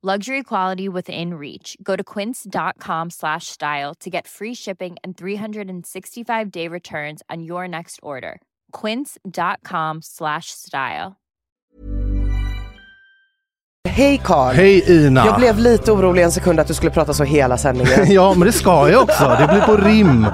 Luxury 0.00 0.44
quality 0.44 0.88
within 0.88 1.34
reach. 1.34 1.76
Go 1.82 1.96
to 1.96 2.04
quince.com 2.04 3.10
slash 3.10 3.46
style 3.46 3.94
to 3.98 4.08
get 4.08 4.28
free 4.28 4.54
shipping 4.54 4.96
and 5.02 5.16
365 5.16 6.50
day 6.52 6.68
returns 6.68 7.20
on 7.28 7.42
your 7.42 7.66
next 7.66 7.98
order. 8.00 8.40
Quince.com 8.70 9.98
slash 10.02 10.52
style. 10.52 11.16
Hej 13.88 14.18
Karl! 14.24 14.54
Hej 14.54 14.90
Ina! 14.90 15.26
Jag 15.26 15.40
blev 15.40 15.58
lite 15.58 15.92
orolig 15.92 16.22
en 16.22 16.32
sekund 16.32 16.60
att 16.60 16.66
du 16.66 16.74
skulle 16.74 16.92
prata 16.92 17.12
så 17.14 17.24
hela 17.24 17.56
sändningen. 17.58 18.06
ja, 18.12 18.34
men 18.36 18.46
det 18.46 18.52
ska 18.52 18.90
jag 18.90 19.02
också. 19.02 19.36
Det 19.38 19.48
blir 19.48 19.60
på 19.60 19.76
rim. 19.76 20.26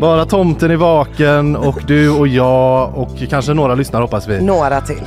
Bara 0.00 0.24
tomten 0.24 0.70
är 0.70 0.76
vaken 0.76 1.56
och 1.56 1.82
du 1.86 2.10
och 2.10 2.28
jag 2.28 2.98
och 2.98 3.10
kanske 3.30 3.54
några 3.54 3.74
lyssnare 3.74 4.02
hoppas 4.02 4.28
vi. 4.28 4.42
Några 4.42 4.80
till. 4.80 5.02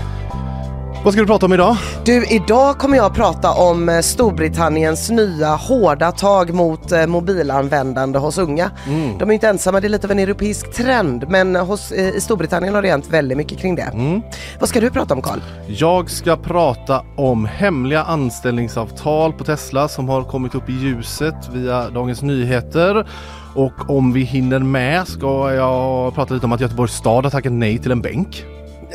Vad 1.04 1.14
ska 1.14 1.22
du 1.22 1.28
prata 1.28 1.46
om 1.46 1.54
idag? 1.54 1.78
Du, 2.06 2.26
idag 2.26 2.78
kommer 2.78 2.98
jag 2.98 3.16
prata 3.16 3.52
om 3.52 3.90
eh, 3.90 4.00
Storbritanniens 4.00 5.10
nya 5.10 5.56
hårda 5.56 6.12
tag 6.12 6.54
mot 6.54 6.92
eh, 6.92 7.08
mobilanvändande 7.08 8.20
hos 8.20 8.38
unga. 8.38 8.72
Mm. 8.88 9.18
De 9.18 9.30
är 9.30 9.34
inte 9.34 9.48
ensamma, 9.48 9.80
det 9.80 9.88
är 9.88 9.90
lite 9.90 10.08
av 10.08 10.12
en 10.12 10.20
europeisk 10.20 10.74
trend 10.74 11.26
men 11.30 11.56
hos, 11.56 11.92
eh, 11.92 12.16
i 12.16 12.22
Storbritannien 12.22 12.76
har 12.76 12.82
det 12.82 12.90
hänt 12.90 13.08
väldigt 13.10 13.38
mycket 13.38 13.60
kring 13.60 13.76
det. 13.76 13.82
Mm. 13.94 14.22
Vad 14.60 14.70
ska 14.70 14.80
du 14.80 14.90
prata 14.90 15.14
om 15.14 15.22
Karl? 15.22 15.40
Jag 15.68 16.10
ska 16.10 16.38
prata 16.38 17.04
om 17.18 17.46
hemliga 17.46 18.04
anställningsavtal 18.04 19.34
på 19.34 19.44
Tesla 19.44 19.88
som 19.88 20.10
har 20.10 20.24
kommit 20.24 20.56
upp 20.56 20.70
i 20.70 20.74
ljuset 20.74 21.50
via 21.54 21.90
Dagens 21.90 22.22
Nyheter. 22.22 23.08
Och 23.56 23.90
om 23.90 24.14
vi 24.14 24.22
hinner 24.22 24.60
med 24.60 25.08
ska 25.08 25.54
jag 25.54 26.16
prata 26.16 26.34
lite 26.34 26.46
om 26.46 26.52
att 26.52 26.62
Göteborgs 26.62 26.94
stad 26.94 27.24
har 27.24 27.32
tackat 27.32 27.54
nej 27.54 27.78
till 27.78 27.92
en 27.92 28.02
bänk. 28.02 28.46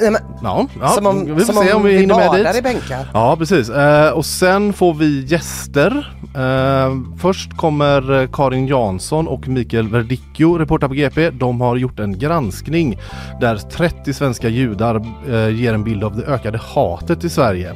Nej, 0.00 0.10
men, 0.10 0.20
Ja, 0.42 0.66
ja 0.80 0.88
som 0.88 1.06
om, 1.06 1.24
vi 1.24 1.44
får 1.44 1.52
som 1.52 1.64
se 1.64 1.72
om 1.72 1.80
om 1.80 1.86
vi 1.86 1.98
hinner 1.98 2.16
med 2.16 2.54
dit. 2.54 2.58
i 2.58 2.62
bänkar. 2.62 3.10
Ja 3.14 3.36
precis 3.36 3.70
eh, 3.70 4.10
och 4.10 4.26
sen 4.26 4.72
får 4.72 4.94
vi 4.94 5.24
gäster. 5.24 6.14
Eh, 6.34 6.96
först 7.20 7.56
kommer 7.56 8.28
Karin 8.32 8.66
Jansson 8.66 9.28
och 9.28 9.48
Mikael 9.48 9.88
Verdicchio 9.88 10.58
reporta 10.58 10.88
på 10.88 10.94
GP. 10.94 11.30
De 11.30 11.60
har 11.60 11.76
gjort 11.76 11.98
en 11.98 12.18
granskning 12.18 12.98
där 13.40 13.56
30 13.56 14.14
svenska 14.14 14.48
judar 14.48 15.06
eh, 15.28 15.48
ger 15.48 15.74
en 15.74 15.84
bild 15.84 16.04
av 16.04 16.16
det 16.16 16.24
ökade 16.24 16.58
hatet 16.58 17.24
i 17.24 17.28
Sverige. 17.28 17.70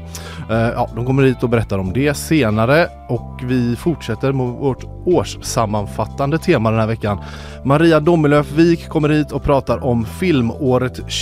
Eh, 0.50 0.56
ja, 0.56 0.90
de 0.94 1.06
kommer 1.06 1.22
hit 1.22 1.42
och 1.42 1.48
berättar 1.48 1.78
om 1.78 1.92
det 1.92 2.14
senare 2.14 2.88
och 3.08 3.40
vi 3.44 3.76
fortsätter 3.76 4.32
med 4.32 4.46
vårt 4.46 4.84
årssammanfattande 5.04 6.38
tema 6.38 6.70
den 6.70 6.80
här 6.80 6.86
veckan. 6.86 7.20
Maria 7.64 8.00
Dommelöf 8.00 8.52
Wik 8.52 8.88
kommer 8.88 9.08
hit 9.08 9.32
och 9.32 9.42
pratar 9.42 9.84
om 9.84 10.04
filmåret 10.04 11.12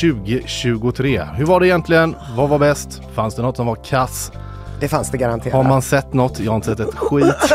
2023. 0.93 1.23
Hur 1.35 1.45
var 1.45 1.61
det 1.61 1.67
egentligen? 1.67 2.17
Vad 2.37 2.49
var 2.49 2.59
bäst? 2.59 3.03
Fanns 3.15 3.35
det 3.35 3.43
något 3.43 3.57
som 3.57 3.67
var 3.67 3.77
kass? 3.85 4.33
Det 4.81 4.89
fanns 4.89 5.11
det 5.11 5.19
garanterat. 5.19 5.55
Har 5.55 5.65
man 5.65 5.83
sett 5.83 6.15
något? 6.15 6.41
Jag 6.41 6.53
har 6.53 6.57
inte 6.57 6.69
sett 6.69 6.81
ett 6.81 6.95
skit. 6.95 7.35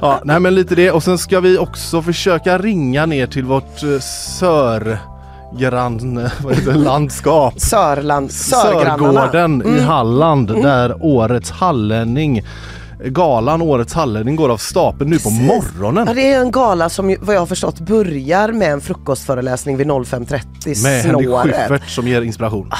ja, 0.00 0.20
nej 0.24 0.40
men 0.40 0.54
lite 0.54 0.74
det 0.74 0.90
och 0.90 1.02
sen 1.02 1.18
ska 1.18 1.40
vi 1.40 1.58
också 1.58 2.02
försöka 2.02 2.58
ringa 2.58 3.06
ner 3.06 3.26
till 3.26 3.44
vårt 3.44 3.82
eh, 3.82 3.98
sör 4.38 4.98
grann, 5.58 6.14
vad 6.42 6.54
heter 6.54 6.72
det, 6.72 6.78
landskap. 6.78 7.60
Sörland. 7.60 8.32
Sörgården 8.32 9.76
i 9.76 9.80
Halland 9.80 10.48
där 10.48 10.96
årets 11.00 11.50
hallänning 11.50 12.42
Galan 13.06 13.62
Årets 13.62 13.94
hallänning 13.94 14.36
går 14.36 14.48
av 14.48 14.56
stapeln 14.56 15.10
nu 15.10 15.18
på 15.18 15.30
morgonen. 15.30 16.04
Ja, 16.08 16.14
det 16.14 16.32
är 16.32 16.40
en 16.40 16.50
gala 16.50 16.88
som 16.88 17.16
vad 17.20 17.34
jag 17.34 17.40
har 17.40 17.46
förstått 17.46 17.80
börjar 17.80 18.52
med 18.52 18.72
en 18.72 18.80
frukostföreläsning 18.80 19.76
vid 19.76 19.86
05.30 19.86 20.82
Med 20.82 21.02
Henrik. 21.02 21.28
Schyffert 21.54 21.88
som 21.90 22.08
ger 22.08 22.22
inspiration. 22.22 22.70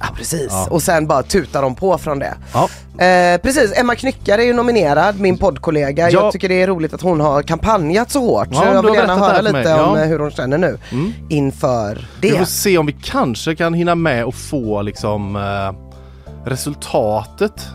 Ja 0.00 0.06
precis, 0.16 0.52
och 0.70 0.82
sen 0.82 1.06
bara 1.06 1.22
tutar 1.22 1.62
de 1.62 1.74
på 1.74 1.98
från 1.98 2.18
det. 2.18 2.34
Ja. 2.52 2.68
Eh, 3.04 3.40
precis, 3.40 3.72
Emma 3.78 3.94
Knyckare 3.94 4.42
är 4.42 4.46
ju 4.46 4.52
nominerad, 4.52 5.20
min 5.20 5.38
poddkollega. 5.38 6.10
Ja. 6.10 6.20
Jag 6.22 6.32
tycker 6.32 6.48
det 6.48 6.62
är 6.62 6.66
roligt 6.66 6.94
att 6.94 7.00
hon 7.00 7.20
har 7.20 7.42
kampanjat 7.42 8.10
så 8.10 8.20
hårt. 8.20 8.48
Ja, 8.50 8.56
så 8.60 8.64
jag 8.64 8.82
vill 8.82 8.94
gärna 8.94 9.14
det 9.14 9.20
höra 9.20 9.40
lite 9.40 9.58
om 9.58 9.64
Ja. 9.80 9.96
Mm. 9.96 10.08
hur 10.08 10.18
hon 10.18 10.30
känner 10.30 10.58
nu 10.58 10.78
inför 11.28 12.08
Vi 12.20 12.30
får 12.30 12.38
det. 12.38 12.46
se 12.46 12.78
om 12.78 12.86
vi 12.86 12.96
kanske 13.02 13.54
kan 13.56 13.74
hinna 13.74 13.94
med 13.94 14.24
och 14.24 14.34
få 14.34 14.82
liksom 14.82 15.36
eh, 15.36 16.50
resultatet 16.50 17.66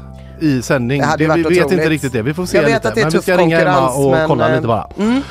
i 0.42 0.62
sändning. 0.62 1.02
Det 1.02 1.08
ju 1.08 1.18
vi 1.18 1.26
varit 1.28 1.40
vet 1.40 1.52
otroligt. 1.52 1.72
inte 1.72 1.90
riktigt 1.90 2.14
det. 2.14 2.22
Vi 2.22 2.34
får 2.34 2.46
se 2.46 2.62
lite. 2.66 2.92
det 2.96 3.02
men 3.02 3.10
vi 3.10 3.22
ska 3.22 3.38
ringa 3.38 3.62
Emma 3.62 3.90
och 3.90 4.12
men, 4.12 4.28
kolla 4.28 4.50
eh, 4.50 4.56
lite 4.56 4.68
bara. 4.68 4.88
mm. 4.98 5.22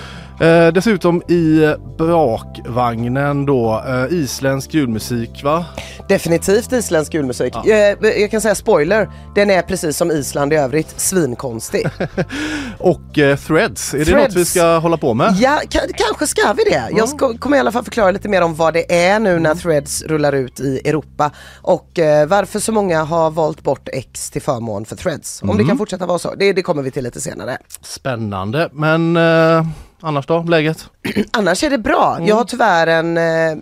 Eh, 0.41 0.73
dessutom 0.73 1.23
i 1.29 1.75
bakvagnen 1.99 3.47
då 3.47 3.83
eh, 3.89 4.15
isländsk 4.19 4.75
julmusik 4.75 5.45
va? 5.45 5.65
Definitivt 6.09 6.73
isländsk 6.73 7.15
julmusik. 7.15 7.55
Eh, 7.67 7.97
jag 8.21 8.31
kan 8.31 8.41
säga 8.41 8.55
spoiler, 8.55 9.11
den 9.35 9.51
är 9.51 9.63
precis 9.63 9.97
som 9.97 10.11
Island 10.11 10.53
i 10.53 10.57
övrigt, 10.57 11.01
svinkonstig. 11.01 11.87
Och 12.79 13.19
eh, 13.19 13.37
threads, 13.37 13.95
är 13.95 13.99
det 13.99 14.05
Threads. 14.05 14.35
något 14.35 14.41
vi 14.41 14.45
ska 14.45 14.79
hålla 14.79 14.97
på 14.97 15.15
med? 15.15 15.35
Ja, 15.41 15.61
ka- 15.65 15.93
kanske 15.97 16.27
ska 16.27 16.53
vi 16.53 16.65
det. 16.65 16.89
Jag 16.97 17.09
ska, 17.09 17.39
kommer 17.39 17.57
i 17.57 17.61
alla 17.61 17.73
fall 17.73 17.85
förklara 17.85 18.11
lite 18.11 18.29
mer 18.29 18.43
om 18.43 18.55
vad 18.55 18.75
det 18.75 18.95
är 19.07 19.19
nu 19.19 19.31
Mm. 19.31 19.43
när 19.43 19.55
Threads 19.55 20.03
rullar 20.03 20.33
ut 20.33 20.61
i 20.61 20.81
Europa 20.89 21.31
och 21.63 21.99
eh, 21.99 22.27
varför 22.27 22.61
så 22.61 22.73
många 22.73 23.03
har 23.05 23.31
valt 23.31 23.63
bort 23.63 23.89
X 23.93 24.31
till 24.31 24.43
förmån 24.43 24.85
för 24.85 24.97
Threads. 24.97 25.43
Om 25.43 25.49
Mm. 25.51 25.63
det 25.63 25.69
kan 25.69 25.79
fortsätta 25.79 26.07
vara 26.07 26.19
så, 26.19 26.35
det, 26.35 26.53
det 26.53 26.63
kommer 26.63 26.83
vi 26.83 26.91
till 26.91 27.05
lite 27.05 27.21
senare. 27.21 27.59
Spännande, 27.83 28.69
men 28.73 29.17
eh, 29.17 29.67
annars 30.01 30.27
då? 30.27 30.43
Läget? 30.43 30.85
Annars 31.33 31.65
är 31.65 31.71
det 31.71 31.79
bra. 31.79 32.15
Mm. 32.17 32.29
Jag 32.29 32.37
har 32.37 32.45
tyvärr 32.45 32.87
en 32.87 33.17
eh, 33.19 33.57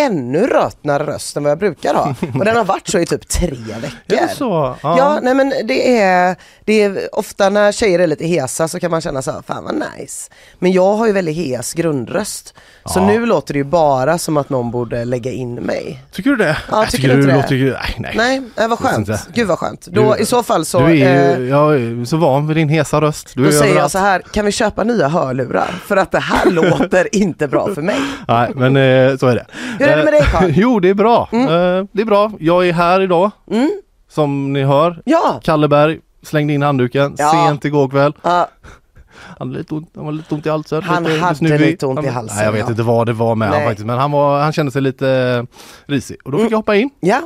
ännu 0.00 0.46
rötnare 0.46 1.06
röst 1.06 1.36
än 1.36 1.42
vad 1.42 1.50
jag 1.50 1.58
brukar 1.58 1.94
ha. 1.94 2.14
Och 2.38 2.44
den 2.44 2.56
har 2.56 2.64
varit 2.64 2.88
så 2.88 2.98
i 2.98 3.06
typ 3.06 3.28
tre 3.28 3.50
veckor. 3.50 4.18
Är 4.18 4.26
det 4.28 4.34
så? 4.36 4.76
Ja, 4.82 5.18
nej 5.22 5.34
men 5.34 5.48
det 5.64 5.98
är, 6.00 6.36
det 6.64 6.82
är 6.82 7.14
ofta 7.14 7.48
när 7.50 7.72
tjejer 7.72 7.98
är 7.98 8.06
lite 8.06 8.26
hesa 8.26 8.68
så 8.68 8.80
kan 8.80 8.90
man 8.90 9.00
känna 9.00 9.22
så 9.22 9.30
här, 9.30 9.42
fan 9.46 9.64
vad 9.64 9.74
nice. 9.98 10.30
Men 10.58 10.72
jag 10.72 10.94
har 10.96 11.06
ju 11.06 11.12
väldigt 11.12 11.36
hes 11.36 11.74
grundröst. 11.74 12.54
Så 12.84 12.98
Ja. 12.98 13.06
nu 13.06 13.26
låter 13.26 13.54
det 13.54 13.58
ju 13.58 13.64
bara 13.64 14.18
som 14.18 14.36
att 14.36 14.50
någon 14.50 14.70
borde 14.70 15.04
lägga 15.04 15.30
in 15.32 15.54
mig. 15.54 16.02
Tycker 16.12 16.30
du 16.30 16.36
det? 16.36 16.56
Ja, 16.70 16.82
jag 16.82 16.90
tycker 16.90 17.02
tycker 17.02 17.08
du 17.16 17.22
inte 17.22 17.54
det? 17.54 17.64
låter. 17.64 17.78
Nej, 17.98 18.14
nej. 18.16 18.40
Nej, 18.56 18.64
äh, 18.64 18.68
vad 18.68 18.78
skönt. 18.78 19.08
Gud 19.34 19.48
vad 19.48 19.58
skönt. 19.58 19.86
Då, 19.86 20.14
Du- 20.14 20.22
I 20.22 20.26
så 20.26 20.42
fall 20.42 20.64
så, 20.64 20.78
Du 20.80 21.00
är 21.00 21.32
eh, 21.34 21.38
ju, 21.40 21.48
jag 21.48 21.74
är 21.74 22.04
så 22.04 22.16
van 22.16 22.46
vid 22.46 22.56
din 22.56 22.68
hesa 22.68 23.00
röst. 23.00 23.32
Du 23.34 23.44
då 23.44 23.50
säger 23.50 23.62
jag 23.62 23.70
överallt. 23.70 23.92
så 23.92 23.98
här, 23.98 24.20
kan 24.32 24.44
vi 24.44 24.52
köpa 24.52 24.84
nya 24.84 25.08
hörlurar? 25.08 25.74
För 25.86 25.96
att 25.96 26.10
det 26.10 26.20
här 26.20 26.50
låter 26.50 27.14
inte 27.16 27.48
bra 27.48 27.74
för 27.74 27.82
mig. 27.82 27.96
Nej, 28.28 28.50
men 28.54 28.76
eh, 28.76 29.16
så 29.16 29.26
är 29.26 29.34
det. 29.34 29.46
Hur 29.86 29.92
är 29.92 29.96
det 29.96 30.04
med 30.04 30.12
dig, 30.12 30.22
Carl? 30.32 30.50
jo, 30.54 30.80
det 30.80 30.88
är 30.88 30.94
bra. 30.94 31.28
Eh, 31.32 31.84
det 31.92 32.02
är 32.02 32.04
bra. 32.04 32.32
Jag 32.40 32.68
är 32.68 32.72
här 32.72 33.00
idag. 33.00 33.30
Som 34.10 34.52
ni 34.52 34.62
hör. 34.62 35.02
Ja, 35.04 35.40
Kalle 35.44 35.68
Berg 35.68 36.00
slängde 36.22 36.52
in 36.52 36.62
handduken 36.62 37.14
Ja. 37.18 37.30
sent 37.32 37.64
igår 37.64 37.88
kväll. 37.88 38.12
ja. 38.22 38.48
Han, 39.38 39.48
hade 39.48 39.58
lite 39.58 39.74
ont, 39.74 39.90
han 39.96 40.04
var 40.04 40.12
lite 40.12 40.34
ont 40.34 40.46
i 40.46 40.48
halsen. 40.50 40.82
Han 40.82 41.04
lite 41.04 41.18
hade 41.20 41.34
snuvig. 41.34 41.60
lite 41.60 41.86
ont 41.86 42.04
i 42.04 42.08
halsen, 42.08 42.36
Nej, 42.36 42.44
jag 42.44 42.52
vet 42.52 42.60
ja. 42.60 42.70
inte 42.70 42.82
vad 42.82 43.06
det 43.06 43.12
var 43.12 43.34
med 43.34 43.50
Nej. 43.50 43.58
han 43.58 43.68
faktiskt. 43.68 43.86
Men 43.86 43.98
han, 43.98 44.10
var, 44.10 44.40
han 44.40 44.52
kände 44.52 44.72
sig 44.72 44.82
lite 44.82 45.08
eh, 45.10 45.42
risig. 45.92 46.16
Och 46.24 46.32
då 46.32 46.38
fick 46.38 46.42
Mm. 46.42 46.50
jag 46.50 46.58
hoppa 46.58 46.76
in 46.76 46.90
Ja, 47.00 47.20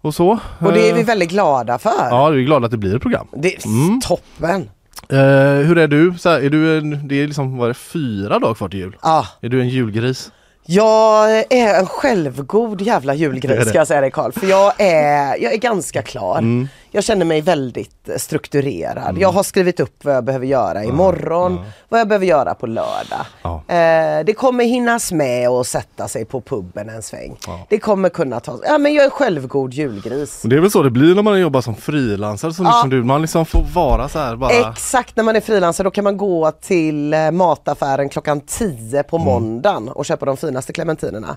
och 0.00 0.14
så. 0.14 0.38
och 0.58 0.72
det 0.72 0.90
är 0.90 0.94
vi 0.94 1.00
Eh, 1.00 1.06
väldigt 1.06 1.30
glada 1.30 1.78
för. 1.78 1.90
Ja, 2.10 2.28
vi 2.28 2.40
är 2.42 2.46
glada 2.46 2.64
att 2.64 2.70
det 2.70 2.76
blir 2.76 2.96
ett 2.96 3.02
program. 3.02 3.26
Det 3.36 3.54
är 3.56 3.66
Mm. 3.66 4.00
toppen. 4.00 4.60
Eh, 5.08 5.66
hur 5.66 5.78
är 5.78 5.88
du? 5.88 6.14
Så 6.18 6.28
här, 6.28 6.40
är 6.40 6.50
du 6.50 6.78
en, 6.78 7.08
det 7.08 7.22
är 7.22 7.26
liksom, 7.26 7.56
vad 7.56 7.64
är 7.64 7.68
det, 7.68 7.74
fyra 7.74 8.38
dagar 8.38 8.54
kvar 8.54 8.68
till 8.68 8.78
jul? 8.80 8.96
Ja, 9.02 9.26
Är 9.40 9.48
du 9.48 9.60
en 9.60 9.68
julgris? 9.68 10.32
Jag 10.66 11.30
är 11.50 11.78
en 11.78 11.86
självgod 11.86 12.80
jävla 12.82 13.14
julgris 13.14 13.68
ska 13.68 13.78
jag 13.78 13.86
säga 13.86 14.00
dig 14.00 14.10
Karl. 14.10 14.32
För 14.32 14.46
jag 14.46 14.72
är, 14.78 15.42
jag 15.42 15.52
är 15.52 15.58
ganska 15.58 16.02
klar. 16.02 16.38
Mm. 16.38 16.68
Jag 16.96 17.04
känner 17.04 17.24
mig 17.24 17.40
väldigt 17.40 18.08
eh, 18.08 18.16
strukturerad. 18.16 19.18
Jag 19.18 19.32
har 19.32 19.42
skrivit 19.42 19.80
upp 19.80 20.04
vad 20.04 20.14
jag 20.14 20.24
behöver 20.24 20.46
göra 20.46 20.84
imorgon, 20.84 21.60
vad 21.88 22.00
jag 22.00 22.08
behöver 22.08 22.26
göra 22.26 22.54
på 22.54 22.66
lördag. 22.66 23.26
Ja. 23.42 23.62
Eh, 23.68 24.24
det 24.24 24.34
kommer 24.36 24.64
hinnas 24.64 25.12
med 25.12 25.48
att 25.48 25.66
sätta 25.66 26.08
sig 26.08 26.24
på 26.24 26.40
puben 26.40 26.88
en 26.88 27.02
sväng. 27.02 27.36
Det 27.68 27.78
kommer 27.78 28.08
kunna 28.08 28.40
ta, 28.40 28.58
ja 28.66 28.78
men 28.78 28.94
jag 28.94 29.04
är 29.04 29.10
självgod 29.10 29.74
julgris. 29.74 30.38
Men 30.42 30.50
det 30.50 30.56
är 30.56 30.60
väl 30.60 30.70
så 30.70 30.82
det 30.82 30.90
blir 30.90 31.14
när 31.14 31.22
man 31.22 31.40
jobbar 31.40 31.60
som 31.60 31.74
frilansare 31.74 32.52
som 32.52 32.64
Ja. 32.66 32.70
liksom 32.72 32.90
du. 32.90 33.02
Man 33.04 33.22
liksom 33.22 33.46
får 33.46 33.62
vara 33.74 34.08
så 34.08 34.18
här 34.18 34.36
bara. 34.36 34.50
Exakt, 34.70 35.16
när 35.16 35.24
man 35.24 35.36
är 35.36 35.40
frilansare 35.40 35.84
då 35.84 35.90
kan 35.90 36.04
man 36.04 36.16
gå 36.16 36.50
till 36.50 37.14
eh, 37.14 37.30
mataffären 37.30 38.08
klockan 38.08 38.40
10 38.40 39.02
på 39.02 39.16
Mm. 39.16 39.24
måndagen 39.26 39.88
och 39.88 40.04
köpa 40.06 40.26
de 40.26 40.36
finaste 40.36 40.72
clementinerna. 40.72 41.28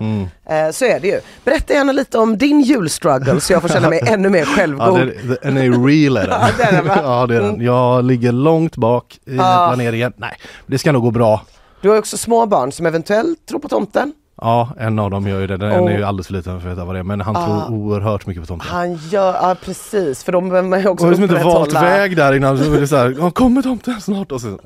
Eh, 0.46 0.70
så 0.72 0.84
är 0.84 1.00
det 1.00 1.08
ju. 1.08 1.20
Berätta 1.44 1.72
gärna 1.74 1.92
lite 1.92 2.18
om 2.18 2.38
din 2.38 2.60
julstruggle 2.60 3.40
så 3.40 3.52
jag 3.52 3.62
får 3.62 3.68
känna 3.68 3.88
mig 3.88 4.00
ännu 4.06 4.28
mer 4.28 4.38
Ja, 4.40 4.44
självgod. 4.46 4.98
det, 5.42 5.49
den 5.54 5.74
är 5.74 5.86
real 5.86 6.16
är 6.16 6.26
den. 6.26 6.40
Ja, 6.40 6.46
det 6.56 6.64
är 6.64 6.72
den? 6.72 6.80
Mm. 6.90 7.04
ja 7.04 7.26
det 7.26 7.36
är 7.36 7.40
den. 7.40 7.60
Jag 7.60 8.04
ligger 8.04 8.32
långt 8.32 8.76
bak 8.76 9.18
i 9.26 9.38
Ah. 9.38 9.68
planeringen. 9.68 10.12
Nej, 10.16 10.36
det 10.66 10.78
ska 10.78 10.92
nog 10.92 11.02
gå 11.02 11.10
bra. 11.10 11.42
Du 11.82 11.88
har 11.88 11.98
också 11.98 12.16
små 12.16 12.46
barn 12.46 12.72
som 12.72 12.86
eventuellt 12.86 13.46
tror 13.48 13.58
på 13.60 13.68
tomten. 13.68 14.12
Ja, 14.42 14.68
en 14.78 14.98
av 14.98 15.10
dem 15.10 15.28
gör 15.28 15.40
ju 15.40 15.46
det. 15.46 15.56
Den 15.56 15.80
Och- 15.80 15.90
är 15.90 15.98
ju 15.98 16.04
alldeles 16.04 16.26
för 16.26 16.34
liten 16.34 16.60
för 16.60 16.68
att 16.68 16.74
veta 16.76 16.84
vad 16.84 16.94
det 16.94 16.98
är. 16.98 17.02
Men 17.02 17.20
han 17.20 17.36
Ah. 17.36 17.46
tror 17.66 17.78
oerhört 17.78 18.26
mycket 18.26 18.42
på 18.42 18.46
tomten. 18.46 18.68
Han 18.70 18.94
gör, 18.94 19.32
ja 19.34 19.56
precis, 19.64 20.24
för 20.24 20.32
de 20.32 20.48
behöver 20.48 20.68
man 20.68 20.80
ju 20.80 20.88
också 20.88 21.04
Och 21.04 21.10
liksom 21.10 21.24
inte 21.36 21.44
valt 21.44 21.74
väg 21.74 22.16
där 22.16 22.32
innan. 22.32 22.58
Så 22.58 22.74
är 22.74 22.80
det 22.80 22.88
så 22.88 22.96
här, 22.96 23.16
ja, 23.18 23.30
kommer 23.30 23.62
tomten 23.62 24.00
snart? 24.00 24.32
Och 24.32 24.40
så, 24.40 24.58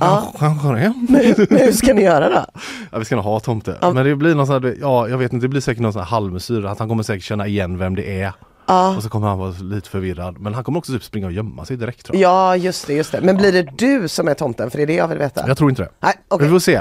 ja, 0.00 0.32
kanske 0.38 0.68
det. 0.68 0.94
Men 1.08 1.20
hur 1.60 1.72
ska 1.72 1.94
ni 1.94 2.02
göra 2.02 2.28
då? 2.30 2.44
Ja, 2.92 2.98
vi 2.98 3.04
ska 3.04 3.16
nog 3.16 3.24
ha 3.24 3.40
tomte. 3.40 3.76
Ja. 3.80 3.92
Men 3.92 4.04
det 4.06 4.16
blir 4.16 4.34
någon 4.34 4.46
sån 4.46 4.62
här, 4.64 4.74
ja 4.80 5.08
jag 5.08 5.18
vet 5.18 5.32
inte, 5.32 5.44
det 5.44 5.48
blir 5.48 5.60
säkert 5.60 5.82
någon 5.82 5.92
sån 5.92 6.02
här 6.02 6.08
halvmesyr. 6.08 6.64
Att 6.64 6.78
han 6.78 6.88
kommer 6.88 7.02
säkert 7.02 7.24
känna 7.24 7.46
igen 7.46 7.78
vem 7.78 7.96
det 7.96 8.20
är. 8.22 8.32
Ja. 8.70 8.96
Och 8.96 9.02
så 9.02 9.08
kommer 9.08 9.28
han 9.28 9.38
vara 9.38 9.50
lite 9.60 9.88
förvirrad. 9.88 10.38
Men 10.38 10.54
han 10.54 10.64
kommer 10.64 10.78
också 10.78 10.92
typ 10.92 11.04
springa 11.04 11.26
och 11.26 11.32
gömma 11.32 11.64
sig 11.64 11.76
direkt 11.76 12.06
tror 12.06 12.18
jag. 12.18 12.30
Ja 12.30 12.56
just 12.56 12.86
det, 12.86 12.94
just 12.94 13.12
det. 13.12 13.20
Men 13.20 13.36
blir 13.36 13.52
det 13.52 13.62
du 13.62 14.08
som 14.08 14.28
är 14.28 14.34
tomten? 14.34 14.70
För 14.70 14.78
det 14.78 14.84
är 14.84 14.86
det 14.86 14.94
jag 14.94 15.08
vill 15.08 15.18
veta. 15.18 15.48
Jag 15.48 15.58
tror 15.58 15.70
inte 15.70 15.82
det. 15.82 15.90
Nej, 16.00 16.14
okej. 16.28 16.46
Vi 16.46 16.52
får 16.52 16.58
se. 16.58 16.80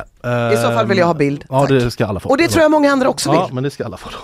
I 0.53 0.57
så 0.57 0.71
fall 0.71 0.87
vill 0.87 0.97
jag 0.97 1.05
ha 1.05 1.13
bild. 1.13 1.45
Ja 1.49 1.59
Tack. 1.59 1.69
det 1.69 1.91
ska 1.91 2.05
alla 2.05 2.19
få. 2.19 2.29
Och 2.29 2.37
det 2.37 2.47
tror 2.47 2.61
jag 2.61 2.71
många 2.71 2.91
andra 2.91 3.09
också 3.09 3.31
vill. 3.31 3.39
Ja 3.39 3.49
men 3.53 3.63
det 3.63 3.69
ska 3.69 3.85
alla 3.85 3.97
få 3.97 4.09
då. 4.09 4.17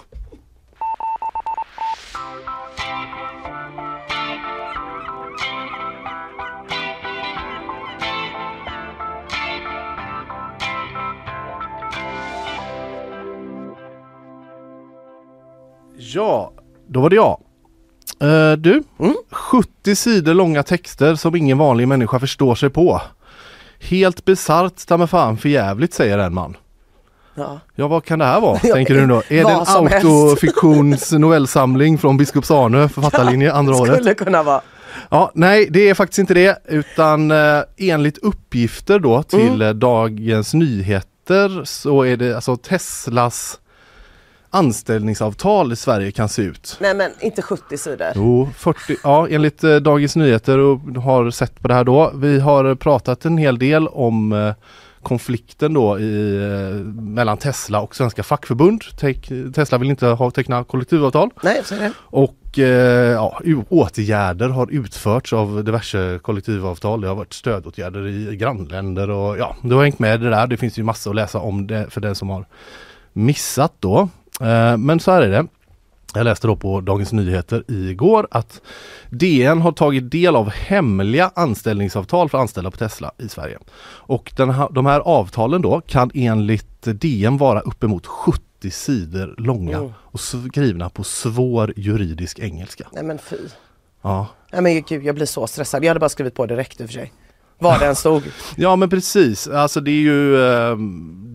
Ja, 15.97 16.53
då 16.88 17.01
var 17.01 17.09
det 17.09 17.15
jag. 17.15 17.44
Eh, 18.21 18.51
du, 18.57 18.83
Mm. 19.00 19.15
70 19.31 19.95
sidor 19.95 20.33
långa 20.33 20.63
texter 20.63 21.15
som 21.15 21.35
ingen 21.35 21.57
vanlig 21.57 21.88
människa 21.88 22.19
förstår 22.19 22.56
sig 22.56 22.69
på. 22.69 23.01
Helt 23.79 24.25
bisarrt 24.25 24.88
ta 24.88 24.97
mig 24.97 25.07
fan 25.07 25.38
för 25.38 25.50
jävligt 25.50 25.94
säger 25.94 26.17
en 26.17 26.33
man. 26.33 26.57
Ja. 27.35 27.59
Ja 27.75 27.88
vad 27.88 28.03
kan 28.06 28.19
det 28.19 28.25
här 28.25 28.41
vara? 28.41 28.59
Tänker 28.73 28.94
du 28.95 29.06
då? 29.07 29.15
Är 29.29 29.44
det 29.44 29.51
en 29.51 29.65
autofiktions 29.77 31.12
novellsamling 31.12 31.97
från 31.97 32.17
Biskops-Arnö 32.17 32.88
författarlinje 32.88 33.53
andra 33.53 33.75
året? 33.75 33.95
Skulle 33.95 34.13
kunna 34.13 34.44
vara. 34.44 34.62
Ja, 35.09 35.31
nej 35.35 35.67
det 35.69 35.89
är 35.89 35.94
faktiskt 35.94 36.19
inte 36.19 36.33
det 36.33 36.57
utan 36.69 37.31
eh, 37.31 37.62
enligt 37.77 38.17
uppgifter 38.17 39.00
då 39.00 39.23
till 39.23 39.39
Mm. 39.39 39.62
eh, 39.62 39.73
Dagens 39.73 40.53
Nyheter 40.53 41.63
så 41.63 42.01
är 42.03 42.17
det 42.17 42.35
alltså 42.35 42.57
Teslas 42.57 43.59
anställningsavtal 44.56 45.72
i 45.74 45.75
Sverige 45.75 46.12
kan 46.12 46.30
se 46.30 46.42
ut. 46.42 46.78
Nej 46.81 46.96
men 46.96 47.12
inte 47.22 47.42
70 47.42 47.78
sidor. 47.78 48.07
Jo, 48.16 48.50
40, 48.57 48.96
ja 49.04 49.28
enligt 49.30 49.63
eh, 49.63 49.75
Dagens 49.75 50.16
Nyheter 50.16 50.57
och 50.60 50.80
har 50.80 51.31
sett 51.31 51.60
på 51.62 51.68
det 51.68 51.74
här 51.74 51.84
då. 51.84 52.12
Vi 52.16 52.40
har 52.40 52.75
pratat 52.75 53.25
en 53.25 53.38
hel 53.38 53.60
del 53.60 53.88
om 53.88 54.34
eh, 54.34 54.54
konflikten 55.04 55.74
då 55.74 56.00
i, 56.00 56.36
eh, 56.36 56.75
mellan 57.02 57.38
Tesla 57.38 57.81
och 57.81 57.96
svenska 57.96 58.24
fackförbund. 58.24 58.81
Te- 59.00 59.52
Tesla 59.56 59.78
vill 59.78 59.90
inte 59.90 60.07
ha 60.07 60.31
teckna 60.31 60.63
kollektivavtal 60.63 61.30
Nej, 61.44 61.62
så 61.66 61.75
är 61.75 61.80
det. 61.80 61.92
och 62.00 62.60
eh, 62.60 63.12
ja, 63.12 63.40
u- 63.44 63.63
åtgärder 63.69 64.50
har 64.50 64.68
utförts 64.72 65.34
av 65.34 65.63
diverse 65.63 66.19
kollektivavtal. 66.22 67.01
Det 67.01 67.08
har 67.08 67.16
varit 67.16 67.34
stödåtgärder 67.34 68.08
i 68.08 68.36
grannländer 68.36 69.10
och 69.10 69.38
ja, 69.38 69.56
du 69.63 69.75
har 69.75 69.84
hängt 69.84 70.00
med 70.00 70.22
det 70.22 70.30
där. 70.30 70.48
Det 70.48 70.58
finns 70.58 70.80
ju 70.80 70.84
massor 70.84 71.12
att 71.12 71.16
läsa 71.16 71.40
om 71.40 71.68
det 71.68 71.86
för 71.90 72.01
den 72.01 72.16
som 72.16 72.30
har 72.30 72.46
missat 73.13 73.74
då. 73.80 74.10
Eh, 74.42 74.78
men 74.78 75.00
så 75.00 75.12
här 75.12 75.22
är 75.22 75.30
det. 75.30 75.48
Jag 76.14 76.24
läste 76.24 76.48
då 76.48 76.56
på 76.56 76.82
Dagens 76.82 77.14
Nyheter 77.14 77.64
igår 77.68 78.28
att 78.32 78.62
DN 79.10 79.62
har 79.62 79.72
tagit 79.72 80.12
del 80.12 80.36
av 80.36 80.50
hemliga 80.50 81.32
anställningsavtal 81.36 82.30
för 82.30 82.38
anställda 82.38 82.72
på 82.72 82.78
Tesla 82.78 83.12
i 83.18 83.30
Sverige. 83.30 83.58
Och 83.82 84.34
här, 84.38 84.74
de 84.74 84.86
här 84.86 85.00
avtalen 85.00 85.62
då 85.62 85.82
kan 85.82 86.12
enligt 86.14 86.82
DN 86.82 87.38
vara 87.38 87.60
uppemot 87.60 88.06
70 88.06 88.72
sidor 88.72 89.36
långa 89.38 89.78
Mm. 89.78 89.92
och 90.00 90.20
skrivna 90.20 90.90
på 90.90 91.04
svår 91.04 91.74
juridisk 91.76 92.40
engelska. 92.40 92.88
Nej 92.92 93.04
men 93.04 93.18
fy. 93.18 93.36
Ja, 94.02 94.28
Nej 94.52 94.62
men 94.62 94.82
gud 94.82 95.04
jag 95.06 95.16
blir 95.16 95.26
så 95.26 95.48
stressad. 95.48 95.84
Jag 95.84 95.90
hade 95.90 96.00
bara 96.00 96.10
skrivit 96.10 96.36
på 96.36 96.46
direkt 96.46 96.82
i 96.82 96.84
och 96.84 96.88
för 96.88 96.94
sig. 96.94 97.14
Var 97.60 97.80
det 97.80 97.86
än 97.86 97.96
stod. 97.96 98.24
ja 98.56 98.75
men 98.75 98.90
precis. 98.90 99.48
Alltså 99.48 99.80
det 99.81 99.92
är 99.92 100.02
ju 100.02 100.36
eh, 100.36 100.78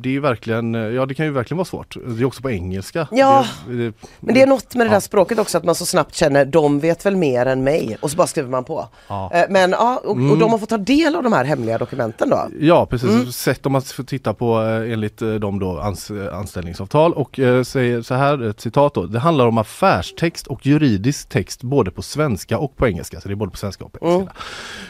Det 0.02 0.08
är 0.08 0.12
ju 0.12 0.20
verkligen, 0.20 0.75
ja 0.75 1.06
det 1.06 1.14
kan 1.14 1.26
ju 1.26 1.32
verkligen 1.32 1.56
vara 1.56 1.64
svårt. 1.64 1.96
Det 2.06 2.22
är 2.22 2.25
också 2.25 2.43
på 2.43 2.50
engelska. 2.50 3.08
Ja. 3.11 3.44
Det, 3.69 3.75
det, 3.76 3.93
Men 4.20 4.34
det 4.34 4.43
är 4.43 4.46
något 4.46 4.75
med 4.75 4.87
det 4.87 4.90
där 4.90 4.96
Ja. 4.96 5.00
språket 5.00 5.38
också 5.38 5.58
att 5.58 5.64
man 5.64 5.75
så 5.75 5.87
snabbt 5.87 6.14
känner 6.14 6.44
de 6.44 6.81
vet 6.81 7.06
väl 7.06 7.17
mer 7.17 7.46
än 7.46 7.64
mig 7.64 7.96
och 8.00 8.11
så 8.11 8.17
bara 8.17 8.26
skriver 8.26 8.49
man 8.49 8.64
på. 8.64 8.88
Ja. 9.08 9.31
Eh, 9.34 9.44
Men 9.50 9.70
ja, 9.70 10.00
och, 10.05 10.11
och 10.11 10.17
Mm. 10.17 10.38
de 10.38 10.50
har 10.50 10.58
fått 10.58 10.69
ta 10.69 10.76
del 10.78 11.17
av 11.17 11.22
de 11.22 11.32
här 11.32 11.44
hemliga 11.44 11.78
dokumenten 11.78 12.31
då. 12.31 12.49
Ja 12.61 12.87
precis, 12.87 13.11
Mm. 13.11 13.32
sätt 13.32 13.66
om 13.66 13.73
man 13.73 13.82
får 13.82 14.05
titta 14.05 14.34
på 14.34 14.62
eh, 14.62 14.93
enligt 14.93 15.23
eh, 15.23 15.34
dem 15.34 15.58
då 15.58 15.78
ans 15.81 16.11
anställningsavtal 16.32 17.12
och 17.12 17.38
eh, 17.38 17.62
säger 17.62 18.02
så 18.02 18.14
här, 18.14 18.42
ett 18.50 18.61
citat 18.61 18.94
då. 18.94 19.06
Det 19.06 19.18
handlar 19.18 19.47
om 19.47 19.59
affärstext 19.59 20.47
och 20.47 20.66
juridisk 20.66 21.28
text 21.28 21.62
både 21.62 21.90
på 21.90 22.02
svenska 22.02 22.59
och 22.59 22.76
på 22.76 22.88
engelska. 22.88 23.21
Så 23.21 23.28
det 23.28 23.35
är 23.35 23.37
både 23.37 23.50
på 23.50 23.56
svenska 23.59 23.85
och 23.85 23.92
på 23.92 23.99
Mm. 24.06 24.14
engelska. 24.16 24.37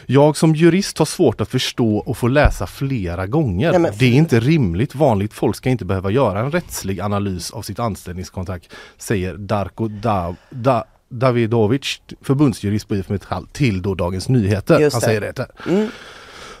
Jag 0.05 0.37
som 0.37 0.55
jurist 0.55 0.97
har 0.97 1.05
svårt 1.05 1.20
att 1.29 1.49
förstå 1.49 1.97
och 1.97 2.17
få 2.17 2.27
läsa 2.27 2.67
flera 2.67 3.27
gånger. 3.27 3.79
Nej, 3.79 3.91
Det 3.99 4.05
är 4.05 4.13
inte 4.13 4.39
rimligt. 4.39 4.95
Vanligt 4.95 5.33
folk 5.33 5.55
ska 5.55 5.69
inte 5.69 5.85
behöva 5.85 6.11
göra 6.11 6.39
en 6.39 6.51
rättslig 6.51 6.99
analys 6.99 7.51
av 7.51 7.61
sitt 7.61 7.79
anställningskontrakt, 7.79 8.69
säger 8.97 9.37
Darko 9.37 9.87
da, 9.87 10.35
da, 10.49 10.85
Davidovic, 11.09 12.01
förbundsjurist 12.21 12.87
på 12.87 12.95
IF 12.95 13.09
Metall 13.09 13.47
till 13.47 13.81
då 13.81 13.95
Dagens 13.95 14.29
Nyheter. 14.29 14.89
Han 14.91 15.01
säger 15.01 15.21
det. 15.21 15.47
Mm. 15.69 15.89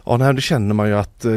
Ja, 0.05 0.17
nej, 0.17 0.33
det 0.33 0.41
känner 0.41 0.73
man 0.73 0.87
ju 0.87 0.97
att 0.97 1.25
eh, 1.25 1.31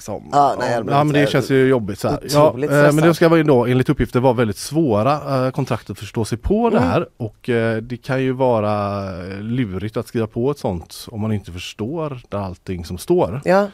liksom, 0.00 0.28
Ja, 0.32 0.56
nej, 0.58 0.70
ja 0.86 1.04
men 1.04 1.12
det 1.12 1.30
känns 1.30 1.50
ju 1.50 1.66
jobbigt 1.68 1.98
så 1.98 2.08
här. 2.08 2.18
Ja, 2.30 2.48
eh, 2.62 2.92
men 2.92 2.96
det 2.96 3.14
ska 3.14 3.28
vara 3.28 3.42
då 3.42 3.66
enligt 3.66 3.88
uppgifter 3.88 4.20
vara 4.20 4.32
väldigt 4.32 4.56
svåra 4.56 5.44
eh, 5.46 5.50
kontrakt 5.50 5.90
att 5.90 5.98
förstå 5.98 6.24
sig 6.24 6.38
på 6.38 6.70
det 6.70 6.76
Mm. 6.76 6.88
här 6.88 7.06
och 7.16 7.48
eh, 7.48 7.76
det 7.76 7.96
kan 7.96 8.22
ju 8.22 8.32
vara 8.32 9.10
lurigt 9.40 9.96
att 9.96 10.06
skriva 10.08 10.26
på 10.26 10.50
ett 10.50 10.58
sånt 10.58 11.06
om 11.10 11.20
man 11.20 11.32
inte 11.32 11.52
förstår 11.52 12.20
där 12.28 12.38
allting 12.38 12.84
som 12.84 12.98
står. 12.98 13.40
Ja. 13.44 13.66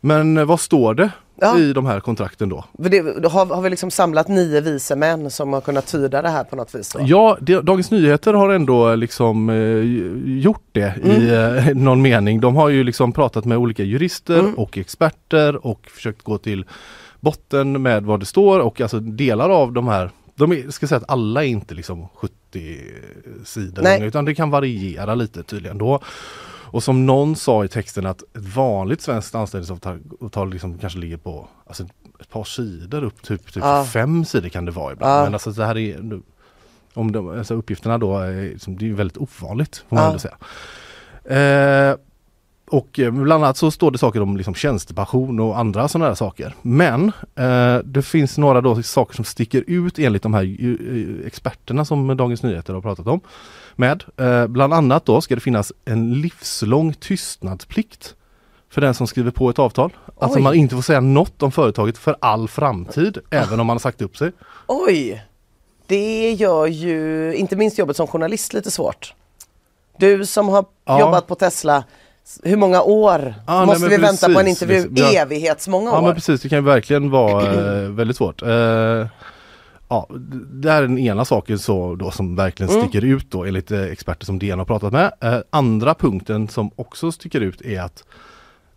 Men 0.00 0.38
eh, 0.38 0.44
vad 0.44 0.60
står 0.60 0.94
det 0.94 1.10
Ja. 1.40 1.58
i 1.58 1.72
de 1.72 1.86
här 1.86 2.00
kontrakten 2.00 2.48
då? 2.48 2.64
Det, 2.72 2.98
har, 3.28 3.46
har 3.46 3.62
vi 3.62 3.70
liksom 3.70 3.90
samlat 3.90 4.28
nio 4.28 4.60
vise 4.60 4.96
män 4.96 5.30
som 5.30 5.52
har 5.52 5.60
kunnat 5.60 5.86
tyda 5.86 6.22
det 6.22 6.28
här 6.28 6.44
på 6.44 6.56
något 6.56 6.74
vis? 6.74 6.88
Då? 6.92 6.98
Ja, 7.02 7.36
det, 7.40 7.60
Dagens 7.60 7.90
Nyheter 7.90 8.34
har 8.34 8.50
ändå 8.50 8.94
liksom 8.94 9.50
eh, 9.50 10.36
gjort 10.40 10.64
det 10.72 10.94
i 11.04 11.28
eh, 11.68 11.74
någon 11.76 12.02
mening. 12.02 12.40
De 12.40 12.56
har 12.56 12.68
ju 12.68 12.84
liksom 12.84 13.12
pratat 13.12 13.44
med 13.44 13.58
olika 13.58 13.82
jurister 13.82 14.38
Mm. 14.38 14.54
och 14.54 14.78
experter 14.78 15.66
och 15.66 15.86
försökt 15.90 16.22
gå 16.22 16.38
till 16.38 16.64
botten 17.20 17.82
med 17.82 18.04
vad 18.04 18.20
det 18.20 18.26
står 18.26 18.60
och 18.60 18.80
alltså 18.80 19.00
delar 19.00 19.50
av 19.50 19.72
de 19.72 19.88
här 19.88 20.10
de 20.34 20.52
är, 20.52 20.70
ska 20.70 20.86
säga 20.86 20.96
att 20.98 21.10
alla 21.10 21.44
är 21.44 21.48
inte 21.48 21.74
liksom 21.74 22.08
70 22.14 22.78
sidor 23.44 23.82
långa 23.82 24.04
utan 24.04 24.24
det 24.24 24.34
kan 24.34 24.50
variera 24.50 25.14
lite 25.14 25.42
tydligen 25.42 25.78
då. 25.78 26.00
Och 26.70 26.82
som 26.82 27.06
någon 27.06 27.36
sa 27.36 27.64
i 27.64 27.68
texten 27.68 28.06
att 28.06 28.22
ett 28.22 28.28
vanligt 28.54 29.00
svenskt 29.02 29.34
anställningsavtal 29.34 30.00
avtal 30.20 30.50
liksom 30.52 30.78
kanske 30.78 30.98
ligger 30.98 31.16
på 31.16 31.48
alltså, 31.66 31.84
ett 32.20 32.30
par 32.30 32.44
sidor 32.44 33.04
upp 33.04 33.22
typ, 33.22 33.52
typ 33.52 33.62
Ja. 33.64 33.84
fem 33.84 34.24
sidor 34.24 34.48
kan 34.48 34.64
det 34.64 34.72
vara 34.72 34.92
ibland. 34.92 35.12
Ja. 35.12 35.24
Men 35.24 35.32
alltså 35.34 35.50
det 35.50 35.66
här 35.66 35.78
är 35.78 36.20
om 36.94 37.12
de, 37.12 37.28
alltså 37.28 37.54
uppgifterna 37.54 37.98
då, 37.98 38.18
är, 38.18 38.42
liksom, 38.42 38.76
det 38.78 38.88
är 38.88 38.92
väldigt 38.92 39.16
ovanligt 39.18 39.84
får 39.88 39.96
man 39.96 40.04
ändå 40.06 40.18
säga. 40.18 40.36
Eh, 41.24 41.96
och 42.70 42.98
eh, 42.98 43.10
bland 43.10 43.44
annat 43.44 43.56
så 43.56 43.70
står 43.70 43.90
det 43.90 43.98
saker 43.98 44.20
om 44.22 44.36
liksom 44.36 44.54
tjänstepension 44.54 45.40
och 45.40 45.58
andra 45.58 45.88
sådana 45.88 46.06
här 46.08 46.14
saker. 46.14 46.54
Men 46.62 47.12
eh, 47.34 47.76
det 47.84 48.02
finns 48.02 48.38
några 48.38 48.60
då 48.60 48.82
saker 48.82 49.14
som 49.14 49.24
sticker 49.24 49.64
ut 49.66 49.98
enligt 49.98 50.22
de 50.22 50.34
här 50.34 50.42
eh, 50.60 51.26
experterna 51.26 51.84
som 51.84 52.16
Dagens 52.16 52.42
Nyheter 52.42 52.74
har 52.74 52.80
pratat 52.80 53.06
om. 53.06 53.20
Med. 53.76 54.04
Eh, 54.16 54.46
bland 54.46 54.74
annat 54.74 55.04
då 55.04 55.20
ska 55.20 55.34
det 55.34 55.40
finnas 55.40 55.72
en 55.84 56.14
livslång 56.20 56.94
tystnadsplikt 56.94 58.14
för 58.70 58.80
den 58.80 58.94
som 58.94 59.06
skriver 59.06 59.30
på 59.30 59.50
ett 59.50 59.58
avtal. 59.58 59.96
Alltså 60.18 60.38
Oj. 60.38 60.42
man 60.42 60.54
inte 60.54 60.74
får 60.74 60.82
säga 60.82 61.00
något 61.00 61.42
om 61.42 61.52
företaget 61.52 61.98
för 61.98 62.16
all 62.20 62.48
framtid, 62.48 63.18
även 63.30 63.60
om 63.60 63.66
man 63.66 63.74
har 63.74 63.78
sagt 63.80 64.02
upp 64.02 64.16
sig. 64.16 64.32
Oj! 64.66 65.24
Det 65.86 66.32
gör 66.32 66.66
ju 66.66 67.34
inte 67.34 67.56
minst 67.56 67.78
jobbet 67.78 67.96
som 67.96 68.06
journalist 68.06 68.52
lite 68.52 68.70
svårt. 68.70 69.14
Du 69.98 70.26
som 70.26 70.48
har 70.48 70.64
Ja. 70.84 71.00
jobbat 71.00 71.26
på 71.26 71.34
Tesla, 71.34 71.84
hur 72.42 72.56
många 72.56 72.82
år 72.82 73.34
Ja, 73.46 73.56
nej, 73.56 73.66
måste 73.66 73.80
men 73.80 73.90
vi 73.90 73.96
vänta 73.96 74.26
på 74.26 74.32
en 74.38 74.44
precis, 74.46 74.62
intervju? 74.62 74.88
liksom. 74.90 74.96
Ja. 75.14 75.20
Evighetsmånga 75.22 75.90
Ja 75.90 75.98
år. 75.98 76.02
men 76.02 76.14
precis, 76.14 76.40
det 76.40 76.48
kan 76.48 76.58
ju 76.58 76.64
verkligen 76.64 77.10
vara 77.10 77.82
eh, 77.82 77.88
väldigt 77.90 78.16
svårt. 78.16 78.42
Eh, 78.42 79.06
ja, 79.88 80.06
det 80.52 80.70
här 80.70 80.78
är 80.82 80.86
den 80.86 80.98
ena 80.98 81.24
saken 81.24 81.58
så, 81.58 81.94
då, 81.94 82.10
som 82.10 82.36
verkligen 82.36 82.70
Mm. 82.72 82.82
sticker 82.82 83.04
ut 83.06 83.30
då 83.30 83.44
enligt 83.44 83.70
eh, 83.70 83.82
experter 83.82 84.26
som 84.26 84.38
DN 84.38 84.58
har 84.58 84.66
pratat 84.66 84.92
med. 84.92 85.12
Eh, 85.20 85.38
andra 85.50 85.94
punkten 85.94 86.48
som 86.48 86.70
också 86.76 87.12
sticker 87.12 87.40
ut 87.40 87.60
är 87.60 87.80
att 87.82 88.04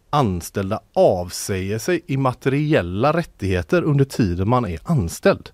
anställda 0.09 0.79
avsäger 0.95 1.79
sig 1.79 2.01
immateriella 2.07 3.11
rättigheter 3.13 3.81
under 3.83 4.05
tiden 4.05 4.49
man 4.49 4.65
är 4.65 4.79
anställd. 4.83 5.49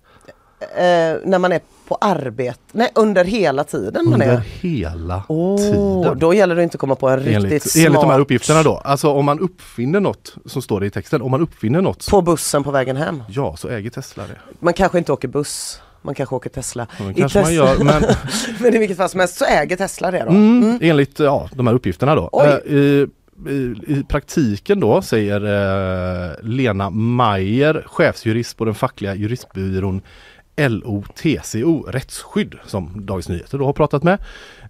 Eh, 0.60 1.16
när 1.24 1.38
man 1.38 1.52
är 1.52 1.60
på 1.88 1.94
arbete, 2.00 2.58
nej 2.72 2.90
under 2.94 3.24
hela 3.24 3.64
tiden 3.64 4.04
man 4.04 4.14
Under 4.14 4.26
är. 4.26 4.38
hela 4.60 5.22
Åh, 5.28 5.58
tiden. 5.58 6.18
då 6.18 6.34
gäller 6.34 6.56
det 6.56 6.62
inte 6.62 6.74
att 6.74 6.80
komma 6.80 6.94
på 6.94 7.08
en 7.08 7.16
riktigt 7.20 7.36
Enligt, 7.44 7.62
smart 7.70 7.86
enligt 7.86 8.00
de 8.00 8.10
här 8.10 8.20
uppgifterna 8.20 8.62
då. 8.62 8.76
Alltså 8.84 9.08
om 9.12 9.24
man 9.24 9.40
uppfinner 9.40 10.00
något, 10.00 10.34
som 10.46 10.62
står 10.62 10.80
det 10.80 10.86
i 10.86 10.90
texten, 10.90 11.22
om 11.22 11.30
man 11.30 11.40
uppfinner 11.40 11.80
något, 11.80 12.06
på 12.10 12.22
bussen 12.22 12.64
på 12.64 12.70
vägen 12.70 12.96
hem. 12.96 13.22
ja 13.28 13.56
så 13.56 13.68
äger 13.68 13.90
Tesla 13.90 14.22
det. 14.22 14.36
Man 14.60 14.72
kanske 14.74 14.98
inte 14.98 15.12
åker 15.12 15.28
buss, 15.28 15.80
man 16.02 16.14
kanske 16.14 16.34
åker 16.34 16.50
Tesla. 16.50 16.86
Ja, 16.98 17.04
kanske 17.16 17.40
man 17.40 17.48
Tesla- 17.50 17.54
gör, 17.54 17.84
men 17.84 18.02
men 18.60 18.74
i 18.74 18.78
vilket 18.78 18.96
fall 18.96 19.08
som 19.08 19.20
helst 19.20 19.36
så 19.38 19.44
äger 19.44 19.76
Tesla 19.76 20.10
det 20.10 20.18
då. 20.24 20.30
Mm, 20.30 20.78
Enligt 20.82 21.18
ja, 21.18 21.48
de 21.54 21.66
här 21.66 21.74
uppgifterna 21.74 22.14
då. 22.14 22.30
Eh, 22.44 22.72
I, 22.74 23.06
i, 23.48 23.74
I 23.86 24.04
praktiken 24.08 24.80
då 24.80 25.02
säger 25.02 25.40
eh, 25.44 26.34
Lena 26.42 26.90
Mayer, 26.90 27.84
chefsjurist 27.86 28.56
på 28.56 28.64
den 28.64 28.74
fackliga 28.74 29.14
juristbyrån 29.14 30.00
LOTCO 30.58 31.82
Rättsskydd 31.82 32.54
som 32.66 33.06
Dagens 33.06 33.28
Nyheter 33.28 33.58
då 33.58 33.64
har 33.64 33.72
pratat 33.72 34.02
med. 34.02 34.18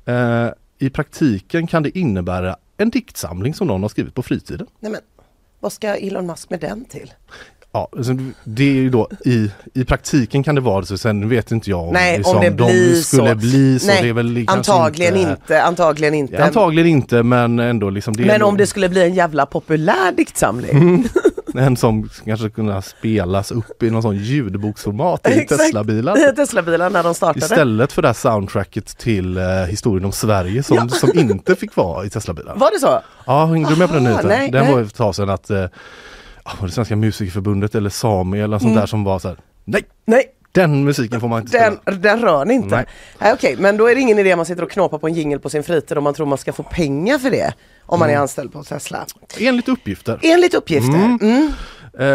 Eh, 0.07 0.51
I 0.79 0.91
praktiken 0.91 1.67
kan 1.67 1.83
det 1.83 1.99
innebära 1.99 2.57
en 2.77 2.91
diktsamling 2.91 3.55
som 3.55 3.67
någon 3.67 3.83
har 3.83 3.89
skrivit 3.89 4.15
på 4.15 4.23
fritiden. 4.23 4.67
Nej 4.81 4.93
men, 4.93 5.01
vad 5.61 5.73
ska 5.73 5.95
Elon 5.97 6.27
Musk 6.27 6.51
med 6.51 6.61
den 6.61 6.85
till? 6.85 7.13
Ja, 7.73 7.89
alltså, 7.97 8.13
det 8.45 8.63
är 8.65 8.73
ju 8.75 8.91
då 8.91 9.09
i, 9.25 9.51
i 9.75 9.85
praktiken 9.85 10.43
kan 10.43 10.55
det 10.55 10.61
vara 10.61 10.85
så, 10.85 10.99
sen 10.99 11.29
vet 11.29 11.51
inte 11.53 11.71
jag 11.71 11.81
om, 11.81 11.93
Nej, 11.93 12.17
liksom, 12.17 12.37
om 12.37 12.43
det 12.45 12.51
blir 12.51 12.95
de 12.95 13.03
skulle 13.03 13.29
så. 13.29 13.35
bli 13.35 13.79
så. 13.79 13.87
Nej, 13.87 14.03
det 14.03 14.09
är 14.09 14.13
väl 14.13 14.45
antagligen 14.49 15.17
inte. 15.17 15.63
antagligen 15.63 16.15
inte. 16.15 16.45
Antagligen 16.45 16.89
inte 16.89 17.23
men 17.23 17.59
ändå 17.59 17.91
liksom 17.91 18.15
men 18.19 18.41
nog- 18.41 18.49
om 18.49 18.57
det 18.57 18.67
skulle 18.67 18.89
bli 18.89 19.03
en 19.03 19.15
jävla 19.15 19.47
populär 19.47 20.13
diktsamling. 20.17 21.05
En 21.59 21.77
som 21.77 22.09
kanske 22.25 22.51
kunna 22.51 22.83
spelas 22.83 23.51
upp 23.51 23.83
i 23.83 23.91
någon 23.91 24.03
sån 24.03 24.17
ljudboksformat 24.17 25.29
i. 25.29 25.47
Teslabilar. 25.47 26.33
Teslabilar 26.37 26.91
när 26.91 27.03
de 27.03 27.15
startade. 27.15 27.39
Istället 27.47 27.93
för 27.93 28.03
det 28.03 28.09
här 28.09 28.13
soundtracket 28.13 28.99
till 28.99 29.37
eh, 29.39 29.45
historien 29.45 30.05
om 30.05 30.13
Sverige 30.13 30.63
som, 30.63 30.77
Ja. 30.77 30.89
som 30.89 31.19
inte 31.19 31.55
fick 31.57 31.77
vara 31.77 32.05
i 32.05 32.11
Teslabilar. 32.11 32.55
Var 32.57 32.71
det 32.71 32.79
så? 32.81 33.01
Ja, 33.27 33.45
hängde 33.47 33.71
du 33.71 33.77
med 33.77 33.89
på 33.89 33.95
den 33.95 34.07
Aha, 34.07 34.11
nyheten? 34.23 34.29
nej, 34.39 34.51
den 34.51 34.63
nej. 34.65 34.73
var 34.73 34.81
ju 34.81 34.87
ett 34.87 34.95
tag 34.95 35.15
sedan 35.15 35.31
att 35.31 35.51
eh, 35.51 35.65
var 36.61 36.67
det 36.67 36.71
Svenska 36.73 36.97
Musikerförbundet 36.97 37.75
eller 37.75 37.91
Sami 37.91 38.39
eller 38.39 38.49
något 38.49 38.63
Mm. 38.63 38.75
sånt 38.75 38.83
där 38.83 38.87
som 38.87 39.05
var 39.05 39.19
så 39.19 39.29
här. 39.29 39.37
Nej, 39.65 39.83
Nej, 40.05 40.25
den 40.53 40.85
musiken 40.85 41.21
får 41.21 41.29
man 41.29 41.39
inte 41.41 41.51
spela. 41.59 41.77
den, 41.85 42.01
den 42.01 42.21
rör 42.21 42.45
ni 42.45 42.55
inte. 42.55 42.77
Nej. 42.77 42.85
Nej. 43.19 43.33
Okej, 43.33 43.57
men 43.59 43.77
då 43.77 43.87
är 43.91 43.95
det 43.95 44.01
ingen 44.01 44.19
idé 44.19 44.33
att 44.33 44.39
man 44.39 44.47
sitter 44.47 44.63
och 44.63 44.71
knåpar 44.71 44.99
på 44.99 45.07
en 45.07 45.15
jingle 45.15 45.39
på 45.39 45.51
sin 45.51 45.63
fritid 45.63 45.99
om 45.99 46.05
man 46.05 46.15
tror 46.15 46.27
man 46.27 46.39
ska 46.39 46.53
få 46.53 46.63
pengar 46.63 47.19
för 47.19 47.31
det. 47.31 47.53
Om 47.89 47.99
man 47.99 48.11
är 48.11 48.17
anställd 48.17 48.53
på 48.53 48.63
Tesla. 48.65 49.07
Enligt 49.39 49.69
uppgifter. 49.69 50.19
Enligt 50.23 50.55
uppgifter. 50.55 51.19
Mm. 51.21 51.53
Eh, 51.99 52.07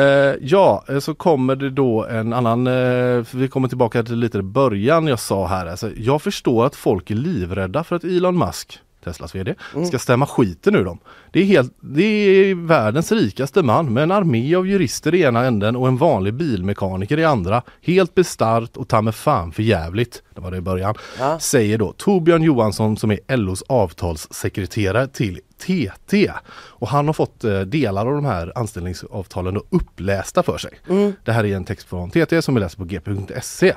ja, 0.41 0.85
eh, 0.89 0.99
så 0.99 1.15
kommer 1.15 1.55
det 1.55 1.69
då 1.69 2.05
en 2.05 2.33
annan, 2.33 2.65
för 3.25 3.37
vi 3.37 3.47
kommer 3.47 3.67
tillbaka 3.67 4.03
till 4.03 4.15
lite 4.15 4.37
i 4.37 4.41
början 4.41 5.07
jag 5.07 5.19
sa 5.19 5.47
här. 5.47 5.65
Alltså, 5.65 5.91
jag 5.97 6.21
förstår 6.21 6.65
att 6.65 6.75
folk 6.75 7.11
är 7.11 7.15
livrädda 7.15 7.83
för 7.83 7.95
att 7.95 8.03
Elon 8.03 8.37
Musk, 8.37 8.79
Teslas 9.03 9.35
VD, 9.35 9.55
ska 9.87 9.99
stämma 9.99 10.25
skiten 10.25 10.75
ur 10.75 10.85
dem. 10.85 10.99
Det 11.31 11.39
är, 11.39 11.45
helt, 11.45 11.73
det 11.79 12.03
är 12.03 12.55
världens 12.55 13.11
rikaste 13.11 13.63
man 13.63 13.93
med 13.93 14.03
en 14.03 14.11
armé 14.11 14.55
av 14.55 14.67
jurister 14.67 15.15
i 15.15 15.21
ena 15.21 15.45
änden 15.45 15.75
och 15.75 15.87
en 15.87 15.97
vanlig 15.97 16.33
bilmekaniker 16.33 17.19
i 17.19 17.25
andra. 17.25 17.61
Helt 17.81 18.15
bestart 18.15 18.77
och 18.77 18.87
ta 18.87 19.01
med 19.01 19.15
fan 19.15 19.51
för 19.51 19.63
jävligt. 19.63 20.23
Det 20.35 20.41
var 20.41 20.51
det 20.51 20.57
i 20.57 20.61
början. 20.61 20.95
Ja. 21.19 21.39
Säger 21.39 21.77
då 21.77 21.93
Torbjörn 21.97 22.43
Johansson 22.43 22.97
som 22.97 23.11
är 23.11 23.37
LOs 23.37 23.63
avtalssekreterare 23.67 25.07
till 25.07 25.39
TT. 25.65 26.31
Och 26.51 26.87
han 26.87 27.05
har 27.07 27.13
fått 27.13 27.43
eh, 27.43 27.59
delar 27.59 28.05
av 28.05 28.13
de 28.13 28.25
här 28.25 28.51
anställningsavtalen 28.55 29.61
upplästa 29.69 30.43
för 30.43 30.57
sig. 30.57 30.71
Mm. 30.89 31.13
Det 31.25 31.31
här 31.31 31.43
är 31.43 31.55
en 31.55 31.65
text 31.65 31.87
från 31.87 32.09
TT 32.09 32.41
som 32.41 32.55
är 32.55 32.59
läst 32.59 32.77
på 32.77 32.83
g.se. 32.83 33.73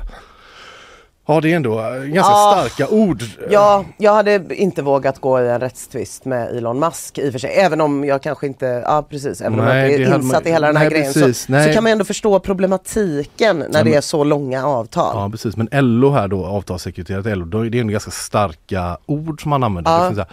Ja 1.29 1.41
det 1.41 1.53
är 1.53 1.57
ändå 1.57 1.79
eh, 1.81 1.87
ganska 1.95 2.33
Ja. 2.33 2.67
starka 2.69 2.93
ord. 2.95 3.23
Ja, 3.51 3.85
jag 3.97 4.15
hade 4.15 4.55
inte 4.55 4.83
vågat 4.83 5.19
gå 5.21 5.41
i 5.41 5.49
en 5.49 5.61
rättstvist 5.61 6.25
med 6.25 6.57
Elon 6.57 6.79
Musk 6.81 7.19
i 7.19 7.29
och 7.29 7.33
för 7.33 7.39
sig. 7.39 7.51
Även 7.59 7.81
om 7.81 8.05
jag 8.05 8.23
kanske 8.23 8.47
inte, 8.47 8.67
ja 8.67 9.07
precis, 9.11 9.41
även 9.41 9.59
om 9.61 9.65
Nej, 9.65 9.79
jag 9.79 9.91
det 9.91 10.03
inte 10.05 10.13
är 10.13 10.17
insatt 10.17 10.33
man- 10.33 10.47
i 10.47 10.51
hela 10.51 10.67
den 10.67 10.77
här 10.77 10.85
nej, 10.85 10.91
grejen 10.99 11.13
precis, 11.13 11.47
så, 11.47 11.53
nej. 11.53 11.69
så 11.69 11.75
kan 11.75 11.83
man 11.83 11.93
ändå 11.93 12.05
förstå 12.05 12.39
problematiken 12.41 13.59
när 13.59 13.67
det 13.69 13.85
men- 13.85 13.95
är 13.95 14.01
så 14.01 14.25
långa 14.25 14.67
avtal. 14.67 15.17
Ja 15.17 15.31
precis 15.31 15.57
men 15.57 15.69
LO 15.73 16.11
här 16.11 16.29
då, 16.29 16.45
avtalssekreterare 16.47 17.35
LO, 17.35 17.45
då 17.45 17.67
är 17.67 17.71
det 17.71 17.81
ändå 17.81 17.91
ganska 17.93 18.11
starka 18.11 18.99
ord 19.07 19.43
som 19.43 19.51
man 19.51 19.63
använder. 19.65 19.91
Ja. 19.91 19.99
Det 19.99 20.07
finns 20.09 20.17
så 20.19 20.23
här, 20.23 20.31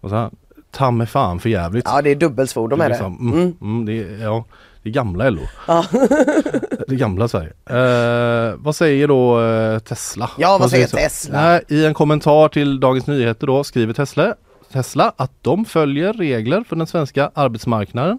och 0.00 0.10
så 0.10 0.16
här, 0.16 0.30
ta 0.70 0.90
mig 0.90 1.06
fan 1.06 1.40
för 1.40 1.48
jävligt. 1.48 1.84
Ja, 1.88 2.02
det 2.02 2.10
är 2.10 2.14
dubbelsvordom 2.14 2.78
Det 2.78 2.84
är 2.84 2.90
är 2.90 2.90
det. 2.90 2.94
liksom, 2.94 3.32
mm, 3.32 3.54
mm, 3.62 3.86
det, 3.86 3.92
är, 3.92 4.24
ja, 4.24 4.44
det 4.88 4.92
gamla 4.92 5.30
LO. 5.30 5.42
Ja. 5.66 5.84
det 6.88 6.96
gamla 6.96 7.28
Sverige. 7.28 7.52
Eh, 7.70 8.54
vad 8.58 8.76
säger 8.76 9.08
då 9.08 9.40
eh, 9.40 9.78
Tesla? 9.78 10.30
Ja, 10.38 10.58
vad 10.60 10.70
säger 10.70 10.86
så? 10.86 10.96
Tesla? 10.96 11.42
Nej, 11.42 11.64
I 11.68 11.86
en 11.86 11.94
kommentar 11.94 12.48
till 12.48 12.80
Dagens 12.80 13.06
Nyheter 13.06 13.46
då 13.46 13.64
skriver 13.64 13.92
Tesla, 13.94 14.34
Tesla 14.72 15.12
att 15.16 15.32
de 15.42 15.64
följer 15.64 16.12
regler 16.12 16.64
för 16.68 16.76
den 16.76 16.86
svenska 16.86 17.30
arbetsmarknaden 17.34 18.18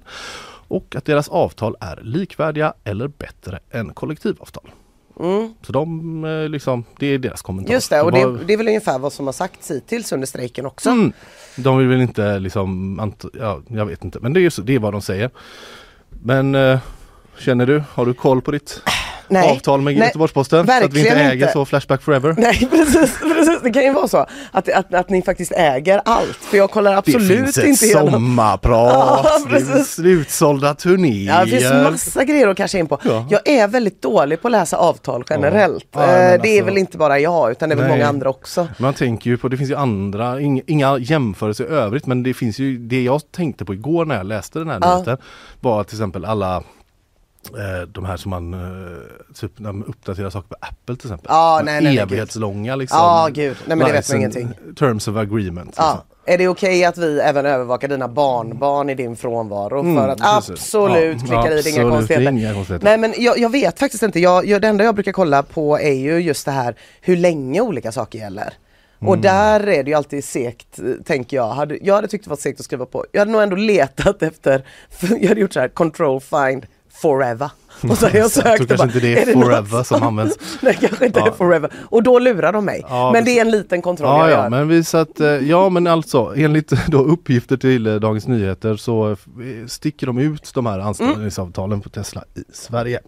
och 0.68 0.96
att 0.96 1.06
deras 1.06 1.30
avtal 1.30 1.76
är 1.80 2.00
likvärdiga 2.04 2.74
eller 2.84 3.08
bättre 3.08 3.60
än 3.72 3.94
kollektivavtal. 3.94 4.70
Mm. 5.20 5.54
Så 5.62 5.72
de 5.72 6.26
eh, 6.26 6.50
liksom, 6.50 6.84
det 7.00 7.08
är 7.08 7.18
deras 7.18 7.42
kommentar. 7.42 7.74
Just 7.74 7.90
det, 7.90 8.02
och 8.02 8.12
De 8.12 8.38
det, 8.38 8.44
det 8.46 8.54
är 8.54 8.58
väl 8.58 8.68
ungefär 8.68 9.00
vad 9.00 9.14
som 9.14 9.26
har 9.26 9.34
sagts 9.34 9.72
hittills 9.72 10.12
under 10.12 10.28
strejken 10.28 10.66
också. 10.66 10.90
Mm. 10.90 11.14
De 11.56 11.78
vill 11.78 11.88
väl 11.88 12.02
inte 12.02 12.40
liksom, 12.40 13.14
ja, 13.40 13.62
jag 13.68 13.86
vet 13.86 14.04
inte, 14.04 14.20
men 14.22 14.34
det 14.34 14.46
är, 14.46 14.50
så, 14.50 14.62
det 14.62 14.76
är 14.76 14.80
vad 14.80 14.94
de 14.94 15.02
säger. 15.02 15.30
Men 16.10 16.56
eh, 16.56 16.80
känner 17.38 17.66
du, 17.66 17.84
har 17.92 18.06
du 18.06 18.14
koll 18.14 18.42
på 18.42 18.52
ditt 18.52 18.82
Nej. 19.30 19.52
avtal 19.52 19.82
med 19.82 19.94
Göteborgs-Posten? 19.94 20.68
Så 20.68 20.74
att 20.74 20.94
vi 20.94 21.00
inte 21.00 21.12
äger 21.20 21.34
inte. 21.34 21.54
så 21.54 21.66
Flashback 21.66 22.02
Forever? 22.02 22.36
Nej 22.38 22.68
precis, 22.72 23.20
precis, 23.20 23.60
det 23.64 23.72
kan 23.72 23.84
ju 23.84 23.94
vara 23.94 24.08
så 24.08 24.26
att, 24.52 24.70
att, 24.70 24.94
att 24.94 25.10
ni 25.10 25.22
faktiskt 25.22 25.52
äger 25.52 26.02
allt. 26.06 26.36
För 26.38 26.58
jag 26.58 26.72
kollar 26.72 26.92
Det 26.92 26.98
absolut 26.98 27.28
finns 27.38 27.58
ett 27.58 27.66
inte 27.66 27.86
igenom. 27.86 28.12
sommarprat, 28.12 28.94
Ja, 29.24 29.40
det 29.50 29.56
är 29.80 29.84
slutsålda 29.84 30.74
turnéer. 30.76 31.34
Ja, 31.40 31.46
det 31.46 31.52
finns 31.52 31.74
massa 31.92 32.24
grejer 32.24 32.48
att 32.48 32.58
casha 32.58 32.78
in 32.78 32.88
på. 32.88 33.00
Ja. 33.04 33.26
Jag 33.30 33.48
är 33.50 33.68
väldigt 33.68 34.02
dålig 34.02 34.42
på 34.42 34.48
att 34.48 34.52
läsa 34.52 34.78
avtal 34.78 35.24
generellt. 35.30 35.86
Ja, 35.92 36.00
Eh, 36.02 36.08
det 36.08 36.50
är 36.50 36.54
alltså- 36.54 36.66
väl 36.66 36.78
inte 36.78 36.98
bara 36.98 37.20
jag 37.20 37.52
utan 37.52 37.70
det 37.70 37.76
är 37.76 37.78
väl 37.78 37.88
Nej. 37.88 37.98
många 37.98 38.08
andra 38.10 38.30
också. 38.30 38.68
Man 38.78 38.94
tänker 38.94 39.30
ju 39.30 39.38
på, 39.38 39.48
det 39.48 39.58
finns 39.58 39.70
ju 39.70 39.76
andra, 39.76 40.42
inga, 40.42 40.98
jämförelser 40.98 41.64
i 41.64 41.68
övrigt 41.68 42.06
men 42.06 42.24
det 42.24 42.34
finns 42.34 42.60
ju, 42.60 42.78
det 42.78 43.04
jag 43.04 43.22
tänkte 43.32 43.66
på 43.66 43.74
igår 43.74 44.06
när 44.06 44.16
jag 44.18 44.26
läste 44.26 44.60
den 44.60 44.70
här 44.70 44.80
nyheten 44.80 45.18
var 45.60 45.84
till 45.84 45.96
exempel 45.96 46.26
alla 46.26 46.64
de 47.88 48.06
här 48.06 48.18
som 48.18 48.30
man 48.30 48.54
eh, 48.54 49.34
typ 49.36 49.60
när 49.60 49.72
man 49.72 49.84
uppdaterar 49.88 50.30
saker 50.30 50.48
på 50.50 50.56
Apple 50.62 50.96
till 50.96 51.08
exempel. 51.08 51.26
Ja, 51.30 51.62
nej, 51.66 51.82
nej, 51.84 51.98
Evighetslånga 51.98 52.76
liksom. 52.76 52.98
Ja, 52.98 53.30
gud. 53.34 53.58
Nej, 53.66 53.78
men 53.78 53.88
det 53.88 53.94
vet 53.94 54.10
man 54.10 54.18
ingenting. 54.18 54.50
Terms 54.80 55.08
of 55.08 55.16
agreement. 55.16 55.74
Ja. 55.78 55.84
Liksom. 55.92 56.06
Är 56.26 56.38
det 56.38 56.48
okej 56.48 56.86
att 56.86 56.98
vi 56.98 57.20
även 57.20 57.46
övervakar 57.46 57.88
dina 57.88 58.08
barnbarn 58.08 58.90
i 58.90 58.96
din 58.96 59.16
frånvaro? 59.16 59.80
Mm, 59.80 59.96
för 59.96 60.08
att 60.10 60.20
precis. 60.20 60.50
absolut 60.50 61.18
Ja, 61.22 61.26
klickar 61.28 61.52
i 61.58 61.62
det, 61.62 61.70
inga 61.70 61.82
absolut, 61.82 61.92
konstigheter. 61.92 62.32
inga 62.32 62.54
konstigheter. 62.54 62.86
Nej 62.86 62.98
men 62.98 63.14
jag, 63.18 63.38
jag 63.40 63.50
vet 63.52 63.80
faktiskt 63.80 64.04
inte. 64.04 64.20
Jag, 64.20 64.46
jag, 64.46 64.62
det 64.62 64.68
enda 64.68 64.84
jag 64.84 64.96
brukar 64.96 65.12
kolla 65.12 65.44
på 65.44 65.80
är 65.80 65.94
ju 65.94 66.18
just 66.20 66.46
det 66.46 66.52
här 66.52 66.76
hur 67.02 67.18
länge 67.18 67.62
olika 67.62 67.92
saker 67.92 68.20
gäller. 68.20 68.54
Och 69.00 69.08
Mm. 69.08 69.22
där 69.22 69.68
är 69.68 69.84
det 69.84 69.90
ju 69.92 69.96
alltid 69.98 70.24
segt, 70.24 70.80
eh, 70.80 70.86
tänker 71.06 71.38
jag. 71.38 71.50
Hade, 71.50 71.78
jag 71.82 71.96
hade 71.96 72.08
tyckt 72.08 72.24
det 72.24 72.30
var 72.30 72.38
segt 72.38 72.60
att 72.60 72.66
skriva 72.66 72.86
på. 72.86 73.06
Jag 73.12 73.22
hade 73.22 73.32
nog 73.32 73.42
ändå 73.42 73.56
letat 73.56 74.24
efter, 74.24 74.64
jag 75.22 75.28
hade 75.30 75.42
gjort 75.42 75.54
så 75.54 75.60
här 75.60 75.68
control 75.68 76.22
find 76.22 76.66
forever. 77.02 77.52
Och 77.90 77.98
så 77.98 78.06
har 78.06 78.12
jag 78.14 78.24
Jag 78.24 78.32
sökt 78.32 78.46
tror 78.58 78.58
kanske 78.68 78.78
bara, 78.78 78.84
inte 78.84 79.00
det 79.00 79.22
är 79.22 79.36
något 79.36 79.46
forever 79.46 79.84
som 79.84 80.04
används. 80.04 80.38
Nej, 80.62 80.78
kanske 80.82 81.06
inte 81.06 81.20
Ja. 81.20 81.28
är 81.28 81.32
forever. 81.32 81.72
Och 81.80 82.04
då 82.04 82.20
lurar 82.20 82.54
de 82.54 82.66
mig. 82.66 82.86
Ja, 82.90 83.12
men 83.12 83.26
det 83.26 83.32
är 83.38 83.42
en 83.42 83.52
liten 83.52 83.82
kontroll 83.82 84.10
Ja, 84.10 84.30
jag 84.30 84.38
ja, 84.40 84.44
gör. 84.44 84.50
men 84.50 84.68
vi 84.68 84.84
satt, 84.84 85.20
eh, 85.20 85.28
ja 85.28 85.70
men 85.70 85.88
alltså 85.88 86.34
enligt 86.38 86.74
då 86.88 86.98
uppgifter 87.04 87.58
till 87.58 87.88
eh, 87.88 87.96
Dagens 87.96 88.28
Nyheter 88.28 88.76
så 88.76 89.12
eh, 89.12 89.18
sticker 89.68 90.08
de 90.08 90.18
ut 90.18 90.52
de 90.54 90.66
här 90.66 90.80
anställningsavtalen 90.80 91.82
på 91.82 91.90
Tesla 91.90 92.24
i 92.36 92.44
Sverige. 92.54 93.00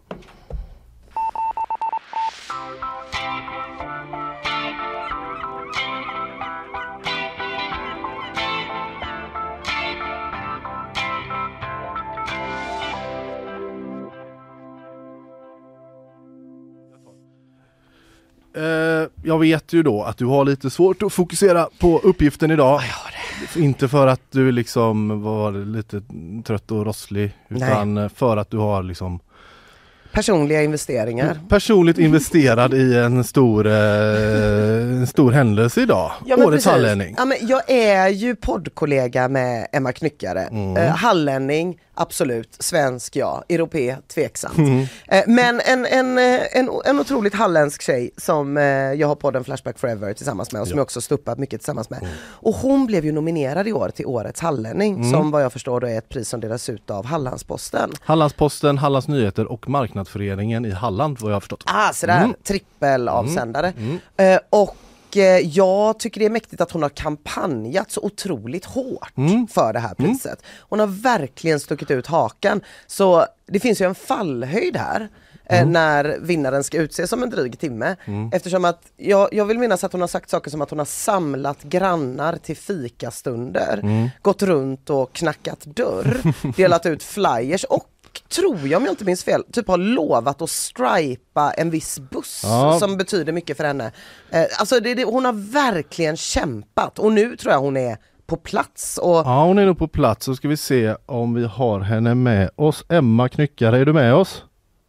Jag 19.23 19.39
vet 19.39 19.73
ju 19.73 19.83
då 19.83 20.03
att 20.03 20.17
du 20.17 20.25
har 20.25 20.45
lite 20.45 20.69
svårt 20.69 21.03
att 21.03 21.13
fokusera 21.13 21.67
på 21.79 21.99
uppgiften 22.03 22.51
idag. 22.51 22.81
Inte 23.55 23.87
för 23.87 24.07
att 24.07 24.21
du 24.31 24.51
liksom 24.51 25.21
var 25.21 25.51
lite 25.51 26.01
trött 26.45 26.71
och 26.71 26.85
rosslig 26.85 27.31
utan 27.49 28.09
för 28.09 28.37
att 28.37 28.49
du 28.51 28.57
har 28.57 28.83
liksom 28.83 29.19
Personliga 30.13 30.63
investeringar. 30.63 31.39
personligt 31.49 31.97
investerad 31.99 32.73
i 32.73 32.97
en 32.97 33.23
stor, 33.23 33.67
eh, 33.67 33.73
en 34.97 35.07
stor 35.07 35.31
händelse 35.31 35.81
idag. 35.81 36.11
Ja, 36.25 36.37
men 36.37 36.47
Årets 36.47 36.65
precis. 36.65 36.71
hallänning. 36.71 37.15
Ja, 37.17 37.25
men 37.25 37.37
jag 37.41 37.61
är 37.71 38.07
ju 38.09 38.35
poddkollega 38.35 39.27
med 39.27 39.67
Emma 39.71 39.91
Knyckare. 39.91 40.41
Mm. 40.41 40.77
Eh, 40.77 40.89
hallänning, 40.95 41.77
absolut. 41.93 42.55
Svensk, 42.59 43.15
ja. 43.15 43.43
Europé, 43.49 43.95
tveksamt. 44.13 44.57
Mm. 44.57 44.85
Eh, 45.07 45.23
men 45.27 45.61
en, 45.65 45.85
en, 45.85 46.17
eh, 46.17 46.57
en, 46.57 46.69
en 46.85 46.99
otroligt 46.99 47.33
halländsk 47.33 47.81
tjej 47.81 48.11
som 48.17 48.57
eh, 48.57 48.63
jag 48.63 49.07
har 49.07 49.15
podden 49.15 49.43
Flashback 49.43 49.79
Forever 49.79 50.13
tillsammans 50.13 50.51
med 50.51 50.61
och 50.61 50.67
som 50.67 50.77
jag 50.77 50.83
också 50.83 51.01
stuppat 51.01 51.37
mycket 51.39 51.59
tillsammans 51.59 51.89
med. 51.89 51.99
Mm. 52.01 52.13
Och 52.21 52.55
hon 52.55 52.85
blev 52.85 53.05
ju 53.05 53.11
nominerad 53.11 53.67
i 53.67 53.73
år 53.73 53.89
till 53.89 54.05
Årets 54.05 54.41
hallänning 54.41 55.11
som 55.11 55.31
vad 55.31 55.43
jag 55.43 55.53
förstår 55.53 55.79
då 55.79 55.87
är 55.87 55.97
ett 55.97 56.09
pris 56.09 56.29
som 56.29 56.39
delas 56.39 56.69
ut 56.69 56.89
av 56.89 57.05
Hallandsposten. 57.05 57.91
Hallandsposten, 58.01 58.77
Hallands 58.77 59.07
Nyheter 59.07 59.51
och 59.51 59.69
Marknadsföreningen 59.69 60.65
i 60.65 60.71
Halland 60.71 61.17
vad 61.19 61.31
jag 61.31 61.35
har 61.35 61.39
förstått. 61.41 61.63
Ah, 61.65 61.93
sådär, 61.93 62.17
Mm. 62.23 62.33
trippelavsändare. 62.43 63.73
Eh, 64.17 64.39
och 64.49 64.75
eh, 65.17 65.37
jag 65.57 65.99
tycker 65.99 66.19
det 66.19 66.25
är 66.25 66.29
mäktigt 66.29 66.61
att 66.61 66.71
hon 66.71 66.81
har 66.81 66.89
kampanjat 66.89 67.91
så 67.91 68.01
otroligt 68.01 68.65
hårt 68.65 69.17
Mm. 69.17 69.47
för 69.47 69.73
det 69.73 69.79
här 69.79 69.93
priset. 69.95 70.43
Hon 70.59 70.79
har 70.79 70.87
verkligen 70.87 71.59
stuckit 71.59 71.91
ut 71.91 72.07
hakan. 72.07 72.61
Så 72.87 73.25
det 73.45 73.59
finns 73.59 73.81
ju 73.81 73.85
en 73.85 73.95
fallhöjd 73.95 74.77
här. 74.77 75.01
eh, 75.01 75.07
Mm. 75.61 75.71
När 75.73 76.17
vinnaren 76.21 76.63
ska 76.63 76.77
utses 76.77 77.13
om 77.13 77.23
en 77.23 77.29
dryg 77.29 77.59
timme. 77.59 77.95
Eftersom 78.31 78.65
att 78.65 78.81
jag, 78.97 79.33
jag 79.33 79.45
vill 79.45 79.59
minnas 79.59 79.83
att 79.83 79.91
hon 79.91 80.01
har 80.01 80.07
sagt 80.07 80.29
saker 80.29 80.51
som 80.51 80.61
att 80.61 80.69
hon 80.69 80.79
har 80.79 80.85
samlat 80.85 81.63
grannar 81.63 82.35
till 82.37 82.57
fikastunder. 82.57 83.79
Mm. 83.83 84.09
Gått 84.21 84.43
runt 84.43 84.89
och 84.89 85.13
knackat 85.13 85.59
dörr. 85.65 86.17
delat 86.57 86.85
ut 86.85 87.03
flyers 87.03 87.63
och 87.63 87.85
tror 88.29 88.57
jag 88.67 88.77
om 88.77 88.85
jag 88.85 88.91
inte 88.91 89.05
minns 89.05 89.23
fel, 89.23 89.43
typ 89.51 89.67
har 89.67 89.77
lovat 89.77 90.41
att 90.41 90.49
stripa 90.49 91.51
en 91.57 91.69
viss 91.69 91.99
buss 91.99 92.41
Ja. 92.43 92.77
som 92.79 92.97
betyder 92.97 93.33
mycket 93.33 93.57
för 93.57 93.63
henne. 93.63 93.91
Eh, 94.31 94.43
alltså 94.59 94.79
det, 94.79 94.93
det, 94.93 95.03
hon 95.03 95.25
har 95.25 95.51
verkligen 95.53 96.17
kämpat 96.17 96.99
och 96.99 97.11
nu 97.11 97.35
tror 97.37 97.53
jag 97.53 97.59
hon 97.59 97.77
är 97.77 97.97
på 98.27 98.37
plats. 98.37 98.97
Och, 98.97 99.15
Ja 99.15 99.43
hon 99.43 99.57
är 99.57 99.65
nog 99.65 99.77
på 99.77 99.87
plats 99.87 100.25
så 100.25 100.35
ska 100.35 100.47
vi 100.47 100.57
se 100.57 100.95
om 101.05 101.33
vi 101.33 101.45
har 101.45 101.79
henne 101.79 102.15
med 102.15 102.49
oss. 102.55 102.85
Emma 102.89 103.29
Knyckare, 103.29 103.77
är 103.77 103.85
du 103.85 103.93
med 103.93 104.13
oss? 104.13 104.43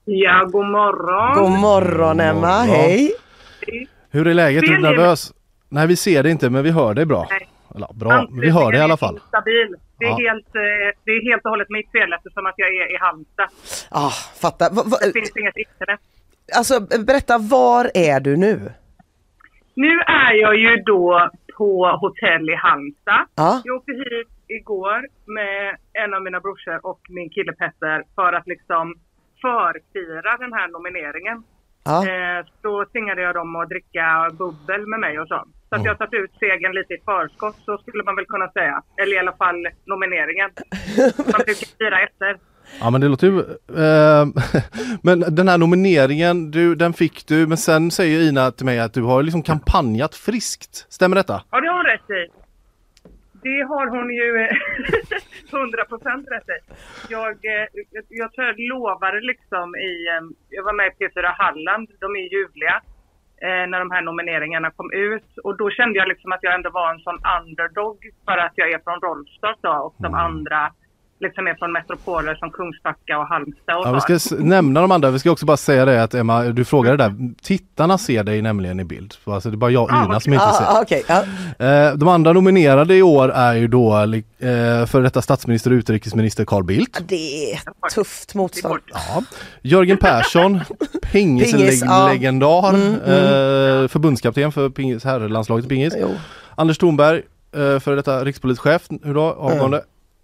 Ja, 0.05 0.45
god 0.53 0.67
morgon. 0.67 1.39
God 1.51 1.61
morgon 1.61 2.21
Emma, 2.21 2.41
morgon. 2.41 2.69
hej! 2.69 3.13
Hur 4.11 4.27
är 4.27 4.35
läget? 4.35 4.63
Är 4.63 4.67
du 4.69 4.81
nervös? 4.81 5.33
Nej 5.69 5.87
vi 5.87 5.97
ser 5.97 6.23
det 6.23 6.31
inte 6.31 6.51
men 6.51 6.63
vi 6.65 6.71
hör 6.71 6.95
dig 6.95 7.07
bra. 7.07 7.27
Nej. 7.31 7.49
Eller, 7.75 7.89
bra, 7.95 8.27
vi 8.41 8.51
hör 8.51 8.73
det 8.73 8.79
i 8.79 8.81
alla 8.81 8.97
fall. 8.97 9.21
Stabil. 9.29 9.75
Det 10.03 10.07
är, 10.09 10.11
Ja. 10.11 10.31
helt, 10.33 10.47
eh, 10.65 10.89
det 11.05 11.11
är 11.13 11.31
helt 11.31 11.45
och 11.45 11.51
hållet 11.51 11.71
mitt 11.71 11.91
fel 11.93 12.13
eftersom 12.13 12.47
att 12.47 12.55
jag 12.57 12.69
är 12.69 12.95
i 12.95 12.97
Halmstad. 13.01 13.49
Ah, 13.91 14.11
fatta. 14.43 14.65
Va, 14.77 14.83
va, 14.87 14.97
Det 15.01 15.13
finns 15.13 15.37
inget 15.37 15.57
internet. 15.57 16.01
alltså 16.59 16.81
berätta, 16.81 17.39
var 17.39 17.91
är 17.95 18.21
du 18.21 18.37
nu? 18.37 18.73
Nu 19.75 20.01
är 20.01 20.33
jag 20.33 20.57
ju 20.57 20.77
då 20.77 21.31
på 21.59 21.99
hotell 22.01 22.51
i 22.51 22.55
Halmstad. 22.55 23.27
Ja. 23.35 23.61
Jag 23.65 23.77
åkte 23.77 23.93
hit 23.93 24.29
igår 24.49 25.01
med 25.27 25.77
en 25.93 26.15
av 26.15 26.23
mina 26.23 26.41
brorsor 26.41 26.87
och 26.87 27.01
min 27.09 27.31
kille 27.31 27.53
Petter 27.53 28.03
för 28.15 28.33
att 28.33 28.47
liksom 28.47 28.95
förfira 29.43 30.37
den 30.37 30.53
här 30.53 30.69
nomineringen. 30.69 31.43
Ja. 31.85 31.97
Eh, 32.09 32.45
då 32.63 32.85
tvingade 32.85 33.23
jag 33.23 33.35
dem 33.35 33.57
att 33.57 33.69
dricka 33.69 34.31
bubbel 34.39 34.87
med 34.87 35.01
mig 35.01 35.21
och 35.21 35.29
så. 35.29 35.45
Så 35.73 35.77
att 35.81 35.85
jag 35.85 35.99
satt 35.99 36.15
ut 36.15 36.31
segern 36.41 36.73
lite 36.75 36.95
i 36.95 36.99
förskott 37.05 37.57
så 37.65 37.79
skulle 37.79 38.03
man 38.05 38.17
väl 38.17 38.27
kunna 38.27 38.49
säga. 38.49 38.83
Eller 39.03 39.17
i 39.17 39.19
alla 39.19 39.33
fall 39.33 39.67
nomineringen. 39.87 40.51
Man 41.19 41.41
brukar 41.47 41.77
fira 41.79 42.01
efter. 42.01 42.37
Ja 42.81 42.91
men 42.91 43.01
det 43.01 43.09
låter 43.09 43.27
ju... 43.27 43.39
Eh, 43.85 44.27
men 45.03 45.21
den 45.35 45.49
här 45.49 45.59
nomineringen, 45.59 46.51
du, 46.51 46.75
den 46.75 46.93
fick 46.93 47.27
du 47.27 47.47
men 47.47 47.57
sen 47.57 47.91
säger 47.91 48.21
Ina 48.21 48.51
till 48.51 48.67
mig 48.67 48.81
att 48.81 48.95
du 48.95 49.03
har 49.03 49.23
liksom 49.23 49.43
kampanjat 49.43 50.15
friskt. 50.15 50.87
Stämmer 50.93 51.17
detta? 51.17 51.43
Ja, 51.51 51.61
det 51.61 51.69
har 51.69 51.77
hon 51.77 51.87
rätt 51.87 52.11
i. 52.11 52.31
Det 53.43 53.63
har 53.63 53.87
hon 53.87 54.11
ju 54.21 54.29
eh, 54.45 54.57
100% 55.51 56.27
rätt 56.35 56.49
i. 56.57 56.73
Jag, 57.09 57.31
eh, 57.31 57.67
jag, 57.93 58.05
jag 58.09 58.33
tror 58.33 58.47
jag 58.47 58.55
lovade 58.59 59.21
liksom 59.21 59.77
i... 59.77 60.07
eh, 60.09 60.23
Jag 60.51 60.63
var 60.65 60.73
med 60.73 60.87
i 60.87 61.05
P4 61.05 61.33
Halland, 61.39 61.89
de 62.01 62.17
är 62.17 62.33
ljuvliga, 62.35 62.81
eh, 63.45 63.65
när 63.71 63.79
de 63.79 63.91
här 63.91 64.03
nomineringarna 64.03 64.71
kom 64.71 64.93
ut. 64.93 65.39
Och 65.45 65.57
då 65.57 65.71
kände 65.71 65.99
jag 65.99 66.09
liksom 66.09 66.33
att 66.33 66.43
jag 66.43 66.55
ändå 66.55 66.71
var 66.71 66.91
en 66.91 67.01
sån 67.07 67.21
underdog 67.41 67.99
för 68.25 68.39
att 68.39 68.53
jag 68.55 68.71
är 68.71 68.79
från 68.79 69.01
Rolfstad 69.01 69.57
då, 69.61 69.73
och 69.87 69.95
de 69.99 70.15
andra 70.15 70.73
liksom 71.23 71.47
är 71.47 71.55
från 71.55 71.73
metropoler 71.73 72.35
som 72.35 72.51
Kungsbacka 72.51 73.19
och 73.19 73.27
Halmstad 73.27 73.77
och 73.77 73.87
Ja, 73.87 74.01
vi 74.09 74.19
ska 74.19 74.35
nämna 74.37 74.81
de 74.81 74.91
andra, 74.93 75.11
vi 75.11 75.19
ska 75.19 75.31
också 75.31 75.47
bara 75.47 75.57
säga 75.57 75.85
det 75.85 76.03
att 76.03 76.15
Emma, 76.15 76.43
du 76.43 76.65
frågade 76.65 76.97
där, 76.97 77.15
tittarna 77.43 77.99
ser 77.99 78.25
dig 78.25 78.43
nämligen 78.43 78.81
i 78.81 78.85
bild. 78.85 79.13
Så 79.25 79.33
Alltså 79.33 79.51
det 79.51 79.55
är 79.55 79.57
bara 79.59 79.71
jag 79.71 79.83
och 79.83 79.93
Ah, 79.93 80.05
Ina 80.05 80.21
som 80.21 80.33
inte 80.33 80.45
ser. 80.53 80.65
Ah, 80.65 80.81
Okej, 80.83 81.05
ja. 81.09 81.23
Eh, 81.67 81.95
de 81.95 82.09
andra 82.09 82.33
nominerade 82.33 82.95
i 82.97 83.03
år 83.03 83.29
är 83.33 83.55
ju 83.55 83.69
då 83.69 83.97
eh, 83.97 84.07
för 84.87 85.03
detta 85.03 85.23
statsminister 85.23 85.71
och 85.71 85.75
utrikesminister 85.77 86.45
Carl 86.45 86.65
Bildt. 86.65 86.99
det 87.09 87.53
är 87.53 87.61
tufft 87.95 88.35
motstånd. 88.35 88.81
Ja. 88.93 89.23
Jörgen 89.63 89.97
Persson, 89.97 90.61
Pingis, 91.13 91.53
ja. 91.53 91.59
pingislegendar, 91.59 92.71
Mm, 92.75 92.95
eh, 92.95 93.89
förbundskapten 93.89 94.53
för 94.53 94.69
pingis, 94.71 95.05
herrlandslaget 95.05 95.69
pingis. 95.69 95.95
Jo. 96.01 96.09
Anders 96.55 96.79
Thornberg, 96.79 97.17
eh, 97.55 97.81
för 97.81 97.97
detta 97.97 98.25
rikspolischef, 98.25 98.83
hur 99.03 99.15
då, 99.15 99.21
avgående. 99.23 99.83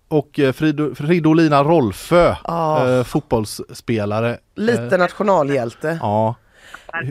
Och 0.08 0.38
eh, 0.38 0.52
Frido, 0.52 0.94
Fridolina 0.94 1.62
Rolfö, 1.64 2.28
eh, 2.48 3.04
fotbollsspelare. 3.04 4.30
Eh, 4.30 4.36
Lite 4.54 4.96
nationalhjälte. 4.96 5.98
Ja. 6.02 6.34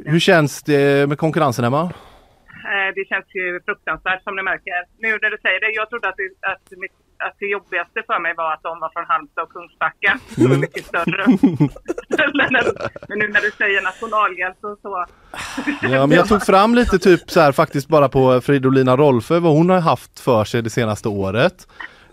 Hur- 0.06 0.20
känns 0.20 0.64
det 0.64 1.10
med 1.10 1.18
konkurrensen 1.18 1.66
Emma? 1.66 1.82
Eh, 1.82 2.90
Det 2.96 3.06
känns 3.10 3.26
ju 3.34 3.60
fruktansvärt 3.66 4.24
som 4.24 4.36
ni 4.36 4.44
märker. 4.44 4.72
Nu 5.00 5.08
när 5.22 5.30
du 5.30 5.38
säger 5.42 5.60
det, 5.60 5.72
jag 5.76 5.90
trodde 5.90 6.10
att 6.10 6.16
det, 6.18 6.48
att, 6.52 6.80
mitt, 6.80 6.92
att 7.28 7.36
det 7.40 7.46
jobbigaste 7.46 8.04
för 8.08 8.20
mig 8.20 8.34
var 8.38 8.54
att 8.54 8.64
de 8.64 8.80
var 8.80 8.90
från 8.94 9.06
Halmstad 9.08 9.44
och 9.44 9.52
Kungsbacka. 9.54 10.20
Det 10.36 10.48
var 10.48 10.58
mycket 10.58 10.86
större. 10.86 11.26
Men 13.08 13.20
nu 13.20 13.28
när 13.28 13.42
du 13.42 13.52
säger 13.58 13.82
nationalhjälte 13.82 14.68
och 14.68 14.80
så. 14.82 15.06
Ja, 15.82 16.06
men 16.08 16.12
jag 16.18 16.28
tog 16.28 16.46
fram 16.46 16.76
lite 16.76 17.00
typ 17.00 17.30
så 17.32 17.40
här 17.40 17.52
faktiskt 17.52 17.88
bara 17.88 18.10
på 18.10 18.42
Fridolina 18.42 18.98
Rolfö 18.98 19.40
vad 19.40 19.54
hon 19.54 19.70
har 19.70 19.80
haft 19.80 20.20
för 20.20 20.44
sig 20.44 20.62
det 20.62 20.70
senaste 20.70 21.10
året. 21.10 21.68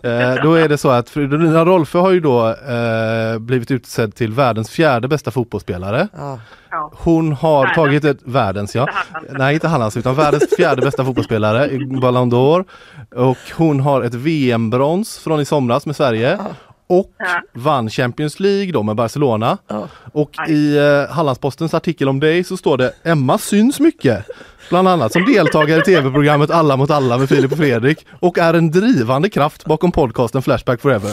Eh, 0.05 0.43
då 0.43 0.53
är 0.53 0.69
det 0.69 0.77
så 0.77 0.89
att 0.89 1.09
Fridolina 1.09 1.65
Rolfö 1.65 1.99
har 1.99 2.11
ju 2.11 2.19
då 2.19 2.47
eh, 2.49 3.39
blivit 3.39 3.71
utsedd 3.71 4.15
till 4.15 4.31
världens 4.33 4.69
fjärde 4.69 5.07
bästa 5.07 5.31
fotbollsspelare. 5.31 6.07
Ja. 6.17 6.39
Ja. 6.71 6.91
Hon 6.95 7.31
har 7.31 7.59
Världens. 7.61 7.75
tagit 7.75 8.03
ett, 8.05 8.17
världens 8.25 8.75
ja, 8.75 8.89
Inte 9.21 9.37
nej 9.37 9.53
inte 9.53 9.67
Hallands 9.67 9.97
utan 9.97 10.15
världens 10.15 10.43
fjärde 10.57 10.81
bästa 10.81 11.05
fotbollsspelare 11.05 11.69
i 11.71 11.85
Ballon 12.01 12.31
d'Or. 12.33 12.65
Och 13.15 13.37
hon 13.57 13.79
har 13.79 14.01
ett 14.01 14.13
VM-brons 14.13 15.17
från 15.17 15.39
i 15.39 15.45
somras 15.45 15.85
med 15.85 15.95
Sverige. 15.95 16.39
Och 16.87 17.11
Ja. 17.17 17.41
vann 17.53 17.89
Champions 17.89 18.39
League 18.39 18.71
då 18.71 18.83
med 18.83 18.95
Barcelona. 18.95 19.57
Ja. 19.67 19.87
Och 20.13 20.29
Aj. 20.37 20.53
i 20.53 20.77
eh, 20.77 21.15
Hallandspostens 21.15 21.73
artikel 21.73 22.09
om 22.09 22.19
dig 22.19 22.43
så 22.43 22.57
står 22.57 22.77
det 22.77 22.91
Emma 23.03 23.37
syns 23.37 23.79
mycket. 23.79 24.25
Bland 24.69 24.87
annat 24.87 25.11
som 25.11 25.33
deltagare 25.33 25.79
i 25.79 25.83
tv-programmet 25.83 26.51
Alla 26.51 26.77
mot 26.77 26.91
alla 26.91 27.17
med 27.17 27.29
Filip 27.29 27.51
och 27.51 27.57
Fredrik 27.57 28.05
och 28.19 28.37
är 28.37 28.53
en 28.53 28.71
drivande 28.71 29.29
kraft 29.29 29.65
bakom 29.65 29.91
podcasten 29.91 30.41
Flashback 30.41 30.81
Forever. 30.81 31.11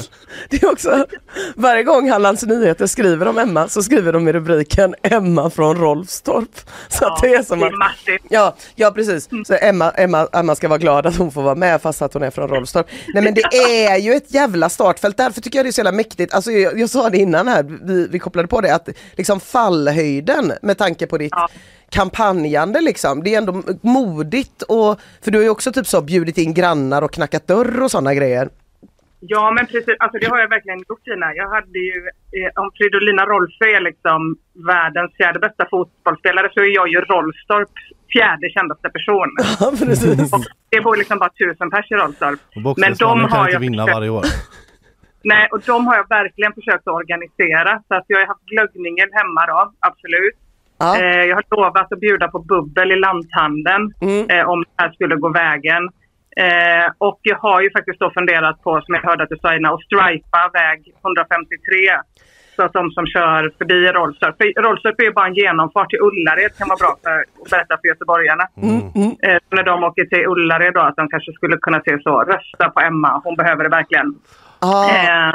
Det 0.50 0.62
är 0.62 0.72
också, 0.72 1.06
varje 1.54 1.82
gång 1.82 2.10
Hallands 2.10 2.42
Nyheter 2.42 2.86
skriver 2.86 3.28
om 3.28 3.38
Emma 3.38 3.68
så 3.68 3.82
skriver 3.82 4.12
de 4.12 4.28
i 4.28 4.32
rubriken 4.32 4.94
Emma 5.02 5.50
från 5.50 5.76
Rolfstorp. 5.76 6.70
Så 6.88 7.06
att 7.06 7.22
det 7.22 7.34
är 7.34 7.42
som 7.42 7.58
det 7.60 7.66
att. 7.66 8.20
Ja, 8.30 8.54
ja 8.74 8.90
precis. 8.90 9.28
Så 9.46 9.54
Emma, 9.60 9.90
Emma, 9.90 10.28
Emma 10.32 10.54
ska 10.54 10.68
vara 10.68 10.78
glad 10.78 11.06
att 11.06 11.16
hon 11.16 11.32
får 11.32 11.42
vara 11.42 11.54
med 11.54 11.82
fast 11.82 12.02
att 12.02 12.14
hon 12.14 12.22
är 12.22 12.30
från 12.30 12.48
Rolfstorp. 12.48 12.86
Nej 13.14 13.22
men 13.22 13.34
det 13.34 13.42
är 13.42 13.96
ju 13.96 14.12
ett 14.12 14.34
jävla 14.34 14.68
startfält, 14.68 15.16
därför 15.16 15.40
tycker 15.40 15.58
jag 15.58 15.66
det 15.66 15.70
är 15.70 15.72
så 15.72 15.78
jävla 15.78 15.92
mäktigt. 15.92 16.34
Alltså 16.34 16.50
jag, 16.50 16.78
jag 16.78 16.90
sa 16.90 17.10
det 17.10 17.18
innan 17.18 17.48
här, 17.48 17.78
vi, 17.86 18.08
vi 18.10 18.18
kopplade 18.18 18.48
på 18.48 18.60
det, 18.60 18.74
att 18.74 18.88
liksom 19.16 19.40
fallhöjden 19.40 20.52
med 20.62 20.78
tanke 20.78 21.06
på 21.06 21.18
ditt 21.18 21.32
Ja. 21.36 21.48
Kampanjande 21.92 22.80
liksom. 22.80 23.22
Det 23.22 23.34
är 23.34 23.38
ändå 23.38 23.62
modigt 23.80 24.62
och, 24.62 25.00
för 25.24 25.30
du 25.30 25.38
har 25.38 25.42
ju 25.44 25.50
också 25.50 25.72
typ 25.72 25.86
så 25.86 26.02
bjudit 26.02 26.38
in 26.38 26.54
grannar 26.54 27.02
och 27.02 27.12
knackat 27.12 27.46
dörr 27.46 27.82
och 27.82 27.90
sådana 27.90 28.14
grejer. 28.14 28.48
Ja, 29.34 29.50
men 29.56 29.66
precis. 29.66 29.96
Alltså 29.98 30.18
det 30.18 30.26
har 30.26 30.38
jag 30.38 30.48
verkligen 30.48 30.78
gjort 30.88 31.04
Tina. 31.04 31.34
Jag 31.34 31.48
hade 31.56 31.78
ju, 31.78 31.98
eh, 32.38 32.62
om 32.62 32.70
Fridolina 32.76 33.24
Rolfö 33.32 33.64
är 33.78 33.80
liksom 33.90 34.20
världens 34.72 35.12
fjärde 35.16 35.38
bästa 35.46 35.64
fotbollsspelare 35.70 36.48
så 36.54 36.60
är 36.60 36.70
jag 36.80 36.88
ju 36.88 36.98
Rolfstorps 37.00 37.82
fjärde 38.12 38.46
kändaste 38.56 38.88
person. 38.96 39.28
Ja 39.60 39.66
precis. 39.86 40.32
Och 40.32 40.44
det 40.72 40.80
bor 40.80 40.96
liksom 40.96 41.18
bara 41.18 41.30
tusen 41.42 41.70
pers 41.70 41.90
i 41.90 41.94
Rolfstorp. 41.94 42.40
Och 42.40 42.54
Men 42.56 42.62
de 42.62 42.62
Boxningsmannen 42.62 43.28
kan 43.28 43.38
har 43.38 43.44
inte 43.46 43.52
jag 43.52 43.60
vinna 43.60 43.82
försökt- 43.82 43.96
varje 43.98 44.10
år. 44.10 44.24
Nej, 45.32 45.44
och 45.52 45.60
de 45.70 45.86
har 45.88 45.96
jag 46.00 46.08
verkligen 46.08 46.52
försökt 46.58 46.84
att 46.88 46.94
organisera. 47.02 47.70
Så 47.88 47.94
att 47.98 48.04
jag 48.06 48.18
har 48.20 48.26
haft 48.32 48.46
glöggningen 48.52 49.08
hemma 49.18 49.42
då, 49.52 49.60
absolut. 49.88 50.36
Ja. 50.78 50.98
Eh, 51.00 51.24
jag 51.24 51.34
har 51.36 51.44
lovat 51.56 51.92
att 51.92 52.00
bjuda 52.00 52.28
på 52.28 52.38
bubbel 52.38 52.92
i 52.92 52.96
lanthandeln 52.96 53.94
Mm. 54.00 54.30
eh, 54.30 54.48
om 54.48 54.60
det 54.62 54.82
här 54.82 54.90
skulle 54.92 55.16
gå 55.16 55.28
vägen. 55.28 55.82
Eh, 56.36 56.86
och 56.98 57.18
jag 57.22 57.38
har 57.38 57.60
ju 57.62 57.70
faktiskt 57.70 58.00
då 58.00 58.10
funderat 58.10 58.62
på, 58.62 58.80
som 58.80 58.94
jag 58.94 59.02
hörde 59.02 59.22
att 59.22 59.28
du 59.28 59.36
sa 59.42 59.56
innan, 59.56 59.74
att 59.74 59.80
stripa 59.82 60.50
väg 60.52 60.92
153. 61.04 61.76
Så 62.56 62.62
att 62.62 62.72
de 62.72 62.90
som 62.90 63.06
kör 63.06 63.52
förbi 63.58 63.88
Rolfstorp, 63.92 64.36
för 64.36 64.62
Rolfstorp 64.62 65.00
är 65.00 65.04
ju 65.04 65.12
bara 65.12 65.26
en 65.26 65.34
genomfart 65.34 65.90
till 65.90 65.98
Ullared 66.00 66.56
kan 66.58 66.68
vara 66.68 66.76
bra 66.76 66.96
för 67.02 67.10
att 67.20 67.50
berätta 67.50 67.76
för 67.80 67.88
göteborgarna. 67.88 68.44
Eh, 69.28 69.38
när 69.50 69.62
de 69.62 69.84
åker 69.84 70.04
till 70.04 70.26
Ullared 70.26 70.74
då, 70.74 70.80
att 70.80 70.96
de 70.96 71.08
kanske 71.08 71.32
skulle 71.32 71.56
kunna 71.56 71.80
se 71.80 71.98
så, 72.02 72.22
rösta 72.22 72.70
på 72.70 72.80
Emma, 72.80 73.20
hon 73.24 73.36
behöver 73.36 73.62
det 73.64 73.70
verkligen. 73.70 74.14
Ah. 74.58 74.84
Eh, 74.90 75.34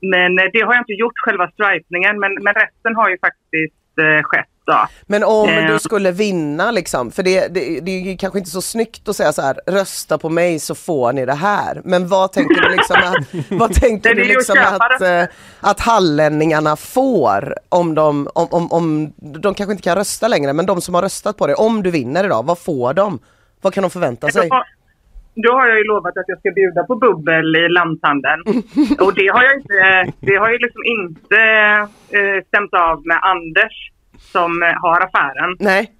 men 0.00 0.36
det 0.36 0.60
har 0.60 0.74
jag 0.74 0.80
inte 0.80 0.92
gjort, 0.92 1.18
själva 1.24 1.50
stripningen, 1.50 2.20
men, 2.20 2.34
men 2.44 2.54
resten 2.54 2.96
har 2.96 3.08
ju 3.08 3.18
faktiskt 3.18 3.74
eh, 4.00 4.22
skett 4.22 4.46
då. 4.66 4.86
Men 5.06 5.24
om 5.24 5.48
Eh. 5.48 5.72
du 5.72 5.78
skulle 5.78 6.12
vinna 6.12 6.70
liksom, 6.70 7.10
för 7.10 7.22
det, 7.22 7.48
det, 7.48 7.80
det 7.80 7.90
är 8.12 8.16
kanske 8.16 8.38
inte 8.38 8.50
så 8.50 8.62
snyggt 8.62 9.08
att 9.08 9.16
säga 9.16 9.32
så 9.32 9.42
här, 9.42 9.60
rösta 9.66 10.18
på 10.18 10.28
mig 10.28 10.58
så 10.58 10.74
får 10.74 11.12
ni 11.12 11.26
det 11.26 11.34
här. 11.34 11.80
Men 11.84 12.08
vad 12.08 12.32
tänker 12.32 12.60
du 12.60 12.68
liksom 12.68 12.96
att, 12.96 13.44
vad 13.60 13.74
tänker 13.74 14.14
du 14.14 14.24
liksom 14.24 14.58
att 14.58 15.00
eh, 15.02 15.24
att 15.60 15.80
hallänningarna 15.80 16.76
får 16.76 17.54
om 17.68 17.94
de, 17.94 18.28
om, 18.34 18.48
om, 18.50 18.72
om, 18.72 19.12
de 19.16 19.54
kanske 19.54 19.72
inte 19.72 19.82
kan 19.82 19.96
rösta 19.96 20.28
längre, 20.28 20.52
men 20.52 20.66
de 20.66 20.80
som 20.80 20.94
har 20.94 21.02
röstat 21.02 21.36
på 21.36 21.46
det, 21.46 21.54
om 21.54 21.82
du 21.82 21.90
vinner 21.90 22.24
idag, 22.24 22.46
vad 22.46 22.58
får 22.58 22.94
de? 22.94 23.18
Vad 23.60 23.74
kan 23.74 23.82
de 23.82 23.90
förvänta 23.90 24.28
sig? 24.30 24.48
Då 24.48 24.54
har, 24.54 24.64
då 25.34 25.52
har 25.52 25.66
jag 25.68 25.78
ju 25.78 25.84
lovat 25.84 26.16
att 26.18 26.24
jag 26.26 26.38
ska 26.38 26.50
bjuda 26.50 26.84
på 26.84 26.94
bubbel 26.96 27.56
i 27.56 27.68
lanthandeln. 27.68 28.42
Och 29.04 29.14
det 29.14 29.28
har 29.28 29.42
jag 29.42 29.54
inte, 29.60 30.12
det 30.20 30.36
har 30.36 30.50
ju 30.50 30.58
liksom 30.58 30.82
inte 30.84 31.40
eh, 32.18 32.44
stämt 32.48 32.74
av 32.74 33.06
med 33.06 33.18
Anders 33.22 33.90
som 34.32 34.62
eh, 34.62 34.68
har 34.82 35.00
affären. 35.00 35.56
Nej. 35.58 35.90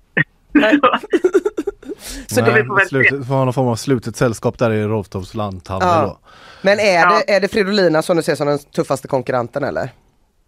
Nej. 0.52 0.78
Så 2.26 2.40
Nej, 2.42 2.54
vi 2.54 2.64
får 2.64 2.76
väl 2.76 2.86
slutet, 2.88 3.26
får 3.26 3.34
ha 3.34 3.44
någon 3.44 3.54
form 3.54 3.68
av 3.68 3.76
slutet 3.76 4.16
sällskap 4.16 4.58
där 4.58 4.70
i 4.70 4.84
Rolfstorps 4.84 5.34
lanthandel 5.34 5.88
Ja. 5.88 6.02
då. 6.02 6.18
Men 6.62 6.78
är, 6.78 6.94
Ja. 7.00 7.22
det, 7.26 7.32
är 7.34 7.40
det 7.40 7.48
Fridolina 7.48 8.02
som 8.02 8.16
du 8.16 8.22
ser 8.22 8.34
som 8.34 8.46
den 8.46 8.58
tuffaste 8.58 9.08
konkurrenten 9.08 9.64
eller? 9.64 9.88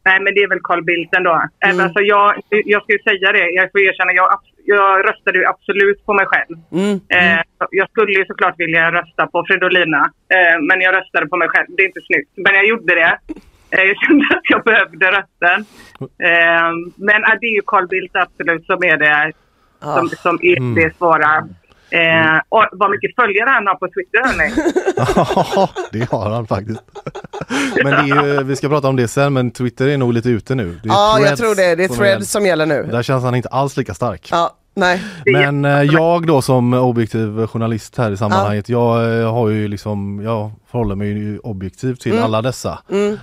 Nej, 0.05 0.21
men 0.21 0.35
det 0.35 0.41
är 0.41 0.49
väl 0.49 0.61
Carl 0.63 0.85
Bildt 0.85 1.17
ändå. 1.17 1.43
Mm. 1.61 1.81
Alltså, 1.81 2.01
jag, 2.01 2.35
jag 2.49 2.83
ska 2.83 2.93
ju 2.93 2.99
säga 2.99 3.33
det, 3.33 3.51
jag 3.51 3.71
får 3.73 3.81
erkänna, 3.81 4.13
jag, 4.13 4.39
jag 4.65 5.09
röstade 5.09 5.39
ju 5.39 5.47
absolut 5.47 6.07
på 6.07 6.13
mig 6.15 6.27
själv. 6.27 6.57
Mm. 6.73 7.01
Eh, 7.09 7.43
jag 7.71 7.91
skulle 7.91 8.13
ju 8.13 8.25
såklart 8.25 8.55
vilja 8.59 8.93
rösta 8.93 9.27
på 9.27 9.45
Fridolina, 9.49 10.11
eh, 10.29 10.57
men 10.69 10.81
jag 10.81 10.95
röstade 10.95 11.27
på 11.27 11.37
mig 11.37 11.49
själv. 11.49 11.67
Det 11.69 11.83
är 11.83 11.87
inte 11.87 12.01
snyggt, 12.01 12.31
men 12.37 12.55
jag 12.55 12.67
gjorde 12.67 12.95
det. 12.95 13.19
Eh, 13.71 13.83
jag 13.83 13.97
kände 13.97 14.25
att 14.31 14.51
jag 14.51 14.65
behövde 14.65 15.07
rösten. 15.11 15.61
Eh, 16.01 16.71
men 16.97 17.21
det 17.41 17.47
är 17.47 17.55
ju 17.55 17.63
Carl 17.67 17.89
Bildt 17.89 18.17
absolut 18.17 18.67
som 18.67 18.85
är 18.85 18.97
det, 18.97 19.33
som, 19.81 20.09
som 20.09 20.39
är 20.43 20.75
det 20.75 20.97
svåra. 20.97 21.49
Eh, 21.93 22.41
och 22.49 22.65
vad 22.73 22.91
mycket 22.91 23.15
följare 23.15 23.51
han 23.51 23.67
har 23.67 23.75
på 23.75 23.89
Twitter, 23.89 24.25
hörni. 24.25 24.53
Ja, 25.57 25.69
det 25.93 26.11
har 26.11 26.31
han 26.31 26.47
faktiskt. 26.47 26.81
Men 27.85 27.93
det 28.09 28.15
är 28.15 28.25
ju, 28.25 28.43
vi 28.43 28.57
ska 28.57 28.69
prata 28.69 28.89
om 28.89 28.97
det 28.97 29.09
sen, 29.09 29.33
men 29.33 29.51
Twitter 29.51 29.89
är 29.89 29.97
nog 29.97 30.13
lite 30.13 30.29
ute 30.29 30.55
nu. 30.55 30.81
Ja, 30.85 31.21
jag 31.21 31.39
tror 31.39 31.55
det. 31.55 31.75
Det 31.75 31.85
är 31.85 31.89
som 31.89 31.97
threads 31.97 32.31
som 32.31 32.47
gäller 32.47 32.67
nu. 32.67 32.83
Där 32.91 33.03
känns 33.03 33.25
han 33.25 33.35
inte 33.35 33.49
alls 33.49 33.77
lika 33.77 33.95
stark. 33.95 34.29
Ja, 34.31 34.51
nej. 34.75 35.03
Men 35.33 35.65
eh, 35.65 35.83
jag 35.83 36.27
då 36.27 36.43
som 36.43 36.75
objektiv 36.75 37.47
journalist 37.47 37.97
här 37.99 38.11
i 38.11 38.17
sammanhanget, 38.17 38.69
jag 38.69 39.21
eh, 39.21 39.33
har 39.33 39.49
ju 39.49 39.69
liksom, 39.69 40.21
jag 40.25 40.51
förhåller 40.71 40.95
mig 40.95 41.09
ju 41.09 41.39
objektiv 41.39 41.95
till 41.95 42.13
Mm. 42.13 42.25
alla 42.25 42.43
dessa. 42.43 42.79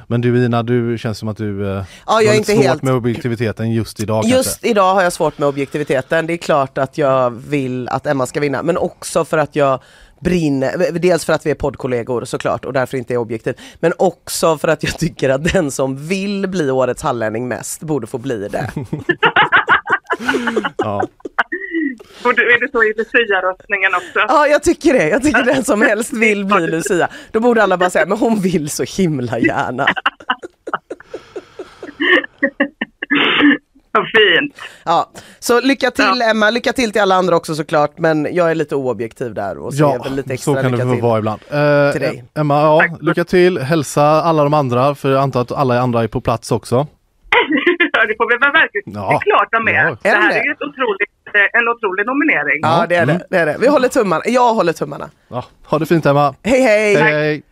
Men 0.08 0.22
du 0.22 0.46
Ina, 0.46 0.64
du 0.64 0.98
känns 0.98 1.18
som 1.18 1.28
att 1.30 1.38
du 1.38 1.68
eh, 1.78 1.84
Ja, 2.08 2.22
jag 2.22 2.32
har 2.32 2.36
inte 2.38 2.52
svårt 2.54 2.64
helt- 2.64 2.84
med 2.84 2.94
objektiviteten 2.94 3.72
just 3.72 4.00
idag 4.00 4.26
Just 4.26 4.50
kanske. 4.50 4.68
idag 4.68 4.94
har 4.94 5.02
jag 5.04 5.14
svårt 5.14 5.38
med 5.38 5.48
objektiviteten. 5.48 6.28
Det 6.28 6.34
är 6.34 6.38
klart 6.38 6.78
att 6.78 6.98
jag 6.98 7.30
vill 7.32 7.90
att 7.90 8.08
Emma 8.08 8.26
ska 8.26 8.40
vinna, 8.40 8.64
men 8.64 8.78
också 8.78 9.26
för 9.26 9.38
att 9.38 9.56
jag 9.56 9.80
brinner, 10.22 11.00
dels 11.00 11.26
för 11.26 11.34
att 11.34 11.46
vi 11.46 11.52
är 11.52 11.56
poddkollegor 11.56 12.26
såklart 12.26 12.66
och 12.66 12.74
därför 12.74 12.98
inte 12.98 13.14
är 13.14 13.18
objektiv, 13.18 13.54
men 13.80 13.94
också 13.98 14.58
för 14.58 14.68
att 14.68 14.84
jag 14.84 14.98
tycker 15.00 15.30
att 15.30 15.54
den 15.54 15.72
som 15.72 16.08
vill 16.08 16.48
bli 16.48 16.72
årets 16.72 17.02
hallänning 17.02 17.48
mest 17.48 17.82
borde 17.84 18.08
få 18.08 18.18
bli 18.18 18.48
det. 18.48 18.70
Ja. 20.78 21.04
Och 22.24 22.36
det- 22.36 22.42
är 22.42 22.60
det 22.60 22.72
så 22.72 22.84
i 22.84 22.94
Lucia-röstningen 22.98 23.94
också? 23.96 24.20
Ja, 24.28 24.48
jag 24.48 24.64
tycker 24.64 24.94
det. 24.94 25.10
Jag 25.10 25.24
tycker 25.24 25.44
den 25.44 25.64
som 25.64 25.82
helst 25.82 26.14
vill 26.14 26.46
bli 26.46 26.68
Lucia. 26.68 27.08
Då 27.32 27.40
borde 27.40 27.64
alla 27.64 27.78
bara 27.78 27.90
säga, 27.90 28.06
men 28.06 28.18
hon 28.18 28.40
vill 28.42 28.70
så 28.70 28.84
himla 28.84 29.40
gärna. 29.40 29.86
Vad 33.92 34.06
fint. 34.06 34.56
Ja, 34.86 35.12
så 35.40 35.62
lycka 35.62 35.92
till 35.92 36.22
Emma, 36.22 36.50
lycka 36.50 36.74
till 36.74 36.92
till 36.92 37.02
alla 37.02 37.16
andra 37.16 37.36
också 37.36 37.56
såklart, 37.56 37.98
men 37.98 38.28
jag 38.32 38.52
är 38.52 38.56
lite 38.56 38.76
oobjektiv 38.76 39.34
där 39.34 39.58
och 39.58 39.74
Ja, 39.74 40.02
väl 40.04 40.16
lite 40.16 40.28
så 40.28 40.34
extra 40.34 40.54
kan 40.56 40.64
det 40.64 40.72
lycka 40.72 40.84
få 40.88 40.94
till. 40.94 41.04
vara 41.04 41.20
ibland. 41.20 41.42
Eh, 41.50 41.92
till 41.92 42.02
dig. 42.02 42.24
Emma, 42.36 42.62
ja, 42.62 42.98
lycka 43.02 43.24
till. 43.24 43.58
Hälsa 43.60 44.04
alla 44.04 44.44
de 44.44 44.54
andra, 44.54 44.96
för 44.96 45.12
jag 45.12 45.22
antar 45.22 45.42
att 45.42 45.52
alla 45.52 45.80
andra 45.80 46.04
är 46.04 46.08
på 46.08 46.22
plats 46.22 46.52
också. 46.52 46.88
Ja, 48.00 48.06
det 48.10 48.16
får 48.20 48.28
vi 48.32 48.36
väl 48.46 48.52
verkligen. 48.62 48.94
Ja. 49.00 49.10
Det 49.10 49.16
är 49.16 49.20
klart 49.30 49.50
de 49.52 49.68
är. 49.68 49.74
Ja. 49.74 49.98
Det 50.04 50.10
Är 50.10 50.16
de 50.16 50.22
här 50.22 50.32
är 50.40 50.44
ju 50.48 50.52
ett 50.52 50.62
otroligt, 50.62 51.14
eh, 51.34 51.60
en 51.60 51.68
otrolig 51.74 52.06
nominering. 52.06 52.60
Ja, 52.62 52.86
det 52.90 52.96
är 52.96 53.06
det, 53.06 53.26
det 53.30 53.38
är 53.38 53.46
det. 53.46 53.56
Vi 53.60 53.68
håller 53.68 53.88
tummarna. 53.88 54.22
Jag 54.26 54.54
håller 54.54 54.74
tummarna. 54.74 55.10
Ja, 55.28 55.46
ha 55.66 55.80
det 55.80 55.86
fint 55.86 56.06
Emma. 56.06 56.36
Hej 56.44 56.62
hej! 56.62 56.96
Hej, 56.96 57.14
hej. 57.14 57.44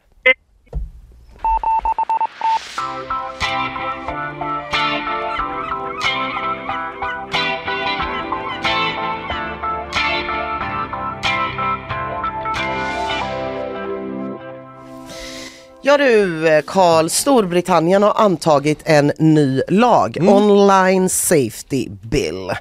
Ja 15.87 15.97
du 15.97 16.47
eh, 16.47 16.61
Karl, 16.61 17.09
Storbritannien 17.09 18.03
har 18.03 18.13
antagit 18.13 18.79
en 18.85 19.11
ny 19.17 19.61
lag, 19.67 20.17
Online 20.21 21.09
Safety 21.09 21.89
Bill. 21.89 22.51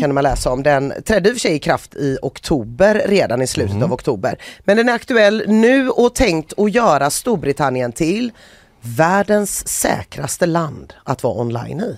Kan 0.00 0.14
man 0.14 0.24
läsa 0.24 0.50
om. 0.50 0.62
Den 0.62 0.92
trädde 1.04 1.28
i 1.28 1.32
och 1.32 1.34
för 1.34 1.40
sig 1.40 1.54
i 1.54 1.58
kraft 1.58 1.94
i 1.94 2.18
oktober, 2.22 3.02
redan 3.06 3.42
i 3.42 3.46
slutet 3.46 3.82
av 3.82 3.92
oktober. 3.92 4.38
Men 4.64 4.76
den 4.76 4.88
är 4.88 4.92
aktuell 4.92 5.44
nu 5.46 5.90
och 5.90 6.14
tänkt 6.14 6.58
att 6.58 6.74
göra 6.74 7.10
Storbritannien 7.10 7.92
till 7.92 8.32
världens 8.80 9.68
säkraste 9.68 10.46
land 10.46 10.94
att 11.04 11.22
vara 11.22 11.40
online 11.40 11.80
i. 11.80 11.96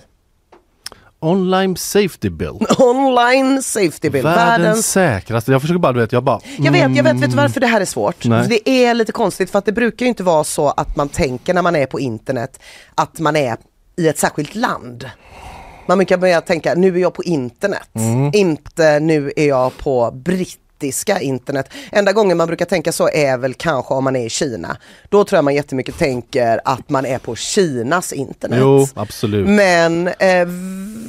Online 1.19 1.77
Safety 1.77 2.29
Bill. 2.29 2.57
Online 2.77 3.63
Safety 3.63 4.09
Bill, 4.09 4.23
Världens, 4.23 4.91
säkraste. 4.91 5.51
Jag 5.51 5.61
försöker 5.61 5.79
bara, 5.79 5.93
du 5.93 5.99
vet, 5.99 6.11
jag 6.11 6.23
bara... 6.23 6.39
Jag 6.57 6.71
vet, 6.71 6.95
jag 6.95 7.03
vet, 7.03 7.15
vet 7.15 7.29
du 7.29 7.37
varför 7.37 7.59
det 7.59 7.67
här 7.67 7.81
är 7.81 7.85
svårt? 7.85 8.15
Det 8.49 8.69
är 8.69 8.93
lite 8.93 9.11
konstigt 9.11 9.49
för 9.49 9.59
att 9.59 9.65
det 9.65 9.71
brukar 9.71 10.05
ju 10.05 10.09
inte 10.09 10.23
vara 10.23 10.43
så 10.43 10.69
att 10.69 10.95
man 10.95 11.09
tänker 11.09 11.53
när 11.53 11.61
man 11.61 11.75
är 11.75 11.85
på 11.85 11.99
internet 11.99 12.59
att 12.95 13.19
man 13.19 13.35
är 13.35 13.57
i 13.97 14.07
ett 14.07 14.17
särskilt 14.17 14.55
land. 14.55 15.09
Man 15.87 15.97
brukar 15.97 16.17
börja 16.17 16.41
tänka, 16.41 16.73
nu 16.75 16.95
är 16.95 17.01
jag 17.01 17.13
på 17.13 17.23
internet, 17.23 17.89
inte 18.33 18.99
nu 18.99 19.31
är 19.35 19.47
jag 19.47 19.77
på 19.77 20.11
brittiska 20.79 21.19
internet. 21.21 21.69
Enda 21.91 22.13
gången 22.13 22.37
man 22.37 22.47
brukar 22.47 22.65
tänka 22.65 22.91
så 22.91 23.09
är 23.09 23.37
väl 23.37 23.53
kanske 23.53 23.93
om 23.93 24.03
man 24.03 24.15
är 24.15 24.25
i 24.25 24.29
Kina. 24.29 24.77
Då 25.09 25.23
tror 25.23 25.37
jag 25.37 25.43
man 25.43 25.55
jättemycket 25.55 25.97
tänker 25.97 26.59
att 26.65 26.89
man 26.89 27.05
är 27.05 27.19
på 27.19 27.35
Kinas 27.35 28.13
internet. 28.13 28.59
Jo, 28.61 28.87
absolut. 28.93 29.47
Men 29.47 30.07
eh, 30.07 30.45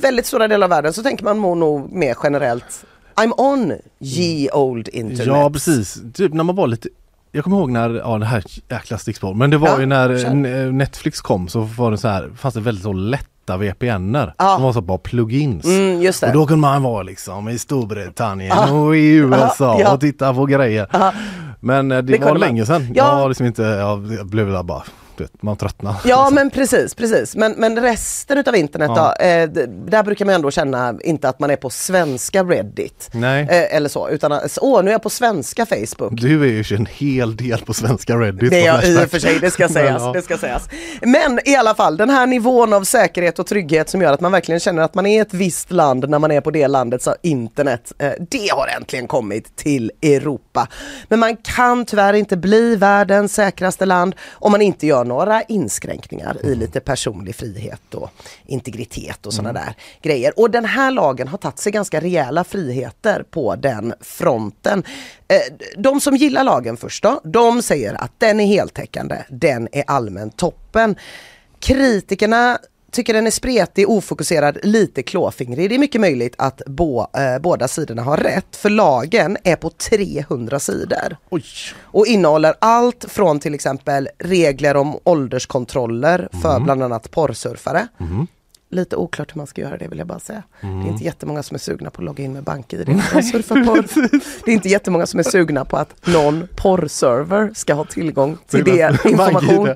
väldigt 0.03 0.27
stora 0.27 0.49
delar 0.49 0.65
av 0.65 0.71
världen 0.71 0.93
så 0.93 1.03
tänker 1.03 1.25
man 1.25 1.41
nog 1.59 1.93
mer 1.93 2.17
generellt 2.23 2.85
I'm 3.17 3.33
on 3.37 3.73
ye 4.01 4.51
old 4.53 4.89
internet. 4.89 5.27
Ja 5.27 5.51
precis, 5.51 5.99
typ 6.15 6.33
när 6.33 6.45
man 6.45 6.57
var 6.57 6.67
lite 6.67 6.89
jag 7.33 7.45
kommer 7.45 7.57
ihåg 7.57 7.71
när, 7.71 7.91
ja 7.95 8.19
det 8.19 8.25
här 8.27 8.45
jäkla 8.69 8.99
stickspår, 8.99 9.35
men 9.35 9.51
det 9.51 9.59
var 9.59 9.69
Ja, 9.69 9.81
ju 9.81 9.87
när 9.87 10.25
n- 10.27 10.79
Netflix 10.79 11.21
kom 11.21 11.49
så 11.49 11.61
var 11.61 11.91
det 11.91 11.99
så 11.99 12.09
här, 12.09 12.31
fanns 12.37 12.55
det 12.55 12.61
väldigt 12.61 12.85
så 12.85 12.93
lätta 13.41 13.57
VPNer 13.57 14.35
Ja. 14.39 14.55
som 14.55 14.63
var 14.63 14.73
så 14.73 14.81
bara 14.81 14.99
plugins. 14.99 15.65
Mm, 15.65 16.03
just 16.03 16.23
Och 16.23 16.29
det. 16.29 16.35
då 16.35 16.47
kunde 16.47 16.61
man 16.61 16.83
vara 16.83 17.03
liksom 17.03 17.49
i 17.49 17.59
Storbritannien 17.59 18.59
och 18.73 18.97
i 18.97 19.15
USA 19.15 19.77
Ja. 19.81 19.93
och 19.95 20.01
titta 20.01 20.35
på 20.35 20.47
grejer. 20.47 20.87
Men 21.61 21.93
eh, 21.93 21.99
det, 21.99 22.13
Det 22.13 22.19
var 22.25 22.29
man. 22.31 22.41
länge 22.41 22.67
sedan. 22.67 22.87
Ja. 22.95 22.95
Jag 22.95 23.05
har 23.15 23.29
liksom 23.29 23.47
inte, 23.47 23.63
jag 23.63 24.27
blev 24.27 24.51
där 24.53 24.63
bara, 24.63 24.83
vet, 25.21 25.43
man 25.43 25.57
tröttnar. 25.57 25.95
Ja 26.05 26.31
men 26.31 26.51
precis, 26.51 26.95
precis. 26.95 27.37
Men, 27.37 27.53
men 27.53 27.79
resten 27.83 28.39
utav 28.39 28.57
internet 28.57 28.91
Ja. 28.97 29.15
då, 29.19 29.25
eh, 29.25 29.49
där 29.69 30.03
brukar 30.03 30.25
man 30.25 30.35
ändå 30.35 30.51
känna 30.51 30.95
inte 31.05 31.29
att 31.29 31.39
man 31.41 31.51
är 31.51 31.57
på 31.57 31.71
svenska 31.71 32.45
Reddit. 32.45 33.11
Nej. 33.13 33.43
Eh, 33.51 33.77
eller 33.77 33.89
så, 33.89 34.09
utan 34.09 34.33
att, 34.33 34.59
åh 34.61 34.83
nu 34.83 34.91
är 34.91 34.95
jag 34.95 35.03
på 35.03 35.11
svenska 35.11 35.67
Facebook. 35.67 36.13
Du 36.21 36.43
är 36.43 36.63
ju 36.63 36.77
en 36.77 36.87
hel 36.87 37.37
del 37.37 37.59
på 37.59 37.75
svenska 37.75 38.17
Reddit. 38.17 38.51
Det 38.51 38.61
är 38.63 38.67
jag 38.67 38.85
i 38.85 39.05
och 39.05 39.11
för 39.11 39.19
sig, 39.19 39.39
det 39.41 39.51
ska 39.51 39.69
sägas. 39.69 39.99
Men, 39.99 40.07
ja. 40.07 40.13
det 40.13 40.23
ska 40.23 40.39
sägas. 40.39 40.69
Men 41.03 41.39
i 41.45 41.57
alla 41.57 41.75
fall, 41.75 41.97
den 41.97 42.11
här 42.11 42.27
nivån 42.27 42.73
av 42.73 42.85
säkerhet 42.85 43.39
och 43.39 43.47
trygghet 43.47 43.89
som 43.89 44.03
gör 44.03 44.13
att 44.13 44.21
man 44.21 44.33
verkligen 44.33 44.61
känner 44.61 44.83
att 44.83 44.95
man 44.95 45.07
är 45.07 45.23
ett 45.23 45.35
visst 45.35 45.71
land 45.73 46.09
när 46.11 46.19
man 46.19 46.31
är 46.31 46.41
på 46.41 46.51
det 46.51 46.69
landet, 46.69 47.03
så 47.03 47.15
internet, 47.23 47.93
eh, 47.99 48.11
det 48.31 48.49
har 48.53 48.67
äntligen 48.77 49.07
kommit 49.07 49.57
till 49.57 49.93
Europa. 50.03 50.69
Men 51.09 51.19
man 51.19 51.37
kan 51.37 51.85
tyvärr 51.85 52.13
inte 52.15 52.37
bli 52.37 52.77
världens 52.77 53.35
säkraste 53.35 53.87
land 53.87 54.15
om 54.33 54.53
man 54.53 54.63
inte 54.63 54.87
gör 54.87 55.05
några 55.11 55.43
inskränkningar 55.43 56.37
i 56.45 56.55
lite 56.55 56.81
personlig 56.81 57.35
frihet 57.35 57.95
och 57.95 58.11
integritet 58.47 59.27
och 59.27 59.35
sådana 59.35 59.53
där 59.61 59.75
grejer. 60.03 60.33
Och 60.37 60.51
den 60.51 60.65
här 60.65 60.91
lagen 60.91 61.29
har 61.29 61.39
tagit 61.39 61.59
sig 61.59 61.73
ganska 61.73 62.01
rejäla 62.01 62.45
friheter 62.45 63.25
på 63.31 63.57
den 63.57 63.95
fronten. 64.01 64.83
Eh, 65.29 65.37
De 65.79 66.01
som 66.01 66.17
gillar 66.17 66.45
lagen 66.45 66.77
först 66.77 67.03
då, 67.03 67.21
de 67.25 67.63
säger 67.63 67.95
att 67.95 68.13
den 68.19 68.41
är 68.41 68.47
heltäckande, 68.47 69.17
den 69.29 69.69
är 69.73 69.85
allmänt 69.87 70.37
toppen. 70.37 70.97
Kritikerna 71.61 72.59
tycker 72.91 73.15
den 73.15 73.27
är 73.27 73.31
spretig, 73.31 73.91
ofokuserad, 73.91 74.59
lite 74.63 75.03
klåfingrig. 75.03 75.71
Det 75.71 75.75
är 75.75 75.79
mycket 75.79 76.01
möjligt 76.01 76.35
att 76.39 76.63
bå, 76.67 77.11
eh, 77.17 77.39
båda 77.43 77.69
sidorna 77.69 78.03
har 78.03 78.17
rätt, 78.17 78.57
för 78.57 78.71
lagen 78.71 79.37
är 79.45 79.57
på 79.57 79.71
300 79.71 80.61
sidor 80.61 81.17
Oj. 81.31 81.45
och 81.83 82.07
innehåller 82.07 82.55
allt 82.59 83.05
från 83.09 83.41
till 83.41 83.55
exempel 83.55 84.09
regler 84.19 84.77
om 84.77 84.99
ålderskontroller 85.05 86.29
för 86.43 86.61
bland 86.61 86.83
annat 86.83 87.11
porrsurfare. 87.11 87.89
Lite 88.73 88.97
oklart 88.97 89.35
hur 89.35 89.39
man 89.39 89.47
ska 89.47 89.61
göra 89.61 89.77
det 89.77 89.89
vill 89.89 89.99
jag 89.99 90.07
bara 90.07 90.19
säga. 90.19 90.43
Det 90.61 90.67
är 90.67 90.89
inte 90.89 91.05
jättemånga 91.05 91.43
som 91.43 91.55
är 91.55 91.59
sugna 91.59 91.91
på 91.91 92.01
att 92.01 92.05
logga 92.05 92.25
in 92.25 92.33
med 92.33 92.45
BankID. 92.45 92.87
Det 92.87 94.51
är 94.51 94.55
inte 94.55 94.69
jättemånga 94.69 95.07
som 95.07 95.21
är 95.21 95.25
sugna 95.25 95.65
på 95.65 95.77
att 95.77 96.07
någon 96.07 96.49
porrserver 96.57 97.51
ska 97.55 97.75
ha 97.75 97.85
tillgång 97.85 98.39
till 98.47 98.65
det 98.65 99.05
information. 99.05 99.69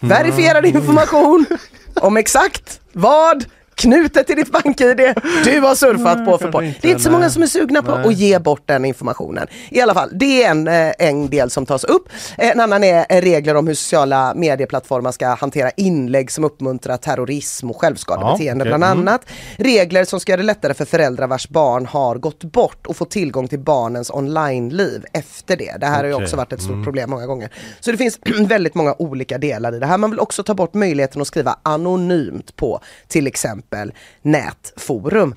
Verifierad 0.00 0.66
information 0.66 1.46
om 1.94 2.16
exakt 2.16 2.80
vad 2.92 3.44
knutet 3.78 4.26
till 4.26 4.36
ditt 4.36 4.52
BankID 4.52 4.96
du 5.44 5.60
har 5.60 5.74
surfat 5.74 6.24
på 6.24 6.38
för 6.38 6.52
porr. 6.52 6.62
inte, 6.62 6.78
Det 6.82 6.88
är 6.88 6.90
inte 6.90 7.02
så 7.02 7.10
nej. 7.10 7.18
många 7.18 7.30
som 7.30 7.42
är 7.42 7.46
sugna 7.46 7.82
på 7.82 7.94
Nej. 7.94 8.06
att 8.08 8.14
ge 8.14 8.38
bort 8.38 8.62
den 8.66 8.84
informationen. 8.84 9.46
I 9.70 9.80
alla 9.80 9.94
fall, 9.94 10.10
det 10.12 10.42
är 10.44 10.50
en, 10.50 10.68
eh, 10.68 10.92
en 10.98 11.28
del 11.30 11.50
som 11.50 11.66
tas 11.66 11.84
upp. 11.84 12.08
En 12.36 12.60
annan 12.60 12.84
är 12.84 13.06
eh, 13.08 13.20
regler 13.20 13.54
om 13.54 13.66
hur 13.66 13.74
sociala 13.74 14.32
medieplattformar 14.36 15.12
ska 15.12 15.28
hantera 15.28 15.70
inlägg 15.76 16.30
som 16.30 16.44
uppmuntrar 16.44 16.96
terrorism 16.96 17.70
och 17.70 17.80
självskadebeteende 17.80 18.64
Ja, 18.64 18.70
okej. 18.70 18.78
bland 18.78 18.84
Mm. 18.84 18.98
annat. 19.08 19.26
Regler 19.56 20.04
som 20.04 20.20
ska 20.20 20.32
göra 20.32 20.40
det 20.40 20.46
lättare 20.46 20.74
för 20.74 20.84
föräldrar 20.84 21.26
vars 21.26 21.48
barn 21.48 21.86
har 21.86 22.14
gått 22.16 22.44
bort 22.44 22.86
och 22.86 22.96
få 22.96 23.04
tillgång 23.04 23.48
till 23.48 23.58
barnens 23.58 24.10
online-liv 24.10 25.04
efter 25.12 25.56
det. 25.56 25.76
Det 25.80 25.86
här 25.86 25.96
har 25.98 26.04
ju 26.04 26.14
också 26.14 26.36
varit 26.36 26.52
ett 26.52 26.62
stort 26.62 26.84
problem 26.84 27.10
många 27.10 27.26
gånger. 27.26 27.50
Så 27.80 27.90
det 27.92 27.96
finns 27.98 28.18
väldigt 28.48 28.74
många 28.74 28.94
olika 28.98 29.38
delar 29.38 29.74
i 29.74 29.78
det 29.78 29.86
här. 29.86 29.98
Man 29.98 30.10
vill 30.10 30.20
också 30.20 30.42
ta 30.42 30.54
bort 30.54 30.74
möjligheten 30.74 31.20
att 31.20 31.26
skriva 31.26 31.56
anonymt 31.62 32.56
på 32.56 32.80
till 33.08 33.26
exempel 33.26 33.67
nätforum. 34.22 35.34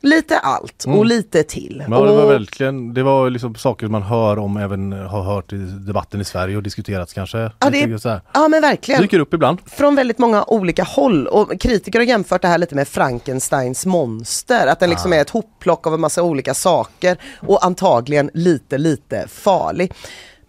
Lite 0.00 0.38
allt 0.38 0.84
och 0.86 1.06
lite 1.06 1.42
till. 1.42 1.80
Mm. 1.80 1.92
Ja, 1.92 2.06
det 2.06 2.12
var 2.12 2.24
och, 2.24 2.30
verkligen, 2.30 2.94
det 2.94 3.02
var 3.02 3.30
liksom 3.30 3.54
saker 3.54 3.88
man 3.88 4.02
hör 4.02 4.38
om 4.38 4.56
även 4.56 4.92
har 4.92 5.22
hört 5.22 5.52
i 5.52 5.56
debatten 5.56 6.20
i 6.20 6.24
Sverige 6.24 6.56
och 6.56 6.62
diskuterats 6.62 7.12
kanske. 7.12 7.38
ja, 7.38 7.50
det, 7.60 7.70
tycker 7.70 7.98
så 7.98 8.20
ja 8.34 8.48
men 8.48 8.62
verkligen. 8.62 9.02
Dyker 9.02 9.18
upp 9.18 9.34
ibland. 9.34 9.58
från 9.66 9.94
väldigt 9.94 10.18
många 10.18 10.44
olika 10.44 10.84
håll 10.84 11.26
och 11.26 11.60
kritiker 11.60 11.98
har 11.98 12.06
jämfört 12.06 12.42
det 12.42 12.48
här 12.48 12.58
lite 12.58 12.74
med 12.74 12.88
Frankensteins 12.88 13.86
monster. 13.86 14.66
Att 14.66 14.80
den 14.80 14.90
liksom 14.90 15.12
är 15.12 15.20
ett 15.20 15.30
hopplock 15.30 15.86
av 15.86 15.94
en 15.94 16.00
massa 16.00 16.22
olika 16.22 16.54
saker 16.54 17.16
och 17.40 17.64
antagligen 17.64 18.30
lite, 18.34 18.78
lite 18.78 19.28
farlig. 19.28 19.92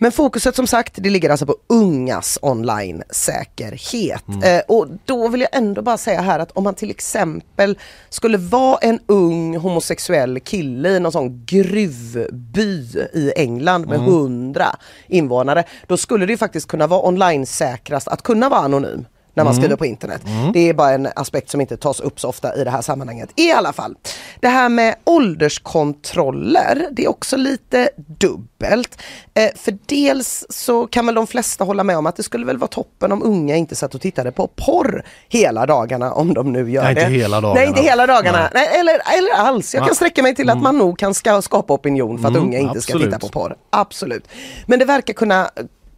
Men 0.04 0.12
fokuset 0.12 0.56
som 0.56 0.68
sagt, 0.68 0.94
det 0.96 1.10
ligger 1.10 1.30
alltså 1.30 1.46
på 1.46 1.56
ungas 1.70 2.40
online-säkerhet. 2.42 4.24
Eh, 4.44 4.60
och 4.68 4.88
då 5.06 5.28
vill 5.28 5.42
jag 5.42 5.50
ändå 5.54 5.82
bara 5.82 5.98
säga 5.98 6.22
här 6.22 6.40
att 6.40 6.52
om 6.52 6.64
man 6.64 6.76
till 6.76 6.90
exempel 6.90 7.78
skulle 8.10 8.38
vara 8.38 8.78
en 8.78 9.00
ung 9.06 9.58
homosexuell 9.58 10.40
kille 10.40 10.90
i 10.90 11.00
någon 11.00 11.12
sån 11.12 11.46
gruvby 11.46 12.88
i 13.14 13.32
England 13.36 13.88
med 13.88 14.00
hundra 14.00 14.76
invånare, 15.08 15.64
då 15.88 15.98
skulle 15.98 16.26
det 16.26 16.32
ju 16.32 16.38
faktiskt 16.38 16.68
kunna 16.68 16.88
vara 16.88 17.08
online-säkrast 17.08 18.08
att 18.08 18.22
kunna 18.24 18.50
vara 18.50 18.62
anonym 18.62 19.06
när 19.34 19.44
man 19.44 19.54
skriver 19.56 19.76
på 19.76 19.86
internet. 19.86 20.22
Det 20.54 20.70
är 20.70 20.74
bara 20.74 20.92
en 20.92 21.08
aspekt 21.16 21.50
som 21.50 21.62
inte 21.62 21.78
tas 21.78 22.00
upp 22.00 22.20
så 22.20 22.30
ofta 22.30 22.56
i 22.56 22.64
det 22.64 22.70
här 22.70 22.82
sammanhanget. 22.82 23.30
I 23.36 23.52
alla 23.52 23.74
fall, 23.74 23.96
det 24.40 24.48
här 24.48 24.70
med 24.70 24.96
ålderskontroller, 25.04 26.88
det 26.92 27.04
är 27.06 27.10
också 27.10 27.38
lite 27.38 27.90
dubbelt. 27.96 29.02
Eh, 29.34 29.50
för 29.56 29.78
dels 29.86 30.46
så 30.50 30.88
kan 30.88 31.06
väl 31.06 31.16
de 31.16 31.28
flesta 31.28 31.64
hålla 31.64 31.84
med 31.84 31.98
om 31.98 32.06
att 32.06 32.16
det 32.16 32.24
skulle 32.24 32.46
väl 32.46 32.58
vara 32.58 32.68
toppen 32.68 33.12
om 33.12 33.24
unga 33.24 33.56
inte 33.56 33.76
satt 33.76 33.96
och 33.96 34.02
tittade 34.02 34.32
på 34.32 34.48
porr 34.48 35.04
hela 35.30 35.66
dagarna 35.66 36.14
om 36.14 36.34
de 36.34 36.52
nu 36.52 36.72
gör 36.72 36.84
Nej, 36.84 36.96
det. 36.96 37.02
inte 37.02 37.14
hela 37.14 37.42
dagarna. 37.42 37.60
Nej, 37.60 37.68
inte 37.68 37.82
hela 37.82 38.08
dagarna. 38.08 38.50
Nej. 38.54 38.68
eller, 38.80 38.94
eller 39.18 39.34
alls. 39.36 39.74
Jag 39.76 39.86
kan 39.86 39.96
sträcka 39.96 40.24
mig 40.24 40.36
till 40.36 40.50
att 40.50 40.62
man 40.62 40.78
nog 40.78 40.98
kan 41.00 41.14
ska, 41.14 41.42
skapa 41.42 41.74
opinion 41.74 42.20
för 42.20 42.28
att 42.28 42.34
Mm, 42.36 42.48
unga 42.48 42.58
inte 42.58 42.82
ska 42.82 42.94
absolut. 42.94 43.14
titta 43.14 43.20
på 43.20 43.30
porr. 43.30 43.56
Absolut. 43.70 44.28
Men 44.66 44.80
det 44.80 44.86
verkar 44.86 45.14
kunna 45.14 45.50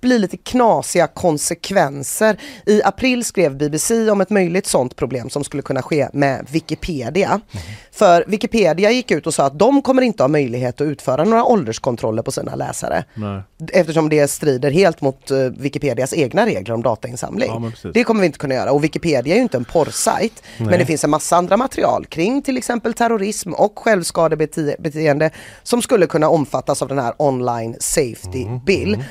bli 0.05 0.19
lite 0.19 0.37
knasiga 0.37 1.07
konsekvenser. 1.07 2.37
I 2.65 2.81
april 2.83 3.25
skrev 3.25 3.57
BBC 3.57 4.09
om 4.09 4.21
ett 4.21 4.29
möjligt 4.29 4.67
sånt 4.67 4.95
problem 4.95 5.29
som 5.29 5.43
skulle 5.43 5.63
kunna 5.63 5.81
ske 5.81 6.07
med 6.13 6.47
Wikipedia. 6.49 7.27
Mm. 7.27 7.65
För 7.91 8.23
Wikipedia 8.27 8.91
gick 8.91 9.11
ut 9.11 9.27
och 9.27 9.33
sa 9.33 9.45
att 9.45 9.59
de 9.59 9.81
kommer 9.81 10.01
inte 10.01 10.23
ha 10.23 10.27
möjlighet 10.27 10.81
att 10.81 10.85
utföra 10.85 11.23
några 11.23 11.45
ålderskontroller 11.45 12.23
på 12.23 12.31
sina 12.31 12.55
läsare. 12.55 13.03
Nej. 13.13 13.41
Eftersom 13.73 14.09
det 14.09 14.27
strider 14.27 14.71
helt 14.71 15.01
mot 15.01 15.31
eh, 15.31 15.37
Wikipedias 15.37 16.13
egna 16.13 16.45
regler 16.45 16.73
om 16.73 16.83
datainsamling. 16.83 17.71
Ja, 17.83 17.91
det 17.93 18.03
kommer 18.03 18.21
vi 18.21 18.25
inte 18.25 18.39
kunna 18.39 18.55
göra 18.55 18.71
och 18.71 18.83
Wikipedia 18.83 19.33
är 19.33 19.37
ju 19.37 19.43
inte 19.43 19.57
en 19.57 19.65
porrsajt. 19.65 20.43
Men 20.57 20.79
det 20.79 20.85
finns 20.85 21.03
en 21.03 21.09
massa 21.09 21.37
andra 21.37 21.57
material 21.57 22.05
kring 22.05 22.41
till 22.41 22.57
exempel 22.57 22.93
terrorism 22.93 23.53
och 23.53 23.79
självskadebeteende 23.79 25.31
som 25.63 25.81
skulle 25.81 26.07
kunna 26.07 26.29
omfattas 26.29 26.81
av 26.81 26.87
den 26.87 26.99
här 26.99 27.13
online 27.17 27.75
safety 27.79 28.45
Mm, 28.45 28.59
bill. 28.65 29.03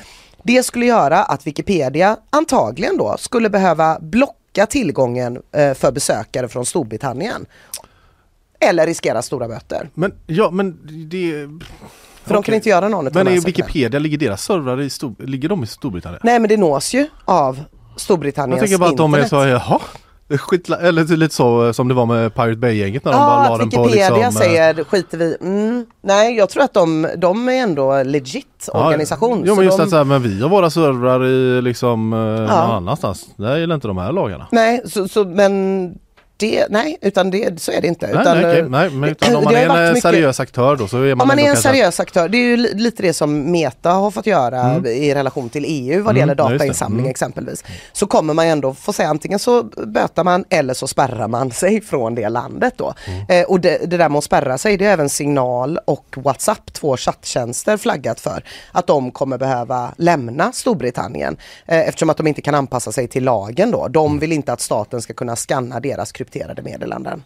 Det 0.47 0.65
skulle 0.65 0.85
göra 0.85 1.23
att 1.23 1.47
Wikipedia 1.47 2.17
antagligen 2.29 2.97
då 2.97 3.15
skulle 3.19 3.49
behöva 3.49 3.99
blocka 4.01 4.65
tillgången 4.65 5.41
eh, 5.51 5.73
för 5.73 5.91
besökare 5.91 6.47
från 6.47 6.65
Storbritannien. 6.65 7.45
Eller 8.59 8.85
riskera 8.85 9.21
stora 9.21 9.47
böter. 9.47 9.89
Men 9.93 10.13
ja, 10.27 10.51
men 10.51 10.79
det... 11.09 11.47
För 12.23 12.33
de 12.33 12.43
kan 12.43 12.55
inte 12.55 12.69
göra 12.69 12.89
någon 12.89 13.03
Men 13.03 13.13
sakerna. 13.13 13.41
Wikipedia, 13.41 13.99
ligger 13.99 14.17
deras 14.17 14.43
servrar 14.43 14.81
i, 14.81 14.89
Stor... 14.89 15.15
ligger 15.19 15.49
de 15.49 15.63
i 15.63 15.67
Storbritannien? 15.67 16.21
Nej 16.23 16.39
men 16.39 16.49
det 16.49 16.57
nås 16.57 16.93
ju 16.93 17.07
av 17.25 17.57
Jag 17.91 18.01
Storbritanniens 18.01 18.59
tänker 18.59 18.77
bara 18.77 18.89
att 18.89 18.97
de 18.97 19.13
är 19.13 19.23
internet. 19.23 19.29
så, 19.29 19.71
jaha? 19.71 19.81
Skitla... 20.29 20.77
Eller 20.77 21.17
lite 21.17 21.35
så 21.35 21.73
som 21.73 21.87
det 21.87 21.93
var 21.93 22.05
med 22.05 22.35
Pirate 22.35 22.57
Bay-gänget 22.57 23.05
när 23.05 23.11
de 23.11 23.17
bara 23.17 23.43
Ja, 23.45 23.49
la 23.49 23.57
den 23.57 23.69
på 23.69 23.83
Wikipedia 23.83 24.09
liksom... 24.09 24.41
eh, 24.41 24.47
säger 24.47 24.83
skiter 24.83 25.17
vi 25.17 25.37
mm, 25.41 25.85
Nej, 26.01 26.37
jag 26.37 26.49
tror 26.49 26.63
att 26.63 26.73
de, 26.73 27.07
de 27.17 27.49
är 27.49 27.53
ändå 27.53 28.03
legit 28.03 28.69
ja, 28.73 28.87
organisation. 28.87 29.43
Ja 29.45 29.51
så 29.51 29.55
men 29.55 29.65
just 29.65 29.77
de, 29.77 29.83
att 29.83 29.89
så 29.89 29.95
här, 29.97 30.03
men 30.03 30.21
vi 30.23 30.41
har 30.41 30.49
våra 30.49 30.69
servrar 30.69 31.25
i 31.25 31.61
liksom 31.61 32.13
eh, 32.13 32.19
någon 32.19 32.47
Ja. 32.47 32.53
annanstans. 32.75 33.25
Där 33.37 33.57
gäller 33.57 33.75
inte 33.75 33.87
de 33.87 33.97
här 33.97 34.11
lagarna. 34.11 34.47
Nej, 34.51 34.81
så, 34.85 35.07
så, 35.07 35.25
men 35.25 35.95
det, 36.37 36.67
nej, 36.69 36.97
utan 37.01 37.31
det, 37.31 37.61
så 37.61 37.71
är 37.71 37.81
det 37.81 37.87
inte. 37.87 38.07
Nej, 38.07 38.21
utan, 38.21 38.37
nej, 38.37 38.45
okej, 38.45 38.59
eh, 38.59 38.69
nej, 38.69 38.89
men 38.89 39.09
utan 39.09 39.35
om 39.35 39.43
man 39.43 39.55
är 39.55 39.65
en 39.69 39.71
eh, 39.83 39.87
mycket- 39.89 40.01
seriös 40.01 40.39
aktör 40.39 40.75
då 40.75 40.87
så 40.87 40.97
är 41.01 41.15
man 41.15 41.21
Om 41.21 41.27
man 41.27 41.39
är 41.39 41.43
en 41.43 41.47
kanske- 41.47 41.69
seriös 41.69 41.99
aktör, 41.99 42.29
det 42.29 42.37
är 42.37 42.41
ju 42.41 42.57
li- 42.57 42.73
lite 42.73 43.03
det 43.03 43.13
som 43.13 43.51
Meta 43.51 43.89
har 43.91 44.11
fått 44.11 44.25
göra 44.25 44.77
i 44.87 45.13
relation 45.15 45.49
till 45.49 45.65
EU 45.67 46.03
vad 46.03 46.15
det 46.15 46.19
Mm, 46.21 46.29
gäller 46.29 46.35
datainsamling 46.35 46.99
Mm. 46.99 47.09
exempelvis. 47.09 47.63
Så 47.93 48.07
kommer 48.07 48.33
man 48.33 48.45
ändå 48.45 48.73
få 48.73 48.93
säga 48.93 49.09
antingen 49.09 49.39
så 49.39 49.63
bötar 49.87 50.23
man 50.23 50.45
eller 50.49 50.73
så 50.73 50.87
spärrar 50.87 51.27
man 51.27 51.51
sig 51.61 51.81
från 51.81 52.15
det 52.15 52.29
landet 52.29 52.73
då. 52.77 52.93
Mm. 53.07 53.25
Eh, 53.29 53.49
och 53.49 53.59
det, 53.59 53.77
det 53.89 53.97
där 53.97 54.09
med 54.09 54.17
att 54.17 54.23
spärra 54.23 54.57
sig, 54.57 54.77
det 54.77 54.85
är 54.85 54.93
även 54.93 55.09
Signal 55.09 55.79
och 55.85 56.05
WhatsApp, 56.17 56.73
två 56.73 56.97
chatttjänster 56.97 57.77
flaggat 57.77 58.19
för 58.19 58.43
att 58.71 58.87
de 58.87 59.11
kommer 59.11 59.37
behöva 59.37 59.93
lämna 59.97 60.51
Storbritannien 60.51 61.37
eh, 61.65 61.79
eftersom 61.87 62.09
att 62.09 62.17
de 62.17 62.27
inte 62.27 62.41
kan 62.41 62.55
anpassa 62.55 62.91
sig 62.91 63.07
till 63.07 63.23
lagen 63.23 63.71
då. 63.71 63.79
Mm. 63.81 63.91
De 63.91 64.19
vill 64.19 64.31
inte 64.31 64.53
att 64.53 64.61
staten 64.61 65.01
ska 65.01 65.13
kunna 65.13 65.35
scanna 65.35 65.79
deras 65.79 66.11
krypterade 66.25 66.61
meddelanden. 66.61 67.23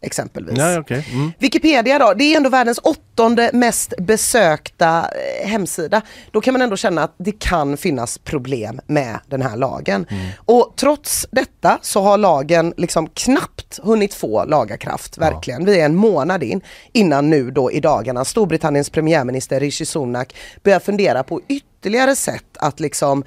Exempelvis. 0.00 0.58
Ja, 0.58 0.78
okej. 0.78 1.06
Mm. 1.12 1.32
Wikipedia 1.38 1.98
då, 1.98 2.14
det 2.14 2.24
är 2.24 2.36
ändå 2.36 2.50
världens 2.50 2.80
åttonde 2.82 3.50
mest 3.52 3.94
besökta 3.98 5.10
eh, 5.42 5.48
hemsida. 5.48 6.02
Då 6.30 6.40
kan 6.40 6.54
man 6.54 6.62
ändå 6.62 6.76
känna 6.76 7.02
att 7.02 7.14
det 7.18 7.38
kan 7.38 7.76
finnas 7.76 8.18
problem 8.18 8.80
med 8.86 9.18
den 9.26 9.42
här 9.42 9.56
lagen. 9.56 10.06
Och 10.36 10.72
trots 10.76 11.26
detta 11.30 11.78
så 11.82 12.00
har 12.00 12.18
lagen 12.18 12.74
liksom 12.76 13.08
knappt 13.08 13.80
hunnit 13.82 14.14
få 14.14 14.44
lagakraft, 14.44 15.18
verkligen. 15.18 15.64
Vi 15.64 15.80
är 15.80 15.84
en 15.84 15.94
månad 15.94 16.42
in 16.42 16.60
innan 16.92 17.30
nu 17.30 17.50
då 17.50 17.72
i 17.72 17.80
dagarna 17.80 18.24
Storbritanniens 18.24 18.90
premiärminister 18.90 19.60
Rishi 19.60 19.86
Sunak 19.86 20.34
börjar 20.62 20.80
fundera 20.80 21.22
på 21.22 21.40
ytterligare 21.48 22.16
sätt 22.16 22.56
att 22.58 22.80
liksom 22.80 23.24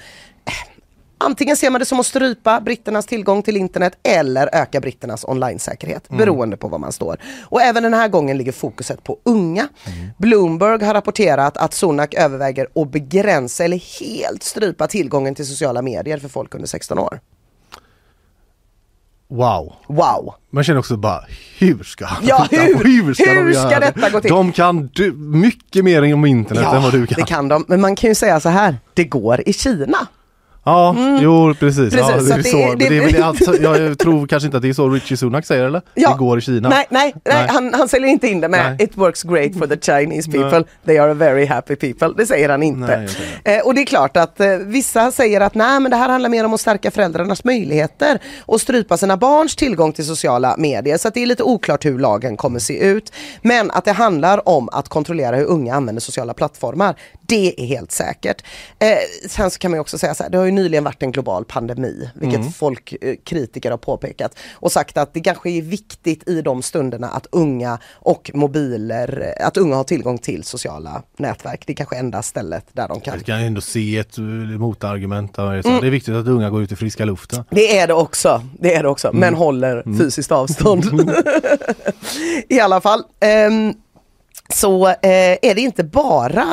Antingen 1.20 1.58
ser 1.58 1.70
man 1.70 1.80
det 1.80 1.86
som 1.86 2.00
att 2.00 2.06
strypa 2.06 2.62
britternas 2.62 3.06
tillgång 3.06 3.44
till 3.44 3.58
internet 3.58 3.94
eller 4.04 4.50
öka 4.56 4.80
britternas 4.82 5.24
online-säkerhet 5.26 6.10
beroende 6.10 6.58
på 6.58 6.68
var 6.68 6.80
man 6.80 6.92
står. 6.92 7.18
Och 7.44 7.62
även 7.62 7.84
den 7.84 7.94
här 7.94 8.08
gången 8.08 8.38
ligger 8.38 8.52
fokuset 8.52 9.04
på 9.04 9.18
unga. 9.24 9.68
Bloomberg 10.18 10.84
har 10.86 10.94
rapporterat 10.94 11.58
att 11.58 11.74
Sunak 11.74 12.14
överväger 12.14 12.68
att 12.76 12.92
begränsa 12.92 13.64
eller 13.66 14.00
helt 14.00 14.44
strypa 14.44 14.88
tillgången 14.88 15.36
till 15.36 15.46
sociala 15.48 15.82
medier 15.82 16.18
för 16.18 16.30
folk 16.30 16.56
under 16.56 16.68
16 16.68 17.00
år. 17.00 17.20
Wow. 19.30 19.74
Wow! 19.88 20.34
Man 20.50 20.64
känner 20.64 20.80
också 20.80 20.98
bara, 20.98 21.24
hur 21.60 21.84
ska 21.84 22.06
han 22.06 22.26
Ja, 22.28 22.48
hur- 22.52 22.84
hur 23.04 23.14
ska, 23.14 23.30
hur 23.32 23.46
de 23.54 23.54
ska 23.54 23.80
detta 23.80 24.10
gå 24.10 24.22
till? 24.22 24.32
De 24.32 24.52
kan 24.52 24.90
du, 24.94 25.12
mycket 25.14 25.84
mer 25.86 26.14
om 26.14 26.26
internet 26.26 26.74
än 26.74 26.84
vad 26.84 26.92
du 26.92 27.08
kan. 27.08 27.16
det 27.20 27.26
kan 27.28 27.48
de. 27.48 27.66
Men 27.68 27.82
man 27.82 27.96
kan 27.96 28.08
ju 28.10 28.16
säga 28.16 28.40
så 28.40 28.50
här, 28.50 28.78
det 28.94 29.04
går 29.04 29.44
i 29.50 29.54
Kina. 29.54 30.08
Ja, 30.68 30.96
jo 31.22 31.54
precis. 31.60 31.94
Precis, 31.94 32.00
ja, 32.00 32.20
så 32.20 32.24
det 32.26 32.32
är 32.34 32.38
att 32.38 32.44
det 32.44 32.50
så. 32.50 32.58
är- 32.58 32.68
Men 32.68 32.78
det- 32.78 32.90
det 32.90 32.98
är 32.98 33.12
väl 33.12 33.24
alltså, 33.24 33.56
jag 33.62 33.98
tror 34.00 34.28
kanske 34.28 34.46
inte 34.46 34.58
att 34.58 34.64
det 34.64 34.70
är 34.70 34.74
så 34.74 34.90
Richie 34.90 35.18
Sunak 35.18 35.46
säger 35.46 35.64
eller? 35.66 35.82
Ja. 35.94 36.10
Det 36.12 36.18
går 36.18 36.38
i 36.38 36.42
Kina. 36.42 36.70
Nej, 36.70 36.86
nej, 36.90 37.14
nej, 37.26 37.36
Nej. 37.36 37.48
Han, 37.50 37.74
han 37.74 37.88
säljer 37.90 38.10
inte 38.10 38.28
in 38.28 38.42
det 38.42 38.48
med 38.50 38.76
Nej. 38.78 38.88
It 38.88 38.98
works 38.98 39.24
great 39.24 39.54
for 39.54 39.68
the 39.68 39.78
Chinese 39.92 40.30
Nej. 40.32 40.40
people. 40.42 40.64
They 40.86 40.98
are 40.98 41.12
a 41.12 41.14
very 41.14 41.46
happy 41.46 41.76
people. 41.76 42.14
Det 42.18 42.26
säger 42.26 42.50
han 42.50 42.64
inte. 42.64 43.08
Nej, 43.46 43.58
eh, 43.58 43.66
och 43.66 43.74
det 43.76 43.82
är 43.82 43.86
klart 43.86 44.18
att 44.18 44.40
eh, 44.40 44.48
vissa 44.58 45.12
säger 45.12 45.42
att 45.42 45.56
nej 45.56 45.80
men 45.80 45.92
det 45.92 45.98
här 45.98 46.10
handlar 46.10 46.30
mer 46.30 46.46
om 46.46 46.54
att 46.54 46.62
stärka 46.62 46.92
föräldrarnas 46.92 47.44
möjligheter 47.44 48.20
och 48.46 48.62
strypa 48.62 48.98
sina 48.98 49.18
barns 49.18 49.56
tillgång 49.56 49.92
till 49.94 50.06
sociala 50.06 50.56
medier. 50.58 50.98
Så 50.98 51.10
det 51.14 51.22
är 51.24 51.26
lite 51.26 51.44
oklart 51.44 51.86
hur 51.86 52.00
lagen 52.00 52.38
kommer 52.38 52.60
se 52.60 52.80
ut. 52.86 53.12
Men 53.42 53.72
att 53.72 53.86
det 53.86 53.92
handlar 53.92 54.50
om 54.50 54.70
att 54.72 54.90
kontrollera 54.90 55.36
hur 55.36 55.46
unga 55.46 55.76
använder 55.76 56.02
sociala 56.02 56.34
plattformar. 56.34 56.96
Det 57.28 57.54
är 57.62 57.66
helt 57.66 57.92
säkert. 57.92 58.44
Eh, 58.80 58.88
sen 59.30 59.52
så 59.52 59.60
kan 59.60 59.72
man 59.72 59.80
också 59.80 59.98
säga 59.98 60.14
så 60.16 60.24
här, 60.24 60.30
det 60.30 60.38
har 60.38 60.46
ju 60.46 60.52
nyligen 60.58 60.84
varit 60.84 61.04
en 61.04 61.12
global 61.12 61.46
pandemi, 61.46 62.10
vilket 62.16 62.40
Mm. 62.40 62.52
folk, 62.52 62.94
eh, 63.02 63.16
kritiker 63.24 63.72
har 63.72 63.78
påpekat 63.78 64.38
och 64.54 64.72
sagt 64.72 64.98
att 64.98 65.14
det 65.14 65.20
kanske 65.20 65.50
är 65.50 65.62
viktigt 65.62 66.30
i 66.30 66.42
de 66.42 66.62
stunderna 66.62 67.08
att 67.08 67.28
unga 67.32 67.80
och 67.94 68.32
mobiler, 68.34 69.34
eh, 69.40 69.48
att 69.48 69.58
unga 69.58 69.76
har 69.76 69.84
tillgång 69.84 70.18
till 70.18 70.44
sociala 70.44 71.04
nätverk. 71.18 71.64
Det 71.68 71.74
är 71.74 71.76
kanske 71.76 71.96
enda 71.98 72.22
stället 72.22 72.66
där 72.74 72.88
de 72.88 73.00
kan. 73.02 73.18
Vi 73.18 73.24
kan 73.24 73.40
ändå 73.40 73.62
se 73.62 73.98
ett 73.98 74.18
eh, 74.18 74.24
motargument. 74.24 75.34
där. 75.34 75.68
Mm. 75.68 75.82
Det 75.82 75.88
är 75.88 75.92
viktigt 75.92 76.16
att 76.16 76.28
unga 76.28 76.50
går 76.50 76.62
ut 76.62 76.72
i 76.72 76.76
friska 76.76 77.06
luften. 77.06 77.44
Det 77.50 77.78
är 77.80 77.88
det 77.88 77.94
också, 77.94 78.42
det 78.60 78.74
är 78.76 78.84
det 78.84 78.90
också, 78.90 79.10
men 79.14 79.34
håller 79.34 79.98
fysiskt 79.98 80.32
avstånd. 80.32 80.86
I 82.50 82.60
alla 82.60 82.82
fall. 82.82 83.04
ehm, 83.20 83.74
så 84.54 84.88
eh, 84.88 84.98
är 85.42 85.56
det 85.56 85.62
inte 85.62 85.84
bara 85.84 86.46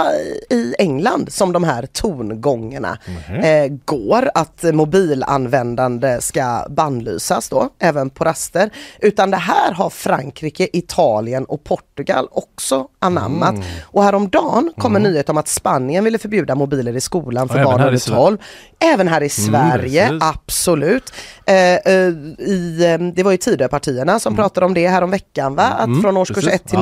i 0.51 0.75
England 0.79 1.33
som 1.33 1.53
de 1.53 1.65
här 1.65 1.87
tongångarna 1.93 2.99
eh, 3.43 3.73
går 3.85 4.31
att 4.35 4.63
mobilanvändande 4.73 6.21
ska 6.21 6.67
bannlysas 6.71 7.49
då, 7.49 7.69
även 7.79 8.11
på 8.11 8.25
raster. 8.25 8.71
Utan 9.01 9.31
det 9.31 9.37
här 9.37 9.73
har 9.73 9.91
Frankrike, 9.91 10.69
Italien 10.73 11.45
och 11.45 11.65
Portugal 11.65 12.29
också 12.31 12.87
anammat. 12.99 13.55
Och 13.83 14.03
häromdagen 14.05 14.73
kom 14.79 14.97
en 14.97 15.03
nyhet 15.03 15.29
om 15.29 15.39
att 15.39 15.49
Spanien 15.49 16.05
ville 16.05 16.19
förbjuda 16.19 16.55
mobiler 16.55 16.97
i 16.97 17.01
skolan 17.01 17.49
för 17.49 17.59
Ja, 17.59 17.61
även 17.63 17.73
barn 17.79 17.87
under 17.87 17.99
Sverige. 17.99 18.19
12. 18.21 18.39
Även 18.79 19.09
här 19.09 19.23
i 19.23 19.29
Sverige, 19.29 20.09
precis. 20.09 20.23
absolut. 20.23 21.13
Eh, 21.47 21.75
eh, 21.75 22.09
i, 22.39 22.85
eh, 23.01 23.07
det 23.15 23.23
var 23.23 23.31
ju 23.31 23.37
Tidöpartierna 23.37 24.19
som 24.21 24.37
pratade 24.37 24.67
om 24.67 24.75
det 24.75 24.89
här 24.89 25.03
om 25.03 25.11
veckan 25.11 25.55
va? 25.55 25.63
Att 25.65 26.03
från 26.03 26.17
årskurs 26.17 26.45
precis. 26.45 26.53
1 26.61 26.69
till 26.69 26.79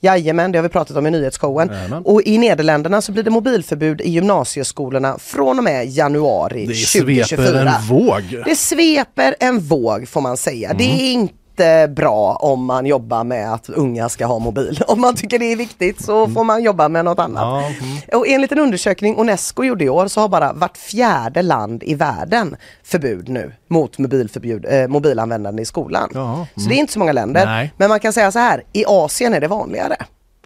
Ja. 0.00 0.14
9. 0.14 0.25
Jajamän, 0.26 0.52
det 0.52 0.58
har 0.58 0.62
vi 0.62 0.68
pratat 0.68 0.96
om 0.96 1.06
i 1.06 1.10
nyhetsshowen. 1.10 1.68
Jajamän. 1.72 2.02
Och 2.04 2.22
i 2.22 2.38
Nederländerna 2.38 3.00
så 3.00 3.12
blir 3.12 3.22
det 3.22 3.30
mobilförbud 3.30 4.00
i 4.00 4.10
gymnasieskolorna 4.10 5.18
från 5.18 5.58
och 5.58 5.64
med 5.64 5.86
januari 5.88 6.66
Det 6.66 6.74
2024. 6.74 7.24
sveper 7.24 7.66
en 7.66 7.82
våg. 7.88 8.42
Det 8.44 8.56
sveper 8.56 9.34
en 9.40 9.58
våg 9.60 10.08
får 10.08 10.20
man 10.20 10.36
säga. 10.36 10.72
Det 10.78 10.84
Mm. 10.84 10.96
är 10.96 11.12
inte 11.12 11.92
bra 11.96 12.32
om 12.40 12.64
man 12.64 12.86
jobbar 12.86 13.24
med 13.24 13.52
att 13.52 13.68
unga 13.68 14.08
ska 14.08 14.26
ha 14.26 14.38
mobil. 14.38 14.80
Om 14.88 15.00
man 15.00 15.14
tycker 15.14 15.38
det 15.38 15.52
är 15.52 15.56
viktigt 15.56 16.04
så 16.04 16.28
får 16.28 16.44
man 16.44 16.62
jobba 16.62 16.88
med 16.88 17.04
något 17.04 17.18
annat. 17.18 17.42
Ja, 17.42 17.58
mm. 17.58 17.96
Och 18.20 18.28
enligt 18.28 18.52
en 18.52 18.58
undersökning 18.58 19.16
Unesco 19.18 19.64
gjorde 19.64 19.84
i 19.84 19.88
år 19.88 20.08
så 20.08 20.20
har 20.20 20.28
bara 20.28 20.52
vart 20.52 20.76
fjärde 20.76 21.42
land 21.42 21.82
i 21.82 21.94
världen 21.94 22.56
förbud 22.84 23.28
nu 23.28 23.52
mot 23.68 23.98
mobilförbud, 23.98 24.66
eh, 24.68 24.88
mobilanvändande 24.88 25.62
i 25.62 25.64
skolan. 25.64 26.10
Ja, 26.14 26.46
Så 26.56 26.68
det 26.68 26.74
är 26.74 26.78
inte 26.78 26.92
så 26.92 26.98
många 26.98 27.12
länder. 27.12 27.46
Nej. 27.46 27.72
Men 27.76 27.88
man 27.88 28.00
kan 28.00 28.12
säga 28.12 28.32
så 28.32 28.38
här, 28.38 28.62
i 28.72 28.84
Asien 28.86 29.34
är 29.34 29.40
det 29.40 29.48
vanligare. 29.48 29.96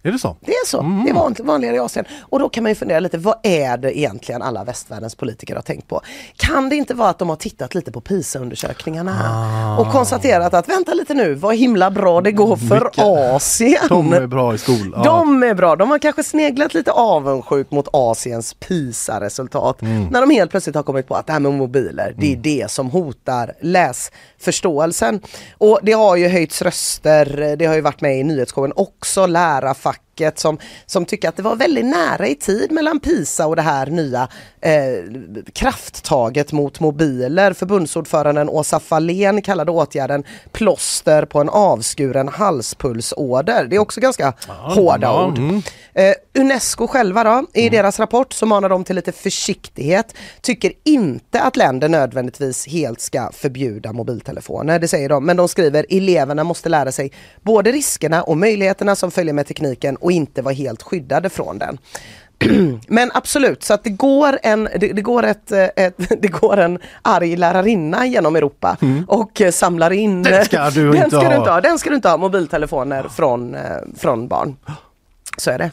Är 0.03 0.13
det 0.13 0.19
så? 0.19 0.37
Det 0.41 0.53
är 0.53 0.67
så, 0.67 1.03
det 1.05 1.11
är 1.11 1.15
vanligt, 1.15 1.41
vanligare 1.41 1.77
i 1.77 1.79
Asien. 1.79 2.05
Och 2.23 2.39
då 2.39 2.49
kan 2.49 2.63
man 2.63 2.71
ju 2.71 2.75
fundera 2.75 3.01
lite, 3.01 3.19
vad 3.19 3.35
är 3.43 3.77
det 3.77 3.99
egentligen 3.99 4.43
alla 4.43 4.65
västvärldens 4.65 5.15
politiker 5.15 5.55
har 5.55 5.63
tänkt 5.63 5.89
på? 5.89 6.01
Kan 6.37 6.69
det 6.69 6.77
inte 6.77 6.95
vara 6.95 7.09
att 7.09 7.19
de 7.19 7.29
har 7.29 7.37
tittat 7.37 7.75
lite 7.75 7.93
på 7.93 8.01
PISA-undersökningarna 8.01 9.77
och 9.81 9.93
konstaterat 9.93 10.55
att 10.55 10.69
vänta 10.69 10.95
lite 10.95 11.15
nu, 11.15 11.35
vad 11.35 11.57
himla 11.57 11.91
bra 11.91 12.21
det 12.21 12.33
går 12.33 12.57
för 12.57 12.85
Mycket. 12.85 13.05
Asien. 13.05 13.83
De 13.89 14.13
är 14.13 14.27
bra 14.27 14.55
i 14.55 14.59
skolan. 14.59 15.03
De 15.05 15.43
är 15.43 15.55
bra, 15.55 15.77
de 15.77 15.91
har 15.91 15.99
kanske 15.99 16.23
sneglat 16.25 16.75
lite 16.75 16.93
avundsjukt 16.93 17.71
mot 17.71 17.89
Asiens 17.93 18.55
PISA-resultat 18.55 19.83
Mm. 19.83 20.07
när 20.11 20.21
de 20.21 20.31
helt 20.31 20.51
plötsligt 20.51 20.77
har 20.77 20.83
kommit 20.83 21.09
på 21.09 21.15
att 21.15 21.27
det 21.27 21.33
här 21.33 21.41
med 21.41 21.53
mobiler, 21.53 22.15
det 22.19 22.33
är 22.33 22.37
det 22.37 22.71
som 22.71 22.91
hotar 22.91 23.53
läsförståelsen. 23.61 25.21
Och 25.59 25.79
det 25.83 25.93
har 25.93 26.17
ju 26.17 26.29
höjts 26.29 26.63
röster, 26.63 27.55
det 27.59 27.67
har 27.67 27.75
ju 27.75 27.81
varit 27.81 28.01
med 28.01 28.19
i 28.19 28.25
nyhetsshowen 28.25 28.73
också, 28.77 29.27
lärarfacket 30.21 30.39
som, 30.39 30.59
som 30.87 31.05
tycker 31.05 31.29
att 31.29 31.37
det 31.37 31.43
var 31.43 31.57
väldigt 31.57 31.87
nära 31.87 32.29
i 32.29 32.35
tid 32.35 32.73
mellan 32.73 33.01
PISA 33.01 33.47
och 33.47 33.57
det 33.57 33.63
här 33.63 33.87
nya 33.87 34.29
eh, 34.61 35.53
krafttaget 35.53 36.53
mot 36.53 36.81
mobiler. 36.81 37.53
Förbundsordföranden 37.53 38.49
Åsa 38.49 38.81
Fahlén 38.81 39.43
kallade 39.43 39.71
åtgärden 39.71 40.25
plåster 40.53 41.25
på 41.25 41.41
en 41.41 41.49
avskuren 41.49 42.29
halspulsåder. 42.29 43.67
Det 43.71 43.77
är 43.77 43.81
också 43.81 44.01
ganska 44.01 44.35
hårda 44.49 45.07
ja, 45.07 45.27
ord. 45.27 45.39
mm. 45.39 45.63
Eh, 45.95 46.15
Unesco 46.35 46.87
själva 46.87 47.25
då, 47.25 47.47
i 47.55 47.69
deras 47.69 47.99
rapport 47.99 48.33
så 48.33 48.47
manar 48.47 48.69
de 48.69 48.85
till 48.85 48.97
lite 48.97 49.13
försiktighet. 49.13 50.15
Tycker 50.41 50.73
inte 50.85 51.41
att 51.41 51.57
länder 51.57 51.89
nödvändigtvis 51.89 52.67
helt 52.67 53.01
ska 53.01 53.31
förbjuda 53.33 53.93
mobiltelefoner, 53.93 54.79
det 54.79 54.89
säger 54.89 55.09
de. 55.09 55.27
Men 55.27 55.37
de 55.37 55.49
skriver 55.49 55.87
eleverna 55.91 56.45
måste 56.45 56.69
lära 56.69 56.93
sig 56.93 57.13
både 57.43 57.73
riskerna 57.73 58.23
och 58.23 58.37
möjligheterna 58.37 58.97
som 58.97 59.11
följer 59.11 59.35
med 59.35 59.47
tekniken 59.47 59.97
och 59.97 60.10
inte 60.11 60.43
vara 60.43 60.55
helt 60.55 60.83
skyddade 60.83 61.29
från 61.29 61.59
den. 61.59 61.79
Men 62.87 63.11
absolut, 63.15 63.63
så 63.63 63.75
att 63.75 63.85
det 63.85 63.91
går 63.91 64.39
en, 64.43 64.65
det, 64.65 64.93
det 64.93 65.03
går 65.03 65.23
ett, 65.23 65.53
eh, 65.53 65.69
ett, 65.77 65.95
det 66.23 66.29
går 66.29 66.57
en 66.57 66.79
arg 67.03 67.37
lärarinna 67.37 68.07
genom 68.07 68.37
Europa 68.37 68.77
och 69.07 69.41
eh, 69.41 69.51
samlar 69.51 69.91
in... 69.91 70.11
Mm. 70.11 70.23
Den 70.23 70.45
ska 70.45 70.71
du 70.71 70.87
den 70.93 70.97
inte 70.97 71.11
ska 71.11 71.19
ha. 71.19 71.31
Du 71.31 71.37
inte 71.37 71.51
ha. 71.51 71.61
Den 71.61 71.79
ska 71.79 71.91
du 71.91 71.97
inte 71.97 72.09
ha, 72.09 72.17
mobiltelefoner 72.17 73.03
från, 73.09 73.55
eh, 73.55 73.61
från 73.97 74.29
barn. 74.29 74.57
Så 75.37 75.51
är 75.51 75.59
det. 75.59 75.71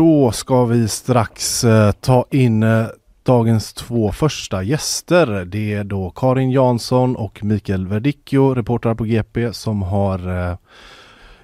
Då 0.00 0.32
ska 0.32 0.64
vi 0.64 0.88
strax 0.88 1.64
eh, 1.64 1.92
ta 1.92 2.24
in 2.30 2.62
eh, 2.62 2.86
dagens 3.22 3.72
två 3.72 4.12
första 4.12 4.62
gäster. 4.62 5.44
Det 5.44 5.74
är 5.74 5.84
då 5.84 6.10
Karin 6.10 6.50
Jansson 6.50 7.16
och 7.16 7.44
Mikael 7.44 7.86
Verdicchio, 7.86 8.54
reportrar 8.54 8.94
på 8.94 9.04
GP 9.04 9.52
som 9.52 9.82
har 9.82 10.48
eh, 10.50 10.56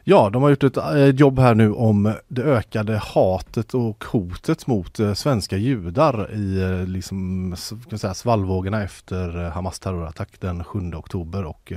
Ja, 0.04 0.30
de 0.30 0.42
har 0.42 0.50
gjort 0.50 0.64
ett 0.64 1.20
jobb 1.20 1.38
här 1.38 1.54
nu 1.54 1.72
om 1.72 2.14
det 2.28 2.42
ökade 2.42 2.96
hatet 2.96 3.74
och 3.74 4.04
hotet 4.04 4.66
mot 4.66 4.98
svenska 5.14 5.56
judar 5.56 6.32
i 6.32 6.84
liksom, 6.86 7.56
kan 7.90 7.98
säga, 7.98 8.14
svallvågorna 8.14 8.82
efter 8.82 9.50
Hamas 9.50 9.78
terrorattack 9.78 10.28
den 10.40 10.64
7 10.64 10.78
oktober 10.94 11.44
och 11.44 11.72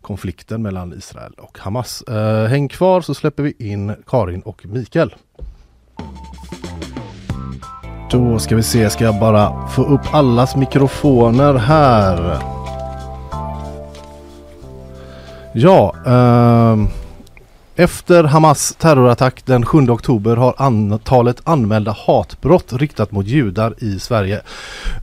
konflikten 0.00 0.62
mellan 0.62 0.92
Israel 0.92 1.32
och 1.38 1.58
Hamas. 1.58 2.04
Häng 2.48 2.68
kvar 2.68 3.00
så 3.00 3.14
släpper 3.14 3.42
vi 3.42 3.54
in 3.58 3.94
Karin 4.06 4.42
och 4.42 4.66
Mikael. 4.66 5.14
Då 8.10 8.38
ska 8.38 8.56
vi 8.56 8.62
se, 8.62 8.90
ska 8.90 9.04
jag 9.04 9.20
bara 9.20 9.68
få 9.68 9.82
upp 9.82 10.14
allas 10.14 10.56
mikrofoner 10.56 11.54
här. 11.54 12.38
Ja, 15.52 15.94
eh, 16.06 16.76
efter 17.76 18.24
Hamas 18.24 18.74
terrorattack 18.78 19.42
den 19.46 19.66
7 19.66 19.78
oktober 19.90 20.36
har 20.36 20.54
antalet 20.56 21.40
anmälda 21.44 21.96
hatbrott 22.06 22.72
riktat 22.72 23.12
mot 23.12 23.26
judar 23.26 23.74
i 23.78 23.98
Sverige 23.98 24.40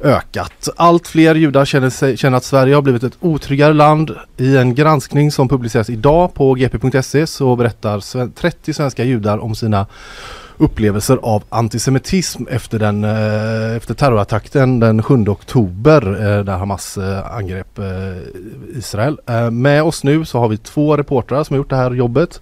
ökat. 0.03 0.69
Allt 0.75 1.07
fler 1.07 1.35
judar 1.35 1.65
känner, 1.65 1.89
sig, 1.89 2.17
känner 2.17 2.37
att 2.37 2.43
Sverige 2.43 2.75
har 2.75 2.81
blivit 2.81 3.03
ett 3.03 3.17
otryggare 3.19 3.73
land. 3.73 4.15
I 4.37 4.57
en 4.57 4.75
granskning 4.75 5.31
som 5.31 5.49
publiceras 5.49 5.89
idag 5.89 6.33
på 6.33 6.53
gp.se 6.53 7.27
så 7.27 7.55
berättar 7.55 8.29
30 8.35 8.73
svenska 8.73 9.03
judar 9.03 9.37
om 9.37 9.55
sina 9.55 9.85
upplevelser 10.62 11.18
av 11.18 11.43
antisemitism 11.49 12.47
efter, 12.47 12.80
den, 12.80 13.03
eh, 13.03 13.76
efter 13.76 13.93
terrorattacken 13.93 14.80
den 14.80 15.03
7 15.03 15.28
oktober 15.28 16.07
eh, 16.07 16.43
där 16.43 16.57
Hamas 16.57 16.97
eh, 16.97 17.36
angrep 17.36 17.80
eh, 17.80 17.86
Israel. 18.78 19.20
Med 19.51 19.84
oss 19.84 20.03
nu 20.03 20.26
så 20.26 20.39
har 20.39 20.47
vi 20.47 20.57
två 20.57 20.97
reportrar 20.97 21.43
som 21.43 21.53
har 21.53 21.57
gjort 21.57 21.70
det 21.70 21.76
här 21.76 21.91
jobbet. 21.91 22.41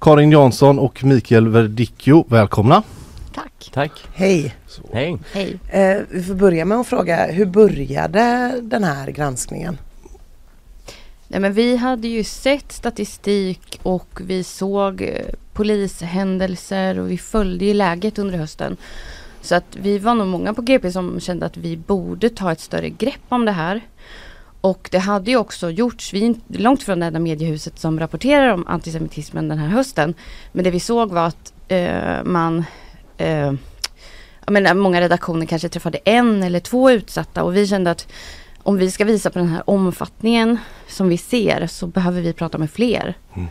Karin 0.00 0.30
Jansson 0.30 0.78
och 0.78 1.04
Mikael 1.04 1.48
Verdicchio, 1.48 2.26
välkomna! 2.28 2.82
Tack. 3.34 3.70
Tack. 3.72 3.92
Hej! 4.14 4.54
Hej. 4.92 5.18
Hej. 5.32 5.58
Eh, 5.68 6.02
vi 6.10 6.22
får 6.22 6.34
börja 6.34 6.64
med 6.64 6.78
att 6.78 6.86
fråga, 6.86 7.26
hur 7.26 7.46
började 7.46 8.54
den 8.62 8.84
här 8.84 9.10
granskningen? 9.10 9.78
Nej, 11.28 11.40
men 11.40 11.52
vi 11.52 11.76
hade 11.76 12.08
ju 12.08 12.24
sett 12.24 12.72
statistik 12.72 13.80
och 13.82 14.20
vi 14.20 14.44
såg 14.44 15.10
polishändelser 15.54 16.98
och 16.98 17.10
vi 17.10 17.18
följde 17.18 17.64
ju 17.64 17.74
läget 17.74 18.18
under 18.18 18.38
hösten. 18.38 18.76
Så 19.40 19.54
att 19.54 19.76
vi 19.76 19.98
var 19.98 20.14
nog 20.14 20.26
många 20.26 20.54
på 20.54 20.62
GP 20.62 20.92
som 20.92 21.20
kände 21.20 21.46
att 21.46 21.56
vi 21.56 21.76
borde 21.76 22.30
ta 22.30 22.52
ett 22.52 22.60
större 22.60 22.88
grepp 22.90 23.24
om 23.28 23.44
det 23.44 23.52
här. 23.52 23.80
Och 24.60 24.88
det 24.92 24.98
hade 24.98 25.30
ju 25.30 25.36
också 25.36 25.70
gjorts, 25.70 26.14
vi 26.14 26.26
är 26.26 26.34
långt 26.48 26.82
från 26.82 27.00
det 27.00 27.06
enda 27.06 27.18
mediehuset 27.18 27.78
som 27.78 28.00
rapporterar 28.00 28.48
om 28.48 28.66
antisemitismen 28.66 29.48
den 29.48 29.58
här 29.58 29.68
hösten. 29.68 30.14
Men 30.52 30.64
det 30.64 30.70
vi 30.70 30.80
såg 30.80 31.12
var 31.12 31.26
att 31.26 31.52
eh, 31.68 32.24
man 32.24 32.64
eh, 33.16 33.52
jag 34.44 34.52
menar, 34.52 34.74
många 34.74 35.00
redaktioner 35.00 35.46
kanske 35.46 35.68
träffade 35.68 35.98
en 36.04 36.42
eller 36.42 36.60
två 36.60 36.90
utsatta 36.90 37.42
och 37.42 37.56
vi 37.56 37.66
kände 37.66 37.90
att 37.90 38.08
om 38.62 38.76
vi 38.76 38.90
ska 38.90 39.04
visa 39.04 39.30
på 39.30 39.38
den 39.38 39.48
här 39.48 39.70
omfattningen 39.70 40.58
som 40.88 41.08
vi 41.08 41.18
ser 41.18 41.66
så 41.66 41.86
behöver 41.86 42.20
vi 42.20 42.32
prata 42.32 42.58
med 42.58 42.70
fler. 42.70 43.14
Mm. 43.34 43.48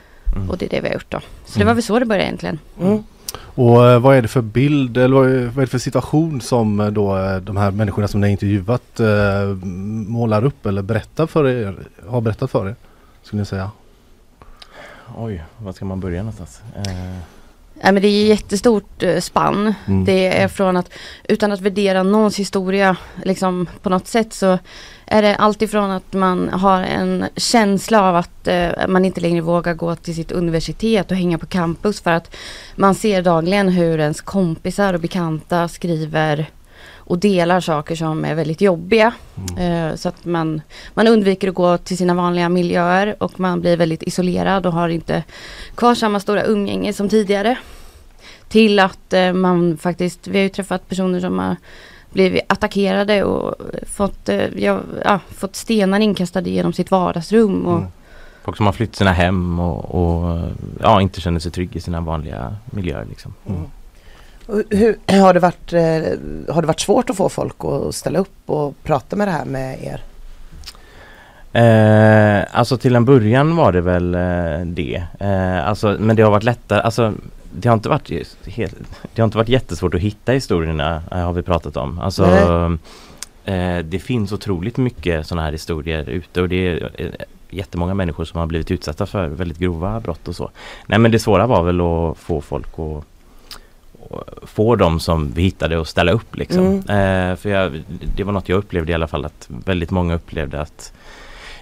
Och 0.49 0.57
det 0.57 0.65
är 0.65 0.69
det 0.69 0.81
vi 0.81 0.88
har 0.88 0.93
gjort 0.93 1.11
då. 1.11 1.19
Så 1.45 1.59
det 1.59 1.65
var 1.65 1.73
väl 1.73 1.84
så 1.84 1.99
det 1.99 2.05
började 2.05 2.25
egentligen. 2.25 2.59
Mm. 2.81 3.03
Och 3.36 3.89
eh, 3.89 3.99
vad 3.99 4.17
är 4.17 4.21
det 4.21 4.27
för 4.27 4.41
bild 4.41 4.97
eller 4.97 5.15
vad 5.15 5.29
är, 5.29 5.61
det 5.61 5.67
för 5.67 5.77
situation 5.77 6.41
som 6.41 6.79
eh, 6.79 6.88
då 6.88 7.17
eh, 7.17 7.36
de 7.36 7.57
här 7.57 7.71
människorna 7.71 8.07
som 8.07 8.21
ni 8.21 8.27
har 8.27 8.31
intervjuat 8.31 8.99
eh, 8.99 9.45
målar 10.07 10.45
upp 10.45 10.65
eller 10.65 10.81
berättar 10.81 11.27
för 11.27 11.47
er, 11.47 11.75
har 12.07 12.21
berättat 12.21 12.51
för 12.51 12.67
er? 12.67 12.75
Skulle 13.23 13.39
ni 13.39 13.45
säga? 13.45 13.71
Oj, 15.17 15.43
var 15.57 15.73
ska 15.73 15.86
man 15.86 15.99
börja 15.99 16.19
någonstans? 16.19 16.61
Eh, 16.75 17.17
Nej 17.84 17.93
men 17.93 18.01
det 18.01 18.07
är 18.07 18.25
jättestort 18.25 19.03
eh, 19.03 19.19
spann. 19.19 19.73
Mm. 19.86 20.05
Det 20.05 20.41
är 20.41 20.47
från 20.47 20.77
att 20.77 20.89
utan 21.23 21.51
att 21.51 21.61
värdera 21.61 22.03
någons 22.03 22.39
historia 22.39 22.97
liksom 23.23 23.67
på 23.81 23.89
något 23.89 24.07
sätt 24.07 24.34
så 24.34 24.59
är 25.06 25.22
det 25.22 25.36
alltifrån 25.36 25.91
att 25.91 26.14
man 26.14 26.49
har 26.49 26.82
en 26.82 27.26
känsla 27.36 28.01
av 28.01 28.16
att 28.16 28.47
eh, 28.47 28.70
man 28.88 29.06
inte 29.06 29.22
längre 29.22 29.41
vågar 29.41 29.74
gå 29.74 29.95
till 29.95 30.16
sitt 30.16 30.32
universitet 30.32 31.12
och 31.12 31.18
hänga 31.18 31.38
på 31.38 31.45
campus 31.45 32.01
för 32.01 32.12
att 32.12 32.36
man 32.76 32.95
ser 32.95 33.22
dagligen 33.22 33.70
hur 33.70 33.99
ens 33.99 34.22
kompisar 34.22 34.93
och 34.93 34.99
bekanta 34.99 35.68
skriver 35.68 36.49
och 37.06 37.18
delar 37.18 37.60
saker 37.60 37.95
som 37.95 38.26
är 38.26 38.36
väldigt 38.36 38.62
jobbiga. 38.62 39.14
Eh, 39.58 39.95
så 39.95 40.10
att 40.10 40.26
man, 40.26 40.62
man 40.93 41.08
undviker 41.08 41.47
att 41.47 41.56
gå 41.56 41.78
till 41.78 41.97
sina 41.97 42.14
vanliga 42.14 42.49
miljöer 42.49 43.16
och 43.20 43.39
man 43.39 43.62
blir 43.62 43.78
väldigt 43.78 44.04
isolerad 44.04 44.66
och 44.66 44.74
har 44.74 44.89
inte 44.89 45.24
kvar 45.76 45.95
samma 45.95 46.20
stora 46.20 46.43
umgänge 46.43 46.93
som 46.93 47.10
tidigare. 47.10 47.58
Till 48.49 48.80
att 48.80 49.14
eh, 49.14 49.34
man 49.34 49.78
faktiskt, 49.78 50.28
vi 50.28 50.38
har 50.38 50.43
ju 50.43 50.49
träffat 50.49 50.89
personer 50.89 51.20
som 51.20 51.39
har 51.39 51.56
blivit 52.14 52.41
attackerade 52.47 53.24
och 53.24 53.55
fått, 53.88 54.30
eh, 54.30 54.45
ja, 54.55 54.80
ja, 55.05 55.20
fått 55.38 55.55
stenar 55.55 55.99
inkastade 55.99 56.49
genom 56.49 56.74
sitt 56.74 56.91
vardagsrum. 56.91 57.66
Och, 57.66 57.78
Mm. 57.78 57.91
folk 58.43 58.57
som 58.57 58.66
har 58.66 58.74
flytt 58.74 58.95
sina 58.95 59.11
hem 59.14 59.59
och, 59.59 59.86
och 59.95 60.39
ja, 60.82 61.01
inte 61.01 61.22
känner 61.22 61.39
sig 61.39 61.51
trygga 61.51 61.78
i 61.78 61.82
sina 61.82 62.01
vanliga 62.01 62.55
miljöer 62.66 63.05
liksom. 63.09 63.34
Och 63.43 63.70
Hur, 64.70 64.97
har, 65.22 65.34
det 65.34 65.39
varit, 65.39 65.74
eh, 65.74 66.53
har 66.53 66.61
det 66.61 66.68
varit 66.68 66.80
svårt 66.80 67.09
att 67.09 67.18
få 67.18 67.30
folk 67.30 67.55
att 67.66 67.95
ställa 67.95 68.20
upp 68.20 68.38
och 68.45 68.74
prata 68.84 69.16
med 69.16 69.28
det 69.28 69.32
här 69.32 69.45
med 69.45 69.84
er? 69.84 70.01
Eh, 71.53 72.43
alltså 72.51 72.78
till 72.78 72.95
en 72.95 73.05
början 73.05 73.55
var 73.55 73.72
det 73.72 73.82
väl 73.82 74.16
eh, 74.16 74.66
det. 74.66 75.03
Eh, 75.20 75.68
alltså, 75.68 75.97
men 75.99 76.16
det 76.16 76.22
har 76.22 76.32
varit 76.32 76.43
lättare, 76.43 76.82
alltså 76.82 77.14
det 77.56 77.70
har 77.70 77.74
inte 77.74 77.89
varit 77.89 78.10
helt, 78.45 78.76
det 79.14 79.22
har 79.22 79.28
inte 79.28 79.38
varit 79.38 79.49
jättesvårt 79.49 79.93
att 79.93 80.01
hitta 80.01 80.32
historierna 80.32 81.04
eh, 81.12 81.18
har 81.18 81.34
vi 81.34 81.41
pratat 81.41 81.78
om. 81.78 81.99
Alltså 81.99 82.26
eh, 83.45 83.78
det 83.78 83.99
finns 83.99 84.32
otroligt 84.32 84.78
mycket 84.78 85.28
sådana 85.28 85.45
här 85.45 85.51
historier 85.51 86.10
ute 86.10 86.41
och 86.41 86.49
det 86.49 86.68
är 86.68 86.91
eh, 86.97 87.08
jättemånga 87.49 87.93
människor 87.93 88.26
som 88.26 88.39
har 88.39 88.47
blivit 88.47 88.72
utsatta 88.72 89.06
för 89.06 89.28
väldigt 89.28 89.58
grova 89.58 89.99
brott 89.99 90.28
och 90.28 90.36
så. 90.36 90.51
Nej 90.88 90.99
men 90.99 91.12
det 91.12 91.20
svåra 91.20 91.47
var 91.47 91.64
väl 91.64 91.82
att 91.82 92.18
få 92.18 92.41
folk 92.41 92.80
att 92.80 93.06
få 94.43 94.76
dem 94.76 94.99
som 94.99 95.32
vi 95.32 95.41
hittade 95.41 95.82
att 95.82 95.88
ställa 95.88 96.12
upp 96.12 96.36
liksom. 96.36 96.78
Eh, 96.78 97.36
för 97.36 97.47
jag, 97.47 97.84
det 98.16 98.24
var 98.24 98.34
något 98.34 98.49
jag 98.49 98.58
upplevde 98.58 98.91
i 98.91 98.95
alla 98.95 99.08
fall 99.08 99.26
att 99.26 99.47
väldigt 99.49 99.91
många 99.91 100.16
upplevde 100.16 100.62
att 100.62 100.93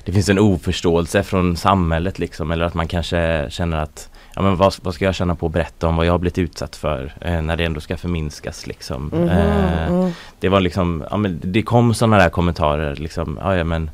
det 0.05 0.11
finns 0.11 0.29
en 0.29 0.39
oförståelse 0.39 1.23
från 1.23 1.57
samhället 1.57 2.19
liksom 2.19 2.51
eller 2.51 2.65
att 2.65 2.73
man 2.73 2.87
kanske 2.87 3.47
känner 3.49 3.77
att 3.77 4.10
Ja 4.35 4.41
men 4.41 4.55
vad, 4.55 4.73
vad 4.81 4.93
ska 4.93 5.05
jag 5.05 5.15
känna 5.15 5.35
på 5.35 5.45
att 5.45 5.51
berätta 5.51 5.87
om 5.87 5.95
vad 5.95 6.05
jag 6.05 6.13
har 6.13 6.17
blivit 6.19 6.37
utsatt 6.37 6.75
för 6.75 7.13
eh, 7.21 7.41
när 7.41 7.57
det 7.57 7.63
ändå 7.65 7.79
ska 7.81 7.97
förminskas 7.97 8.67
liksom. 8.67 9.03
Mhm, 9.13 9.29
Eh, 9.29 9.87
mm. 9.87 10.11
det 10.39 10.49
var 10.49 10.59
liksom, 10.59 11.03
ja 11.11 11.17
men 11.17 11.39
det 11.43 11.61
kom 11.63 11.93
sådana 11.93 12.17
där 12.17 12.29
kommentarer 12.29 12.95
liksom, 12.95 13.39
ja, 13.41 13.55
ja 13.57 13.63
men 13.63 13.89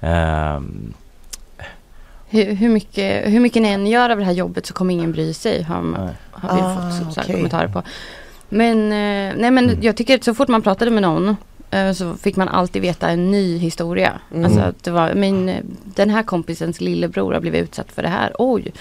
ehm, 0.00 0.92
hur, 2.30 2.52
hur, 2.54 2.68
mycket, 2.68 3.32
hur 3.32 3.40
mycket 3.40 3.62
ni 3.62 3.68
än 3.68 3.86
gör 3.86 4.10
av 4.10 4.18
det 4.18 4.24
här 4.24 4.32
jobbet 4.32 4.66
så 4.66 4.74
kommer 4.74 4.94
ingen 4.94 5.12
bry 5.12 5.32
sig. 5.34 5.62
Har, 5.62 5.82
man- 5.82 6.08
har 6.32 6.56
vi 6.56 6.62
Ah, 6.62 6.74
fått 6.74 7.06
så, 7.06 7.12
så 7.12 7.20
här 7.20 7.24
okej. 7.26 7.34
kommentarer 7.36 7.68
på. 7.68 7.82
Men, 8.48 8.78
eh, 8.84 9.34
nej 9.36 9.50
men 9.50 9.58
Mm. 9.70 9.82
jag 9.82 9.96
tycker 9.96 10.14
att 10.14 10.24
så 10.24 10.34
fort 10.34 10.48
man 10.48 10.62
pratade 10.62 10.90
med 10.90 11.02
någon 11.02 11.36
eh, 11.70 11.92
så 11.92 12.14
fick 12.14 12.36
man 12.36 12.48
alltid 12.48 12.82
veta 12.82 13.08
en 13.08 13.30
ny 13.30 13.58
historia. 13.58 14.12
Mm. 14.32 14.44
Alltså 14.44 14.60
att 14.60 14.84
det 14.84 14.90
var, 14.90 15.14
min, 15.14 15.48
eh, 15.48 15.60
den 15.84 16.10
här 16.10 16.22
kompisens 16.22 16.80
lillebror 16.80 17.32
har 17.32 17.40
blivit 17.40 17.62
utsatt 17.62 17.92
för 17.92 18.02
det 18.02 18.08
här. 18.08 18.32
Oj! 18.38 18.72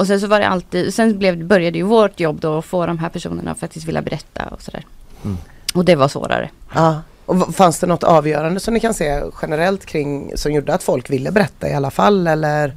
Och 0.00 0.06
sen 0.06 0.20
så 0.20 0.26
var 0.26 0.40
det 0.40 0.48
alltid, 0.48 0.94
sen 0.94 1.18
blev, 1.18 1.44
började 1.44 1.78
ju 1.78 1.84
vårt 1.84 2.20
jobb 2.20 2.40
då 2.40 2.58
att 2.58 2.64
få 2.64 2.86
de 2.86 2.98
här 2.98 3.08
personerna 3.08 3.50
att 3.50 3.58
faktiskt 3.58 3.86
vilja 3.88 4.02
berätta 4.02 4.44
och 4.50 4.62
sådär. 4.62 4.84
Mm. 5.24 5.36
Och 5.74 5.84
det 5.84 5.94
var 5.96 6.08
svårare. 6.08 6.50
Ja. 6.74 7.02
Och 7.26 7.54
fanns 7.54 7.78
det 7.80 7.86
något 7.86 8.02
avgörande 8.04 8.60
som 8.60 8.74
ni 8.74 8.80
kan 8.80 8.94
se 8.94 9.22
generellt 9.42 9.86
kring 9.86 10.32
som 10.36 10.52
gjorde 10.52 10.74
att 10.74 10.82
folk 10.82 11.10
ville 11.10 11.30
berätta 11.32 11.68
i 11.68 11.74
alla 11.74 11.90
fall 11.90 12.26
eller 12.26 12.74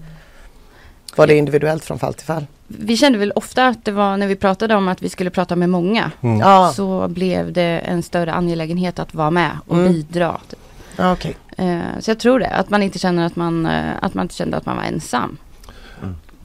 var 1.15 1.28
det 1.28 1.36
individuellt 1.38 1.84
från 1.86 1.99
fall 1.99 2.13
till 2.13 2.26
fall? 2.26 2.45
Vi 2.67 2.97
kände 2.97 3.17
väl 3.19 3.32
ofta 3.36 3.67
att 3.67 3.86
det 3.86 3.91
var 3.91 4.17
när 4.17 4.28
vi 4.28 4.36
pratade 4.36 4.76
om 4.76 4.88
att 4.88 5.01
vi 5.01 5.09
skulle 5.09 5.30
prata 5.30 5.55
med 5.55 5.69
många. 5.69 6.11
Mm. 6.21 6.74
Så 6.74 7.07
blev 7.07 7.53
det 7.53 7.80
en 7.80 8.03
större 8.03 8.34
angelägenhet 8.34 8.99
att 8.99 9.13
vara 9.13 9.32
med 9.32 9.51
och 9.67 9.78
Mm. 9.78 9.93
bidra. 9.93 10.38
typ. 10.49 10.59
ja 10.97 11.11
okej. 11.13 11.36
Eh, 11.57 11.80
Så 11.99 12.11
jag 12.11 12.19
tror 12.19 12.39
det, 12.39 12.47
att 12.49 12.69
man 12.69 12.84
inte 12.84 12.99
känner 12.99 13.26
att 13.26 13.36
man, 13.36 13.65
eh, 13.65 13.91
att 14.01 14.13
man 14.13 14.24
inte 14.26 14.36
kände 14.36 14.57
att 14.57 14.65
man 14.65 14.76
var 14.76 14.84
ensam. 14.84 15.38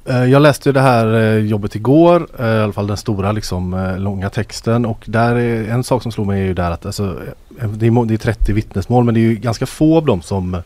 Eh, 0.08 0.24
Jag 0.24 0.42
läste 0.42 0.72
det 0.72 0.80
här 0.80 1.14
eh, 1.14 1.38
jobbet 1.46 1.74
igår, 1.74 2.28
eh, 2.38 2.46
i 2.46 2.58
alla 2.60 2.72
fall 2.72 2.86
den 2.86 2.96
stora 2.96 3.32
liksom 3.32 3.94
långa 3.98 4.30
texten 4.30 4.86
och 4.86 5.04
där 5.06 5.36
är 5.36 5.68
en 5.70 5.84
sak 5.84 6.02
som 6.02 6.12
slog 6.12 6.26
mig 6.26 6.40
är 6.40 6.44
ju 6.46 6.54
där 6.54 6.70
att 6.70 6.86
alltså, 6.86 7.16
det, 7.48 7.86
är, 7.86 8.04
det 8.06 8.14
är 8.14 8.18
30 8.18 8.52
vittnesmål 8.52 9.04
men 9.04 9.14
det 9.14 9.20
är 9.20 9.22
ju 9.22 9.34
ganska 9.34 9.66
få 9.66 9.96
av 9.96 10.04
dem 10.06 10.22
som 10.22 10.62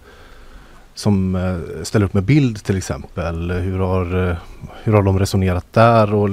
som 0.95 1.39
ställer 1.83 2.07
upp 2.07 2.15
med 2.15 2.23
bild 2.23 2.65
till 2.65 2.77
exempel. 2.77 3.51
Hur 3.53 3.79
har, 3.79 4.37
hur 4.85 4.93
har 4.93 5.03
de 5.03 5.19
resonerat 5.19 5.67
där 5.73 6.15
och, 6.15 6.31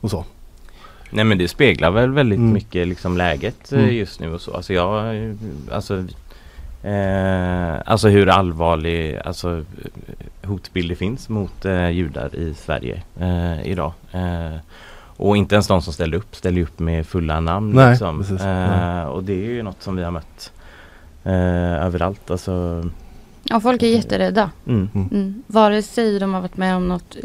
och 0.00 0.10
så? 0.10 0.24
Nej 1.10 1.24
men 1.24 1.38
det 1.38 1.48
speglar 1.48 1.90
väl 1.90 2.10
väldigt 2.12 2.38
Mm. 2.38 2.52
mycket 2.52 2.88
liksom 2.88 3.16
läget 3.16 3.72
Mm. 3.72 3.94
just 3.94 4.20
nu 4.20 4.34
och 4.34 4.40
så. 4.40 4.54
Alltså 4.54 4.72
jag, 4.72 5.14
alltså 5.72 6.04
Eh, 6.82 7.80
alltså 7.86 8.08
hur 8.08 8.28
allvarlig 8.28 9.20
alltså, 9.24 9.50
eh, 9.58 10.48
hotbild 10.48 10.88
det 10.90 10.96
finns 10.96 11.28
mot 11.28 11.64
eh, 11.64 11.90
judar 11.90 12.34
i 12.34 12.54
Sverige 12.54 13.02
eh, 13.20 13.66
idag. 13.66 13.92
Eh, 14.12 14.56
och 15.16 15.36
inte 15.36 15.54
ens 15.54 15.66
de 15.66 15.82
som 15.82 15.92
ställer 15.92 16.16
upp 16.16 16.36
ställer 16.36 16.62
upp 16.62 16.78
med 16.78 17.06
fulla 17.06 17.40
namn. 17.40 17.72
Nej, 17.72 17.90
liksom. 17.90 18.18
precis. 18.18 18.40
eh, 18.40 18.46
Nej. 18.70 19.06
och 19.06 19.24
det 19.24 19.32
är 19.32 19.50
ju 19.50 19.62
något 19.62 19.82
som 19.82 19.96
vi 19.96 20.02
har 20.02 20.10
mött 20.10 20.52
eh, 21.24 21.84
överallt. 21.86 22.30
Alltså, 22.30 22.84
Ja, 23.44 23.60
folk 23.60 23.82
är 23.82 23.86
jätterädda. 23.86 24.50
mm. 24.66 24.88
Mm. 24.94 25.42
Vare 25.46 25.82
sig 25.82 26.18
de 26.18 26.34
har 26.34 26.40
varit 26.40 26.56
med 26.56 26.76
om 26.76 26.88
något, 26.88 27.16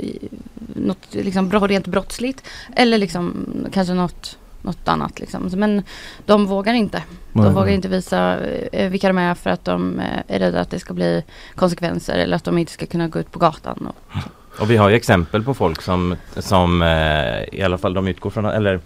något 0.76 1.08
liksom 1.12 1.52
rent 1.52 1.88
brottsligt 1.88 2.44
eller 2.76 2.98
liksom 2.98 3.46
kanske 3.72 3.94
något, 3.94 4.38
något 4.68 4.88
annat. 4.88 5.20
Liksom. 5.20 5.50
Men 5.56 5.84
de 6.26 6.46
vågar 6.46 6.74
inte. 6.74 7.04
De 7.34 7.44
Nej. 7.44 7.54
vågar 7.54 7.72
inte 7.72 7.88
visa 7.88 8.40
eh, 8.72 8.90
vilka 8.90 9.08
de 9.08 9.18
är 9.18 9.34
för 9.34 9.50
att 9.50 9.66
de 9.66 10.00
eh, 10.00 10.36
är 10.36 10.40
rädda 10.40 10.62
att 10.62 10.70
det 10.70 10.80
ska 10.80 10.94
bli 10.94 11.24
konsekvenser 11.56 12.18
eller 12.18 12.36
att 12.36 12.44
de 12.44 12.58
inte 12.58 12.72
ska 12.72 12.86
kunna 12.86 13.08
gå 13.08 13.20
ut 13.20 13.32
på 13.32 13.40
gatan. 13.40 13.88
Och, 13.88 14.62
Och 14.62 14.72
vi 14.72 14.78
har 14.78 14.90
ju 14.90 14.96
exempel 14.96 15.44
på 15.44 15.54
folk 15.54 15.82
som, 15.82 16.16
som 16.38 16.82
eh, 16.82 17.60
i 17.60 17.62
alla 17.64 17.78
fall 17.78 17.94
de 17.94 18.08
utgår 18.08 18.30
från, 18.30 18.46
eller 18.46 18.80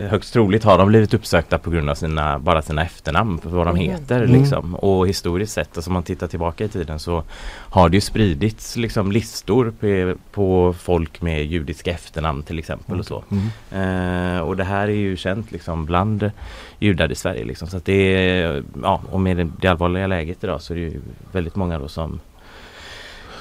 högst 0.00 0.32
troligt 0.32 0.64
har 0.64 0.78
de 0.78 0.88
blivit 0.88 1.14
uppsökta 1.14 1.58
på 1.58 1.70
grund 1.70 1.90
av 1.90 1.94
sina, 1.94 2.38
bara 2.38 2.62
sina 2.62 2.82
efternamn, 2.84 3.38
för 3.38 3.50
vad 3.50 3.66
de 3.66 3.76
heter 3.76 4.22
Mm. 4.22 4.40
liksom. 4.40 4.74
Och 4.74 5.08
historiskt 5.08 5.52
sett, 5.52 5.76
alltså 5.76 5.90
om 5.90 5.94
man 5.94 6.02
tittar 6.02 6.26
tillbaka 6.26 6.64
i 6.64 6.68
tiden 6.68 6.98
så 6.98 7.22
har 7.70 7.88
det 7.88 7.96
ju 7.96 8.00
spridits 8.00 8.76
liksom 8.76 9.12
listor 9.12 9.72
på, 9.80 10.14
på 10.32 10.74
folk 10.78 11.22
med 11.22 11.46
judiska 11.46 11.90
efternamn 11.90 12.42
till 12.42 12.58
exempel 12.58 12.98
och 12.98 13.06
så. 13.06 13.24
Mm. 13.30 14.36
Eh, 14.36 14.40
och 14.40 14.56
det 14.56 14.64
här 14.64 14.88
är 14.88 14.92
ju 14.92 15.16
känt 15.16 15.52
liksom 15.52 15.86
bland 15.86 16.30
judar 16.78 17.12
i 17.12 17.14
Sverige 17.14 17.44
liksom. 17.44 17.68
Så 17.68 17.80
det 17.84 17.92
är, 17.92 18.62
ja, 18.82 19.02
och 19.10 19.20
med 19.20 19.36
det, 19.36 19.48
det 19.60 19.68
allvarliga 19.68 20.06
läget 20.06 20.44
idag 20.44 20.62
så 20.62 20.72
är 20.72 20.76
det 20.76 20.82
ju 20.82 21.00
väldigt 21.32 21.56
många 21.56 21.78
då 21.78 21.88
som 21.88 22.20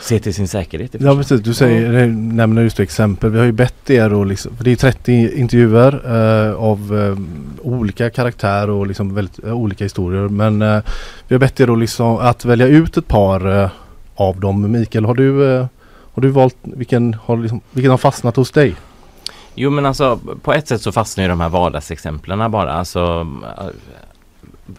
ser 0.05 0.19
till 0.19 0.33
sin 0.33 0.47
säkerhet. 0.47 0.95
och 0.95 1.01
Ja 1.01 1.15
precis, 1.15 1.41
du 1.41 1.53
säger, 1.53 2.07
nämner 2.07 2.61
just 2.61 2.79
exempel. 2.79 3.29
Vi 3.29 3.39
har 3.39 3.45
ju 3.45 3.51
bett 3.51 3.89
er 3.89 4.21
att 4.21 4.27
liksom, 4.27 4.51
det 4.59 4.71
är 4.71 4.75
30 4.75 5.39
intervjuer 5.39 6.01
eh, 6.05 6.55
av 6.55 6.99
eh, 6.99 7.17
olika 7.71 8.09
karaktär 8.09 8.69
och 8.69 8.87
liksom 8.87 9.15
väldigt 9.15 9.43
eh, 9.43 9.53
olika 9.53 9.83
historier. 9.83 10.27
Men 10.27 10.61
eh, 10.61 10.81
vi 11.27 11.35
har 11.35 11.39
bett 11.39 11.59
er 11.59 11.75
liksom, 11.75 12.17
att 12.17 12.45
välja 12.45 12.67
ut 12.67 12.97
ett 12.97 13.07
par 13.07 13.63
eh, 13.63 13.69
av 14.15 14.39
dem. 14.39 14.71
Mikael, 14.71 15.05
har 15.05 15.15
du, 15.15 15.55
eh, 15.55 15.67
har 16.13 16.21
du 16.21 16.29
valt 16.29 16.57
vilken 16.61 17.13
har, 17.13 17.37
liksom, 17.37 17.61
vilken 17.71 17.91
har 17.91 17.97
fastnat 17.97 18.35
hos 18.35 18.51
dig? 18.51 18.75
Jo 19.55 19.69
men 19.69 19.85
alltså 19.85 20.19
på 20.41 20.53
ett 20.53 20.67
sätt 20.67 20.81
så 20.81 20.91
fastnar 20.91 21.23
ju 21.23 21.29
de 21.29 21.41
här 21.41 21.49
vardagsexemplen 21.49 22.51
bara. 22.51 22.73
Alltså, 22.73 23.27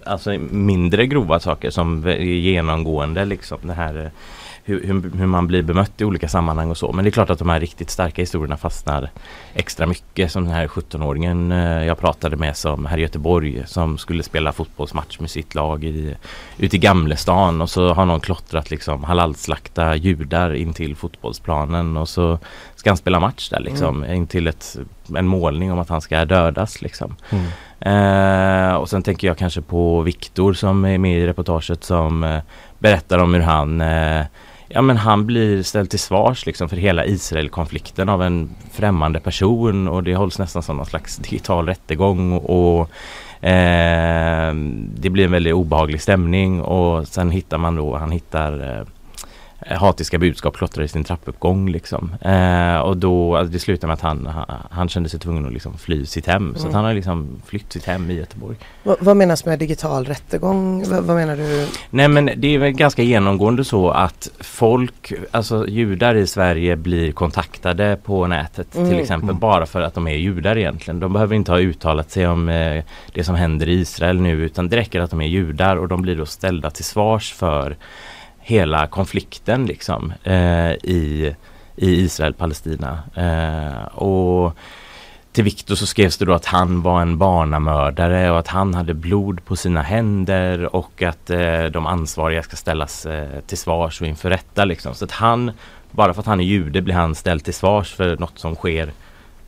alltså 0.04 0.30
mindre 0.50 1.06
grova 1.06 1.40
saker 1.40 1.70
som 1.70 2.14
genomgående 2.20 3.24
liksom. 3.24 3.58
Det 3.62 3.72
här 3.72 4.10
hur, 4.66 4.84
hur, 5.18 5.26
man 5.26 5.46
blir 5.46 5.62
bemött 5.62 6.00
i 6.00 6.04
olika 6.04 6.28
sammanhang 6.28 6.70
och 6.70 6.76
så. 6.76 6.92
Men 6.92 7.04
det 7.04 7.08
är 7.08 7.12
klart 7.12 7.30
att 7.30 7.38
de 7.38 7.48
här 7.48 7.60
riktigt 7.60 7.90
starka 7.90 8.22
historierna 8.22 8.56
fastnar 8.56 9.10
extra 9.54 9.86
mycket. 9.86 10.32
Som 10.32 10.44
den 10.44 10.52
här 10.52 10.66
17-åringen 10.66 11.52
eh, 11.52 11.86
jag 11.86 11.98
pratade 11.98 12.36
med 12.36 12.56
som 12.56 12.86
här 12.86 12.98
i 12.98 13.00
Göteborg 13.00 13.62
som 13.66 13.98
skulle 13.98 14.22
spela 14.22 14.52
fotbollsmatch 14.52 15.20
med 15.20 15.30
sitt 15.30 15.54
lag 15.54 15.84
i, 15.84 16.16
ute 16.58 16.76
i 16.76 16.78
Gamlestan 16.78 17.62
och 17.62 17.70
så 17.70 17.92
har 17.92 18.06
någon 18.06 18.20
klottrat 18.20 18.70
liksom 18.70 19.04
halalslakta 19.04 19.96
judar 19.96 20.54
in 20.54 20.72
till 20.72 20.96
fotbollsplanen 20.96 21.96
och 21.96 22.08
så 22.08 22.38
ska 22.76 22.90
han 22.90 22.96
spela 22.96 23.20
match 23.20 23.48
där 23.48 23.60
liksom 23.60 24.04
in 24.04 24.26
till 24.26 24.46
ett, 24.46 24.76
en 25.16 25.26
målning 25.26 25.72
om 25.72 25.78
att 25.78 25.88
han 25.88 26.00
ska 26.00 26.24
dödas 26.24 26.82
liksom. 26.82 27.16
Eh, 27.80 28.74
och 28.74 28.88
sen 28.88 29.02
tänker 29.02 29.26
jag 29.26 29.38
kanske 29.38 29.60
på 29.60 30.00
Viktor 30.00 30.52
som 30.52 30.84
är 30.84 30.98
med 30.98 31.18
i 31.18 31.26
reportaget 31.26 31.84
som 31.84 32.24
eh, 32.24 32.40
berättar 32.78 33.18
om 33.18 33.34
hur 33.34 33.40
han 33.40 33.80
eh, 33.80 34.24
Ja 34.68 34.82
men 34.82 34.96
han 34.96 35.26
blir 35.26 35.62
ställd 35.62 35.90
till 35.90 35.98
svars 35.98 36.46
liksom 36.46 36.68
för 36.68 36.76
hela 36.76 37.04
Israelkonflikten 37.06 38.08
av 38.08 38.22
en 38.22 38.50
främmande 38.72 39.20
person 39.20 39.88
och 39.88 40.02
det 40.02 40.14
hålls 40.14 40.38
nästan 40.38 40.62
som 40.62 40.76
någon 40.76 40.86
slags 40.86 41.16
digital 41.16 41.66
rättegång 41.66 42.32
och, 42.32 42.78
och 42.78 42.90
eh, 43.48 44.54
det 44.94 45.10
blir 45.10 45.24
en 45.24 45.30
väldigt 45.30 45.54
obehaglig 45.54 46.02
stämning 46.02 46.62
och 46.62 47.08
sen 47.08 47.30
hittar 47.30 47.58
man 47.58 47.76
då, 47.76 47.96
han 47.96 48.10
hittar 48.10 48.78
eh, 48.78 48.86
hatiska 49.70 50.18
budskap 50.18 50.56
klottrade 50.56 50.84
i 50.84 50.88
sin 50.88 51.04
trappuppgång 51.04 51.68
liksom. 51.70 52.14
Eh, 52.20 52.76
och 52.78 52.96
då, 52.96 53.36
alltså 53.36 53.52
det 53.52 53.58
slutar 53.58 53.88
med 53.88 53.94
att 53.94 54.00
han, 54.00 54.26
han, 54.26 54.44
han 54.70 54.88
kände 54.88 55.08
sig 55.08 55.20
tvungen 55.20 55.46
att 55.46 55.52
liksom 55.52 55.78
fly 55.78 56.06
sitt 56.06 56.26
hem. 56.26 56.54
Så 56.56 56.66
att 56.68 56.74
han 56.74 56.84
har 56.84 56.94
liksom 56.94 57.42
flytt 57.46 57.72
sitt 57.72 57.84
hem 57.84 58.10
i 58.10 58.14
Göteborg. 58.14 58.56
vad, 58.82 58.96
vad 59.00 59.16
menas 59.16 59.44
med 59.44 59.58
digital 59.58 60.04
rättegång? 60.04 60.84
vad, 60.90 61.04
vad 61.04 61.16
menar 61.16 61.36
du? 61.36 61.66
Nej 61.90 62.08
men 62.08 62.30
det 62.36 62.54
är 62.54 62.58
väl 62.58 62.72
ganska 62.72 63.02
genomgående 63.02 63.64
så 63.64 63.90
att 63.90 64.28
folk, 64.40 65.12
alltså 65.30 65.66
judar 65.68 66.14
i 66.14 66.26
Sverige 66.26 66.76
blir 66.76 67.12
kontaktade 67.12 67.98
på 68.04 68.26
nätet 68.26 68.72
till 68.72 68.80
Mm. 68.80 68.98
exempel 68.98 69.34
bara 69.34 69.66
för 69.66 69.80
att 69.80 69.94
de 69.94 70.06
är 70.06 70.16
judar 70.16 70.58
egentligen. 70.58 71.00
De 71.00 71.12
behöver 71.12 71.34
inte 71.36 71.52
ha 71.52 71.58
uttalat 71.58 72.10
sig 72.10 72.26
om 72.28 72.48
eh, 72.48 72.84
det 73.12 73.24
som 73.24 73.34
händer 73.34 73.68
i 73.68 73.72
Israel 73.72 74.20
nu 74.20 74.32
utan 74.44 74.68
det 74.68 74.76
räcker 74.76 75.00
att 75.00 75.10
de 75.10 75.20
är 75.20 75.26
judar 75.26 75.76
och 75.76 75.88
de 75.88 76.02
blir 76.02 76.16
då 76.16 76.26
ställda 76.26 76.70
till 76.70 76.84
svars 76.84 77.32
för 77.32 77.76
hela 78.46 78.86
konflikten 78.86 79.66
liksom 79.66 80.12
eh, 80.24 80.70
i, 80.72 81.34
i 81.76 81.90
Israel-Palestina. 82.04 82.98
Eh, 83.14 83.86
och 83.86 84.56
till 85.32 85.44
Viktor 85.44 85.74
så 85.74 85.86
skrevs 85.86 86.16
det 86.18 86.24
då 86.24 86.32
att 86.32 86.44
han 86.46 86.82
var 86.82 87.02
en 87.02 87.18
barnamördare 87.18 88.30
och 88.30 88.38
att 88.38 88.48
han 88.48 88.74
hade 88.74 88.94
blod 88.94 89.44
på 89.44 89.56
sina 89.56 89.82
händer 89.82 90.76
och 90.76 91.02
att 91.02 91.30
eh, 91.30 91.64
de 91.64 91.86
ansvariga 91.86 92.42
ska 92.42 92.56
ställas 92.56 93.06
eh, 93.06 93.40
till 93.46 93.58
svars 93.58 94.00
och 94.00 94.06
inför 94.06 94.30
rätta 94.30 94.64
liksom. 94.64 94.94
Så 94.94 95.04
att 95.04 95.12
han, 95.12 95.50
bara 95.90 96.14
för 96.14 96.20
att 96.20 96.26
han 96.26 96.40
är 96.40 96.44
jude 96.44 96.82
blir 96.82 96.94
han 96.94 97.14
ställd 97.14 97.44
till 97.44 97.54
svars 97.54 97.94
för 97.94 98.16
något 98.16 98.38
som 98.38 98.54
sker 98.54 98.90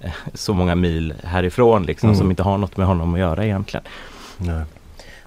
eh, 0.00 0.10
så 0.34 0.54
många 0.54 0.74
mil 0.74 1.14
härifrån 1.24 1.82
liksom 1.82 2.08
Mm. 2.08 2.18
som 2.18 2.30
inte 2.30 2.42
har 2.42 2.58
något 2.58 2.76
med 2.76 2.86
honom 2.86 3.14
att 3.14 3.20
göra 3.20 3.44
egentligen. 3.44 3.84
Nej. 4.38 4.62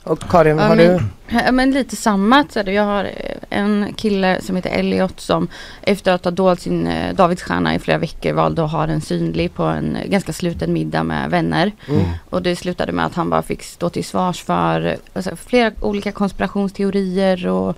Och 0.04 0.20
Karin, 0.30 0.58
Ja, 0.58 0.64
har 0.64 0.76
men- 0.76 0.98
du? 0.98 1.04
Ja, 1.46 1.52
men 1.52 1.72
lite 1.72 1.96
samma. 1.96 2.46
Så 2.50 2.62
jag 2.66 2.84
har 2.84 3.04
eh, 3.04 3.36
en 3.50 3.94
kille 3.94 4.42
som 4.42 4.56
heter 4.56 4.70
Elliot 4.70 5.20
som 5.20 5.48
efter 5.82 6.12
att 6.12 6.24
ha 6.26 6.32
dolt 6.32 6.62
sin 6.62 6.88
eh, 6.88 7.16
Davidsstjärna 7.16 7.76
i 7.76 7.80
flera 7.80 7.98
veckor 7.98 8.34
valde 8.34 8.64
att 8.64 8.72
ha 8.72 8.88
den 8.88 9.02
synlig 9.02 9.54
på 9.54 9.64
en 9.64 9.98
ganska 10.06 10.34
sluten 10.34 10.74
middag 10.74 11.04
med 11.04 11.30
vänner. 11.30 11.72
Mm. 11.88 12.04
Och 12.30 12.42
det 12.42 12.56
slutade 12.56 12.92
med 12.92 13.06
att 13.06 13.16
han 13.16 13.30
bara 13.30 13.42
fick 13.42 13.64
stå 13.64 13.90
till 13.90 14.06
svars 14.06 14.44
för 14.44 14.98
alltså, 15.14 15.36
flera 15.36 15.72
olika 15.82 16.12
konspirationsteorier 16.12 17.48
och 17.48 17.78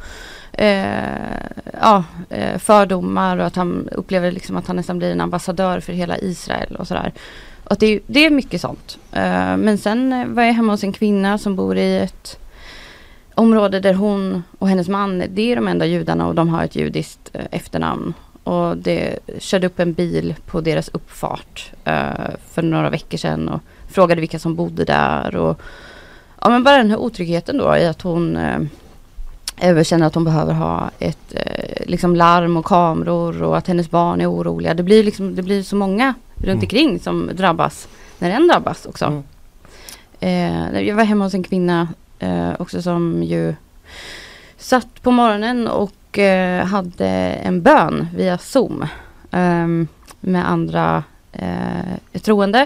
eh, 0.54 0.86
ja, 1.82 2.04
eh, 2.30 2.58
fördomar 2.58 3.38
och 3.38 3.46
att 3.46 3.56
han 3.56 3.90
upplever 3.92 4.32
liksom 4.32 4.58
att 4.58 4.68
han 4.68 4.76
nästan 4.76 4.98
blir 4.98 5.12
en 5.12 5.22
ambassadör 5.22 5.80
för 5.80 5.94
hela 5.94 6.18
Israel 6.18 6.76
och 6.76 6.88
sådär. 6.88 7.14
Och 7.64 7.76
det, 7.80 7.86
är- 7.88 8.00
det 8.08 8.26
är 8.26 8.30
mycket 8.30 8.62
sånt. 8.62 8.98
Eh, 9.12 9.58
men 9.58 9.78
sen 9.78 10.34
var 10.36 10.44
jag 10.44 10.54
hemma 10.54 10.74
hos 10.74 10.84
en 10.84 10.94
kvinna 10.94 11.38
som 11.38 11.56
bor 11.56 11.78
i 11.78 11.98
ett 11.98 12.40
område 13.36 13.80
där 13.80 13.94
hon 13.94 14.44
och 14.60 14.70
hennes 14.70 14.88
man, 14.90 15.24
det 15.30 15.52
är 15.52 15.56
de 15.56 15.68
enda 15.68 15.86
judarna 15.86 16.28
och 16.28 16.36
de 16.36 16.50
har 16.50 16.64
ett 16.64 16.76
judiskt 16.76 17.30
eh, 17.34 17.46
efternamn. 17.52 18.14
Och 18.44 18.78
det 18.78 19.20
körde 19.40 19.68
upp 19.68 19.80
en 19.80 19.94
bil 19.94 20.36
på 20.46 20.62
deras 20.62 20.90
uppfart 20.94 21.72
eh, 21.86 22.04
för 22.52 22.62
några 22.62 22.90
veckor 22.90 23.18
sedan 23.18 23.50
och 23.50 23.62
frågade 23.92 24.22
vilka 24.22 24.40
som 24.40 24.56
bodde 24.56 24.84
där. 24.84 25.36
Och, 25.36 25.62
ja 26.42 26.50
men 26.50 26.64
bara 26.64 26.78
den 26.78 26.90
här 26.90 26.98
otryggheten 26.98 27.58
då 27.58 27.78
i 27.78 27.86
att 27.88 28.02
hon 28.02 28.38
eh, 28.38 29.84
känner 29.84 30.08
att 30.08 30.16
hon 30.16 30.24
behöver 30.24 30.54
ha 30.54 30.90
ett 31.00 31.34
eh, 31.36 31.86
liksom 31.88 32.16
larm 32.16 32.58
och 32.58 32.66
kameror 32.66 33.44
och 33.44 33.58
att 33.58 33.68
hennes 33.68 33.90
barn 33.92 34.22
är 34.22 34.32
oroliga. 34.32 34.74
Det 34.74 34.84
blir, 34.84 35.04
liksom, 35.04 35.36
det 35.36 35.42
blir 35.42 35.64
så 35.64 35.76
många 35.76 36.14
runt 36.44 36.64
Mm. 36.64 36.64
omkring 36.64 37.00
som 37.00 37.30
drabbas 37.34 37.88
när 38.20 38.30
en 38.30 38.48
drabbas 38.48 38.86
också. 38.86 39.06
Mm. 39.06 39.24
Eh, 40.20 40.82
jag 40.82 40.96
var 40.96 41.04
hemma 41.04 41.24
hos 41.24 41.34
en 41.34 41.44
kvinna 41.44 41.88
eh, 42.20 42.52
också 42.60 42.82
som 42.82 43.24
ju 43.24 43.56
satt 44.58 45.02
på 45.02 45.12
morgonen 45.12 45.68
och 45.68 46.20
eh, 46.20 46.66
hade 46.66 47.08
en 47.44 47.62
bön 47.62 48.08
via 48.16 48.38
Zoom 48.38 48.86
ehm, 49.32 49.88
med 50.20 50.50
andra 50.50 51.04
eh, 51.32 52.22
troende. 52.22 52.66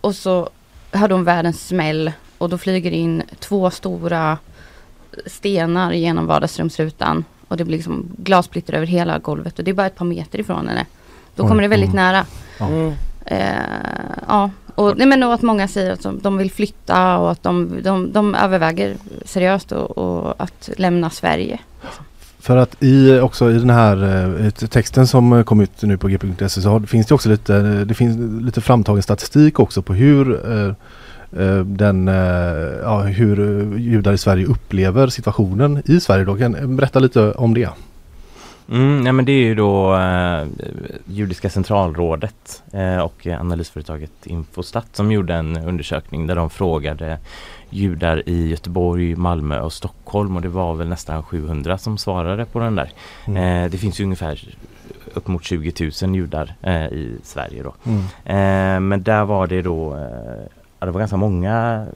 Och 0.00 0.14
så 0.14 0.48
hade 0.90 1.14
hon 1.14 1.24
världens 1.24 1.66
smäll 1.68 2.12
och 2.38 2.48
då 2.48 2.58
flyger 2.58 2.90
in 2.90 3.22
två 3.38 3.70
stora 3.70 4.38
stenar 5.26 5.92
genom 5.92 6.26
vardagsrumsrutan 6.26 7.24
och 7.48 7.56
det 7.56 7.64
blir 7.64 7.76
liksom 7.76 8.06
glassplitter 8.18 8.72
över 8.72 8.86
hela 8.86 9.18
golvet 9.18 9.58
och 9.58 9.64
det 9.64 9.70
är 9.70 9.74
bara 9.74 9.86
ett 9.86 9.96
par 9.96 10.04
meter 10.04 10.40
ifrån 10.40 10.68
henne. 10.68 10.86
Då 11.36 11.48
kommer 11.48 11.62
det 11.62 11.68
väldigt 11.68 11.92
mm. 11.92 12.04
nära. 12.04 12.24
Mm. 12.60 12.92
Eh, 13.24 13.40
ja, 14.28 14.50
och, 14.74 14.98
nej, 14.98 15.06
men 15.06 15.22
och 15.22 15.34
att 15.34 15.42
många 15.42 15.68
säger 15.68 15.92
att 15.92 16.02
de, 16.02 16.18
de 16.18 16.38
vill 16.38 16.50
flytta 16.50 17.18
och 17.18 17.30
att 17.30 17.42
de, 17.42 17.78
de, 17.82 18.12
de 18.12 18.34
överväger 18.34 18.96
seriöst 19.24 19.72
och, 19.72 19.98
och 19.98 20.34
att 20.38 20.70
lämna 20.76 21.10
Sverige. 21.10 21.58
För 22.38 22.56
att 22.56 22.82
i 22.82 23.20
också 23.20 23.50
i 23.50 23.58
den 23.58 23.70
här 23.70 23.96
eh, 24.44 24.50
texten 24.50 25.06
som 25.06 25.44
kom 25.44 25.60
ut 25.60 25.82
nu 25.82 25.98
på 25.98 26.08
g.se 26.08 26.48
så 26.48 26.80
finns 26.80 27.06
det 27.06 27.14
också 27.14 27.28
lite, 27.28 27.84
det 27.84 27.94
finns 27.94 28.42
lite 28.44 28.60
framtagen 28.60 29.02
statistik 29.02 29.60
också 29.60 29.82
på 29.82 29.94
hur 29.94 30.52
eh, 30.52 30.74
eh, 31.42 31.64
den, 31.64 32.06
ja, 32.82 33.00
hur 33.00 33.36
judar 33.78 34.12
i 34.12 34.18
Sverige 34.18 34.46
upplever 34.46 35.08
situationen 35.08 35.82
i 35.84 36.00
Sverige 36.00 36.24
då. 36.24 36.36
Kan 36.36 36.76
berätta 36.76 36.98
lite 36.98 37.32
om 37.32 37.54
det? 37.54 37.68
Mm, 38.70 39.00
nej 39.00 39.12
men 39.12 39.24
det 39.24 39.32
är 39.32 39.44
ju 39.44 39.54
då 39.54 39.96
eh, 39.96 40.46
Judiska 41.06 41.50
centralrådet 41.50 42.62
eh, 42.72 42.98
och 42.98 43.26
analysföretaget 43.26 44.26
Infostat 44.26 44.96
som 44.96 45.12
gjorde 45.12 45.34
en 45.34 45.56
undersökning 45.56 46.26
där 46.26 46.34
de 46.34 46.50
frågade 46.50 47.18
judar 47.70 48.28
i 48.28 48.48
Göteborg, 48.48 49.16
Malmö 49.16 49.60
och 49.60 49.72
Stockholm 49.72 50.36
och 50.36 50.42
det 50.42 50.48
var 50.48 50.74
väl 50.74 50.88
nästan 50.88 51.22
700 51.22 51.78
som 51.78 51.98
svarade 51.98 52.44
på 52.44 52.58
den 52.58 52.74
där. 52.74 52.90
Mm. 53.26 53.64
Eh, 53.64 53.70
det 53.70 53.78
finns 53.78 54.00
ju 54.00 54.04
ungefär 54.04 54.56
upp 55.14 55.26
mot 55.26 55.44
20 55.44 55.90
000 56.02 56.14
judar 56.16 56.54
eh, 56.62 56.84
i 56.84 57.18
Sverige 57.22 57.62
då. 57.62 57.74
Mm. 57.84 58.00
Eh, 58.24 58.80
men 58.80 59.02
där 59.02 59.24
var 59.24 59.46
det 59.46 59.62
då 59.62 59.94
eh, 59.94 60.86
det 60.86 60.90
var 60.90 60.98
ganska 60.98 61.16
många 61.16 61.86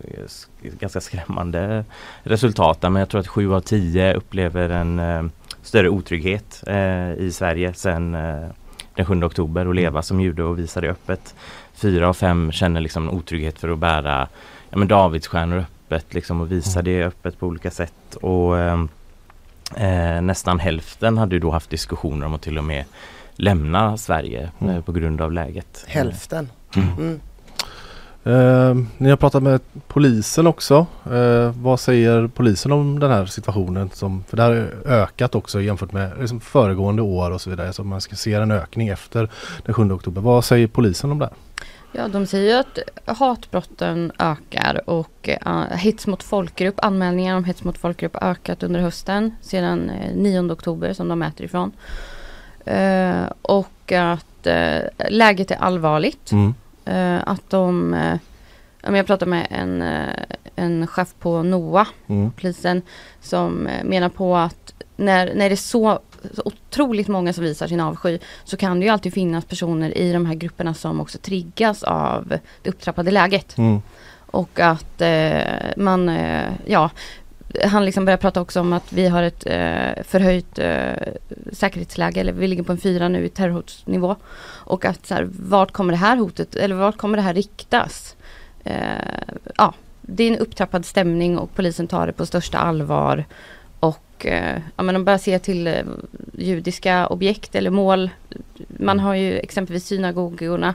ganska 0.62 1.00
skrämmande 1.00 1.84
resultat 2.22 2.82
men 2.82 2.96
jag 2.96 3.08
tror 3.08 3.20
att 3.20 3.28
sju 3.28 3.54
av 3.54 3.60
tio 3.60 4.14
upplever 4.14 4.70
en 4.70 5.30
större 5.70 5.88
otrygghet 5.88 6.62
eh, 6.66 7.12
i 7.12 7.30
Sverige 7.32 7.74
sedan 7.74 8.14
eh, 8.14 8.48
den 8.94 9.06
7 9.06 9.24
oktober 9.24 9.66
och 9.68 9.74
leva 9.74 10.02
som 10.02 10.20
jude 10.20 10.42
och 10.42 10.58
visa 10.58 10.80
det 10.80 10.88
öppet. 10.88 11.34
Fyra 11.74 12.08
av 12.08 12.14
fem 12.14 12.52
känner 12.52 12.80
liksom 12.80 13.10
otrygghet 13.10 13.58
för 13.58 13.68
att 13.68 13.78
bära 13.78 14.28
ja, 14.70 14.78
men 14.78 14.88
Davidsstjärnor 14.88 15.58
öppet 15.58 16.14
liksom 16.14 16.40
och 16.40 16.52
visa 16.52 16.82
det 16.82 17.04
öppet 17.04 17.38
på 17.38 17.46
olika 17.46 17.70
sätt. 17.70 18.14
Och 18.14 18.58
ehm, 18.58 18.88
eh, 19.76 20.20
nästan 20.22 20.58
hälften 20.58 21.18
hade 21.18 21.38
då 21.38 21.50
haft 21.50 21.70
diskussioner 21.70 22.26
om 22.26 22.34
att 22.34 22.42
till 22.42 22.58
och 22.58 22.64
med 22.64 22.84
lämna 23.32 23.96
Sverige 23.96 24.50
Mm. 24.60 24.74
eh, 24.74 24.82
på 24.82 24.92
grund 24.92 25.20
av 25.20 25.32
läget. 25.32 25.84
Hälften. 25.88 26.48
Mm. 26.76 26.88
Mm. 26.98 27.20
Eh, 28.24 28.74
ni 28.98 29.10
har 29.10 29.16
pratat 29.16 29.42
med 29.42 29.60
polisen 29.88 30.46
också. 30.46 30.86
Eh, 31.12 31.52
vad 31.62 31.80
säger 31.80 32.26
polisen 32.26 32.72
om 32.72 32.98
den 32.98 33.10
här 33.10 33.26
situationen? 33.26 33.90
Som, 33.92 34.24
för 34.28 34.36
det 34.36 34.42
här 34.42 34.50
har 34.50 34.92
ökat 34.92 35.34
också 35.34 35.60
jämfört 35.60 35.92
med 35.92 36.12
liksom 36.20 36.40
föregående 36.40 37.02
år 37.02 37.30
och 37.30 37.40
så 37.40 37.50
vidare. 37.50 37.72
Så 37.72 37.84
man 37.84 38.00
ska 38.00 38.16
se 38.16 38.34
en 38.34 38.50
ökning 38.50 38.88
efter 38.88 39.28
den 39.64 39.74
7 39.74 39.92
oktober. 39.92 40.20
Vad 40.20 40.44
säger 40.44 40.66
polisen 40.66 41.10
om 41.10 41.18
det? 41.18 41.24
här? 41.24 41.34
Ja, 41.92 42.08
de 42.08 42.26
säger 42.26 42.54
ju 42.54 42.58
att 42.58 43.18
hatbrotten 43.18 44.12
ökar 44.18 44.90
och 44.90 45.28
uh, 45.46 45.62
hets 45.62 46.06
mot 46.06 46.22
folkgrupp, 46.22 46.74
anmälningar 46.84 47.36
om 47.36 47.44
hets 47.44 47.64
mot 47.64 47.78
folkgrupp 47.78 48.16
har 48.16 48.30
ökat 48.30 48.62
under 48.62 48.80
hösten 48.80 49.34
sedan 49.40 49.90
eh, 49.90 50.14
9 50.14 50.52
oktober 50.52 50.92
som 50.92 51.08
de 51.08 51.18
mäter 51.18 51.44
ifrån. 51.44 51.72
Eh, 52.64 53.22
och 53.42 53.92
att 53.92 54.46
eh, 54.46 54.78
läget 55.08 55.50
är 55.50 55.56
allvarligt. 55.56 56.32
Mm. 56.32 56.54
Eh, 56.90 57.18
att 57.26 57.50
de, 57.50 57.94
eh, 57.94 58.16
jag 58.96 59.06
pratade 59.06 59.30
med 59.30 59.46
en, 59.50 59.82
eh, 59.82 60.08
en 60.56 60.86
chef 60.86 61.14
på 61.18 61.42
NOA, 61.42 61.86
Mm. 62.06 62.30
polisen, 62.30 62.82
som 63.20 63.68
menar 63.84 64.08
på 64.08 64.36
att 64.36 64.74
när, 64.96 65.34
när 65.34 65.48
det 65.48 65.54
är 65.54 65.56
så, 65.56 66.00
så 66.34 66.42
otroligt 66.44 67.08
många 67.08 67.32
som 67.32 67.44
visar 67.44 67.66
sin 67.66 67.80
avsky 67.80 68.18
så 68.44 68.56
kan 68.56 68.80
det 68.80 68.86
ju 68.86 68.92
alltid 68.92 69.14
finnas 69.14 69.44
personer 69.44 69.98
i 69.98 70.12
de 70.12 70.26
här 70.26 70.34
grupperna 70.34 70.74
som 70.74 71.00
också 71.00 71.18
triggas 71.18 71.82
av 71.82 72.38
det 72.62 72.70
upptrappade 72.70 73.10
läget. 73.10 73.58
Mm. 73.58 73.82
Och 74.32 74.60
att 74.60 75.00
eh, 75.00 75.42
man, 75.76 76.08
eh, 76.08 76.52
ja, 76.66 76.90
han 77.64 77.84
liksom 77.84 78.04
börjar 78.04 78.18
prata 78.18 78.40
också 78.40 78.60
om 78.60 78.72
att 78.72 78.92
vi 78.92 79.08
har 79.08 79.22
ett 79.22 79.46
eh, 79.46 80.02
förhöjt 80.04 80.58
eh, 80.58 81.12
säkerhetsläge, 81.52 82.20
eller 82.20 82.32
vi 82.32 82.48
ligger 82.48 82.62
på 82.62 82.72
en 82.72 82.78
fyra 82.78 83.08
nu 83.08 83.24
i 83.24 83.28
terrorhotsnivå. 83.28 84.16
Och 84.46 84.84
att 84.84 85.06
så 85.06 85.14
här, 85.14 85.28
vart 85.30 85.72
kommer 85.72 85.92
det 85.92 85.96
här 85.96 86.16
hotet, 86.16 86.56
eller 86.56 86.74
vart 86.74 86.96
kommer 86.96 87.16
det 87.16 87.22
här 87.22 87.34
riktas? 87.34 88.16
Eh, 88.64 88.74
ja, 89.56 89.74
det 90.00 90.24
är 90.24 90.32
en 90.32 90.38
upptrappad 90.38 90.86
stämning 90.86 91.38
och 91.38 91.54
polisen 91.54 91.86
tar 91.86 92.06
det 92.06 92.12
på 92.12 92.26
största 92.26 92.58
allvar. 92.58 93.24
Och 93.80 94.26
eh, 94.26 94.60
ja, 94.76 94.82
men 94.82 94.94
de 94.94 95.04
börjar 95.04 95.18
se 95.18 95.38
till 95.38 95.66
eh, 95.66 95.84
judiska 96.32 97.06
objekt 97.06 97.54
eller 97.54 97.70
mål. 97.70 98.10
Man 98.68 99.00
har 99.00 99.14
ju 99.14 99.38
exempelvis 99.38 99.86
synagogorna 99.86 100.74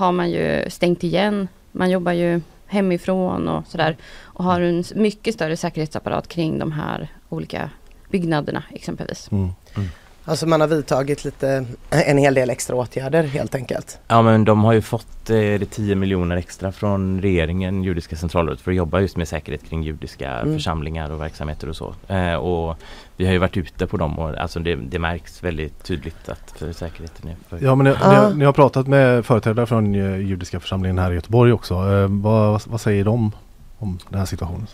har 0.00 0.12
man 0.12 0.30
ju 0.30 0.64
stängt 0.70 1.04
igen. 1.04 1.48
Man 1.72 1.90
jobbar 1.90 2.12
ju 2.12 2.40
hemifrån 2.70 3.48
och 3.48 3.66
sådär. 3.66 3.96
Och 4.22 4.44
har 4.44 4.60
en 4.60 4.84
mycket 4.94 5.34
större 5.34 5.56
säkerhetsapparat 5.56 6.28
kring 6.28 6.58
de 6.58 6.72
här 6.72 7.08
olika 7.28 7.70
byggnaderna 8.10 8.62
exempelvis. 8.70 9.32
Mm. 9.32 9.50
mm. 9.76 9.88
Alltså 10.24 10.46
man 10.46 10.60
har 10.60 10.68
vidtagit 10.68 11.24
lite, 11.24 11.66
en 11.90 12.18
hel 12.18 12.34
del 12.34 12.50
extra 12.50 12.76
åtgärder 12.76 13.22
helt 13.22 13.54
enkelt. 13.54 13.98
Ja 14.08 14.22
men 14.22 14.44
de 14.44 14.64
har 14.64 14.72
ju 14.72 14.82
fått 14.82 15.30
eh, 15.30 15.36
det 15.36 15.70
10 15.70 15.94
miljoner 15.94 16.36
extra 16.36 16.72
från 16.72 17.20
regeringen, 17.22 17.84
Judiska 17.84 18.16
centralrådet, 18.16 18.60
för 18.60 18.70
att 18.70 18.76
jobba 18.76 19.00
just 19.00 19.16
med 19.16 19.28
säkerhet 19.28 19.64
kring 19.68 19.82
judiska 19.82 20.30
Mm. 20.30 20.54
församlingar 20.54 21.10
och 21.10 21.20
verksamheter 21.20 21.68
och 21.68 21.76
så. 21.76 21.94
Eh, 22.08 22.34
och 22.34 22.76
vi 23.16 23.26
har 23.26 23.32
ju 23.32 23.38
varit 23.38 23.56
ute 23.56 23.86
på 23.86 23.96
dem 23.96 24.18
och 24.18 24.38
alltså 24.38 24.58
det, 24.60 24.74
det 24.76 24.98
märks 24.98 25.44
väldigt 25.44 25.84
tydligt 25.84 26.28
att 26.28 26.54
för 26.56 26.72
säkerheten 26.72 27.30
är 27.30 27.36
för... 27.48 27.58
Ja 27.66 27.74
men 27.74 27.84
ni, 27.84 27.90
Ah. 28.00 28.10
ni, 28.10 28.16
har- 28.16 28.34
ni 28.34 28.44
har 28.44 28.52
pratat 28.52 28.86
med 28.86 29.26
företrädare 29.26 29.66
från 29.66 29.94
eh, 29.94 30.16
judiska 30.16 30.60
församlingen 30.60 30.98
här 30.98 31.10
i 31.12 31.14
Göteborg 31.14 31.52
också. 31.52 31.74
Eh, 31.74 32.06
vad, 32.08 32.62
vad 32.66 32.80
säger 32.80 33.04
de 33.04 33.32
om 33.78 33.98
den 34.08 34.18
här 34.18 34.26
situationen? 34.26 34.66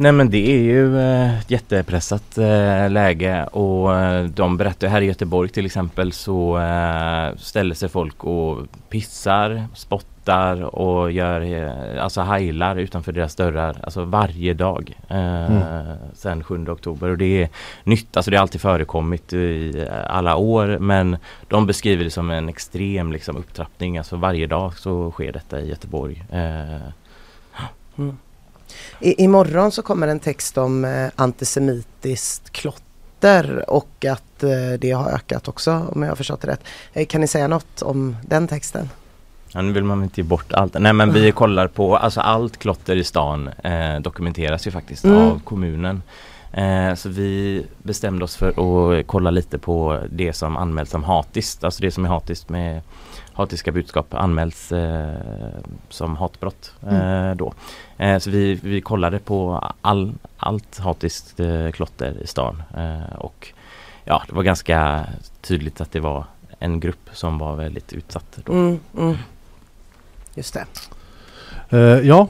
Nej 0.00 0.12
men 0.12 0.30
det 0.30 0.50
är 0.50 0.58
ju 0.62 0.98
eh, 1.00 1.38
ett 1.38 1.50
jättepressat 1.50 2.38
eh, 2.38 2.90
läge 2.90 3.44
och 3.44 3.94
eh, 3.96 4.24
de 4.24 4.56
berättar 4.56 4.88
här 4.88 5.00
i 5.00 5.06
Göteborg 5.06 5.48
till 5.48 5.66
exempel 5.66 6.12
så 6.12 6.58
eh, 6.58 7.36
ställer 7.36 7.74
sig 7.74 7.88
folk 7.88 8.24
och 8.24 8.58
pissar, 8.88 9.64
spottar 9.74 10.62
och 10.74 11.12
gör 11.12 11.40
eh, 11.40 12.04
alltså 12.04 12.20
heilar 12.20 12.76
utanför 12.76 13.12
deras 13.12 13.34
dörrar 13.34 13.76
alltså 13.82 14.04
varje 14.04 14.54
dag 14.54 14.96
eh, 15.08 15.44
Mm. 15.46 15.62
sen 16.14 16.44
7 16.44 16.68
oktober 16.68 17.08
och 17.10 17.18
det 17.18 17.42
är 17.42 17.48
nytt, 17.84 18.16
alltså 18.16 18.30
det 18.30 18.36
har 18.36 18.42
alltid 18.42 18.60
förekommit 18.60 19.32
i 19.32 19.86
eh, 19.90 20.16
alla 20.16 20.36
år 20.36 20.78
men 20.78 21.16
de 21.48 21.66
beskriver 21.66 22.04
det 22.04 22.10
som 22.10 22.30
en 22.30 22.48
extrem 22.48 23.12
liksom, 23.12 23.36
upptrappning, 23.36 23.98
alltså 23.98 24.16
varje 24.16 24.46
dag 24.46 24.78
så 24.78 25.10
sker 25.10 25.32
detta 25.32 25.60
i 25.60 25.68
Göteborg. 25.68 26.24
Eh, 26.32 26.88
I, 29.00 29.24
imorgon 29.24 29.72
så 29.72 29.82
kommer 29.82 30.08
en 30.08 30.20
text 30.20 30.58
om 30.58 30.84
eh, 30.84 31.08
antisemitiskt 31.16 32.50
klotter 32.50 33.70
och 33.70 34.04
att 34.10 34.42
eh, 34.42 34.50
det 34.78 34.90
har 34.90 35.10
ökat 35.10 35.48
också 35.48 35.86
om 35.92 36.02
jag 36.02 36.10
har 36.10 36.16
förstått 36.16 36.40
det 36.40 36.48
rätt. 36.48 36.60
Eh, 36.92 37.06
kan 37.06 37.20
ni 37.20 37.26
säga 37.26 37.48
något 37.48 37.82
om 37.82 38.16
den 38.26 38.48
texten? 38.48 38.90
Ja, 39.52 39.62
nu 39.62 39.72
vill 39.72 39.84
man 39.84 40.02
inte 40.02 40.20
ge 40.20 40.24
bort 40.24 40.52
allt. 40.52 40.74
Nej 40.78 40.92
men 40.92 41.12
vi 41.12 41.32
kollar 41.32 41.66
på, 41.68 41.96
alltså 41.96 42.20
allt 42.20 42.56
klotter 42.56 42.96
i 42.96 43.04
stan 43.04 43.48
eh, 43.64 44.00
dokumenteras 44.00 44.66
ju 44.66 44.70
faktiskt 44.70 45.04
Mm. 45.04 45.18
av 45.18 45.40
kommunen. 45.44 46.02
Eh, 46.52 46.94
så 46.94 47.08
vi 47.08 47.66
bestämde 47.82 48.24
oss 48.24 48.36
för 48.36 48.48
att 48.48 49.06
kolla 49.06 49.30
lite 49.30 49.58
på 49.58 50.00
det 50.10 50.32
som 50.32 50.56
anmäls 50.56 50.90
som 50.90 51.04
hatiskt. 51.04 51.64
Alltså 51.64 51.82
det 51.82 51.90
som 51.90 52.04
är 52.04 52.08
hatiskt 52.08 52.48
med 52.48 52.82
hatiska 53.32 53.72
budskap 53.72 54.14
anmäls 54.14 54.72
eh, 54.72 55.14
som 55.88 56.16
hatbrott 56.16 56.72
eh, 56.90 57.30
då. 57.34 57.52
Eh, 57.96 58.18
så 58.18 58.30
vi, 58.30 58.54
vi 58.54 58.80
kollade 58.80 59.18
på 59.18 59.64
all, 59.80 60.12
allt 60.36 60.78
hatiskt 60.78 61.40
eh, 61.40 61.70
klotter 61.70 62.22
i 62.22 62.26
stan 62.26 62.62
eh, 62.76 63.16
och 63.18 63.52
ja, 64.04 64.22
det 64.28 64.34
var 64.34 64.42
ganska 64.42 65.06
tydligt 65.40 65.80
att 65.80 65.92
det 65.92 66.00
var 66.00 66.24
en 66.58 66.80
grupp 66.80 67.10
som 67.12 67.38
var 67.38 67.56
väldigt 67.56 67.92
utsatt. 67.92 68.38
Då. 68.44 68.52
Mm, 68.52 68.80
mm. 68.96 69.16
Just 70.34 70.54
det. 70.54 70.64
Eh, 71.70 72.06
ja, 72.08 72.20
eh, 72.20 72.26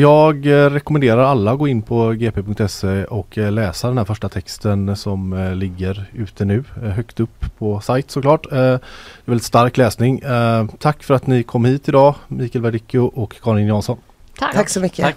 jag 0.00 0.46
eh, 0.46 0.70
rekommenderar 0.70 1.22
alla 1.22 1.52
att 1.52 1.58
gå 1.58 1.68
in 1.68 1.82
på 1.82 2.10
gp.se 2.12 3.04
och 3.04 3.38
eh, 3.38 3.52
läsa 3.52 3.88
den 3.88 3.98
här 3.98 4.04
första 4.04 4.28
texten 4.28 4.96
som 4.96 5.32
eh, 5.32 5.54
ligger 5.54 6.10
ute 6.12 6.44
nu, 6.44 6.64
eh, 6.82 6.90
högt 6.90 7.20
upp 7.20 7.44
på 7.58 7.80
sajt 7.80 8.10
såklart. 8.10 8.46
Eh, 8.46 8.58
det 8.58 8.58
är 8.58 8.80
väldigt 9.24 9.46
stark 9.46 9.76
läsning. 9.76 10.18
Eh, 10.18 10.66
tack 10.78 11.02
för 11.02 11.14
att 11.14 11.26
ni 11.26 11.42
kom 11.42 11.64
hit 11.64 11.88
idag, 11.88 12.14
Mikael 12.28 12.62
Verdicchio 12.62 12.98
och 12.98 13.34
Karin 13.42 13.66
Jansson. 13.66 13.98
Tack! 14.38 14.54
Tack 14.54 14.68
så 14.68 14.80
mycket. 14.80 15.04
Tack! 15.04 15.16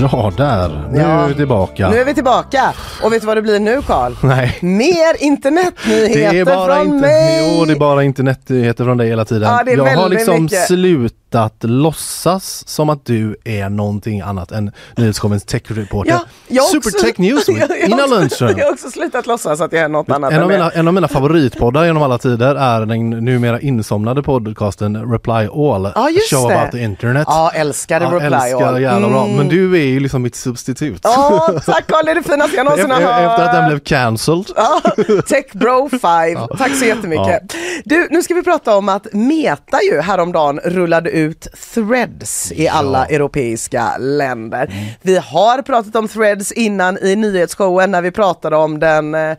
Ja, 0.00 0.32
där. 0.36 0.88
Nu 0.92 0.98
Ja. 1.00 1.04
är 1.06 1.28
vi 1.28 1.34
tillbaka. 1.34 1.90
Nu 1.90 1.96
är 1.96 2.04
vi 2.04 2.14
tillbaka 2.14 2.72
och 3.02 3.12
vet 3.12 3.20
du 3.20 3.26
vad 3.26 3.36
det 3.36 3.42
blir 3.42 3.60
nu 3.60 3.82
Karl? 3.82 4.12
Nej. 4.22 4.58
Mer 4.60 5.22
internetnyheter 5.24 6.32
Det 6.32 6.38
är 6.38 6.44
bara 6.44 6.74
från 6.76 6.86
inte, 6.86 7.06
mig! 7.06 7.56
jo, 7.58 7.64
det 7.64 7.72
är 7.72 7.78
bara 7.78 8.04
internetnyheter 8.04 8.84
från 8.84 8.96
dig 8.98 9.08
hela 9.08 9.24
tiden. 9.24 9.42
Ja, 9.66 9.72
jag 9.72 9.96
har 9.96 10.08
liksom 10.08 10.42
mycket. 10.42 10.66
Slutat 11.32 11.54
låtsas 11.70 12.68
som 12.68 12.90
att 12.90 13.04
du 13.06 13.36
är 13.44 13.68
någonting 13.68 14.20
annat 14.20 14.52
än 14.52 14.72
nyhetsshowens 14.96 15.44
tech-reporter. 15.44 16.10
Ja, 16.12 16.20
jag 16.48 16.64
Super 16.64 16.88
också- 16.88 17.06
Tech 17.06 17.18
News 17.18 17.48
har 17.60 17.84
Ina 17.84 18.06
Lundström. 18.06 18.58
Jag 18.58 18.64
har 18.66 18.72
också 18.72 18.90
slutat 18.90 19.26
låtsas 19.26 19.60
att 19.60 19.72
jag 19.72 19.82
är 19.82 19.88
något 19.88 20.10
annat 20.10 20.32
En 20.32 20.36
än 20.38 20.42
av, 20.42 20.48
mina, 20.48 20.70
en 20.70 20.88
av 20.88 20.94
mina 20.94 21.08
favoritpoddar 21.08 21.84
genom 21.84 22.02
alla 22.02 22.18
tider 22.18 22.54
är 22.54 22.86
den 22.86 23.10
numera 23.10 23.60
insomnade 23.60 24.22
podcasten 24.22 25.12
Reply 25.12 25.32
All. 25.32 25.92
Ja, 25.94 26.10
just 26.10 26.30
show 26.30 26.48
det. 26.48 26.58
about 26.58 26.72
the 26.72 26.82
internet. 26.82 27.24
Ja, 27.26 27.50
älskade 27.54 28.04
Ja, 28.04 28.10
Reply 28.10 28.26
älskar 28.26 28.66
All. 28.66 28.82
jävla 28.82 29.08
bra. 29.08 29.24
Mm. 29.24 29.36
Men 29.36 29.48
du 29.48 29.72
är 29.80 29.84
ju 29.86 30.00
liksom 30.00 30.22
mitt 30.22 30.36
substitut. 30.36 31.00
Ja, 31.02 31.48
tack 31.66 31.86
Karl, 31.86 32.04
det 32.04 32.10
är 32.10 32.14
det 32.14 32.22
finaste 32.22 32.56
jag 32.56 32.64
någonsin 32.64 32.90
har 32.90 33.00
hört. 33.00 33.30
efter 33.30 33.46
att 33.46 33.52
den 33.52 33.68
blev 33.68 33.78
cancelled. 33.78 34.46
Ja, 34.56 34.80
Tech 35.28 35.44
Bro 35.52 35.88
5, 35.88 35.98
tack 36.58 36.74
så 36.74 36.84
jättemycket. 36.84 37.42
Du, 37.84 38.08
nu 38.10 38.22
ska 38.22 38.34
vi 38.34 38.42
prata 38.42 38.76
om 38.76 38.88
att 38.88 39.06
Meta 39.12 39.82
ju 39.82 40.00
häromdagen 40.00 40.60
rullade 40.64 41.10
ut 41.10 41.21
threads 41.74 42.52
i 42.52 42.68
alla 42.68 43.06
europeiska 43.06 43.98
länder. 43.98 44.74
Vi 45.02 45.16
har 45.16 45.62
pratat 45.62 45.96
om 45.96 46.08
threads 46.08 46.52
innan 46.52 46.98
i 46.98 47.16
nyhetsshowen 47.16 47.90
när 47.90 48.02
vi 48.02 48.10
pratade 48.10 48.56
om 48.56 48.78
den, 48.78 49.14
eh, 49.14 49.36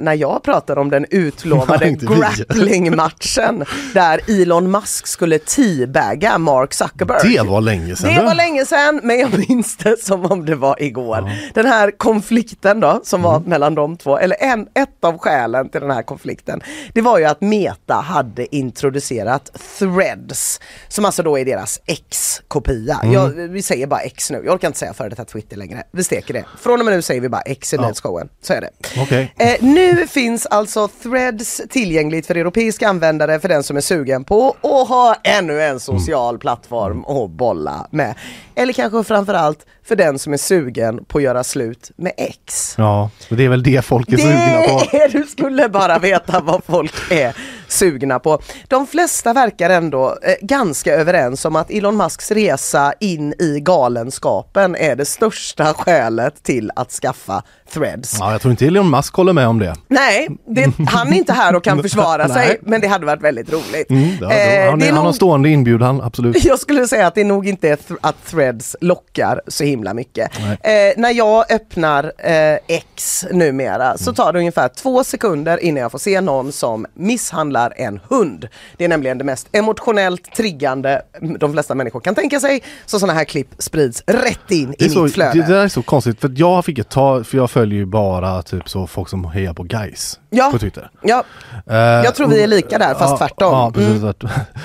när 0.00 0.14
jag 0.14 0.42
pratade 0.42 0.80
om 0.80 0.90
den 0.90 1.06
utlovade 1.10 1.90
grappling-matchen 2.00 3.64
där 3.94 4.20
Elon 4.42 4.70
Musk 4.70 5.06
skulle 5.06 5.38
teabagga 5.38 6.38
Mark 6.38 6.74
Zuckerberg. 6.74 7.34
Det 7.36 7.42
var 7.42 7.60
länge 7.60 7.96
sedan. 7.96 8.14
Det 8.14 8.22
var 8.22 8.34
länge 8.34 8.66
sedan 8.66 9.00
men 9.02 9.18
jag 9.18 9.48
minns 9.48 9.76
det 9.76 10.00
som 10.00 10.26
om 10.26 10.46
det 10.46 10.54
var 10.54 10.82
igår. 10.82 11.30
Den 11.54 11.66
här 11.66 11.90
konflikten 11.90 12.80
då 12.80 13.00
som 13.04 13.22
var 13.22 13.40
mellan 13.40 13.74
de 13.74 13.96
två, 13.96 14.18
eller 14.18 14.36
en, 14.40 14.68
ett 14.74 15.04
av 15.04 15.18
skälen 15.18 15.68
till 15.68 15.80
den 15.80 15.90
här 15.90 16.02
konflikten. 16.02 16.60
Det 16.92 17.00
var 17.00 17.18
ju 17.18 17.24
att 17.24 17.40
Meta 17.40 17.94
hade 17.94 18.56
introducerat 18.56 19.50
Threads 19.78 20.60
som 20.88 21.04
alltså 21.04 21.22
då 21.22 21.38
är 21.38 21.44
deras 21.44 21.80
X-kopia. 21.86 23.00
Jag, 23.04 23.28
vi 23.28 23.62
säger 23.62 23.86
bara 23.86 24.00
X 24.00 24.30
nu, 24.30 24.42
jag 24.44 24.54
orkar 24.54 24.68
inte 24.68 24.78
säga 24.78 24.94
före 24.94 25.08
detta 25.08 25.24
Twitter 25.24 25.56
längre. 25.56 25.82
Vi 25.92 26.04
steker 26.04 26.34
det. 26.34 26.44
Från 26.58 26.80
och 26.80 26.84
med 26.84 26.94
nu 26.94 27.02
säger 27.02 27.20
vi 27.20 27.28
bara 27.28 27.40
X 27.40 27.74
i 27.74 27.78
nyhetsshowen. 27.78 28.28
Så 28.42 28.52
är 28.52 28.60
det. 28.60 28.70
Okej. 29.00 29.34
Eh, 29.38 29.56
nu 29.60 30.06
finns 30.06 30.46
alltså 30.46 30.88
Threads 30.88 31.60
tillgängligt 31.70 32.26
för 32.26 32.34
europeiska 32.34 32.88
användare 32.88 33.40
för 33.40 33.48
den 33.48 33.62
som 33.62 33.76
är 33.76 33.80
sugen 33.80 34.24
på 34.24 34.56
att 34.62 34.88
ha 34.88 35.16
ännu 35.24 35.62
en 35.62 35.80
social 35.80 36.38
plattform 36.38 37.04
att 37.04 37.30
bolla 37.30 37.86
med. 37.90 38.14
Eller 38.54 38.72
kanske 38.72 39.04
framförallt 39.04 39.66
för 39.84 39.96
den 39.96 40.18
som 40.18 40.32
är 40.32 40.36
sugen 40.36 41.04
på 41.04 41.18
att 41.18 41.24
göra 41.24 41.44
slut 41.44 41.90
med 41.96 42.12
X. 42.16 42.74
Ja, 42.78 43.10
och 43.30 43.36
det 43.36 43.44
är 43.44 43.48
väl 43.48 43.62
det 43.62 43.84
folk 43.84 44.12
är 44.12 44.16
sugna 44.16 44.62
på. 44.68 44.86
Det 44.90 45.02
är, 45.02 45.08
du 45.08 45.24
skulle 45.24 45.68
bara 45.68 45.98
veta 45.98 46.40
vad 46.40 46.64
folk 46.64 46.94
är 47.10 47.36
sugna 47.72 48.18
på. 48.18 48.42
De 48.68 48.86
flesta 48.86 49.32
verkar 49.32 49.70
ändå 49.70 50.18
eh, 50.22 50.34
ganska 50.40 50.94
överens 50.94 51.44
om 51.44 51.56
att 51.56 51.70
Elon 51.70 51.96
Musks 51.96 52.30
resa 52.30 52.92
in 53.00 53.34
i 53.38 53.60
galenskapen 53.60 54.76
är 54.76 54.96
det 54.96 55.04
största 55.04 55.74
skälet 55.78 56.42
till 56.42 56.70
att 56.76 56.90
skaffa 56.90 57.42
Threads. 57.72 58.16
Ja, 58.20 58.32
jag 58.32 58.40
tror 58.40 58.50
inte 58.50 58.66
Elon 58.66 58.90
Musk 58.90 59.14
håller 59.14 59.32
med 59.32 59.46
om 59.48 59.58
det. 59.58 59.74
Nej, 59.88 60.28
det, 60.46 60.72
han 60.88 61.12
är 61.12 61.16
inte 61.16 61.32
här 61.32 61.56
och 61.56 61.64
kan 61.64 61.82
försvara 61.82 62.28
sig, 62.28 62.46
Nej. 62.46 62.58
men 62.62 62.80
det 62.80 62.86
hade 62.88 63.06
varit 63.06 63.22
väldigt 63.22 63.52
roligt. 63.52 63.90
Mm, 63.90 64.08
ja, 64.20 64.32
Eh, 64.32 64.70
han, 64.70 64.78
det 64.78 64.86
är, 64.86 64.88
är 64.90 64.92
han 64.96 65.06
har 65.06 65.12
stående 65.12 65.48
inbjudan, 65.48 66.00
absolut. 66.00 66.44
jag 66.44 66.58
skulle 66.58 66.88
säga 66.88 67.06
att 67.06 67.14
det 67.14 67.24
nog 67.24 67.48
inte 67.48 67.68
är 67.68 67.78
att 68.00 68.26
threads 68.26 68.76
lockar 68.80 69.40
så 69.48 69.64
himla 69.64 69.94
mycket. 69.94 70.30
Eh, 70.38 70.70
när 70.96 71.10
jag 71.14 71.52
öppnar 71.52 72.12
eh, 72.18 72.58
X 72.68 73.24
numera 73.30 73.98
så 73.98 74.12
tar 74.12 74.32
det 74.32 74.38
ungefär 74.38 74.68
två 74.68 75.04
sekunder 75.04 75.58
innan 75.64 75.82
jag 75.82 75.92
får 75.92 75.98
se 75.98 76.20
någon 76.20 76.52
som 76.52 76.86
misshandlar 76.94 77.72
en 77.76 78.00
hund. 78.08 78.48
Det 78.76 78.84
är 78.84 78.88
nämligen 78.88 79.18
det 79.18 79.24
mest 79.24 79.48
emotionellt 79.52 80.34
triggande 80.36 81.02
de 81.38 81.52
flesta 81.52 81.74
människor 81.74 82.00
kan 82.00 82.14
tänka 82.14 82.40
sig. 82.40 82.62
Så 82.86 82.98
sådana 83.00 83.12
här 83.18 83.24
klipp 83.24 83.48
sprids 83.58 84.02
rätt 84.06 84.50
in 84.50 84.74
Det, 84.78 84.84
i 84.84 84.88
är 84.88 84.90
så, 84.90 85.02
mitt 85.02 85.14
flöde. 85.14 85.32
det 85.40 85.46
där 85.54 85.64
är 85.64 85.68
så 85.68 85.82
konstigt 85.82 86.20
för 86.20 86.32
jag 86.36 86.64
fick 86.64 86.78
ett 86.78 86.88
tag, 86.90 87.26
för 87.26 87.36
jag 87.36 87.50
följer 87.60 87.78
ju 87.78 87.86
bara 87.86 88.42
typ 88.42 88.68
så 88.68 88.86
folk 88.86 89.08
som 89.08 89.24
hejar 89.24 89.54
på 89.54 89.62
guys 89.62 90.20
Ja. 90.30 90.48
på 90.52 90.58
Twitter. 90.58 90.90
Ja, 91.02 91.24
Eh, 91.66 91.76
jag 91.76 92.14
tror 92.14 92.28
vi 92.28 92.42
är 92.42 92.46
lika 92.46 92.78
där 92.78 92.94
fast 92.94 93.10
ja, 93.10 93.16
tvärtom. 93.18 93.52
Ja, 93.52 93.70
precis, 93.74 94.02
Mm. 94.02 94.14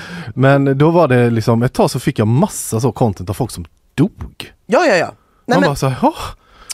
Men 0.34 0.78
då 0.78 0.90
var 0.90 1.08
det 1.08 1.30
liksom, 1.30 1.62
ett 1.62 1.72
tag 1.72 1.90
så 1.90 2.00
fick 2.00 2.18
jag 2.18 2.26
massa 2.28 2.80
så 2.80 2.92
content 2.92 3.30
av 3.30 3.34
folk 3.34 3.50
som 3.50 3.64
dog. 3.94 4.52
ja, 4.66 4.84
ja. 4.86 4.96
ja. 4.96 5.06
Nej, 5.46 5.56
Man 5.56 5.60
men- 5.60 5.68
bara 5.70 5.76
så 5.76 5.86
här. 5.86 6.10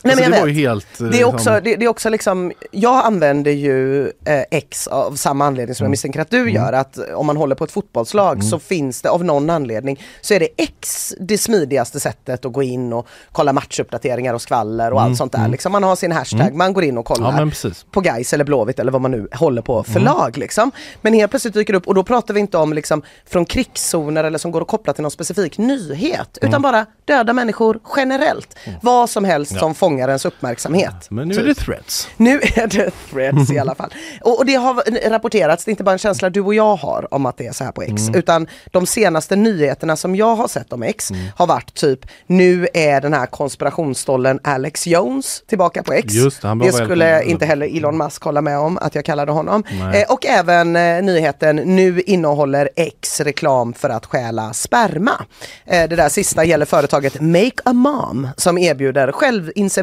Nej, 0.03 0.11
alltså, 0.13 0.21
men 0.29 0.31
det 0.31 0.37
jag 0.37 0.47
ju 0.49 0.53
vet. 0.53 0.69
helt... 0.69 1.01
eh, 1.01 1.07
Det 1.07 1.19
är, 1.21 1.25
också, 1.25 1.35
liksom- 1.37 1.59
det, 1.63 1.75
det 1.75 1.85
är 1.85 1.89
också 1.89 2.09
liksom, 2.09 2.51
jag 2.71 3.05
använder 3.05 3.51
ju 3.51 4.03
eh, 4.07 4.41
X 4.51 4.87
av 4.87 5.15
samma 5.15 5.45
anledning 5.45 5.63
Mm. 5.63 5.75
som 5.75 5.85
jag 5.85 5.89
misstänker 5.91 6.19
att 6.21 6.29
du 6.29 6.51
gör. 6.51 6.73
Att 6.73 6.97
om 7.15 7.25
man 7.25 7.37
håller 7.37 7.55
på 7.55 7.63
ett 7.63 7.71
fotbollslag 7.71 8.43
så 8.43 8.59
finns 8.59 9.01
det 9.01 9.09
av 9.09 9.23
någon 9.23 9.49
anledning 9.49 10.01
så 10.21 10.33
är 10.33 10.39
det 10.39 10.47
X 10.57 11.13
det 11.19 11.37
smidigaste 11.37 11.99
sättet 11.99 12.45
att 12.45 12.53
gå 12.53 12.63
in 12.63 12.93
och 12.93 13.07
kolla 13.31 13.53
matchuppdateringar 13.53 14.33
och 14.33 14.41
skvaller 14.41 14.93
och 14.93 15.01
allt 15.01 15.17
sånt 15.17 15.31
där. 15.31 15.47
Liksom 15.47 15.71
man 15.71 15.83
har 15.83 15.95
sin 15.95 16.11
hashtag, 16.11 16.53
man 16.53 16.73
går 16.73 16.83
in 16.83 16.97
och 16.97 17.05
kollar 17.05 17.29
Mm. 17.33 17.51
Ja, 17.63 17.69
på 17.91 18.01
Gais 18.01 18.33
eller 18.33 18.43
Blåvitt 18.45 18.79
eller 18.79 18.91
vad 18.91 19.01
man 19.01 19.11
nu 19.11 19.27
håller 19.33 19.61
på 19.61 19.83
för 19.83 19.91
Mm. 19.91 20.03
lag. 20.03 20.37
Liksom. 20.37 20.71
Men 21.01 21.13
helt 21.13 21.29
plötsligt 21.31 21.53
dyker 21.53 21.73
det 21.73 21.77
upp 21.77 21.87
och 21.87 21.95
då 21.95 22.03
pratar 22.03 22.33
vi 22.33 22.39
inte 22.39 22.57
om 22.57 22.73
liksom, 22.73 23.01
från 23.25 23.45
krigszoner 23.45 24.23
eller 24.23 24.37
som 24.37 24.51
går 24.51 24.61
att 24.61 24.67
koppla 24.67 24.93
till 24.93 25.01
någon 25.01 25.11
specifik 25.11 25.57
nyhet. 25.57 26.37
Mm. 26.41 26.49
Utan 26.49 26.61
bara 26.61 26.85
döda 27.05 27.33
människor 27.33 27.79
generellt. 27.95 28.55
Vad 28.81 29.09
som 29.09 29.25
helst 29.25 29.59
som 29.59 29.75
fångar 29.75 29.92
ens 29.99 30.25
uppmärksamhet. 30.25 30.93
Men 31.09 31.27
nu 31.27 31.33
Typ. 31.33 31.43
är 31.43 31.47
det 31.47 31.55
threads. 31.55 32.07
Nu 32.17 32.41
är 32.41 32.67
det 32.67 32.91
threads 33.11 33.51
i 33.51 33.59
alla 33.59 33.75
fall. 33.75 33.93
Och, 34.21 34.39
och 34.39 34.45
det 34.45 34.55
har 34.55 35.09
rapporterats, 35.09 35.65
det 35.65 35.69
är 35.69 35.71
inte 35.71 35.83
bara 35.83 35.91
en 35.91 35.97
känsla 35.97 36.29
du 36.29 36.41
och 36.41 36.53
jag 36.53 36.75
har 36.75 37.13
om 37.13 37.25
att 37.25 37.37
det 37.37 37.47
är 37.47 37.51
så 37.51 37.63
här 37.63 37.71
på 37.71 37.81
X. 37.81 38.01
Mm. 38.01 38.19
Utan 38.19 38.47
de 38.71 38.85
senaste 38.85 39.35
nyheterna 39.35 39.95
som 39.95 40.15
jag 40.15 40.35
har 40.35 40.47
sett 40.47 40.73
om 40.73 40.83
X 40.83 41.11
har 41.35 41.47
varit 41.47 41.73
typ, 41.73 41.99
nu 42.27 42.67
är 42.73 43.01
den 43.01 43.13
här 43.13 43.25
konspirationsstollen 43.25 44.39
Alex 44.43 44.87
Jones 44.87 45.43
tillbaka 45.47 45.83
på 45.83 45.93
X. 45.93 46.13
Just 46.13 46.41
det, 46.41 46.59
det 46.63 46.71
skulle 46.73 47.23
inte 47.23 47.45
heller 47.45 47.77
Elon 47.77 47.97
Musk 47.97 48.23
hålla 48.23 48.41
med 48.41 48.59
om 48.59 48.77
att 48.77 48.95
jag 48.95 49.05
kallade 49.05 49.31
honom. 49.31 49.63
Eh, 49.93 50.11
och 50.11 50.25
även 50.25 50.75
eh, 50.75 51.03
nyheten, 51.03 51.55
nu 51.55 52.01
innehåller 52.01 52.69
X 52.75 53.21
reklam 53.21 53.73
för 53.73 53.89
att 53.89 54.05
stjäla 54.05 54.53
sperma. 54.53 55.25
Eh, 55.65 55.89
det 55.89 55.95
där 55.95 56.09
sista 56.09 56.43
gäller 56.43 56.65
företaget 56.65 57.21
Make 57.21 57.61
a 57.65 57.73
Mom 57.73 58.27
som 58.37 58.57
erbjuder 58.57 59.11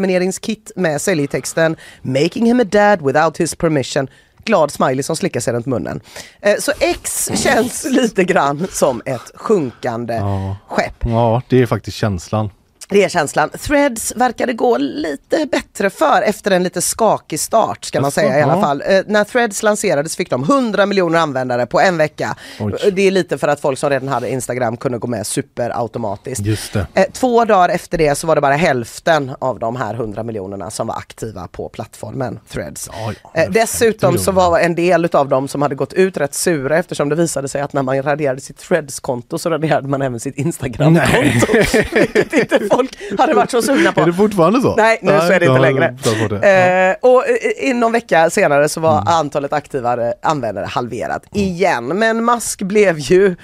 självinsemineringskit 0.01 0.73
med 0.77 1.01
säljtexten 1.01 1.77
Making 2.03 2.47
him 2.47 2.61
a 2.61 2.65
dad 2.65 3.03
without 3.07 3.37
his 3.41 3.55
permission 3.55 4.09
glad 4.45 4.71
smiley 4.71 5.03
som 5.03 5.17
slickar 5.17 5.41
sig 5.41 5.53
runt 5.53 5.67
munnen. 5.67 6.01
Eh, 6.41 6.57
så 6.59 6.73
X 6.81 7.31
känns 7.35 7.85
lite 7.91 8.25
grann 8.25 8.67
som 8.73 9.03
ett 9.05 9.31
sjunkande 9.35 10.15
Ja. 10.15 10.57
skepp. 10.69 10.95
Ja, 11.01 11.43
det 11.49 11.63
är 11.63 11.67
faktiskt 11.67 11.97
känslan. 11.97 12.51
Det 12.91 13.05
är 13.05 13.09
känslan. 13.09 13.51
Threads 13.51 14.13
verkade 14.17 14.53
gå 14.53 14.79
lite 14.79 15.47
bättre 15.47 15.91
för 15.91 16.23
efter 16.23 16.51
en 16.51 16.63
lite 16.63 16.81
skakig 16.83 17.41
start 17.41 17.85
ska 17.85 18.01
man 18.01 18.11
säga 18.11 18.39
i 18.39 18.43
alla 18.43 18.61
fall. 18.61 18.83
Eh, 18.87 19.01
när 19.07 19.25
Threads 19.25 19.63
lanserades 19.63 20.17
fick 20.17 20.31
de 20.31 20.43
100 20.43 20.87
miljoner 20.87 21.19
användare 21.19 21.67
på 21.67 21.81
en 21.81 21.97
vecka. 21.97 22.37
Oj. 22.61 22.91
Det 22.93 23.03
är 23.03 23.11
lite 23.11 23.39
för 23.39 23.49
att 23.49 23.61
folk 23.61 23.79
som 23.79 23.91
redan 23.91 24.09
hade 24.09 24.31
Instagram 24.31 24.77
kunde 24.77 24.99
gå 24.99 25.07
med 25.07 25.27
superautomatiskt. 25.27 26.47
Just 26.47 26.73
det. 26.73 26.87
Eh, 26.95 27.05
två 27.13 27.45
dagar 27.45 27.69
efter 27.69 27.99
det 27.99 28.15
så 28.15 28.27
var 28.27 28.35
det 28.35 28.41
bara 28.41 28.55
hälften 28.55 29.33
av 29.39 29.59
de 29.59 29.77
här 29.77 29.95
100 29.95 30.23
miljonerna 30.23 30.71
som 30.71 30.87
var 30.87 30.95
aktiva 30.97 31.49
på 31.49 31.69
plattformen 31.69 32.41
Threads. 32.49 32.89
Ja, 32.93 33.13
ja, 33.23 33.31
Eh, 33.41 33.51
dessutom 33.51 34.13
50 34.13 34.25
så 34.25 34.33
var 34.33 34.59
en 34.59 34.75
del 34.75 35.09
av 35.13 35.29
dem 35.29 35.49
som 35.49 35.63
hade 35.63 35.75
gått 35.75 35.93
ut 35.93 36.17
rätt 36.17 36.35
sura 36.35 36.79
eftersom 36.79 37.09
det 37.09 37.15
visade 37.15 37.49
sig 37.49 37.61
att 37.61 37.73
när 37.73 37.83
man 37.83 38.03
raderade 38.03 38.41
sitt 38.41 38.59
Threads-konto 38.59 39.39
så 39.39 39.51
raderade 39.51 39.89
man 39.89 40.03
även 40.03 40.21
sitt 40.21 40.37
Instagram-konto. 40.37 41.47
Folk 42.89 43.21
hade 43.21 43.35
varit 43.35 43.51
så 43.51 43.63
sugna 43.63 43.93
på. 43.93 44.01
Är 44.01 44.07
det 44.07 44.13
fortfarande 44.13 44.61
så? 44.61 44.77
Nej, 44.77 44.99
nu 45.03 45.19
så 45.21 45.33
är 45.33 45.41
det 45.41 45.47
inte 45.47 45.61
längre. 45.61 45.97
det. 46.29 46.97
Eh, 47.01 47.11
och 47.11 47.29
eh, 47.29 47.69
inom 47.71 47.93
vecka 47.93 48.31
senare 48.31 48.69
så 48.69 48.81
Mm. 48.81 48.91
var 48.93 49.13
antalet 49.13 49.53
aktiva 49.53 50.13
användare 50.23 50.67
halverat 50.67 51.23
igen. 51.35 51.87
Men 51.87 52.25
Musk 52.25 52.63
blev 52.63 52.99
ju 52.99 53.37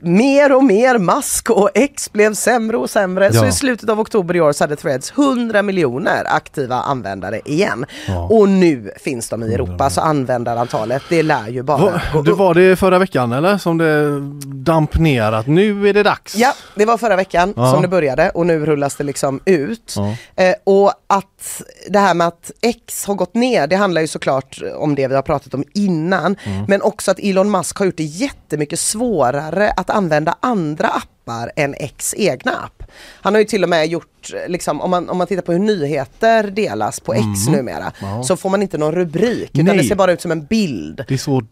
mer 0.00 0.52
och 0.56 0.64
mer 0.64 0.98
mask 0.98 1.50
och 1.50 1.70
X 1.74 2.12
blev 2.12 2.34
sämre 2.34 2.76
och 2.76 2.90
sämre. 2.90 3.32
Så 3.32 3.44
Ja. 3.44 3.48
i 3.48 3.52
slutet 3.52 3.88
av 3.88 4.00
oktober 4.00 4.36
i 4.36 4.40
år 4.40 4.52
så 4.52 4.64
hade 4.64 4.76
Threads 4.76 5.10
100 5.16 5.62
miljoner 5.62 6.22
aktiva 6.26 6.74
användare 6.76 7.40
igen. 7.44 7.86
Ja. 8.08 8.28
Och 8.30 8.48
nu 8.48 8.90
finns 9.00 9.28
de 9.28 9.42
i 9.42 9.54
Europa 9.54 9.90
så 9.90 10.00
användarantalet 10.00 11.02
det 11.08 11.22
lär 11.22 11.48
ju 11.48 11.62
bara 11.62 11.78
Va, 11.78 12.00
upp. 12.14 12.28
var 12.28 12.54
det 12.54 12.76
förra 12.76 12.98
veckan 12.98 13.32
eller? 13.32 13.58
Som 13.58 13.78
det 13.78 14.20
damp 14.64 14.98
ner 14.98 15.32
att 15.32 15.46
nu 15.46 15.88
är 15.88 15.94
det 15.94 16.02
dags? 16.02 16.36
Ja, 16.36 16.52
det 16.74 16.84
var 16.84 16.98
förra 16.98 17.16
veckan 17.16 17.54
Ja. 17.56 17.72
som 17.72 17.82
det 17.82 17.88
började 17.88 18.30
och 18.30 18.46
nu 18.46 18.66
rullas 18.66 18.96
det 18.96 19.04
liksom 19.04 19.40
ut. 19.44 19.94
Eh, 20.36 20.54
och 20.64 20.92
att 21.06 21.62
det 21.88 21.98
här 21.98 22.14
med 22.14 22.26
att 22.26 22.50
X 22.62 23.06
har 23.06 23.14
gått 23.14 23.34
ner, 23.34 23.66
det 23.66 23.76
handlar 23.76 24.00
ju 24.00 24.06
såklart 24.06 24.58
om 24.76 24.94
det 24.94 25.08
vi 25.08 25.14
har 25.14 25.22
pratat 25.22 25.54
om 25.54 25.64
innan. 25.74 26.36
Mm. 26.44 26.64
Men 26.68 26.82
också 26.82 27.10
att 27.10 27.18
Elon 27.18 27.50
Musk 27.50 27.78
har 27.78 27.86
gjort 27.86 27.96
det 27.96 28.02
jättemycket 28.04 28.80
svårare 28.80 29.63
att 29.76 29.90
använda 29.90 30.36
andra 30.40 30.88
appar 30.88 31.52
än 31.56 31.74
X 31.74 32.14
egna 32.18 32.52
app. 32.52 32.82
Han 33.20 33.34
har 33.34 33.38
ju 33.40 33.44
till 33.46 33.62
och 33.62 33.68
med 33.68 33.86
gjort, 33.86 34.32
liksom, 34.46 34.80
om, 34.80 34.90
man, 34.90 35.08
om 35.10 35.18
man 35.18 35.26
tittar 35.26 35.42
på 35.42 35.52
hur 35.52 35.58
nyheter 35.58 36.42
delas 36.50 37.00
på 37.00 37.14
X 37.14 37.24
numera, 37.48 37.92
Mm. 38.02 38.16
Ja. 38.16 38.22
så 38.22 38.36
får 38.36 38.50
man 38.50 38.62
inte 38.62 38.78
någon 38.78 38.92
rubrik 38.94 39.50
utan 39.52 39.64
Nej. 39.64 39.76
det 39.78 39.84
ser 39.84 39.94
bara 39.94 40.12
ut 40.12 40.20
som 40.20 40.30
en 40.30 40.44
bild. 40.44 41.04
Det 41.08 41.14
är 41.14 41.18
så 41.18 41.42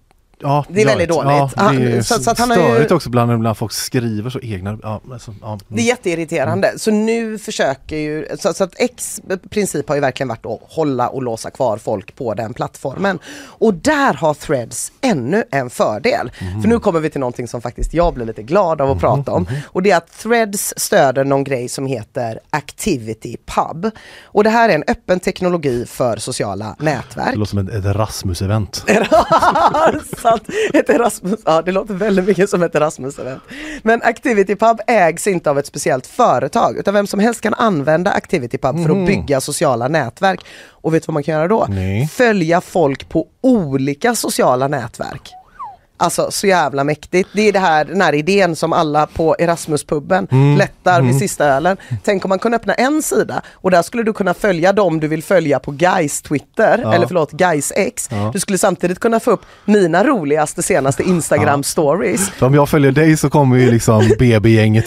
Ja, 0.43 0.65
Det 0.69 0.83
är 0.83 0.87
väldigt 0.87 1.09
dåligt. 1.09 1.31
Ja, 1.57 1.73
det 1.73 1.93
är 1.93 2.03
så- 2.03 2.23
så 2.23 2.35
han 2.39 2.51
har 2.51 2.57
ju- 2.57 2.63
störigt 2.63 2.93
också 2.93 3.11
bland 3.11 3.43
när 3.43 3.55
folk 3.55 3.73
skriver 3.73 4.31
så 4.31 4.41
egna. 4.41 4.79
Ja, 4.83 5.01
alltså, 5.13 5.35
ja. 5.43 5.59
Det 5.69 5.81
är 5.81 5.85
jätteirriterande. 5.87 6.73
Så 6.79 6.91
nu 6.91 7.39
försöker 7.39 7.97
ju, 7.97 8.27
så, 8.39 8.55
så 8.55 8.65
att 8.65 8.75
X 8.77 9.21
princip 9.51 9.89
har 9.89 9.95
ju 9.95 10.01
verkligen 10.01 10.29
varit 10.29 10.47
att 10.47 10.61
hålla 10.69 11.09
och 11.09 11.23
låsa 11.23 11.51
kvar 11.51 11.77
folk 11.79 12.17
på 12.17 12.35
den 12.35 12.55
plattformen. 12.55 13.19
Och 13.45 13.75
där 13.75 14.15
har 14.15 14.35
Threads 14.35 14.93
ännu 15.01 15.45
en 15.51 15.71
fördel. 15.71 16.31
För 16.63 16.69
nu 16.69 16.79
kommer 16.79 17.01
vi 17.01 17.11
till 17.11 17.21
någonting 17.21 17.49
som 17.49 17.61
faktiskt 17.61 17.95
jag 17.95 18.15
blir 18.15 18.27
lite 18.27 18.43
glad 18.43 18.81
av 18.81 18.91
att 18.91 19.01
prata 19.01 19.33
om. 19.33 19.47
Och 19.67 19.83
det 19.83 19.91
är 19.91 19.97
att 19.97 20.19
Threads 20.19 20.75
stöder 20.77 21.25
någon 21.25 21.45
grej 21.45 21.69
som 21.69 21.87
heter 21.87 22.41
Activity 22.51 23.37
Pub. 23.47 23.91
Och 24.25 24.45
det 24.45 24.51
här 24.51 24.69
är 24.69 24.75
en 24.75 24.85
öppen 24.87 25.21
teknologi 25.21 25.87
för 25.87 26.17
sociala 26.17 26.77
nätverk. 26.79 27.31
Det 27.33 27.37
låter 27.39 27.51
som 27.51 27.59
ett, 27.59 27.75
ett 27.75 27.85
Event. 30.33 30.75
Ett 30.75 30.91
Erasmus, 30.91 31.41
ja 31.45 31.63
det 31.63 31.73
låter 31.73 31.95
väldigt 31.95 32.25
mycket 32.25 32.51
som 32.51 32.63
ett 32.63 32.75
Erasmus-event. 32.75 33.41
Men 33.83 34.03
Activity 34.03 34.57
Pub 34.57 34.81
ägs 34.87 35.27
inte 35.27 35.51
av 35.51 35.59
ett 35.59 35.67
speciellt 35.67 36.07
företag 36.07 36.77
utan 36.77 36.95
vem 36.95 37.07
som 37.07 37.21
helst 37.21 37.41
kan 37.41 37.55
använda 37.55 38.11
Activity 38.11 38.59
Pub 38.59 38.87
för 38.87 38.91
att 38.91 39.07
bygga 39.07 39.41
sociala 39.41 39.89
nätverk. 39.89 40.41
Och 40.69 40.95
vet 40.95 41.03
du 41.03 41.07
vad 41.07 41.15
man 41.15 41.23
kan 41.23 41.35
göra 41.35 41.49
då? 41.49 41.67
Nej. 41.69 42.09
Följa 42.09 42.61
folk 42.61 43.09
på 43.09 43.27
olika 43.41 44.15
sociala 44.15 44.69
nätverk. 44.69 45.33
Alltså 46.03 46.31
så 46.31 46.47
jävla 46.47 46.85
mäktigt. 46.85 47.29
Det 47.33 47.49
är 47.49 47.53
det 47.53 47.59
här, 47.59 47.85
den 47.85 48.01
här 48.01 48.13
idén 48.15 48.57
som 48.57 48.73
alla 48.73 49.07
på 49.07 49.37
Erasmuspubben 49.39 50.29
Mm. 50.31 50.57
lättar 50.59 51.03
vid 51.03 51.19
sista 51.19 51.45
ölen. 51.45 51.77
Tänk 52.05 52.25
om 52.25 52.29
man 52.29 52.39
kunde 52.39 52.57
öppna 52.57 52.75
en 52.75 53.03
sida 53.03 53.43
och 53.55 53.71
där 53.71 53.83
skulle 53.83 54.03
du 54.03 54.13
kunna 54.13 54.35
följa 54.35 54.73
dem 54.73 55.01
du 55.01 55.09
vill 55.09 55.23
följa 55.23 55.59
på 55.59 55.71
Guys 55.71 56.23
Twitter, 56.23 56.81
Ja. 56.83 56.95
eller 56.95 57.07
förlåt 57.07 57.33
Guys 57.33 57.73
X. 57.77 58.09
Ja. 58.11 58.31
Du 58.33 58.41
skulle 58.41 58.59
samtidigt 58.59 59.01
kunna 59.01 59.21
få 59.21 59.31
upp 59.31 59.41
mina 59.65 60.05
roligaste 60.05 60.63
senaste 60.63 61.03
Instagram 61.03 61.63
stories. 61.63 62.31
Så 62.39 62.47
om 62.47 62.55
jag 62.55 62.69
följer 62.69 62.93
dig 62.93 63.17
så 63.17 63.31
kommer 63.31 63.57
ju 63.57 63.71
liksom 63.71 64.09
BB-gänget 64.19 64.85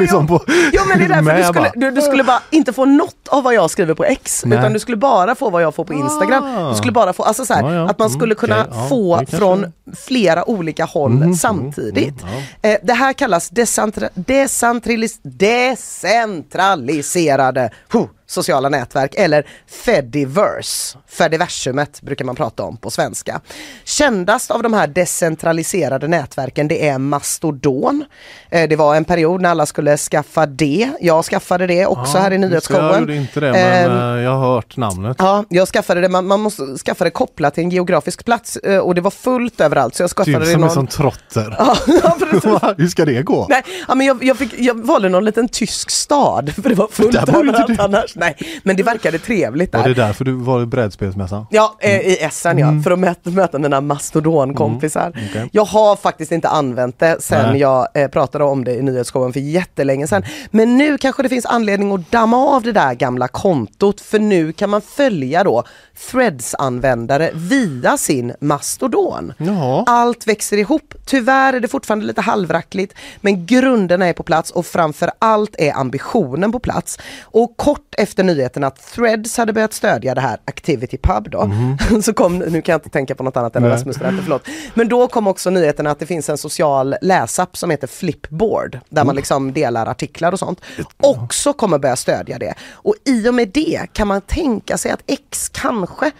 liksom 0.00 0.26
på 0.26 0.44
Jo 0.72 0.82
men 0.88 0.98
det 0.98 1.04
är 1.04 1.08
därför 1.08 1.22
du 1.22 1.22
med 1.22 1.44
skulle, 1.46 1.60
bara. 1.60 1.72
du, 1.74 1.90
du 1.90 2.02
skulle 2.02 2.24
bara 2.24 2.42
inte 2.50 2.72
få 2.72 2.84
något 2.84 3.28
av 3.28 3.42
vad 3.44 3.54
jag 3.54 3.70
skriver 3.70 3.94
på 3.94 4.04
X 4.04 4.42
Nej. 4.46 4.58
utan 4.58 4.72
du 4.72 4.78
skulle 4.78 4.96
bara 4.96 5.34
få 5.34 5.50
vad 5.50 5.62
jag 5.62 5.74
får 5.74 5.84
på 5.84 5.92
Instagram. 5.92 6.44
Ah. 6.44 6.70
Du 6.70 6.76
skulle 6.76 6.92
bara 6.92 7.12
få, 7.12 7.22
alltså 7.22 7.44
så 7.46 7.54
här, 7.54 7.62
Ja, 7.62 7.74
ja. 7.74 7.90
att 7.90 7.98
man 7.98 8.06
Mm, 8.10 8.18
skulle 8.18 8.34
kunna. 8.34 8.66
Ja, 8.72 8.86
få 8.88 9.22
från 9.30 9.66
flera 10.06 10.39
olika 10.42 10.84
håll 10.84 11.12
Mhm, 11.12 11.34
samtidigt. 11.34 12.22
mm, 12.22 12.34
eh, 12.62 12.76
det 12.82 12.92
här 12.92 13.12
kallas 13.12 13.50
decentra, 13.50 14.08
decentralis, 14.14 15.18
decentraliserade 15.22 17.70
huh, 17.92 18.06
sociala 18.30 18.68
nätverk 18.68 19.14
eller 19.14 19.46
Fediverse. 19.66 20.98
Fediversumet 21.08 22.02
brukar 22.02 22.24
man 22.24 22.36
prata 22.36 22.62
om 22.62 22.76
på 22.76 22.90
svenska. 22.90 23.40
Kändast 23.84 24.50
av 24.50 24.62
de 24.62 24.72
här 24.72 24.86
decentraliserade 24.86 26.08
nätverken 26.08 26.68
det 26.68 26.88
är 26.88 26.98
Mastodon. 26.98 28.04
Eh, 28.50 28.68
det 28.68 28.76
var 28.76 28.96
en 28.96 29.04
period 29.04 29.40
när 29.40 29.50
alla 29.50 29.66
skulle 29.66 29.96
skaffa 29.96 30.46
det. 30.46 30.90
Jag 31.00 31.24
skaffade 31.24 31.66
det 31.66 31.86
också 31.86 32.18
här 32.18 32.30
i 32.30 32.38
nyhetsshowen. 32.38 32.84
Jag 32.86 33.00
gjorde 33.00 33.16
inte 33.16 33.40
det 33.40 33.52
men 33.52 34.16
eh, 34.16 34.22
jag 34.22 34.30
har 34.30 34.54
hört 34.54 34.76
namnet. 34.76 35.16
Ja, 35.20 35.44
jag 35.48 35.68
skaffade 35.68 36.00
det, 36.00 36.08
man, 36.08 36.26
man 36.26 36.40
måste 36.40 36.62
skaffa 36.62 37.04
det 37.04 37.10
kopplat 37.10 37.54
till 37.54 37.64
en 37.64 37.70
geografisk 37.70 38.24
plats 38.24 38.56
eh, 38.56 38.78
och 38.78 38.94
det 38.94 39.00
var 39.00 39.10
fullt 39.10 39.60
överallt 39.60 39.94
så 39.94 40.02
jag 40.02 40.10
skaffade 40.10 40.36
Typ 40.36 40.44
det 40.44 40.50
i 40.50 40.52
som 40.52 40.62
en 40.62 40.66
någon... 40.66 40.74
sån 40.74 40.86
trotter. 40.86 41.56
Ja, 41.58 41.76
ja. 41.86 42.74
Hur 42.78 42.88
ska 42.88 43.04
det 43.04 43.22
gå? 43.22 43.46
Nej, 43.48 43.62
ja, 43.88 43.94
men 43.94 44.06
jag, 44.06 44.24
jag, 44.24 44.36
fick, 44.36 44.58
jag 44.58 44.86
valde 44.86 45.08
någon 45.08 45.24
liten 45.24 45.48
tysk 45.48 45.90
stad 45.90 46.54
för 46.54 46.68
det 46.68 46.74
var 46.74 46.88
fullt 46.88 47.14
överallt 47.14 47.66
du. 47.66 47.76
annars. 47.78 48.14
Nej, 48.20 48.36
men 48.62 48.76
det 48.76 48.82
verkade 48.82 49.18
trevligt 49.18 49.74
Var 49.74 49.82
det 49.82 49.94
där. 49.94 50.06
därför 50.06 50.24
du 50.24 50.32
var 50.32 50.62
i 50.62 50.66
brädspelsmässan? 50.66 51.46
Ja, 51.50 51.76
eh, 51.80 52.00
i 52.00 52.16
Essen 52.20 52.58
ja, 52.58 52.82
för 52.84 52.90
att 52.90 52.98
möta, 52.98 53.30
möta 53.30 53.58
mina 53.58 53.80
mastodonkompisar. 53.80 55.12
Mm, 55.14 55.26
okej. 55.30 55.48
Jag 55.52 55.64
har 55.64 55.96
faktiskt 55.96 56.32
inte 56.32 56.48
använt 56.48 56.98
det 56.98 57.16
sen 57.20 57.50
Nej. 57.50 57.60
jag 57.60 57.88
eh, 57.94 58.08
pratade 58.08 58.44
om 58.44 58.64
det 58.64 58.74
i 58.74 58.82
nyhetsshowen 58.82 59.32
för 59.32 59.40
jättelänge 59.40 60.06
sedan. 60.06 60.22
Men 60.50 60.78
nu 60.78 60.98
kanske 60.98 61.22
det 61.22 61.28
finns 61.28 61.46
anledning 61.46 61.92
att 61.92 62.10
damma 62.10 62.36
av 62.36 62.62
det 62.62 62.72
där 62.72 62.94
gamla 62.94 63.28
kontot 63.28 64.00
för 64.00 64.18
nu 64.18 64.52
kan 64.52 64.70
man 64.70 64.80
följa 64.80 65.44
då 65.44 65.64
Threads-användare 66.10 67.30
via 67.34 67.96
sin 67.96 68.32
mastodon. 68.40 69.32
Jaha. 69.38 69.84
Allt 69.86 70.26
växer 70.26 70.56
ihop. 70.56 70.94
Tyvärr 71.04 71.52
är 71.52 71.60
det 71.60 71.68
fortfarande 71.68 72.06
lite 72.06 72.20
halvrackligt 72.20 72.94
men 73.20 73.46
grunderna 73.46 74.06
är 74.06 74.12
på 74.12 74.22
plats 74.22 74.50
och 74.50 74.66
framför 74.66 75.10
allt 75.18 75.54
är 75.58 75.72
ambitionen 75.72 76.52
på 76.52 76.58
plats. 76.58 76.98
Och 77.22 77.56
kort 77.56 77.94
efter 77.98 78.09
nyheten 78.18 78.64
att 78.64 78.92
Threads 78.94 79.36
hade 79.36 79.52
börjat 79.52 79.72
stödja 79.72 80.14
det 80.14 80.20
här 80.20 80.38
Activity 80.44 80.98
Pub 80.98 81.30
då, 81.30 81.50
så 82.02 82.12
kom, 82.12 82.38
nu 82.38 82.62
kan 82.62 82.72
jag 82.72 82.78
inte 82.78 82.90
tänka 82.90 83.14
på 83.14 83.22
något 83.22 83.36
annat 83.36 83.56
än 83.56 83.62
Nej. 83.62 83.70
Erasmus 83.70 83.98
berättar, 83.98 84.22
förlåt. 84.22 84.42
Men 84.74 84.88
då 84.88 85.08
kom 85.08 85.26
också 85.26 85.50
nyheten 85.50 85.86
att 85.86 85.98
det 85.98 86.06
finns 86.06 86.28
en 86.28 86.38
social 86.38 86.96
läsapp 87.02 87.56
som 87.56 87.70
heter 87.70 87.86
Flipboard 87.86 88.78
där 88.88 89.04
man 89.04 89.16
liksom 89.16 89.52
delar 89.52 89.86
artiklar 89.86 90.32
och 90.32 90.38
sånt. 90.38 90.60
Också 90.96 91.52
kommer 91.52 91.78
börja 91.78 91.96
stödja 91.96 92.38
det. 92.38 92.54
Och 92.72 92.94
i 93.04 93.28
och 93.28 93.34
med 93.34 93.48
det 93.48 93.80
kan 93.92 94.08
man 94.08 94.20
tänka 94.20 94.78
sig 94.78 94.90
att 94.90 95.02
X 95.06 95.48
kanske 95.48 96.10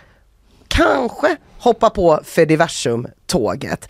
kanske 0.69 1.37
hoppa 1.59 1.91
på 1.91 2.21
Fediversum-tåget. 2.25 3.89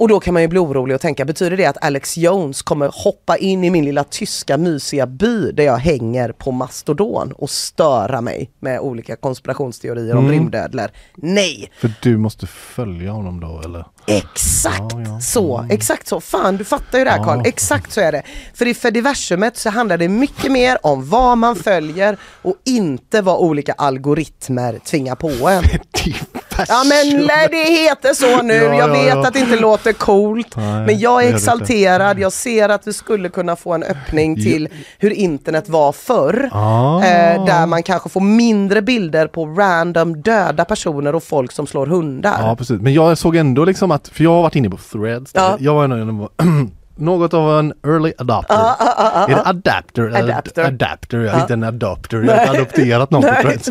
Och 0.00 0.08
då 0.08 0.20
kan 0.20 0.34
man 0.34 0.42
ju 0.42 0.48
bli 0.48 0.58
orolig 0.58 0.94
och 0.94 1.00
tänka, 1.00 1.24
betyder 1.24 1.56
det 1.56 1.66
att 1.66 1.84
Alex 1.84 2.16
Jones 2.16 2.62
kommer 2.62 2.90
hoppa 3.04 3.36
in 3.36 3.64
i 3.64 3.70
min 3.70 3.84
lilla 3.84 4.04
tyska 4.04 4.56
mysiga 4.58 5.06
by 5.06 5.52
där 5.52 5.64
jag 5.64 5.76
hänger 5.76 6.32
på 6.32 6.52
Mastodon 6.52 7.32
och 7.32 7.50
störa 7.50 8.20
mig 8.20 8.50
med 8.60 8.80
olika 8.80 9.16
konspirationsteorier 9.16 10.16
om 10.16 10.28
rymdödlor? 10.28 10.90
Nej! 11.14 11.70
För 11.80 11.92
du 12.02 12.16
måste 12.16 12.46
följa 12.46 13.10
honom 13.12 13.40
då 13.40 13.60
eller? 13.64 13.86
Exakt 14.06 14.92
Ja, 14.92 15.00
ja. 15.06 15.20
så, 15.20 15.66
exakt 15.70 16.08
så. 16.08 16.20
Fan 16.20 16.56
du 16.56 16.64
fattar 16.64 16.98
ju 16.98 17.04
det 17.04 17.10
här 17.10 17.18
Ja. 17.18 17.24
Carl, 17.24 17.42
exakt 17.44 17.92
så 17.92 18.00
är 18.00 18.12
det. 18.12 18.22
För 18.54 18.66
i 18.66 18.74
Fediversumet 18.74 19.56
så 19.56 19.70
handlar 19.70 19.98
det 19.98 20.08
mycket 20.08 20.52
mer 20.52 20.78
om 20.82 21.08
vad 21.08 21.38
man 21.38 21.56
följer 21.56 22.16
och 22.42 22.56
inte 22.64 23.22
vad 23.22 23.38
olika 23.38 23.72
algoritmer 23.72 24.78
tvingar 24.78 25.14
på 25.14 25.48
en. 25.48 25.64
Ja 26.68 26.82
men 26.84 27.26
nej, 27.26 27.48
det 27.50 27.64
heter 27.72 28.14
så 28.14 28.42
nu, 28.42 28.54
Ja, 28.54 28.62
jag 28.64 28.76
ja, 28.88 28.92
vet 28.92 29.06
ja. 29.06 29.26
att 29.26 29.32
det 29.32 29.38
inte 29.40 29.56
låter 29.60 29.92
coolt. 29.92 30.56
Nej, 30.56 30.86
men 30.86 30.98
jag 30.98 31.24
är 31.24 31.34
exalterad, 31.34 32.18
jag 32.18 32.32
ser 32.32 32.68
att 32.68 32.86
vi 32.86 32.92
skulle 32.92 33.28
kunna 33.28 33.56
få 33.56 33.72
en 33.72 33.82
öppning 33.82 34.36
till 34.36 34.68
hur 34.98 35.10
internet 35.10 35.68
var 35.68 35.92
förr. 35.92 36.48
Ah. 36.52 36.96
Eh, 37.04 37.44
där 37.44 37.66
man 37.66 37.82
kanske 37.82 38.08
får 38.08 38.20
mindre 38.20 38.82
bilder 38.82 39.26
på 39.26 39.46
random 39.46 40.22
döda 40.22 40.64
personer 40.64 41.14
och 41.14 41.22
folk 41.22 41.52
som 41.52 41.66
slår 41.66 41.86
hundar. 41.86 42.36
Ja 42.42 42.56
precis, 42.56 42.80
men 42.80 42.92
jag 42.94 43.18
såg 43.18 43.36
ändå 43.36 43.64
liksom 43.64 43.90
att, 43.90 44.08
för 44.08 44.24
jag 44.24 44.30
har 44.30 44.42
varit 44.42 44.56
inne 44.56 44.70
på 44.70 44.76
threads, 44.92 45.30
Ja. 45.34 45.56
jag 45.60 45.74
var 45.74 45.84
ändå 45.84 46.28
något 47.00 47.34
av 47.34 47.58
en 47.58 47.72
early 47.86 48.12
adopter. 48.18 48.54
Ah, 48.54 48.76
ah, 48.78 48.94
ah, 48.96 49.10
ah, 49.14 49.24
är 49.24 49.34
det 49.34 49.42
adapter? 49.46 50.02
Adapter. 50.16 50.64
Adapter, 50.64 51.18
Ja. 51.18 51.40
inte 51.40 51.52
en 51.52 51.64
adopter, 51.64 52.22
jag 52.22 52.34
har 52.34 52.40
inte 52.40 52.50
adopterat 52.58 53.10
någon 53.10 53.22
på 53.22 53.28
Nej, 53.28 53.42
threads. 53.42 53.68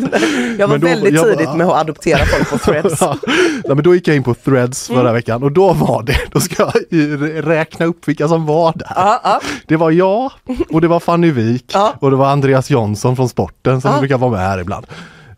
Jag 0.58 0.68
var 0.68 0.78
då- 0.78 0.86
väldigt 0.86 1.14
jag- 1.14 1.24
tidigt 1.24 1.54
med 1.54 1.66
att 1.66 1.80
adoptera 1.80 2.18
folk 2.26 2.50
på 2.50 2.58
threads. 2.72 3.00
Ja, 3.00 3.16
Nej, 3.26 3.74
men 3.74 3.82
då 3.82 3.94
gick 3.94 4.08
jag 4.08 4.16
in 4.16 4.22
på 4.22 4.34
threads 4.34 4.86
förra 4.86 5.00
Mm. 5.00 5.14
veckan 5.14 5.42
och 5.42 5.52
då 5.52 5.72
var 5.72 6.02
det, 6.02 6.16
då 6.32 6.40
ska 6.40 6.62
jag 6.62 7.46
räkna 7.46 7.86
upp 7.86 8.08
vilka 8.08 8.28
som 8.28 8.46
var 8.46 8.72
där. 8.76 9.38
Det 9.66 9.76
var 9.76 9.90
jag 9.90 10.32
och 10.72 10.80
det 10.80 10.88
var 10.88 11.00
Fanny 11.00 11.30
Wik 11.30 11.72
och 12.00 12.10
det 12.10 12.16
var 12.16 12.26
Andreas 12.30 12.70
Jonsson 12.70 13.16
från 13.16 13.28
sporten 13.28 13.80
som 13.80 13.98
brukar 13.98 14.18
vara 14.18 14.30
med 14.30 14.40
här 14.40 14.58
ibland. 14.60 14.86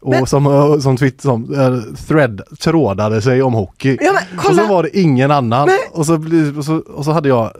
Och 0.02 0.10
Men- 0.10 0.26
som, 0.26 0.46
eh, 0.46 0.78
som, 0.78 0.96
twitt, 0.96 1.20
som 1.20 1.54
uh, 1.54 1.82
thread 2.08 2.40
trådade 2.60 3.22
sig 3.22 3.42
om 3.42 3.54
hockey. 3.54 3.98
Ja, 4.00 4.12
men 4.12 4.38
och 4.38 4.54
så 4.56 4.66
var 4.66 4.82
det 4.82 4.98
ingen 4.98 5.30
annan. 5.30 5.66
Nej. 5.66 5.78
Och 5.92 6.06
så, 6.06 6.14
och, 6.58 6.64
så, 6.64 6.76
och 6.76 7.04
så, 7.04 7.12
hade 7.12 7.28
jag, 7.28 7.50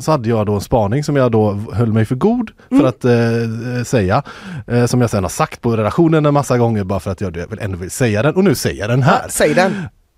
så 0.00 0.10
hade 0.10 0.28
jag 0.28 0.46
då 0.46 0.54
en 0.54 0.60
spaning 0.60 1.04
som 1.04 1.16
jag 1.16 1.32
då 1.32 1.50
höll 1.72 1.92
mig 1.92 2.04
för 2.04 2.14
god 2.14 2.50
för 2.68 2.74
Mm. 2.76 2.86
att 2.86 3.04
eh, 3.04 3.84
säga. 3.84 4.22
Eh, 4.66 4.86
som 4.86 5.00
jag 5.00 5.10
sen 5.10 5.24
har 5.24 5.28
sagt 5.30 5.60
på 5.60 5.76
redaktionen 5.76 6.26
en 6.26 6.34
massa 6.34 6.58
gånger 6.58 6.84
bara 6.84 7.00
för 7.00 7.10
att 7.10 7.20
jag 7.20 7.30
väl 7.36 7.58
ändå 7.60 7.78
vill 7.78 7.90
säga 7.90 8.22
den. 8.22 8.34
Och 8.34 8.44
nu 8.44 8.54
säger 8.54 8.80
jag 8.80 8.90
den 8.90 9.02
här 9.02 9.26
Säg 9.28 9.54
den. 9.54 9.72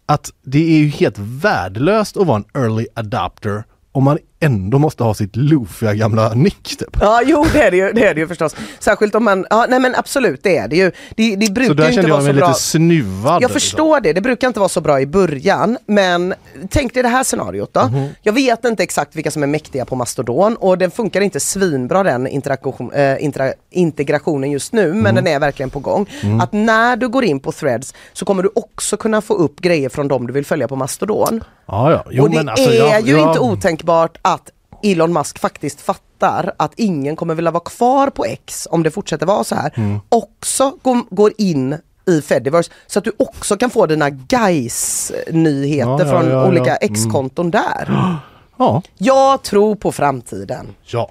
att 0.06 0.30
det 0.44 0.74
är 0.74 0.78
ju 0.78 0.86
helt 0.88 1.18
värdelöst 1.18 2.16
att 2.16 2.26
vara 2.26 2.36
en 2.54 2.62
early 2.62 2.86
adapter 2.94 3.64
om 3.92 4.04
man 4.04 4.18
ändå 4.44 4.78
måste 4.78 5.04
ha 5.04 5.14
sitt 5.14 5.36
loofiga 5.36 5.94
gamla 5.94 6.34
nick 6.34 6.76
typ. 6.78 6.96
Ja, 7.00 7.22
jo 7.24 7.46
det 7.52 7.62
är 7.62 7.70
det 7.70 7.76
ju, 7.76 7.92
det 7.92 8.06
är 8.06 8.14
det 8.14 8.20
ju 8.20 8.28
förstås. 8.28 8.56
Särskilt 8.78 9.14
om 9.14 9.24
man, 9.24 9.46
ja 9.50 9.66
nej 9.68 9.80
men 9.80 9.94
absolut 9.94 10.42
det 10.42 10.56
är 10.56 10.68
det 10.68 10.76
ju. 10.76 10.90
Det, 11.16 11.36
det 11.36 11.46
Så 11.46 11.52
brukar 11.52 11.74
där 11.74 11.82
ju 11.84 11.88
inte 11.90 11.94
kände 12.02 12.10
vara 12.10 12.18
jag 12.18 12.22
så 12.22 12.32
mig 12.32 12.34
bra. 12.34 12.48
lite 12.48 12.60
snuvad. 12.60 13.42
Jag 13.42 13.50
förstår 13.50 14.00
det, 14.00 14.12
det 14.12 14.20
brukar 14.20 14.46
inte 14.48 14.60
vara 14.60 14.68
så 14.68 14.80
bra 14.80 15.00
i 15.00 15.06
början. 15.06 15.78
Men 15.86 16.34
tänk 16.70 16.94
dig 16.94 17.02
det 17.02 17.08
här 17.08 17.24
scenariot 17.24 17.74
då. 17.74 17.80
Mhm. 17.88 18.08
Jag 18.22 18.32
vet 18.32 18.64
inte 18.64 18.82
exakt 18.82 19.16
vilka 19.16 19.30
som 19.30 19.42
är 19.42 19.46
mäktiga 19.46 19.84
på 19.84 19.96
Mastodon 19.96 20.56
och 20.56 20.78
den 20.78 20.90
funkar 20.90 21.20
inte 21.20 21.40
svinbra 21.40 22.02
den 22.02 22.26
interaktion, 22.26 22.92
äh, 22.92 23.24
intera, 23.24 23.52
integrationen 23.70 24.50
just 24.50 24.72
nu 24.72 24.86
men 24.94 25.02
Mhm. 25.02 25.14
den 25.14 25.26
är 25.26 25.40
verkligen 25.40 25.70
på 25.70 25.78
gång. 25.78 26.06
Att 26.42 26.52
när 26.52 26.96
du 26.96 27.08
går 27.08 27.24
in 27.24 27.40
på 27.40 27.52
threads 27.52 27.94
så 28.12 28.24
kommer 28.24 28.42
du 28.42 28.50
också 28.54 28.96
kunna 28.96 29.20
få 29.20 29.34
upp 29.34 29.60
grejer 29.60 29.88
från 29.88 30.08
dem 30.08 30.26
du 30.26 30.32
vill 30.32 30.46
följa 30.46 30.68
på 30.68 30.76
Mastodon. 30.76 31.44
Ja, 31.66 31.90
ja. 31.90 32.04
Jo, 32.10 32.22
och 32.24 32.30
det 32.30 32.38
alltså, 32.50 32.70
är 32.70 32.74
jag, 32.74 33.00
ju 33.00 33.12
jag, 33.12 33.28
inte 33.28 33.40
otänkbart 33.40 34.18
att 34.22 34.33
Elon 34.82 35.12
Musk 35.12 35.38
faktiskt 35.38 35.80
fattar 35.80 36.54
att 36.56 36.72
ingen 36.76 37.16
kommer 37.16 37.34
vilja 37.34 37.50
vara 37.50 37.64
kvar 37.64 38.10
på 38.10 38.24
X 38.24 38.68
om 38.70 38.82
det 38.82 38.90
fortsätter 38.90 39.26
vara 39.26 39.44
så 39.44 39.54
här. 39.54 39.72
Mm. 39.76 39.98
Också 40.08 40.72
går, 41.10 41.32
in 41.38 41.78
i 42.08 42.20
Fediverse 42.22 42.70
så 42.86 42.98
att 42.98 43.04
du 43.04 43.12
också 43.18 43.56
kan 43.56 43.70
få 43.70 43.86
dina 43.86 44.10
guys-nyheter 44.10 45.90
Ja, 45.90 45.98
ja, 46.00 46.10
från 46.10 46.24
ja, 46.24 46.30
ja. 46.30 46.48
olika 46.48 46.76
Mm. 46.76 46.92
X-konton 46.94 47.50
där. 47.50 48.14
Ja, 48.56 48.82
Jag 48.98 49.42
tror 49.42 49.74
på 49.74 49.92
framtiden. 49.92 50.66
ja. 50.86 51.10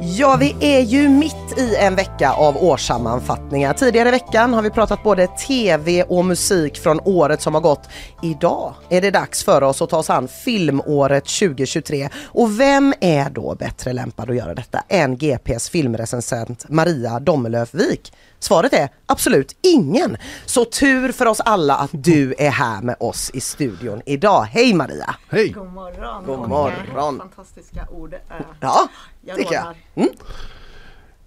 Ja, 0.00 0.36
vi 0.40 0.56
är 0.60 0.80
ju 0.80 1.08
mitt 1.08 1.58
i 1.58 1.76
en 1.76 1.94
vecka 1.94 2.32
av 2.32 2.56
årssammanfattningar. 2.56 3.72
Tidigare 3.72 4.08
i 4.08 4.12
veckan 4.12 4.54
har 4.54 4.62
vi 4.62 4.70
pratat 4.70 5.02
både 5.02 5.26
TV 5.26 6.02
och 6.02 6.24
musik 6.24 6.78
från 6.78 7.00
året 7.04 7.42
som 7.42 7.54
har 7.54 7.60
gått. 7.60 7.88
Idag 8.22 8.74
är 8.88 9.00
det 9.00 9.10
dags 9.10 9.44
för 9.44 9.62
oss 9.62 9.82
att 9.82 9.90
ta 9.90 9.98
oss 9.98 10.10
an 10.10 10.28
filmåret 10.28 11.24
2023. 11.24 12.08
Och 12.24 12.60
vem 12.60 12.94
är 13.00 13.30
då 13.30 13.54
bättre 13.54 13.92
lämpad 13.92 14.30
att 14.30 14.36
göra 14.36 14.54
detta 14.54 14.82
än 14.88 15.16
GPs 15.16 15.70
filmrecensent 15.70 16.68
Maria 16.68 17.20
Dommelöfvik? 17.20 18.12
Svaret 18.40 18.72
är 18.72 18.88
absolut 19.06 19.56
ingen. 19.62 20.16
Så 20.46 20.64
tur 20.64 21.12
för 21.12 21.26
oss 21.26 21.40
alla 21.40 21.76
att 21.76 21.90
du 21.92 22.34
är 22.38 22.50
här 22.50 22.82
med 22.82 22.96
oss 23.00 23.30
i 23.34 23.40
studion 23.40 24.02
idag. 24.06 24.42
Hej 24.42 24.74
Maria! 24.74 25.14
Hej! 25.30 25.48
God 25.48 25.72
morgon. 25.72 26.24
God 26.26 26.48
morgon. 26.48 27.18
Fantastiska 27.18 27.86
ord. 27.90 28.14
Ja, 28.60 28.88
jag 29.28 29.36
tycker 29.36 29.54
jag. 29.54 29.74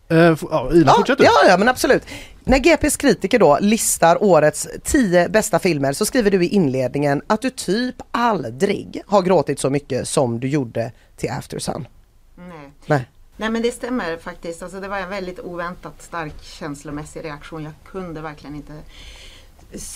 Eh, 0.09 0.31
f- 0.33 0.43
ja, 0.51 0.71
Ina, 0.73 0.83
Ja, 0.87 0.93
fortsätt 0.97 1.17
du. 1.17 1.23
ja, 1.23 1.31
ja, 1.47 1.57
men 1.57 1.67
absolut. 1.67 2.03
När 2.43 2.57
GPs 2.59 2.97
kritiker 2.97 3.39
då 3.39 3.57
listar 3.61 4.23
årets 4.23 4.67
10 4.83 5.29
bästa 5.29 5.59
filmer 5.59 5.93
så 5.93 6.05
skriver 6.05 6.31
du 6.31 6.43
i 6.43 6.47
inledningen 6.47 7.21
att 7.27 7.41
du 7.41 7.49
typ 7.49 7.95
aldrig 8.11 9.01
har 9.07 9.21
gråtit 9.21 9.59
så 9.59 9.69
mycket 9.69 10.07
som 10.07 10.39
du 10.39 10.47
gjorde 10.47 10.91
till 11.17 11.29
After 11.31 11.59
Sun. 11.59 11.87
Nej. 12.35 12.71
Nej. 12.85 13.05
Nej 13.37 13.49
men 13.49 13.61
det 13.61 13.71
stämmer 13.71 14.17
faktiskt. 14.17 14.63
Alltså, 14.63 14.79
det 14.79 14.87
var 14.87 14.97
en 14.97 15.09
väldigt 15.09 15.39
oväntat 15.39 16.01
stark 16.01 16.33
känslomässig 16.43 17.25
reaktion. 17.25 17.63
Jag 17.63 17.73
kunde 17.85 18.21
verkligen 18.21 18.55
inte 18.55 18.73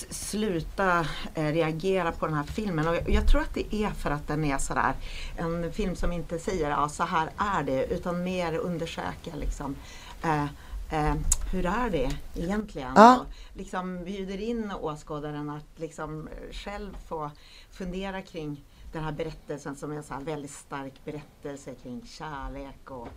sluta 0.09 1.07
eh, 1.33 1.43
reagera 1.53 2.11
på 2.11 2.25
den 2.25 2.35
här 2.35 2.43
filmen. 2.43 2.87
Och 2.87 2.95
jag, 2.95 3.09
jag 3.09 3.27
tror 3.27 3.41
att 3.41 3.53
det 3.53 3.75
är 3.75 3.89
för 3.89 4.11
att 4.11 4.27
den 4.27 4.43
är 4.45 4.57
sådär 4.57 4.93
en 5.37 5.73
film 5.73 5.95
som 5.95 6.11
inte 6.11 6.39
säger 6.39 6.69
ja, 6.69 6.89
så 6.89 7.03
här 7.03 7.29
är 7.37 7.63
det 7.63 7.85
utan 7.85 8.23
mer 8.23 8.53
undersöker 8.57 9.35
liksom 9.35 9.75
eh, 10.23 10.43
eh, 10.91 11.15
hur 11.51 11.65
är 11.65 11.89
det 11.89 12.11
egentligen? 12.35 12.91
Ja. 12.95 13.19
Och 13.19 13.25
liksom 13.59 14.03
bjuder 14.03 14.41
in 14.41 14.71
åskådaren 14.71 15.49
att 15.49 15.65
liksom 15.79 16.29
själv 16.51 16.97
få 17.07 17.31
fundera 17.71 18.21
kring 18.21 18.63
den 18.91 19.03
här 19.03 19.11
berättelsen 19.11 19.75
som 19.75 19.91
är 19.91 19.95
en 19.95 20.03
så 20.03 20.13
väldigt 20.21 20.51
stark 20.51 20.93
berättelse 21.05 21.75
kring 21.83 22.05
kärlek 22.07 22.91
och 22.91 23.07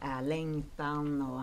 eh, 0.00 0.22
längtan 0.22 1.22
och 1.22 1.42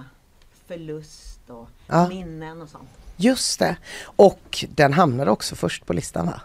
förlust 0.67 1.49
och 1.49 1.67
Ja. 1.87 2.07
minnen 2.09 2.61
och 2.61 2.69
sånt. 2.69 2.89
Just 3.21 3.59
det. 3.59 3.75
Och 4.03 4.65
den 4.75 4.93
hamnade 4.93 5.31
också 5.31 5.55
först 5.55 5.85
på 5.85 5.93
listan 5.93 6.25
va? 6.25 6.41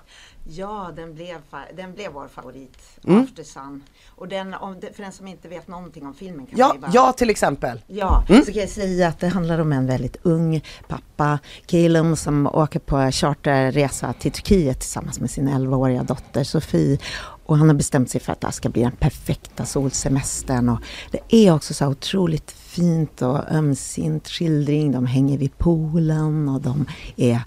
Ja, 0.49 0.91
den 0.97 1.15
blev, 1.15 1.37
den 1.77 1.95
blev 1.95 2.13
vår 2.13 2.29
favorit, 2.29 2.79
Mm. 3.05 3.23
After 3.25 3.43
Sun. 3.45 3.83
Och 4.17 4.29
den, 4.29 4.55
om 4.55 4.81
för 4.95 5.03
den 5.03 5.13
som 5.13 5.27
inte 5.27 5.49
vet 5.49 5.69
någonting 5.69 6.07
om 6.07 6.15
filmen 6.15 6.47
kan 6.47 6.59
Ja, 6.59 6.75
bara 6.81 6.91
ja 6.95 7.13
till 7.13 7.31
exempel. 7.31 7.81
Ja, 7.87 8.25
Mm. 8.29 8.45
så 8.45 8.53
kan 8.53 8.61
jag 8.61 8.71
säga 8.71 9.09
att 9.09 9.21
det 9.21 9.29
handlar 9.29 9.59
om 9.59 9.73
en 9.73 9.87
väldigt 9.87 10.17
ung 10.23 10.65
pappa, 10.89 11.39
Calum, 11.67 12.17
som 12.17 12.47
åker 12.47 12.79
på 12.81 13.11
charterresa 13.13 14.13
till 14.13 14.33
Turkiet 14.33 14.81
tillsammans 14.81 15.21
med 15.21 15.31
sin 15.31 15.49
11-åriga 15.49 16.03
dotter 16.03 16.45
Sofie. 16.45 16.99
Och 17.47 17.59
han 17.59 17.69
har 17.69 17.75
bestämt 17.77 18.11
sig 18.11 18.21
för 18.21 18.33
att 18.33 18.41
det 18.41 18.47
här 18.47 18.53
ska 18.53 18.69
bli 18.69 18.83
den 18.83 18.93
perfekta 18.97 19.65
solsemestern. 19.67 20.69
Och 20.69 20.79
det 21.11 21.21
är 21.47 21.55
också 21.55 21.75
så 21.75 21.87
otroligt 21.87 22.51
fint 22.75 23.23
och 23.23 23.53
ömsint 23.53 24.29
skildring. 24.29 24.93
De 24.93 25.07
hänger 25.07 25.39
vid 25.39 25.59
poolen 25.59 26.49
och 26.49 26.61
de 26.61 26.87
är 27.17 27.43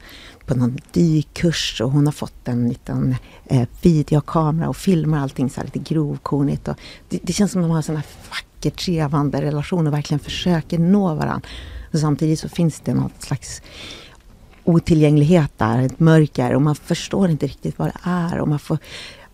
på 0.45 0.55
någon 0.55 0.78
dykkurs 0.91 1.82
och 1.82 1.91
hon 1.91 2.05
har 2.05 2.13
fått 2.13 2.47
en 2.47 2.69
liten 2.69 3.15
eh, 3.45 3.67
videokamera 3.82 4.69
och 4.69 4.78
filmar 4.78 5.19
allting 5.19 5.49
så 5.49 5.61
här 5.61 5.65
lite 5.73 5.93
grovkornigt. 5.93 6.67
Och 6.67 6.75
det, 7.09 7.19
det 7.23 7.34
känns 7.34 7.51
som 7.51 7.61
de 7.61 7.71
har 7.71 7.82
sån 7.82 7.95
här 7.95 8.05
vacker 8.30 8.69
trevande 8.69 9.41
relation 9.41 9.88
och 9.88 9.93
verkligen 9.93 10.19
försöker 10.19 10.80
nå 10.80 11.13
varandra. 11.13 11.47
Och 11.93 11.99
samtidigt 11.99 12.39
så 12.39 12.49
finns 12.49 12.80
det 12.80 12.93
något 12.93 13.21
slags 13.21 13.61
otillgänglighet 14.63 15.51
där, 15.57 15.82
ett 15.82 15.99
mörker 15.99 16.53
och 16.53 16.61
man 16.61 16.75
förstår 16.75 17.30
inte 17.30 17.47
riktigt 17.47 17.80
vad 17.80 17.88
det 17.88 17.99
är 18.03 18.39
och 18.39 18.47
man 18.47 18.59
får, 18.59 18.78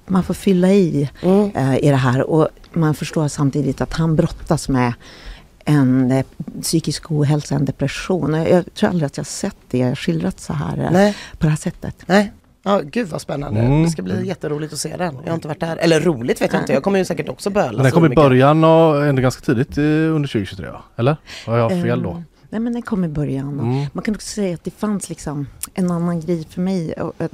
man 0.08 0.24
får 0.24 0.34
fylla 0.34 0.72
i 0.72 1.10
eh, 1.56 1.78
i 1.78 1.90
det 1.90 1.96
här 1.96 2.30
och 2.30 2.48
man 2.74 2.96
förstår 2.96 3.28
samtidigt 3.28 3.82
att 3.82 3.94
han 3.94 4.16
brottas 4.16 4.70
med 4.70 4.94
en 5.66 6.12
eh, 6.12 6.26
psykisk 6.62 7.12
ohälsa, 7.12 7.56
en 7.56 7.66
depression. 7.66 8.34
Jag, 8.34 8.50
jag 8.50 8.74
tror 8.74 8.90
aldrig 8.90 9.06
att 9.06 9.18
jag 9.18 9.26
sett 9.26 9.58
det 9.70 9.96
skildrat 9.96 10.40
så 10.40 10.54
här 10.54 10.78
eh, 10.78 10.92
Nej. 10.92 11.16
på 11.32 11.46
det 11.46 11.50
här 11.50 11.58
sättet. 11.58 11.96
Nej. 12.06 12.32
Ja, 12.64 12.82
gud 12.84 13.08
vad 13.08 13.22
spännande. 13.22 13.60
Mm. 13.60 13.84
Det 13.84 13.90
ska 13.90 14.02
bli 14.02 14.28
jätteroligt 14.28 14.74
att 14.74 14.80
se 14.80 14.98
den. 14.98 15.16
Jag 15.24 15.32
har 15.32 15.36
inte 15.36 15.48
varit 15.48 15.60
där. 15.60 15.78
Eller 15.78 16.00
roligt 16.00 16.42
vet 16.42 16.54
jag 16.54 16.62
inte. 16.62 16.74
Jag 16.74 16.84
kommer 16.84 17.00
ju 17.00 17.06
säkert 17.06 17.30
också 17.30 17.50
böla. 17.50 17.84
Den 17.84 17.92
kom 17.92 18.06
i 18.06 18.16
början 18.16 18.64
och 18.64 19.06
ändå 19.06 19.22
ganska 19.22 19.42
tidigt 19.42 19.78
eh, 19.78 19.84
under 19.84 20.28
2023 20.28 20.70
va? 20.70 20.82
Eller? 20.96 21.18
Har 21.46 21.58
jag 21.58 21.72
fel 21.72 22.02
då? 22.02 22.24
Nej 22.50 22.60
men 22.60 22.74
den 22.74 22.82
kom 22.82 23.06
i 23.06 23.08
början. 23.08 23.60
Mm. 23.60 23.86
Man 23.94 24.04
kan 24.04 24.16
också 24.16 24.28
säga 24.28 24.56
att 24.56 24.64
det 24.64 24.72
fanns 24.72 25.10
liksom 25.10 25.48
en 25.74 25.92
annan 25.92 26.22
grej 26.22 26.48
för 26.50 26.62
mig. 26.62 26.94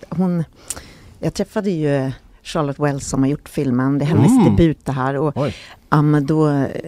Hon, 0.10 0.44
jag 1.20 1.34
träffade 1.34 1.70
ju 1.70 2.12
Charlotte 2.44 2.80
Wells 2.80 3.08
som 3.10 3.24
har 3.24 3.30
gjort 3.30 3.50
filmen. 3.50 3.98
Det 4.00 4.06
är 4.06 4.08
hennes 4.08 4.32
Mm. 4.32 4.44
debut 4.46 4.86
det 4.86 4.92
här. 4.92 5.16
Och, 5.18 5.34
Oj. 5.36 5.56
men 5.90 6.26
då 6.26 6.48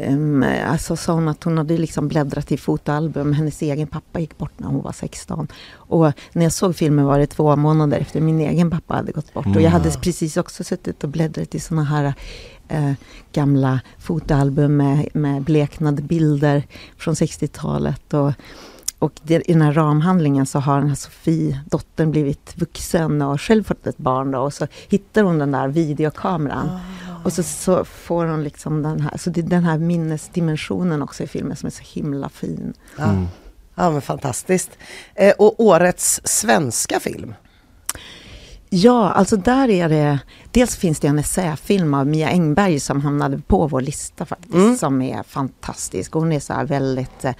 um, 0.09 0.45
alltså, 0.67 0.95
sa 0.95 1.13
hon 1.13 1.27
att 1.27 1.43
hon 1.43 1.57
hade 1.57 1.77
liksom 1.77 2.07
bläddrat 2.07 2.51
i 2.51 2.57
fotoalbum. 2.57 3.33
Hennes 3.33 3.61
egen 3.61 3.87
pappa 3.87 4.19
gick 4.19 4.37
bort 4.37 4.51
när 4.57 4.67
hon 4.67 4.81
var 4.81 4.91
16. 4.91 5.47
Och 5.73 6.13
när 6.33 6.43
jag 6.43 6.51
såg 6.53 6.75
filmen 6.75 7.05
var 7.05 7.19
det 7.19 7.27
två 7.27 7.55
månader 7.55 7.97
efter 7.97 8.21
min 8.21 8.39
egen 8.39 8.71
pappa 8.71 8.93
hade 8.93 9.11
gått 9.11 9.33
bort. 9.33 9.55
Och 9.55 9.61
jag 9.61 9.71
hade 9.71 9.91
precis 9.91 10.37
också 10.37 10.63
suttit 10.63 11.03
och 11.03 11.09
bläddrat 11.09 11.55
i 11.55 11.59
såna 11.59 11.83
här 11.83 12.13
eh, 12.67 12.91
gamla 13.33 13.79
fotoalbum 13.99 14.77
med, 14.77 15.07
med 15.13 15.41
bleknade 15.41 16.01
bilder 16.01 16.63
från 16.97 17.13
60-talet. 17.13 18.13
Och, 18.13 18.31
och 19.01 19.13
det, 19.23 19.49
i 19.49 19.53
den 19.53 19.61
här 19.61 19.73
ramhandlingen 19.73 20.45
så 20.45 20.59
har 20.59 20.79
den 20.79 20.87
här 20.87 20.95
Sofie, 20.95 21.61
dottern, 21.69 22.11
blivit 22.11 22.53
vuxen 22.55 23.21
och 23.21 23.41
själv 23.41 23.63
fått 23.63 23.87
ett 23.87 23.97
barn. 23.97 24.31
Då, 24.31 24.39
och 24.39 24.53
så 24.53 24.67
hittar 24.89 25.23
hon 25.23 25.39
den 25.39 25.51
där 25.51 25.67
videokameran. 25.67 26.69
Och 27.23 27.33
så, 27.33 27.43
så 27.43 27.85
får 27.85 28.25
hon 28.25 28.43
liksom 28.43 28.83
den 28.83 29.01
här, 29.01 29.17
så 29.17 29.29
det 29.29 29.41
är 29.41 29.45
den 29.45 29.63
här 29.63 29.77
minnesdimensionen 29.77 31.01
också 31.01 31.23
i 31.23 31.27
filmen 31.27 31.55
som 31.55 31.67
är 31.67 31.71
så 31.71 31.83
himla 31.93 32.29
fin. 32.29 32.73
Ja. 32.97 33.13
ja, 33.75 33.91
men 33.91 34.01
fantastiskt. 34.01 34.71
Eh, 35.15 35.33
och 35.37 35.59
årets 35.59 36.21
svenska 36.23 36.99
film. 36.99 37.33
Ja, 38.69 39.09
alltså 39.11 39.37
där 39.37 39.69
är 39.69 39.89
det... 39.89 40.19
Dels 40.51 40.75
finns 40.75 40.99
det 40.99 41.07
en 41.07 41.19
essäfilm 41.19 41.93
av 41.93 42.07
Mia 42.07 42.29
Engberg 42.29 42.79
som 42.79 43.01
hamnade 43.01 43.41
på 43.47 43.67
vår 43.67 43.81
lista 43.81 44.25
faktiskt, 44.25 44.53
Mm. 44.53 44.77
som 44.77 45.01
är 45.01 45.23
fantastisk. 45.23 46.15
Och 46.15 46.21
Hon 46.21 46.31
är 46.31 46.39
så 46.39 46.53
här 46.53 46.65
väldigt... 46.65 47.25
eh, 47.25 47.33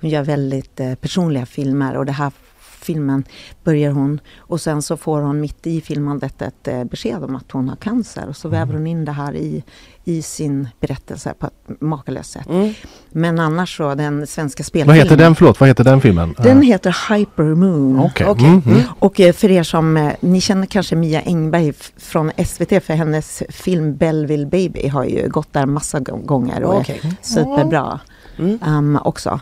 Hon 0.00 0.10
gör 0.10 0.22
väldigt 0.22 0.80
eh, 0.80 0.94
personliga 0.94 1.46
filmer 1.46 1.96
och 1.96 2.06
det 2.06 2.12
här 2.12 2.32
filmen 2.82 3.24
börjar 3.64 3.90
hon 3.92 4.20
och 4.38 4.60
sen 4.60 4.82
så 4.82 4.96
får 4.96 5.20
hon 5.20 5.40
mitt 5.40 5.66
i 5.66 5.80
filmandet 5.80 6.42
ett 6.42 6.68
eh, 6.68 6.84
besked 6.84 7.24
om 7.24 7.36
att 7.36 7.52
hon 7.52 7.68
har 7.68 7.76
cancer 7.76 8.28
och 8.28 8.36
så 8.36 8.48
väver 8.48 8.72
hon 8.74 8.86
in 8.86 9.04
det 9.04 9.12
här 9.12 9.34
i, 9.34 9.64
i 10.04 10.22
sin 10.22 10.68
berättelse 10.80 11.34
på 11.38 11.46
ett 11.46 11.80
makalöst 11.80 12.30
sätt. 12.30 12.48
Men 13.10 13.38
annars 13.38 13.76
så, 13.76 13.94
den 13.94 14.26
svenska 14.26 14.60
Vad 14.60 14.66
spelfilmen... 14.66 14.96
heter 14.96 15.16
den, 15.16 15.34
förlåt, 15.34 15.60
vad 15.60 15.68
heter 15.68 15.84
den 15.84 16.00
filmen? 16.00 16.34
Den 16.38 16.58
Eh, 16.58 16.62
heter 16.64 16.96
Hypermoon. 17.14 18.00
Okej. 18.00 18.26
Okej. 18.26 18.46
Mm, 18.46 18.62
mm. 18.66 18.80
Och 18.98 19.20
eh, 19.20 19.32
för 19.32 19.50
er 19.50 19.62
som, 19.62 19.96
eh, 19.96 20.12
ni 20.20 20.40
känner 20.40 20.66
kanske 20.66 20.96
Mia 20.96 21.20
Engberg 21.22 21.72
från 21.96 22.30
SVT 22.46 22.84
för 22.84 22.94
hennes 22.94 23.42
film 23.48 23.96
Belleville 23.96 24.46
Baby 24.46 24.88
har 24.88 25.04
ju 25.04 25.28
gått 25.28 25.52
där 25.52 25.66
massa 25.66 26.00
gå- 26.00 26.16
gånger 26.16 26.62
och 26.64 26.76
Okej. 26.80 27.00
är 27.02 27.16
superbra 27.26 28.00
Mm. 28.38 28.58
um, 28.66 28.98
också. 29.04 29.40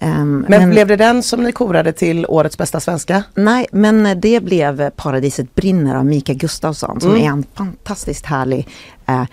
Um, 0.00 0.46
Men, 0.48 0.70
blev 0.70 0.86
det 0.86 0.96
den 0.96 1.22
som 1.22 1.42
ni 1.42 1.52
korade 1.52 1.92
till 1.92 2.26
årets 2.28 2.58
bästa 2.58 2.80
svenska? 2.80 3.22
Nej, 3.34 3.66
men 3.72 4.20
det 4.20 4.40
blev 4.40 4.90
Paradiset 4.90 5.54
brinner 5.54 5.94
av 5.96 6.06
Mika 6.06 6.34
Gustafsson 6.34 7.00
som 7.00 7.10
Mm. 7.10 7.22
är 7.22 7.28
en 7.28 7.44
fantastiskt 7.54 8.26
härlig 8.26 8.68
eh, 9.06 9.24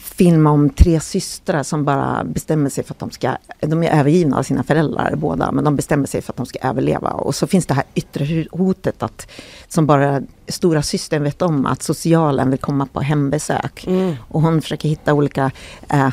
film 0.00 0.46
om 0.46 0.70
tre 0.70 1.00
systrar 1.00 1.62
som 1.62 1.84
bara 1.84 2.24
bestämmer 2.24 2.70
sig 2.70 2.84
för 2.84 2.94
att 2.94 2.98
de 2.98 3.10
ska, 3.10 3.36
de 3.60 3.82
är 3.82 3.98
övergivna 4.00 4.38
av 4.38 4.42
sina 4.42 4.62
föräldrar 4.64 5.14
båda, 5.16 5.52
men 5.52 5.64
de 5.64 5.76
bestämmer 5.76 6.06
sig 6.06 6.22
för 6.22 6.32
att 6.32 6.36
de 6.36 6.46
ska 6.46 6.58
överleva. 6.68 7.10
Och 7.10 7.34
så 7.34 7.46
finns 7.46 7.66
det 7.66 7.74
här 7.74 7.84
yttre 7.94 8.46
hotet 8.52 9.02
att, 9.02 9.30
som 9.68 9.86
bara 9.86 10.22
stora 10.48 10.82
systern 10.82 11.22
vet 11.22 11.42
om, 11.42 11.66
att 11.66 11.82
socialen 11.82 12.50
vill 12.50 12.58
komma 12.58 12.86
på 12.92 13.00
hembesök. 13.00 13.86
Och 14.28 14.40
hon 14.42 14.62
försöker 14.62 14.88
hitta 14.88 15.14
olika 15.14 15.50
eh, 15.88 16.08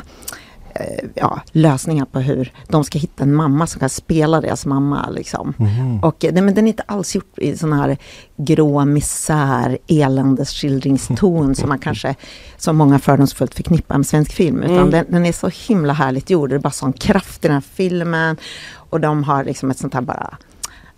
ja, 1.14 1.40
lösningar 1.52 2.04
på 2.04 2.20
hur 2.20 2.52
de 2.68 2.84
ska 2.84 2.98
hitta 2.98 3.22
en 3.22 3.34
mamma 3.34 3.66
som 3.66 3.80
kan 3.80 3.88
spela 3.88 4.40
deras 4.40 4.66
mamma. 4.66 5.10
Liksom. 5.10 5.54
Och, 6.02 6.24
eh, 6.24 6.32
nej, 6.32 6.42
men 6.42 6.54
den 6.54 6.64
är 6.64 6.68
inte 6.68 6.82
alls 6.86 7.14
gjort 7.14 7.38
i 7.38 7.56
sån 7.56 7.72
här 7.72 7.96
grå 8.36 8.84
misär, 8.84 9.78
eländesskildringston 9.88 11.54
som 11.54 11.68
man 11.68 11.78
kanske, 11.78 12.14
som 12.56 12.76
många 12.76 12.98
fördomsfullt 12.98 13.54
förknippar 13.54 13.96
med 13.96 14.06
svensk 14.06 14.32
film. 14.32 14.62
Utan 14.62 14.90
den, 14.90 15.06
den 15.08 15.26
är 15.26 15.32
så 15.32 15.50
himla 15.68 15.92
härligt 15.92 16.30
gjord. 16.30 16.50
Det 16.50 16.54
är 16.54 16.58
bara 16.58 16.70
sån 16.70 16.92
kraft 16.92 17.44
i 17.44 17.48
den 17.48 17.54
här 17.54 17.64
filmen. 17.74 18.36
Och 18.74 19.00
de 19.00 19.24
har 19.24 19.44
liksom 19.44 19.70
ett 19.70 19.78
sånt 19.78 19.94
här 19.94 20.00
bara 20.00 20.36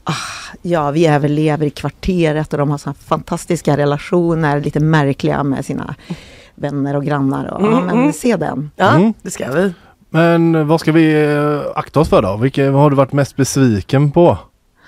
Ah, 0.06 0.56
ja, 0.62 0.90
vi 0.90 1.06
överlever 1.06 1.66
i 1.66 1.70
kvarteret 1.70 2.52
och 2.52 2.58
de 2.58 2.70
har 2.70 2.78
såna 2.78 2.94
fantastiska 2.94 3.76
relationer, 3.76 4.60
lite 4.60 4.80
märkliga 4.80 5.42
med 5.42 5.64
sina 5.64 5.94
vänner 6.54 6.96
och 6.96 7.04
grannar. 7.04 7.54
Och, 7.54 7.62
ja, 7.66 7.80
men 7.80 8.12
se 8.12 8.36
den. 8.36 8.70
Ja, 8.76 8.90
Mm. 8.94 9.14
det 9.22 9.30
ska 9.30 9.52
vi. 9.52 9.72
Men 10.10 10.66
vad 10.68 10.80
ska 10.80 10.92
vi 10.92 11.32
eh, 11.34 11.60
akta 11.78 12.00
oss 12.00 12.08
för 12.08 12.22
då? 12.22 12.36
Vilka 12.36 12.70
vad 12.70 12.82
har 12.82 12.90
du 12.90 12.96
varit 12.96 13.12
mest 13.12 13.36
besviken 13.36 14.10
på 14.10 14.38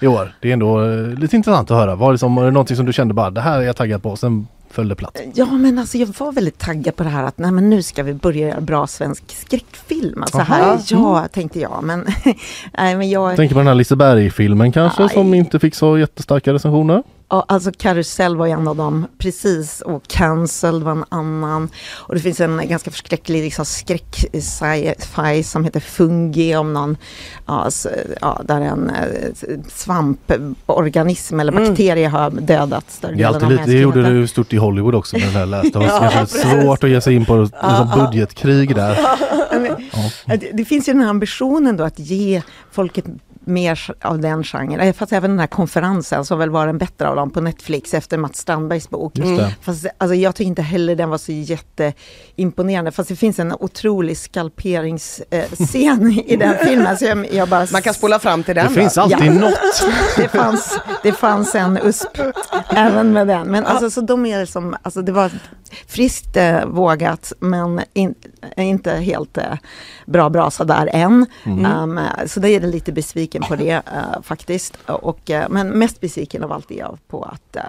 i 0.01 0.07
år? 0.07 0.33
Det 0.41 0.49
är 0.49 0.53
ändå 0.53 0.85
eh, 0.85 1.07
lite 1.19 1.37
intressant 1.37 1.71
att 1.71 1.77
höra. 1.77 1.95
Var 1.95 2.13
det, 2.13 2.19
som, 2.19 2.35
var 2.35 2.45
det 2.45 2.51
någonting 2.51 2.77
som 2.77 2.87
du 2.87 2.93
kände 2.93 3.15
bara 3.15 3.31
det 3.31 3.41
här 3.41 3.59
är 3.59 3.63
jag 3.63 3.77
taggad 3.77 4.03
på 4.03 4.17
sen 4.17 4.47
föll 4.71 4.89
det 4.89 4.95
platt? 4.95 5.21
Ja 5.35 5.47
men 5.47 5.79
alltså 5.79 5.99
jag 5.99 6.07
var 6.19 6.33
väldigt 6.33 6.59
taggad 6.59 6.97
på 6.97 7.03
det 7.03 7.09
här 7.09 7.25
att 7.25 7.39
nej 7.39 7.51
men 7.51 7.71
nu 7.71 7.83
ska 7.83 8.03
vi 8.03 8.15
börja 8.15 8.49
göra 8.49 8.61
bra 8.61 8.87
svensk 8.87 9.25
skräckfilm. 9.29 10.23
Alltså 10.23 10.39
Aha. 10.39 10.55
här, 10.55 10.79
ja 10.89 11.29
tänkte 11.33 11.61
jag 11.61 11.85
men, 11.85 12.07
nej 12.79 12.97
men 12.97 13.11
jag, 13.11 13.37
Tänker 13.37 13.55
på 13.55 13.61
den 13.61 13.67
här 13.69 13.75
Liseberg-filmen 13.75 14.73
kanske 14.73 15.03
Aj. 15.03 15.09
som 15.09 15.35
inte 15.35 15.59
fick 15.59 15.75
så 15.75 15.99
jättestarka 15.99 16.53
recensioner? 16.53 17.03
Ja, 17.29 17.45
alltså 17.49 17.71
Karusell 17.79 18.37
var 18.37 18.47
ju 18.47 18.53
en 18.53 18.69
av 18.69 18.77
dem, 18.77 19.07
precis. 19.19 19.81
Och 19.81 20.03
Cancelled 20.09 20.83
var 20.83 20.93
en 20.93 21.05
annan. 21.09 21.69
Och 21.95 22.15
det 22.15 22.21
finns 22.21 22.41
en 22.41 22.69
ganska 22.69 22.91
förskräcklig 22.91 23.43
liksom, 23.43 23.65
skräck-sci-fi 23.65 25.43
som 25.43 25.65
heter 25.65 25.81
Fungi 25.81 26.57
om 26.57 26.73
någon, 26.73 26.97
ja, 27.47 27.65
s- 27.69 27.87
ja, 28.21 28.41
där 28.45 28.61
en 28.61 28.91
eh, 28.91 29.31
svamporganism 29.75 31.41
eller 31.41 31.53
bakterie 31.53 32.09
har 32.09 32.31
dödat 32.31 32.91
större 32.91 33.15
Det, 33.15 33.23
är 33.23 33.27
alltid 33.27 33.49
lite, 33.49 33.65
det 33.65 33.73
gjorde 33.79 34.09
ju 34.11 34.27
stort 34.27 34.53
i 34.53 34.57
Hollywood 34.57 34.95
också 34.95 35.17
när 35.17 35.25
den 35.27 35.35
här 35.35 35.47
läste. 35.47 35.71
Det 35.79 35.87
var 35.87 36.13
Ja, 36.15 36.27
svårt 36.27 36.85
att 36.85 36.91
ge 36.91 37.01
sig 37.01 37.15
in 37.15 37.25
på 37.25 37.37
liksom, 37.37 37.91
budgetkrig 37.97 38.75
där. 38.75 38.99
Ja, 39.53 39.59
men, 40.27 40.39
det, 40.39 40.51
det 40.53 40.65
finns 40.65 40.89
ju 40.89 40.93
den 40.93 41.03
här 41.03 41.11
ambitionen 41.11 41.77
då 41.77 41.85
att 41.85 41.99
ge 41.99 42.43
folket 42.73 43.05
mer 43.47 43.81
av 44.03 44.19
den 44.21 44.45
genren. 44.45 44.81
Eh, 44.81 44.93
Fast 44.95 45.13
även 45.13 45.31
den 45.31 45.39
här 45.41 45.47
konferensen 45.47 46.25
som 46.25 46.39
väl 46.39 46.51
var 46.51 46.67
den 46.67 46.79
bättre 46.79 47.09
av 47.09 47.17
dem 47.17 47.31
på 47.31 47.41
Netflix 47.41 47.95
efter 47.95 48.19
Mats 48.19 48.39
Strandbergs 48.39 48.91
bok. 48.91 49.13
Det. 49.15 49.55
Fast 49.63 49.87
alltså, 49.99 50.15
jag 50.15 50.35
tycker 50.35 50.49
inte 50.49 50.63
heller 50.63 50.97
den 50.97 51.11
var 51.11 51.19
så 51.19 51.33
jätteimponerande. 51.33 52.91
Fast 52.93 53.09
det 53.09 53.17
finns 53.17 53.39
en 53.39 53.53
otrolig 53.53 54.17
skalperingsscen 54.19 56.11
i 56.27 56.37
den 56.37 56.55
filmen. 56.65 56.97
Så 56.99 57.05
jag, 57.05 57.33
jag 57.35 57.49
bara, 57.49 57.67
Man 57.73 57.83
kan 57.83 57.95
spola 57.95 58.19
fram 58.19 58.43
till 58.43 58.55
den 58.55 58.67
Det 58.69 58.81
finns 58.81 58.99
alltid 58.99 59.19
Ja. 59.27 59.33
något. 59.33 59.87
det, 60.17 60.29
fanns, 60.29 60.81
det 61.03 61.13
fanns 61.13 61.55
en 61.55 61.79
USP 61.83 62.19
även 62.71 63.13
med 63.13 63.27
den. 63.29 63.47
Men 63.49 63.67
alltså, 63.67 63.91
så 63.91 64.01
de 64.01 64.27
är 64.27 64.45
som, 64.47 64.77
alltså, 64.83 65.03
det 65.03 65.13
var 65.13 65.31
friskt 65.89 66.37
eh, 66.37 66.65
vågat 66.67 67.33
men 67.41 67.81
in, 67.93 68.15
inte 68.57 68.91
helt 68.91 69.39
eh, 69.39 69.45
bra 70.07 70.31
bra 70.31 70.51
sådär 70.51 70.91
än. 70.93 71.27
Um, 71.45 72.01
så 72.27 72.41
det 72.41 72.51
är 72.51 72.61
lite 72.61 72.93
besviken 72.93 73.36
på 73.43 73.57
det 73.57 73.71
eh, 73.71 74.23
faktiskt. 74.23 74.77
Och, 74.87 75.31
eh, 75.31 75.49
men 75.51 75.69
mest 75.69 76.01
besviken 76.01 76.45
av 76.45 76.53
allt 76.53 76.71
är 76.71 76.79
jag 76.79 76.99
på 77.09 77.23
att 77.25 77.57
uh, 77.57 77.63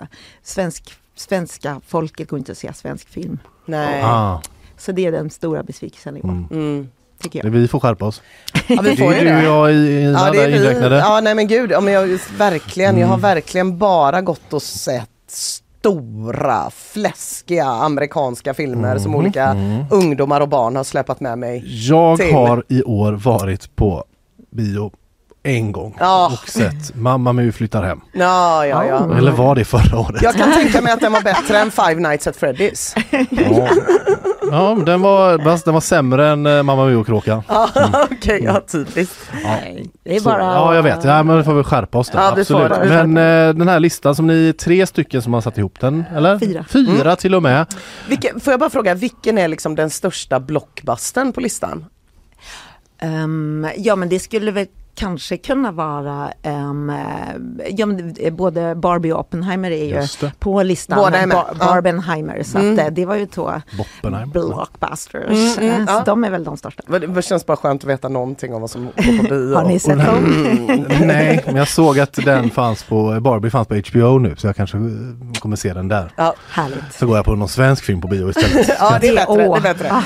svensk, 0.44 0.94
svenska 1.16 1.82
folket 1.88 2.30
går 2.30 2.40
inte 2.40 2.52
att 2.52 2.58
se 2.58 2.74
svensk 2.74 3.10
film. 3.10 3.40
Nej. 3.66 4.02
Ah, 4.04 4.42
Så 4.78 4.92
det 4.92 5.06
är 5.06 5.12
den 5.12 5.30
stora 5.30 5.64
besvikelsen 5.64 6.18
i 6.18 6.22
år, 6.22 6.30
mm. 6.30 6.46
Mm. 6.52 6.88
Det. 7.32 7.42
Vi 7.50 7.68
får 7.68 7.80
skärpa 7.80 8.06
oss. 8.06 8.22
Ja, 8.68 8.82
vi 8.82 8.90
Det 8.90 8.98
får 8.98 9.14
ju 9.14 9.20
är 9.20 9.26
du 9.26 9.32
och 9.36 9.42
det. 9.42 9.44
jag 9.44 9.72
i, 9.74 9.76
i 9.76 10.12
Ja, 10.12 10.32
det 10.32 10.44
är 10.44 10.48
vi. 10.50 10.56
inräknade. 10.58 10.98
Ja, 10.98 11.20
nej 11.24 11.36
men 11.36 11.48
gud. 11.48 11.72
Ja, 11.72 11.82
men 11.82 11.94
jag, 11.94 12.20
verkligen, 12.38 12.98
jag 12.98 13.08
har 13.08 13.14
Mm. 13.14 13.22
verkligen 13.22 13.78
bara 13.78 14.22
gått 14.22 14.54
och 14.54 14.62
sett 14.62 15.10
stora, 15.28 16.70
fläskiga 16.70 17.66
amerikanska 17.66 18.54
filmer 18.54 18.98
som 18.98 19.12
Mhm, 19.12 19.20
olika 19.20 19.44
mm. 19.46 19.86
ungdomar 19.92 20.42
och 20.42 20.50
barn 20.50 20.76
har 20.76 20.84
släpat 20.84 21.20
med 21.20 21.38
mig. 21.38 21.64
Jag 21.90 22.18
till. 22.18 22.34
har 22.34 22.64
i 22.68 22.84
år 22.84 23.14
varit 23.14 23.76
på 23.76 24.04
bio 24.50 24.92
en 25.48 25.72
gång 25.72 25.96
Ja. 26.00 26.32
och 26.44 26.50
sett 26.50 26.96
Mamma 26.96 27.34
Mu 27.34 27.52
flyttar 27.52 27.84
hem. 27.84 28.02
Ja, 28.14 28.66
ja, 28.66 28.86
ja. 28.86 29.18
Eller 29.18 29.32
var 29.32 29.56
det 29.56 29.66
förra 29.66 30.00
året? 30.00 30.22
Jag 30.22 30.34
kan 30.36 30.52
tänka 30.54 30.82
mig 30.82 30.94
att 30.94 31.02
den 31.02 31.12
var 31.12 31.22
bättre 31.22 31.58
än 31.60 31.72
Five 31.72 31.96
Nights 31.96 32.28
at 32.28 32.38
Freddy's. 32.38 32.98
Ja, 33.30 33.70
ja 34.52 34.78
den 34.86 35.02
var, 35.02 35.38
den 35.66 35.74
var 35.74 35.82
sämre 35.82 36.28
än 36.30 36.46
eh, 36.46 36.64
Mamma 36.64 36.86
Mu 36.86 36.96
och 36.96 37.06
Kråkan. 37.06 37.42
Ja, 37.48 37.70
Okej, 38.12 38.44
ja 38.44 38.62
typiskt. 38.72 39.16
Nej, 39.44 39.86
det 40.04 40.16
är 40.16 40.20
Så, 40.20 40.30
bara 40.30 40.42
ja 40.44 40.76
jag 40.76 40.84
vet, 40.84 41.04
ja, 41.04 41.24
men 41.24 41.38
vi 41.38 41.44
får 41.44 41.54
väl 41.54 41.64
skärpa 41.64 41.98
oss 41.98 42.10
där. 42.10 42.20
Ja, 42.22 42.34
vi 42.36 42.46
får 42.46 42.66
absolut. 42.66 42.90
det. 42.92 43.08
Men 43.08 43.48
eh, 43.50 43.56
den 43.56 43.68
här 43.68 43.80
listan 43.80 44.16
som 44.16 44.28
ni 44.28 44.50
är 44.50 44.54
tre 44.54 44.88
stycken 44.88 45.22
som 45.22 45.34
har 45.34 45.42
satt 45.42 45.58
ihop 45.58 45.80
den, 45.80 46.04
eller? 46.16 46.40
Fyra. 46.40 46.66
Fyra 46.70 47.16
till 47.16 47.36
och 47.36 47.44
med. 47.44 47.66
Vilken, 48.08 48.40
får 48.40 48.54
jag 48.54 48.60
bara 48.60 48.70
fråga, 48.70 48.94
vilken 48.94 49.38
är 49.38 49.48
liksom 49.48 49.76
den 49.76 49.90
största 49.90 50.40
blockbustern 50.40 51.34
på 51.34 51.42
listan? 51.42 51.86
Ehm, 53.02 53.68
ja 53.78 53.96
men 53.96 54.10
det 54.10 54.20
skulle 54.20 54.52
väl 54.52 54.68
kanske 54.98 55.38
kunna 55.38 55.72
vara, 55.72 56.32
ehm, 56.44 56.92
ja 57.70 57.86
det- 57.86 58.32
både 58.32 58.76
Barbie 58.76 59.12
och 59.12 59.20
Oppenheimer 59.20 59.72
är 59.72 59.86
ju 59.86 60.08
på 60.40 60.64
listan. 60.64 60.98
Båda 60.98 61.18
är 61.18 61.28
med, 61.28 61.36
Bar-. 61.38 61.56
Barbenheimer, 61.68 62.44
så 62.44 62.58
Mm. 62.58 62.74
att, 62.74 62.80
eh, 62.80 62.86
det 62.92 63.06
var 63.06 63.16
ju 63.16 63.26
två 63.26 63.52
blockbusters. 64.34 65.58
Mm, 65.58 65.70
mm, 65.70 65.82
Eh, 65.82 65.86
så 65.88 65.94
ja. 65.94 66.04
de 66.06 66.24
är 66.24 66.30
väl 66.30 66.44
de 66.44 66.58
största. 66.58 66.84
Det 67.08 67.22
känns 67.22 67.46
bara 67.46 67.58
skönt 67.58 67.84
att 67.84 67.90
veta 67.90 68.10
någonting 68.10 68.54
om 68.54 68.62
vad 68.62 68.70
som 68.70 68.86
går 68.86 68.92
på 68.92 69.02
bio. 69.30 69.56
Har 69.56 69.64
ni 69.68 69.80
sett 69.80 70.06
dem? 70.06 70.18
Mm. 70.70 70.86
Nej, 71.08 71.44
men 71.46 71.56
jag 71.56 71.68
såg 71.68 72.00
att 72.00 72.14
den 72.26 72.50
fanns 72.50 72.84
på, 72.84 73.20
Barbie 73.22 73.50
fanns 73.50 73.68
på 73.68 73.76
HBO 73.76 74.18
nu 74.20 74.36
så 74.36 74.48
jag 74.48 74.56
kanske 74.56 74.78
eh, 74.78 74.84
kommer 75.40 75.56
se 75.56 75.74
den 75.74 75.88
där. 75.88 76.12
Ja, 76.16 76.34
Härligt. 76.52 76.94
Så 76.94 77.08
går 77.08 77.16
jag 77.16 77.26
på 77.26 77.36
någon 77.36 77.50
svensk 77.50 77.84
film 77.84 78.02
på 78.02 78.08
bio 78.08 78.30
istället. 78.30 78.68
ja 78.80 78.98
det 79.02 79.08
är 79.08 79.16
bättre. 79.16 79.36
Det 79.36 79.44
är 79.70 79.74
bättre. 79.74 79.92
ah, 79.92 80.04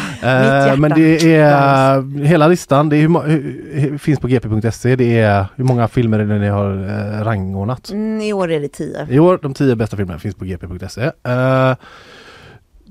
Eh, 0.71 0.75
men 0.77 0.91
det 0.91 1.35
är 1.35 2.23
hela 2.25 2.47
listan, 2.47 2.89
det 2.89 2.95
är 2.97 3.01
hur, 3.01 3.07
må- 3.07 3.21
hur, 3.21 3.65
hur, 3.73 3.97
finns 3.97 4.19
på 4.19 4.27
gp.se, 4.27 4.80
det 4.89 5.19
är 5.19 5.45
hur 5.55 5.63
många 5.63 5.87
filmer 5.87 6.19
är 6.19 6.25
det 6.25 6.39
ni 6.39 6.47
har 6.47 6.71
eh, 6.71 7.23
rangordnat? 7.23 7.89
Mm, 7.89 8.21
I 8.21 8.33
år 8.33 8.51
är 8.51 8.59
det 8.59 8.67
tio. 8.67 9.07
I 9.09 9.19
år, 9.19 9.39
de 9.41 9.53
tio 9.53 9.75
bästa 9.75 9.97
filmerna 9.97 10.19
finns 10.19 10.35
på 10.35 10.45
gp.se. 10.45 11.01
Eh, 11.23 11.75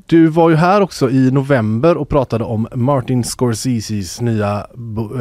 du 0.06 0.26
var 0.26 0.50
ju 0.50 0.56
här 0.56 0.80
också 0.80 1.10
i 1.10 1.30
november 1.30 1.96
och 1.96 2.08
pratade 2.08 2.44
om 2.44 2.68
Martin 2.74 3.22
Scorseses 3.24 4.20
nya 4.20 4.66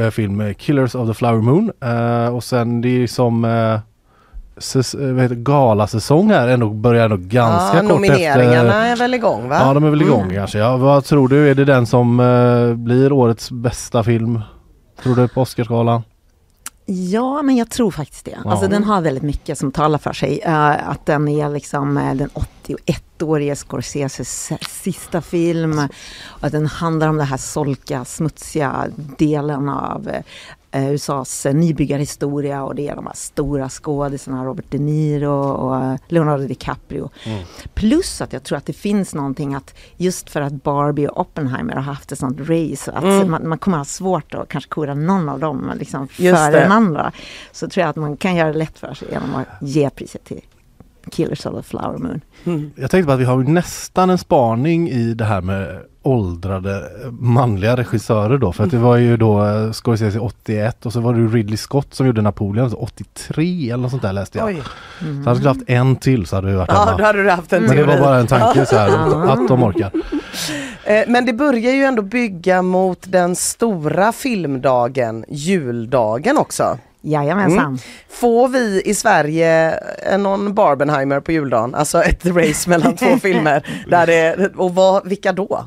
eh, 0.02 0.10
film 0.10 0.42
eh, 0.42 0.54
Killers 0.54 0.96
of 0.96 1.08
the 1.08 1.14
Flower 1.14 1.42
Moon. 1.42 1.72
Eh, 1.84 2.36
och 2.36 2.44
sen 2.44 2.82
det 2.82 2.90
är 3.04 3.08
som 3.08 3.46
eh, 3.46 3.80
säs- 4.58 5.20
heter, 5.22 5.36
galasäsong 5.36 6.30
här 6.32 6.48
ändå 6.48 6.70
börjar 6.70 7.04
ändå 7.06 7.18
ganska 7.18 7.78
ja, 7.78 7.82
kort 7.82 7.90
nomineringarna 7.90 8.88
efter. 8.88 8.92
är 8.92 8.96
väl 8.96 9.14
igång 9.14 9.50
va? 9.50 9.58
Ja 9.60 9.74
de 9.74 9.84
är 9.84 9.90
väl 9.90 10.02
igång 10.02 10.22
Mm. 10.24 10.36
kanske. 10.36 10.58
Ja, 10.60 10.78
vad 10.78 11.04
tror 11.06 11.28
du, 11.28 11.50
är 11.50 11.56
det 11.56 11.66
den 11.66 11.86
som 11.86 12.20
eh, 12.20 12.74
blir 12.76 13.12
årets 13.12 13.52
bästa 13.52 14.04
film? 14.04 14.40
Tror 15.04 15.16
du 15.16 15.28
på 15.28 15.42
Oscarsgalan? 15.42 16.02
Ja, 16.92 17.42
men 17.42 17.56
jag 17.56 17.70
tror 17.70 17.92
faktiskt 17.92 18.26
det. 18.26 18.38
Ja. 18.44 18.52
Alltså 18.52 18.68
den 18.68 18.84
har 18.84 19.02
väldigt 19.02 19.24
mycket 19.24 19.58
som 19.58 19.72
talar 19.72 19.98
för 19.98 20.14
sig. 20.14 20.40
Eh, 20.40 20.90
att 20.90 21.06
den 21.06 21.28
är 21.28 21.50
liksom 21.50 21.98
eh, 21.98 22.14
den 22.16 22.30
81-årige 22.76 23.56
Scorseses 23.56 24.52
sista 24.70 25.22
film. 25.22 25.80
Och 26.28 26.44
att 26.44 26.52
den 26.52 26.68
handlar 26.68 27.08
om 27.08 27.18
den 27.18 27.28
här 27.28 27.38
solka, 27.38 28.06
smutsiga 28.06 28.86
delen 29.18 29.70
av 29.70 30.10
eh, 30.72 30.92
USAs 30.92 31.46
nybyggarhistoria. 31.54 32.64
Och 32.64 32.76
det 32.76 32.88
är 32.88 32.96
de 32.96 33.06
här 33.08 33.16
stora 33.16 33.70
skådisarna, 33.70 34.46
Robert 34.46 34.66
De 34.70 34.78
Niro 34.78 35.32
och 35.52 35.76
eh, 35.84 35.96
Leonardo 36.08 36.48
DiCaprio. 36.48 37.10
Plus 37.74 38.22
att 38.22 38.34
jag 38.34 38.44
tror 38.44 38.58
att 38.58 38.66
det 38.66 38.74
finns 38.74 39.14
någonting 39.16 39.54
att 39.56 39.74
just 39.98 40.30
för 40.30 40.42
att 40.42 40.54
Barbie 40.64 41.08
och 41.08 41.20
Oppenheimer 41.20 41.74
har 41.74 41.82
haft 41.82 42.12
ett 42.12 42.20
sånt 42.20 42.40
race. 42.40 42.92
Att 42.92 43.04
Mm. 43.04 43.32
man, 43.32 43.50
man 43.50 43.58
kommer 43.58 43.78
ha 43.78 43.86
svårt 43.86 44.34
att 44.34 44.50
kanske 44.50 44.70
kora 44.70 44.94
någon 44.94 45.30
av 45.30 45.40
dem 45.40 45.72
liksom, 45.80 46.08
före 46.08 46.52
den 46.52 46.72
andra. 46.72 47.12
Så 47.52 47.68
tror 47.70 47.82
jag 47.82 47.90
att 47.90 47.96
man 47.96 48.18
kan 48.18 48.36
göra 48.36 48.52
det 48.52 48.58
lätt 48.58 48.80
för 48.80 48.94
sig 48.94 49.08
genom 49.12 49.36
att 49.36 49.48
ge 49.62 49.90
priset 49.90 50.24
till 50.24 50.42
Killers 51.10 51.46
of 51.46 51.56
the 51.56 51.64
Flower 51.64 51.98
Moon. 51.98 52.22
Jag 52.76 52.92
tänkte 52.92 53.06
på 53.08 53.12
att 53.12 53.20
vi 53.20 53.26
har 53.26 53.42
ju 53.42 53.48
nästan 53.48 54.10
en 54.10 54.18
spaning 54.18 54.90
i 54.90 55.14
det 55.14 55.26
här 55.26 55.42
med 55.42 55.80
åldrade 56.04 56.84
manliga 57.12 57.78
regissörer 57.78 58.38
då. 58.38 58.52
För 58.52 58.64
att 58.64 58.72
det 58.72 58.78
var 58.78 58.96
ju 58.98 59.18
då 59.18 59.46
eh, 59.46 59.72
Scorsese 59.72 60.20
81 60.20 60.86
och 60.86 60.94
så 60.94 61.00
var 61.00 61.14
det 61.14 61.20
ju 61.20 61.28
Ridley 61.28 61.58
Scott 61.58 61.94
som 61.94 62.06
gjorde 62.06 62.22
Napoleon 62.22 62.72
så 62.72 62.78
83 62.78 63.70
eller 63.70 63.78
något 63.78 63.92
sånt 63.92 64.04
där 64.04 64.14
läste 64.14 64.38
jag. 64.38 64.48
Oj. 64.48 64.64
Så 65.00 65.06
hade 65.06 65.36
skulle 65.36 65.50
haft 65.50 65.70
en 65.70 65.96
till 65.96 66.26
så 66.26 66.36
hade 66.36 66.48
vi 66.48 66.54
varit 66.54 66.70
Ja, 66.72 66.96
då 66.98 67.04
hade 67.04 67.24
du 67.24 67.30
haft 67.30 67.54
en 67.54 67.64
Men 67.64 67.78
det 67.78 67.84
var 67.84 68.00
bara 68.00 68.20
en 68.20 68.28
tanke 68.28 68.66
så 68.66 68.76
här 68.76 68.90
att 69.34 69.48
de 69.48 69.64
orkar. 69.64 69.92
Eh, 70.84 71.04
Men 71.08 71.26
det 71.26 71.34
börjar 71.34 71.72
ju 71.74 71.84
ändå 71.84 72.02
bygga 72.02 72.62
mot 72.62 73.00
den 73.12 73.36
stora 73.36 74.12
filmdagen, 74.12 75.26
juldagen 75.30 76.38
också. 76.38 76.78
Jajamensan. 77.02 77.66
Mm. 77.66 77.78
Får 78.10 78.48
vi 78.48 78.82
i 78.86 78.96
Sverige 78.96 79.80
eh, 80.12 80.18
någon 80.18 80.54
Barbenheimer 80.54 81.20
på 81.20 81.32
juldagen? 81.32 81.76
Alltså 81.76 82.02
ett 82.02 82.26
race 82.26 82.70
mellan 82.70 82.96
två 82.96 83.18
filmer. 83.22 83.86
Där 83.90 84.08
det, 84.08 84.52
och 84.56 84.76
vad, 84.76 85.08
vilka 85.08 85.34
då? 85.34 85.66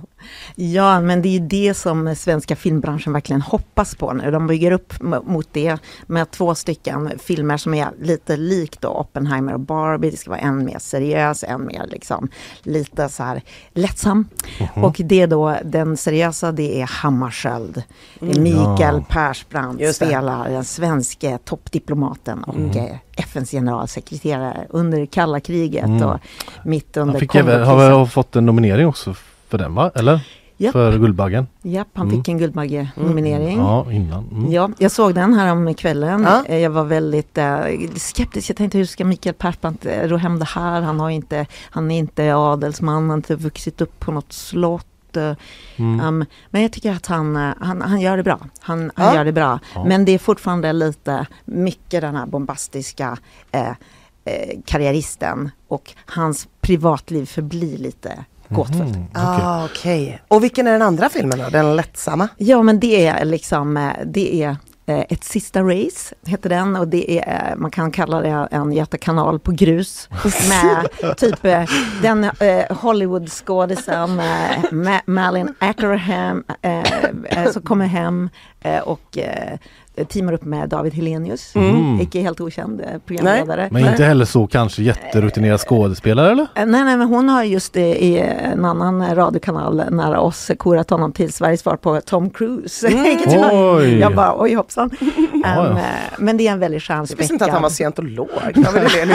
Ja, 0.55 1.01
men 1.01 1.23
det 1.23 1.29
är 1.29 1.33
ju 1.41 1.47
det 1.47 1.75
som 1.75 2.17
svenska 2.17 2.57
filmbranschen 2.57 3.13
verkligen 3.13 3.43
hoppas 3.43 3.95
på 3.95 4.13
nu. 4.13 4.31
De 4.31 4.47
bygger 4.47 4.73
upp 4.73 4.93
mot 5.25 5.49
det 5.53 5.77
med 6.07 6.31
två 6.31 6.55
stycken 6.55 7.13
filmer 7.19 7.57
som 7.57 7.75
är 7.75 7.89
lite 8.01 8.37
likt 8.37 8.81
då 8.81 8.89
Oppenheimer 8.89 9.55
och 9.55 9.61
Barbie. 9.61 10.11
Det 10.11 10.17
ska 10.17 10.31
vara 10.31 10.41
en 10.41 10.65
mer 10.65 10.79
seriös, 10.79 11.45
en 11.49 11.67
mer 11.67 11.87
liksom 11.87 12.29
lite 12.63 13.09
så 13.09 13.23
här 13.23 13.43
lättsam. 13.73 14.29
Och 14.75 14.97
det 15.05 15.21
är 15.21 15.27
då 15.27 15.57
den 15.65 15.97
seriösa, 15.97 16.53
det 16.53 16.81
är 16.81 16.87
Hammarskjöld. 16.87 17.83
Det 18.21 18.31
är 18.31 18.41
Mikael 18.41 18.97
Ja. 18.97 19.05
Persbrandt 19.09 19.95
spelar 19.95 20.51
den 20.51 20.65
svenske 20.65 21.39
toppdiplomaten 21.45 22.45
och 22.45 22.77
eh, 22.77 22.97
FNs 23.17 23.51
generalsekreterare 23.51 24.67
under 24.71 25.07
kalla 25.07 25.41
kriget 25.41 25.85
Mm. 25.85 26.03
och 26.03 26.19
mitt 26.65 26.97
under 26.97 27.13
Han 27.13 27.21
fick 27.21 27.35
även, 27.35 27.63
har 27.63 27.77
väl 27.77 28.07
fått 28.07 28.37
en 28.37 28.47
nominering 28.47 28.87
också 28.87 29.15
för 29.53 29.59
den 29.59 29.75
va? 29.75 29.91
Eller? 29.95 30.21
Japp. 30.57 30.73
för 30.73 30.99
Guldbaggen. 30.99 31.47
Japp, 31.63 31.89
han 31.95 32.07
Mm. 32.09 32.19
fick 32.21 32.29
en 32.29 32.39
Guldbagge-nominering. 32.39 33.59
Ja, 33.59 33.93
innan. 33.93 34.29
Mm. 34.33 34.53
Ja, 34.53 34.71
jag 34.79 34.91
såg 34.91 35.15
den 35.15 35.35
här 35.35 35.53
om 35.53 35.75
kvällen. 35.75 36.23
Ja. 36.23 36.45
Eh, 36.47 36.59
Jag 36.59 36.71
var 36.71 36.85
väldigt 36.85 37.39
eh, 37.39 37.59
skeptisk. 37.97 38.51
Jag 38.51 38.57
tänkte 38.57 38.79
hur 38.79 38.85
ska 38.85 39.05
Mikael 39.05 39.35
Persbrandt 39.35 39.87
ro 40.05 40.17
hem 40.17 40.39
det 40.39 40.45
här? 40.45 40.81
Han, 40.83 41.01
har 41.01 41.11
inte, 41.11 41.47
han 41.71 41.91
är 41.91 41.99
inte 41.99 42.35
adelsman, 42.35 42.95
han 42.95 43.11
har 43.11 43.17
inte 43.17 43.37
vuxit 43.37 43.81
upp 43.81 44.01
på 44.01 44.13
något 44.13 44.33
slott. 44.33 45.17
eh, 45.17 45.33
Mm. 45.77 46.01
Um, 46.01 46.25
men 46.51 46.63
jag 46.63 46.73
tycker 46.73 46.93
att 46.93 47.07
han, 47.07 47.37
han, 47.61 47.83
han 47.83 48.01
gör 48.01 48.17
det 48.17 48.23
bra. 48.23 48.39
Han, 48.61 48.91
han 48.95 49.07
Ja. 49.07 49.15
gör 49.15 49.25
det 49.25 49.33
bra. 49.33 49.59
Ja. 49.75 49.85
Men 49.85 50.05
det 50.05 50.13
är 50.13 50.19
fortfarande 50.19 50.73
lite 50.73 51.27
mycket 51.45 52.01
den 52.01 52.17
här 52.17 52.27
bombastiska 52.27 53.19
eh, 53.53 53.69
eh, 54.25 54.59
karriäristen 54.65 55.51
och 55.69 55.93
hans 56.07 56.49
privatliv 56.61 57.27
förblir 57.27 57.79
lite 57.79 58.25
gåtfullt. 58.55 58.81
Mm, 58.97 59.07
okej. 59.11 59.23
Ah, 59.23 59.65
okej. 59.65 60.23
Och 60.29 60.45
vilken 60.45 60.67
är 60.67 60.73
den 60.73 60.83
andra 60.83 61.09
filmen 61.09 61.39
då? 61.39 61.49
Den 61.51 61.77
lättsamma? 61.77 62.29
Ja 62.37 62.63
men 62.63 62.81
det 62.81 63.07
är 63.07 63.25
liksom, 63.25 63.77
eh, 63.77 63.91
det 64.07 64.43
är 64.43 64.57
eh, 64.87 65.01
ett 65.09 65.25
sista 65.25 65.63
race, 65.63 66.15
heter 66.27 66.49
den 66.49 66.77
och 66.77 66.89
det 66.89 67.19
är, 67.19 67.51
eh, 67.51 67.57
man 67.57 67.71
kan 67.71 67.91
kalla 67.91 68.21
det 68.21 68.49
en 68.51 68.73
Göta 68.73 68.99
kanal 68.99 69.39
på 69.39 69.53
grus. 69.53 70.09
Med 70.49 71.17
typ 71.17 71.43
den 72.03 72.25
eh, 72.25 72.65
Hollywood-skådisen 72.71 74.21
eh, 74.21 74.63
Ma- 74.71 75.01
Malin 75.07 75.55
Ackerham 75.59 76.45
eh, 76.63 77.51
som 77.51 77.63
kommer 77.63 77.87
hem 77.87 78.31
och 78.85 79.19
teamar 80.09 80.33
upp 80.33 80.45
med 80.45 80.69
David 80.69 80.95
Helenius, 80.95 81.55
Mm. 81.57 82.01
icke 82.01 82.21
helt 82.21 82.41
okänd 82.41 82.81
eh, 82.81 82.87
programledare. 83.07 83.69
Men 83.71 83.87
inte 83.89 84.05
heller 84.05 84.25
så 84.25 84.47
kanske 84.47 84.83
jätterutinerad 84.83 85.61
skådespelare 85.61 86.31
eller? 86.33 86.43
Eh, 86.43 86.67
Nej, 86.67 86.85
nej, 86.85 86.97
men 86.97 87.09
hon 87.09 87.29
har 87.29 87.43
just 87.45 87.77
eh, 87.77 87.83
i 87.83 88.19
en 88.53 88.65
annan 88.65 89.15
radiokanal 89.15 89.83
nära 89.91 90.21
oss 90.21 90.51
korat 90.59 90.91
honom 90.91 91.13
till 91.13 91.33
Sveriges 91.33 91.61
svar 91.61 91.77
på 91.77 92.01
Tom 92.01 92.31
Cruise. 92.31 92.89
Jag- 93.27 93.77
Oj. 93.77 93.99
Jag 93.99 94.15
bara, 94.15 94.35
oj 94.43 94.55
hoppsan. 94.55 94.91
Um, 95.59 95.77
eh, 95.77 95.83
men 96.19 96.37
det 96.37 96.49
är 96.49 96.53
en 96.53 96.59
väldigt 96.59 96.89
Jag 96.89 97.01
visste 97.17 97.33
inte 97.33 97.45
att 97.45 97.51
han 97.51 97.63
var 97.63 97.69
scientolog. 97.71 98.29
David. 98.55 99.13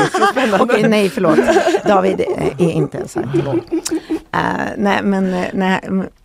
Okej, 0.59 0.89
nej 0.89 1.09
förlåt. 1.09 1.39
David 1.87 2.21
eh, 2.37 2.67
är 2.67 2.71
inte 2.71 2.97
en 2.97 3.07
scientolog. 3.07 3.59
Eh, 4.31 4.39
nej, 4.77 4.99
men 5.03 5.33
eh, 5.33 5.45
nej, 5.53 5.79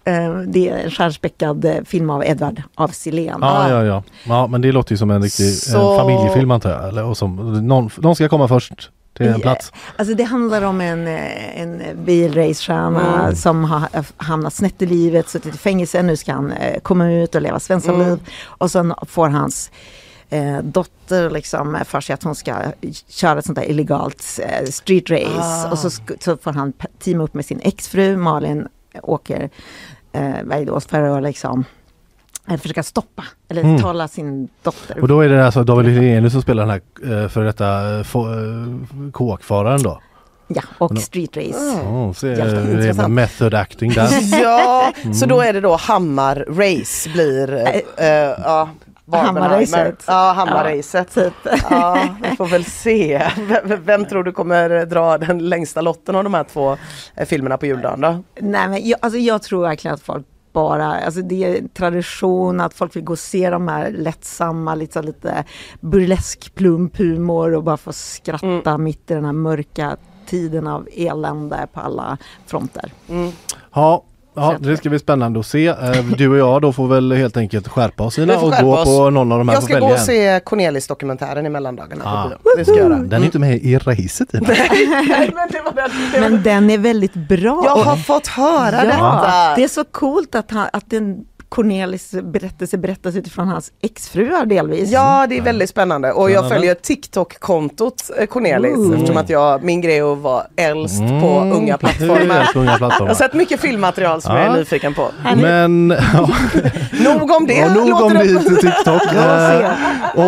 eh, 0.05 0.35
det 0.35 0.69
är 0.69 0.77
en 0.77 0.91
stjärnspäckad 0.91 1.67
film 1.87 2.11
av 2.11 2.25
Edvard 2.25 2.63
af 2.75 2.95
Sillén. 2.95 3.39
Ja, 3.41 3.69
ja, 3.69 3.85
ja. 3.85 4.03
Ja, 4.25 4.47
men 4.47 4.61
det 4.61 4.73
låter 4.73 4.93
ju 4.93 4.97
som 4.97 5.11
en 5.11 5.23
riktig 5.23 5.53
Så- 5.53 5.93
en 5.93 5.99
familjefilm 5.99 6.51
antar 6.51 6.71
jag. 6.71 6.89
Eller, 6.89 7.05
och 7.05 7.17
som, 7.17 7.37
någon, 7.67 7.91
någon 7.97 8.15
ska 8.17 8.29
komma 8.29 8.49
först 8.49 8.91
till 9.17 9.27
en 9.27 9.41
plats. 9.41 9.73
Alltså 9.97 10.15
det 10.15 10.23
handlar 10.25 10.63
om 10.63 10.81
en, 10.81 11.07
en 11.09 11.83
bilracestjärna 12.05 13.23
Mm. 13.25 13.37
som 13.37 13.65
har 13.65 13.83
hamnat 14.17 14.55
snett 14.55 14.83
i 14.83 14.87
livet, 14.87 15.29
suttit 15.29 15.55
i 15.55 15.59
fängelse, 15.59 16.03
nu 16.03 16.17
ska 16.17 16.33
han 16.33 16.53
komma 16.83 17.11
ut 17.13 17.35
och 17.35 17.43
leva 17.43 17.61
Svenssonliv. 17.61 18.07
Mm. 18.09 18.21
Och 18.45 18.71
sen 18.71 18.95
får 19.09 19.29
hans 19.29 19.71
eh, 20.33 20.59
dotter 20.63 21.31
liksom 21.31 21.79
för 21.87 22.01
sig 22.01 22.15
att 22.15 22.23
hon 22.23 22.35
ska 22.35 22.55
köra 23.09 23.39
ett 23.39 23.45
sånt 23.45 23.57
där 23.59 23.71
illegalt 23.71 24.41
eh, 24.43 24.65
street 24.71 25.11
race. 25.11 25.41
Ah. 25.41 25.71
Och 25.71 25.79
så, 25.79 25.91
så 26.21 26.37
får 26.37 26.53
han 26.53 26.73
teama 26.99 27.25
upp 27.25 27.35
med 27.35 27.45
sin 27.45 27.61
exfru 27.63 28.17
Malin 28.17 28.69
åker 29.03 29.51
eh, 30.13 30.43
Bergdås 30.45 30.87
för 30.87 31.03
att 31.03 31.23
liksom 31.23 31.65
eh, 32.49 32.57
försöka 32.57 32.83
stoppa 32.83 33.25
eller 33.49 33.63
Mm. 33.63 33.81
tala 33.83 34.09
sin 34.09 34.49
dotter. 34.63 35.01
Och 35.01 35.09
då 35.09 35.21
är 35.21 35.29
det 35.29 35.47
alltså 35.47 35.65
David 35.65 35.95
Hellenius 35.95 36.33
som 36.33 36.43
spelar 36.43 36.67
den 36.67 36.71
här 37.05 37.23
eh, 37.23 37.29
för 37.29 37.45
detta 37.45 37.99
eh, 37.99 39.11
kåkfararen 39.13 39.83
då. 39.83 40.01
Ja, 40.49 40.63
och 40.79 40.99
street 40.99 41.37
race. 41.37 41.81
Oh, 41.83 42.15
det 42.21 42.27
är 42.43 42.71
intressant. 42.71 43.15
method 43.15 43.55
acting 43.55 43.93
där. 43.93 44.09
Ja, 44.43 44.93
Mm. 45.03 45.15
så 45.15 45.27
då 45.27 45.41
är 45.41 45.53
det 45.53 45.61
då 45.61 45.77
Hammar-race 45.77 47.13
blir... 47.13 47.55
eh, 47.55 48.07
eh, 48.07 48.35
ja, 48.45 48.69
Barbenheimer. 48.85 48.92
Hammarracet. 49.17 50.05
Ja, 50.07 50.33
Hammarracet. 50.37 51.15
Typ. 51.15 51.35
Ja, 51.71 52.09
vi 52.23 52.37
får 52.37 52.47
väl 52.47 52.65
se. 52.65 53.23
Vem, 53.39 53.85
vem 53.85 54.05
tror 54.05 54.25
du 54.25 54.33
kommer 54.33 54.87
dra 54.87 55.19
den 55.19 55.49
längsta 55.49 55.81
lotten 55.81 56.17
av 56.17 56.25
de 56.25 56.35
här 56.35 56.45
två 56.45 56.77
eh, 57.17 57.27
filmerna 57.27 57.59
på 57.59 57.67
juldagen 57.67 58.01
då? 58.01 58.23
Nej 58.41 58.69
men 58.69 58.89
jag, 58.89 58.99
alltså 59.03 59.19
jag 59.19 59.43
tror 59.43 59.63
verkligen 59.63 59.95
att 59.95 60.03
folk 60.03 60.27
bara, 60.53 60.87
alltså 60.87 61.21
det 61.23 61.45
är 61.45 61.69
tradition 61.69 62.61
att 62.61 62.75
folk 62.75 62.97
vill 62.97 63.05
gå 63.05 63.13
och 63.13 63.19
se 63.19 63.51
de 63.51 63.69
här 63.69 63.91
lättsamma, 63.91 64.75
lite, 64.75 64.93
så 64.93 65.03
lite 65.03 65.45
burlesk 65.81 66.55
plump 66.55 66.99
humor 66.99 67.55
och 67.55 67.63
bara 67.63 67.77
få 67.77 67.93
skratta 67.93 68.79
mitt 68.79 69.11
i 69.11 69.15
den 69.15 69.25
här 69.25 69.33
mörka 69.33 69.97
tiden 70.27 70.67
av 70.67 70.89
elände 70.97 71.67
på 71.73 71.81
alla 71.81 72.19
fronter. 72.47 72.93
Ja, 73.75 74.05
ja, 74.35 74.57
det 74.61 74.77
ska 74.77 74.89
bli 74.89 74.99
spännande 74.99 75.41
att 75.41 75.47
se. 75.47 75.67
Eh, 75.67 75.77
Du 76.17 76.29
och 76.29 76.37
jag 76.37 76.63
då 76.63 76.73
får 76.73 76.89
väl 76.89 77.13
helt 77.13 77.37
enkelt 77.37 77.69
skärpa 77.69 78.05
oss 78.05 78.19
Ina 78.19 78.33
Vi 78.33 78.39
får 78.39 78.47
och 78.47 78.53
skärpa 78.53 78.65
gå 78.67 78.77
oss. 78.77 78.85
på 78.85 79.11
någon 79.11 79.33
av 79.33 79.39
de 79.39 79.49
här 79.49 79.57
Jag 79.57 79.63
ska 79.63 79.79
gå 79.79 79.93
och 79.93 79.99
se 79.99 80.41
Cornelis-dokumentären 80.45 81.47
i 81.47 81.49
mellandagarna. 81.49 82.05
Ah. 82.07 82.31
Det 82.57 82.65
ska 82.65 82.75
jag 82.75 82.91
göra. 82.91 82.99
Den 82.99 83.23
är 83.23 83.27
inte 83.27 83.39
med 83.39 83.57
i 83.57 83.79
racet 83.79 84.35
Ina. 84.35 84.49
Nej, 84.49 84.71
men 85.35 85.49
det 85.51 85.61
var 85.65 85.73
den, 85.73 86.21
Men 86.33 86.43
den 86.43 86.71
är 86.71 86.79
väldigt 86.79 87.15
bra. 87.15 87.63
Jag 87.65 87.77
har 87.77 87.97
fått 87.97 88.27
höra 88.27 88.77
ja, 88.77 88.85
detta. 88.85 89.55
det 89.57 89.65
är 89.65 89.69
så 89.69 89.85
coolt 89.85 90.35
att, 90.35 90.51
han, 90.51 90.67
att 90.73 90.91
den 90.91 91.25
Cornelis 91.55 92.11
berättelse 92.23 92.79
berättas 92.79 93.17
utifrån 93.17 93.49
hans 93.49 93.73
exfruar 93.83 94.47
delvis. 94.47 94.91
Ja, 94.91 95.27
det 95.29 95.39
är 95.39 95.43
väldigt 95.43 95.71
spännande 95.71 96.13
och 96.13 96.31
jag 96.31 96.49
följer 96.49 96.75
TikTok-kontot 96.75 98.11
eh, 98.19 98.27
Cornelis 98.27 98.77
Ooh. 98.77 98.95
eftersom 98.95 99.17
att 99.17 99.31
jag, 99.31 99.63
min 99.65 99.81
grej 99.81 99.99
är 99.99 100.13
att 100.13 100.19
vara 100.19 100.43
äldst 100.57 100.99
på 100.99 101.05
Mm. 101.43 101.53
unga 101.53 101.77
plattformar. 101.79 102.53
På 102.53 102.59
unga 102.59 102.67
Jag 102.67 102.73
har 102.73 102.79
plattformar. 102.79 103.15
sett 103.15 103.35
mycket 103.35 103.61
filmmaterial 103.61 104.23
som 104.23 104.37
jag 104.37 104.47
Ja. 104.47 104.53
är 104.53 104.57
nyfiken 104.59 104.95
på. 104.95 105.09
Men 105.37 105.95
ja, 106.13 106.29
Nog 107.05 107.31
om 107.31 107.47
det. 107.47 107.55
ja, 107.55 107.75
nog 107.75 108.01
om 108.03 108.15
det- 108.15 108.39
TikTok. 108.61 109.03
Eh, 109.13 109.71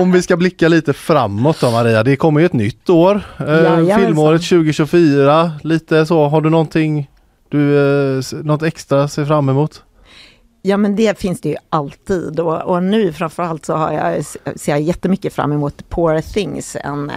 om 0.00 0.12
vi 0.12 0.22
ska 0.22 0.36
blicka 0.36 0.68
lite 0.68 0.92
framåt 0.92 1.60
då 1.60 1.70
Maria, 1.70 2.02
det 2.02 2.16
kommer 2.16 2.40
ju 2.40 2.46
ett 2.46 2.52
nytt 2.52 2.90
år. 2.90 3.20
Eh, 3.38 3.96
filmåret 3.98 4.42
2024, 4.48 5.52
lite 5.62 6.06
så. 6.06 6.28
Har 6.28 6.40
du 6.40 6.50
någonting 6.50 7.10
du, 7.48 7.78
eh, 8.18 8.22
något 8.42 8.62
extra 8.62 9.08
ser 9.08 9.24
fram 9.24 9.48
emot? 9.48 9.82
Ja 10.66 10.76
men 10.76 10.96
det 10.96 11.18
finns 11.18 11.40
det 11.40 11.48
ju 11.48 11.56
alltid 11.70 12.40
och, 12.40 12.62
och 12.62 12.82
nu 12.82 13.12
framförallt 13.12 13.64
så 13.64 13.74
har 13.74 13.92
jag, 13.92 14.24
ser 14.60 14.72
jag 14.72 14.80
jättemycket 14.80 15.32
fram 15.32 15.52
emot 15.52 15.88
Poor 15.88 16.20
Things, 16.20 16.76
en, 16.80 17.12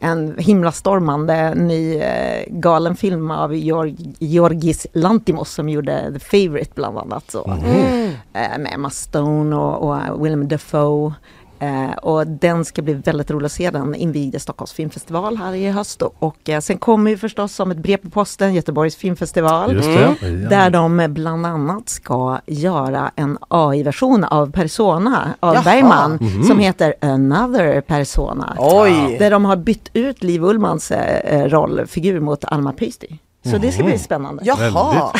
en 0.00 0.34
himlastormande 0.38 1.54
ny 1.54 1.96
eh, 1.96 2.44
galen 2.48 2.96
film 2.96 3.30
av 3.30 3.54
Georg, 3.54 3.96
Georgis 4.18 4.86
Lantimos 4.92 5.50
som 5.50 5.68
gjorde 5.68 6.12
The 6.12 6.18
Favourite 6.18 6.70
bland 6.74 6.98
annat. 6.98 7.30
Så. 7.30 7.50
Mm. 7.50 8.12
Med 8.32 8.70
Emma 8.74 8.90
Stone 8.90 9.56
och, 9.56 10.10
och 10.10 10.24
Willem 10.24 10.48
Dafoe. 10.48 11.14
Eh, 11.58 11.92
och 12.02 12.26
den 12.26 12.64
ska 12.64 12.82
bli 12.82 12.94
väldigt 12.94 13.30
rolig 13.30 13.46
att 13.46 13.52
se. 13.52 13.70
Den 13.70 13.94
invigde 13.94 14.40
Stockholms 14.40 14.72
filmfestival 14.72 15.36
här 15.36 15.54
i 15.54 15.70
höst. 15.70 16.02
Och, 16.02 16.14
och 16.18 16.48
eh, 16.48 16.60
sen 16.60 16.78
kommer 16.78 17.10
ju 17.10 17.16
förstås 17.18 17.52
som 17.54 17.70
ett 17.70 17.76
brev 17.78 17.96
på 17.96 18.10
posten 18.10 18.54
Göteborgs 18.54 18.96
filmfestival. 18.96 19.72
Just 19.74 19.88
det. 19.88 20.28
Ja. 20.28 20.48
Där 20.48 20.70
de 20.70 21.06
bland 21.14 21.46
annat 21.46 21.88
ska 21.88 22.38
göra 22.46 23.10
en 23.16 23.38
AI-version 23.48 24.24
av 24.24 24.50
Persona 24.52 25.34
av 25.40 25.54
Jaha. 25.54 25.62
Bergman 25.64 26.18
Mhm. 26.20 26.42
som 26.42 26.58
heter 26.58 26.94
Another 27.00 27.80
Persona. 27.80 28.56
Oj! 28.58 29.16
Där 29.18 29.30
de 29.30 29.44
har 29.44 29.56
bytt 29.56 29.90
ut 29.92 30.22
Liv 30.22 30.44
Ullmans 30.44 30.90
eh, 30.90 31.48
rollfigur 31.48 32.20
mot 32.20 32.44
Alma 32.44 32.72
Pöysti. 32.72 33.18
Så 33.50 33.58
det 33.58 33.72
ska 33.72 33.82
Mhm. 33.82 33.90
bli 33.90 33.98
spännande. 33.98 34.42
Jaha. 34.46 35.12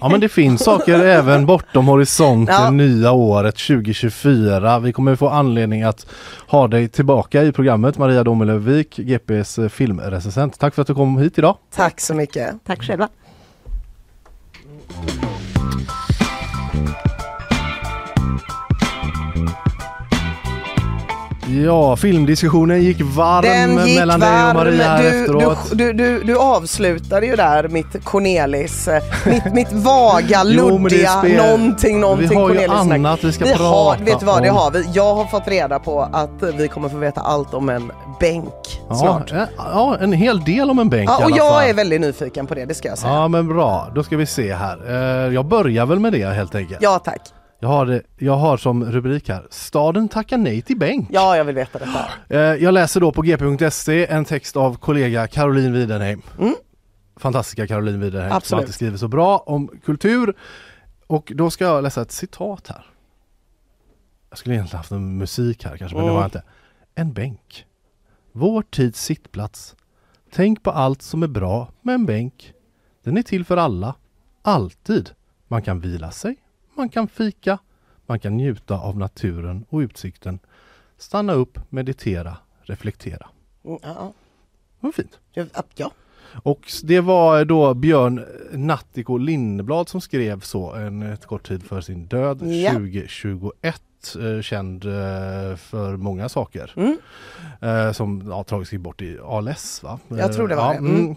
Ja 0.00 0.08
men 0.08 0.20
det 0.20 0.28
finns 0.42 0.64
saker 0.64 0.98
även 1.04 1.46
bortom 1.46 1.86
horisonten 1.88 2.54
Ja. 2.54 2.70
nya 2.70 3.12
året 3.12 3.56
2024. 3.56 4.78
Vi 4.78 4.92
kommer 4.92 5.16
få 5.16 5.28
anledning 5.28 5.82
att 5.82 6.06
ha 6.48 6.68
dig 6.68 6.88
tillbaka 6.88 7.42
i 7.42 7.52
programmet 7.52 7.98
Maria 7.98 8.24
Domelövik, 8.24 8.96
GPs 8.96 9.58
eh, 9.58 9.68
filmrecensent. 9.68 10.58
Tack 10.58 10.74
för 10.74 10.82
att 10.82 10.88
du 10.88 10.94
kom 10.94 11.18
hit 11.18 11.38
idag. 11.38 11.56
Tack 11.74 12.00
så 12.00 12.14
mycket. 12.14 12.54
Tack 12.66 12.82
själva. 12.82 13.08
Ja, 21.52 21.96
filmdiskussionen 21.96 22.82
gick 22.82 23.00
varm 23.00 23.42
Den 23.42 23.86
gick 23.86 23.98
mellan 23.98 24.20
dig 24.20 24.28
och 24.48 24.54
Maria 24.54 24.96
Du, 24.98 25.08
efteråt. 25.22 25.58
du, 25.72 25.92
du, 25.92 26.22
du, 26.22 26.36
avslutade 26.38 27.26
ju 27.26 27.36
där 27.36 27.68
mitt 27.68 28.04
Cornelis, 28.04 28.88
eh, 28.88 29.02
mitt, 29.26 29.54
mitt 29.54 29.72
vaga, 29.72 30.42
luddiga, 30.44 31.22
någonting, 31.22 32.00
någonting 32.00 32.28
Vi 32.28 32.34
har 32.34 32.48
ju 32.50 32.54
Cornelis-snack. 32.54 32.98
annat 32.98 33.24
vi 33.24 33.32
ska 33.32 33.44
vi 33.44 33.50
prata 33.50 33.64
har, 33.64 33.96
Vet 33.96 34.20
du 34.20 34.26
vad, 34.26 34.42
det 34.42 34.48
har 34.48 34.70
vi. 34.70 34.84
Jag 34.92 35.14
har 35.14 35.24
fått 35.24 35.48
reda 35.48 35.78
på 35.78 36.00
att 36.12 36.42
vi 36.58 36.68
kommer 36.68 36.88
få 36.88 36.96
veta 36.96 37.20
allt 37.20 37.54
om 37.54 37.68
en 37.68 37.92
bänk 38.20 38.54
Ja, 38.88 38.94
snart. 38.94 39.32
eh, 39.32 39.42
ja, 39.58 39.96
en 40.00 40.12
hel 40.12 40.40
del 40.44 40.70
om 40.70 40.78
en 40.78 40.88
bänk 40.88 41.10
Ja, 41.10 41.14
i 41.20 41.22
och 41.22 41.26
alla 41.26 41.36
jag 41.36 41.52
fall. 41.52 41.68
är 41.70 41.74
väldigt 41.74 42.00
nyfiken 42.00 42.46
på 42.46 42.54
det, 42.54 42.64
det 42.64 42.74
ska 42.74 42.88
jag 42.88 42.98
säga. 42.98 43.12
Ja 43.14 43.28
men 43.28 43.48
bra, 43.48 43.88
då 43.94 44.02
ska 44.02 44.16
vi 44.16 44.26
se 44.26 44.54
här. 44.54 44.78
Eh, 45.26 45.34
Jag 45.34 45.44
börjar 45.46 45.86
väl 45.86 45.98
med 45.98 46.12
det 46.12 46.26
helt 46.34 46.54
enkelt. 46.54 46.78
Ja, 46.82 46.98
tack. 47.04 47.20
Jag, 47.62 47.68
har, 47.68 47.86
det- 47.86 48.02
jag 48.18 48.36
har 48.36 48.56
som 48.56 48.84
rubrik 48.84 49.28
här, 49.28 49.46
Staden 49.50 50.08
tackar 50.08 50.38
nej 50.38 50.62
till 50.62 50.78
bänk. 50.78 51.08
Ja, 51.12 51.36
jag 51.36 51.44
vill 51.44 51.54
veta 51.54 51.78
detta. 51.78 52.04
Eh, 52.28 52.38
Jag 52.40 52.74
läser 52.74 53.00
då 53.00 53.12
på 53.12 53.22
gp.se 53.22 54.06
en 54.06 54.24
text 54.24 54.56
av 54.56 54.76
kollega 54.76 55.26
Caroline 55.26 55.72
Widenheim. 55.72 56.22
Mm. 56.38 56.54
Fantastiska 57.16 57.66
Caroline 57.66 58.00
Widenheim 58.00 58.30
som 58.30 58.36
Absolut. 58.36 58.60
alltid 58.62 58.74
skriver 58.74 58.96
så 58.96 59.08
bra 59.08 59.38
om 59.38 59.68
kultur. 59.84 60.34
och 61.06 61.32
då 61.34 61.50
ska 61.50 61.64
jag 61.64 61.82
läsa 61.82 62.02
ett 62.02 62.12
citat 62.12 62.68
här. 62.68 62.86
Jag 64.30 64.38
skulle 64.38 64.54
egentligen 64.54 64.78
haft 64.78 64.90
en 64.92 65.18
musik 65.18 65.64
här 65.64 65.76
kanske, 65.76 65.96
men 65.96 66.04
det 66.04 66.10
Mm. 66.10 66.16
var 66.18 66.24
inte. 66.24 66.42
En 66.94 67.12
bänk. 67.12 67.66
Vår 68.32 68.62
tids 68.62 69.02
sittplats. 69.04 69.76
Tänk 70.32 70.62
på 70.62 70.70
allt 70.70 71.02
som 71.02 71.22
är 71.22 71.26
bra 71.28 71.68
med 71.82 71.94
en 71.94 72.06
bänk. 72.06 72.52
Den 73.04 73.16
är 73.16 73.22
till 73.22 73.44
för 73.44 73.56
alla. 73.56 73.94
Alltid. 74.42 75.10
Man 75.48 75.62
kan 75.62 75.80
vila 75.80 76.10
sig. 76.10 76.36
Man 76.74 76.88
kan 76.88 77.08
fika. 77.08 77.58
Man 78.06 78.18
kan 78.20 78.36
njuta 78.36 78.78
av 78.78 78.98
naturen 78.98 79.64
och 79.68 79.78
utsikten. 79.78 80.38
Stanna 80.98 81.32
upp, 81.32 81.58
meditera, 81.68 82.36
reflektera. 82.62 83.26
Mm, 83.64 83.78
ja, 83.82 84.12
Det 84.80 84.86
var 84.86 84.92
fint. 84.92 85.18
ja. 85.32 85.44
ja. 85.76 85.90
Och 86.42 86.60
det 86.82 87.00
var 87.00 87.44
då 87.44 87.74
Björn 87.74 88.24
Nattiko 88.52 89.16
Lindblad 89.16 89.88
som 89.88 90.00
skrev 90.00 90.40
så 90.40 90.72
en 90.72 91.02
ett 91.02 91.26
kort 91.26 91.48
tid 91.48 91.62
för 91.62 91.80
sin 91.80 92.06
död 92.06 92.42
Ja. 92.42 92.70
2021. 92.72 93.82
eh, 94.20 94.42
Känd 94.42 94.84
eh, 94.84 95.56
för 95.56 95.96
många 95.96 96.28
saker. 96.28 96.72
Mm. 96.76 96.98
Eh, 97.60 97.92
Som 97.92 98.22
ja, 98.28 98.44
tragiskt 98.44 98.72
gick 98.72 98.82
bort 98.82 99.02
i 99.02 99.18
ALS 99.24 99.82
va? 99.82 99.98
Jag 100.08 100.32
tror 100.32 100.48
det 100.48 100.56
var 100.56 100.74
Eh, 100.74 100.82
det. 100.82 100.88
Mm. 100.88 101.14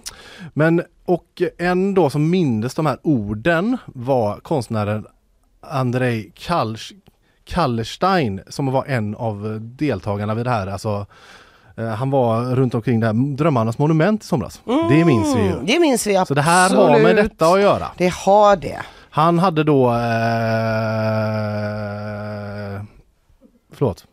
Men 0.53 0.81
och 1.05 1.41
en 1.57 1.93
då 1.93 2.09
som 2.09 2.29
mindes 2.29 2.73
de 2.75 2.85
här 2.85 2.97
orden 3.03 3.77
var 3.85 4.39
konstnären 4.39 5.05
Andrei 5.69 6.31
Kalsch 6.35 6.91
Kallerstein 7.45 8.41
som 8.47 8.65
var 8.71 8.85
en 8.85 9.15
av 9.15 9.57
deltagarna 9.61 10.33
vid 10.33 10.45
det 10.45 10.49
här. 10.49 10.67
Alltså, 10.67 11.05
eh, 11.77 11.87
han 11.87 12.09
var 12.11 12.55
runt 12.55 12.75
omkring 12.75 12.99
det 12.99 13.05
här 13.07 13.35
Drömmarnas 13.35 13.77
monument 13.77 14.23
i 14.23 14.27
somras. 14.27 14.61
Det 14.89 15.05
minns 15.05 15.35
vi 15.35 15.39
ju. 15.41 15.51
Mm, 15.51 15.65
Det 15.65 15.79
minns 15.79 16.07
vi 16.07 16.23
Så 16.27 16.33
det 16.33 16.41
här 16.41 16.75
har 16.75 16.89
med 16.89 16.95
absolut. 17.11 17.31
detta 17.31 17.47
att 17.47 17.61
göra. 17.61 17.87
Det 17.97 18.13
har 18.13 18.55
det. 18.55 18.81
Han 19.09 19.39
hade 19.39 19.63
då... 19.63 19.91
Eh, 19.91 19.95
förlåt. 23.73 24.05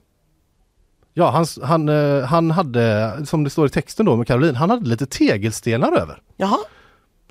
Ja, 1.15 1.31
han, 1.31 1.47
han, 1.63 1.89
eh, 1.89 2.25
han 2.25 2.51
hade, 2.51 3.13
som 3.27 3.45
det 3.45 3.51
står 3.51 3.67
i 3.67 3.71
texten 3.71 4.07
då 4.07 4.17
med 4.17 4.27
Caroline, 4.27 4.57
han 4.57 4.71
hade 4.71 4.89
lite 4.89 5.07
tegelstenar 5.07 5.93
över. 5.93 6.23
Jaha. 6.37 6.59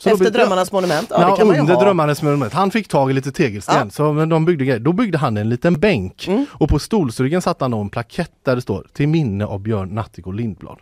Så 0.04 0.10
Efter 0.10 0.26
byggde- 0.26 0.38
Drömmarnas 0.40 0.72
monument? 0.72 1.08
Ja, 1.10 1.22
Ja, 1.22 1.32
det 1.32 1.38
kan 1.38 1.48
man 1.48 1.56
ju 1.56 1.62
under 1.62 1.74
ha. 1.76 1.84
Drömmarnas 1.84 2.22
monument. 2.22 2.54
Han 2.54 2.72
fick 2.72 2.88
tag 2.88 3.10
i 3.12 3.14
lite 3.14 3.32
tegelsten, 3.32 3.76
Ja. 3.78 3.90
så 3.90 4.14
men 4.14 4.30
de 4.30 4.46
byggde. 4.46 4.80
Då 4.80 4.94
byggde 4.94 5.18
han 5.18 5.38
en 5.38 5.50
liten 5.50 5.80
bänk 5.80 6.28
Mm. 6.28 6.46
och 6.52 6.70
på 6.70 6.80
stolsryggen 6.80 7.42
satte 7.42 7.64
han 7.64 7.74
en 7.74 7.90
plakett 7.90 8.32
där 8.44 8.56
det 8.56 8.62
står 8.62 8.88
till 8.94 9.08
minne 9.10 9.46
av 9.46 9.60
Björn 9.60 9.90
Nattiko 9.90 10.32
Lindblad. 10.32 10.78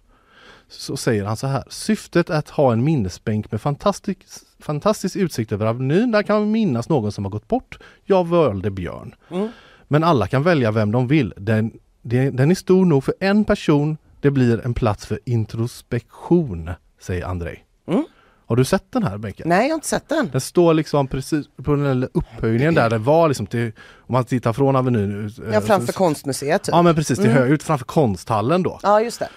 Så 0.71 0.97
säger 0.97 1.25
han 1.25 1.37
så 1.37 1.47
här. 1.47 1.63
Syftet 1.69 2.29
att 2.29 2.49
ha 2.49 2.73
en 2.73 2.83
minnesbänk 2.83 3.51
med 3.51 3.61
fantastisk, 3.61 4.19
fantastisk 4.59 5.15
utsikt 5.15 5.51
över 5.51 5.65
Avenyn. 5.65 6.11
Där 6.11 6.23
kan 6.23 6.39
man 6.39 6.51
minnas 6.51 6.89
någon 6.89 7.11
som 7.11 7.25
har 7.25 7.31
gått 7.31 7.47
bort. 7.47 7.79
Jag 8.05 8.27
valde 8.27 8.71
Björn. 8.71 9.15
Mm. 9.31 9.47
Men 9.87 10.03
alla 10.03 10.27
kan 10.27 10.43
välja 10.43 10.71
vem 10.71 10.91
de 10.91 11.07
vill. 11.07 11.33
Den, 11.37 11.71
den 12.01 12.51
är 12.51 12.55
stor 12.55 12.85
nog 12.85 13.03
för 13.03 13.13
en 13.19 13.43
person. 13.45 13.97
Det 14.21 14.31
blir 14.31 14.65
en 14.65 14.73
plats 14.73 15.05
för 15.05 15.19
introspektion, 15.25 16.69
säger 17.01 17.25
Andrei. 17.25 17.59
Mm. 17.87 18.03
Har 18.49 18.55
du 18.55 18.65
sett 18.65 18.91
den 18.91 19.03
här 19.03 19.17
bänken? 19.17 19.49
Nej, 19.49 19.61
jag 19.63 19.69
har 19.69 19.75
inte 19.75 19.87
sett 19.87 20.09
den. 20.09 20.29
Den 20.31 20.41
står 20.41 20.73
liksom 20.73 21.07
precis 21.07 21.45
på 21.63 21.75
den 21.75 21.99
där 21.99 22.09
upphöjningen 22.13 22.73
där 22.73 22.89
det 22.89 22.97
var 22.97 23.27
liksom 23.27 23.47
till, 23.47 23.71
om 23.99 24.13
man 24.13 24.23
tittar 24.25 24.53
från 24.53 24.75
Avenyn 24.75 25.25
ut, 25.25 25.39
eh, 25.39 25.45
Ja, 25.53 25.61
framför 25.61 25.87
så- 25.93 25.97
konstmuseet 25.97 26.63
typ. 26.63 26.75
Ja 26.75 26.81
men 26.81 26.95
precis, 26.95 27.17
till 27.19 27.27
Mm. 27.29 27.37
höger, 27.41 27.53
ut 27.53 27.63
framför 27.63 27.85
konsthallen 27.85 28.63
då. 28.63 28.79
Ja, 28.83 29.01
just 29.01 29.19
det. 29.19 29.29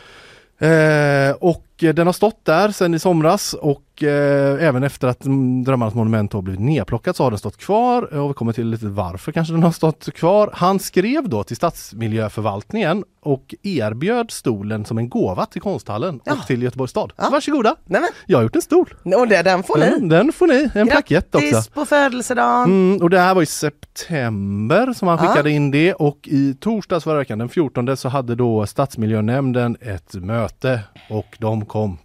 Eh, 1.30 1.32
och 1.40 1.64
den 1.78 2.06
har 2.06 2.12
stått 2.12 2.44
där 2.44 2.70
sedan 2.70 2.94
i 2.94 2.98
somras 2.98 3.54
och 3.54 3.82
eh, 4.02 4.66
även 4.68 4.82
efter 4.82 5.08
att 5.08 5.24
mm, 5.24 5.64
Drömmarnas 5.64 5.94
monument 5.94 6.32
har 6.32 6.42
blivit 6.42 6.60
nedplockat 6.60 7.16
så 7.16 7.22
har 7.24 7.30
den 7.30 7.38
stått 7.38 7.56
kvar 7.56 8.14
och 8.14 8.30
vi 8.30 8.34
kommer 8.34 8.52
till 8.52 8.66
lite 8.68 8.86
varför 8.86 9.32
kanske 9.32 9.54
den 9.54 9.62
har 9.62 9.72
stått 9.72 10.12
kvar. 10.14 10.50
Han 10.54 10.78
skrev 10.78 11.28
då 11.28 11.44
till 11.44 11.56
stadsmiljöförvaltningen 11.56 13.04
och 13.22 13.54
erbjöd 13.62 14.30
stolen 14.30 14.84
som 14.84 14.98
en 14.98 15.08
gåva 15.08 15.46
till 15.46 15.62
konsthallen 15.62 16.20
Ja. 16.24 16.32
och 16.32 16.46
till 16.46 16.62
Göteborgs 16.62 16.90
stad. 16.90 17.12
Ja. 17.16 17.28
Varsågoda! 17.32 17.76
Nej, 17.84 18.00
men. 18.00 18.10
Jag 18.26 18.38
har 18.38 18.42
gjort 18.42 18.56
en 18.56 18.62
stol. 18.62 18.94
Och 19.16 19.28
det, 19.28 19.42
den 19.42 19.62
får 19.62 19.78
ni. 19.78 19.86
Mm, 19.86 20.08
den 20.08 20.32
får 20.32 20.46
ni, 20.46 20.68
en 20.74 20.86
plakett 20.88 21.34
också. 21.34 21.48
Grattis 21.50 21.68
på 21.68 21.84
födelsedagen! 21.86 22.64
Mm, 22.64 23.02
och 23.02 23.10
det 23.10 23.18
här 23.18 23.34
var 23.34 23.42
i 23.42 23.46
september 23.46 24.92
som 24.92 25.08
han 25.08 25.18
Ja. 25.22 25.28
skickade 25.28 25.50
in 25.50 25.70
det 25.70 25.94
och 25.94 26.18
i 26.22 26.54
torsdags 26.60 27.04
förra 27.04 27.18
veckan 27.18 27.38
den 27.38 27.48
14 27.48 27.96
så 27.96 28.08
hade 28.08 28.34
då 28.34 28.66
stadsmiljönämnden 28.66 29.76
ett 29.80 30.14
möte 30.14 30.80
och 31.10 31.36
de 31.38 31.66
kom 31.66 31.98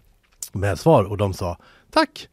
med 0.53 0.79
svar 0.79 1.03
och 1.03 1.17
de 1.17 1.33
sa 1.33 1.57
tack 1.99 2.29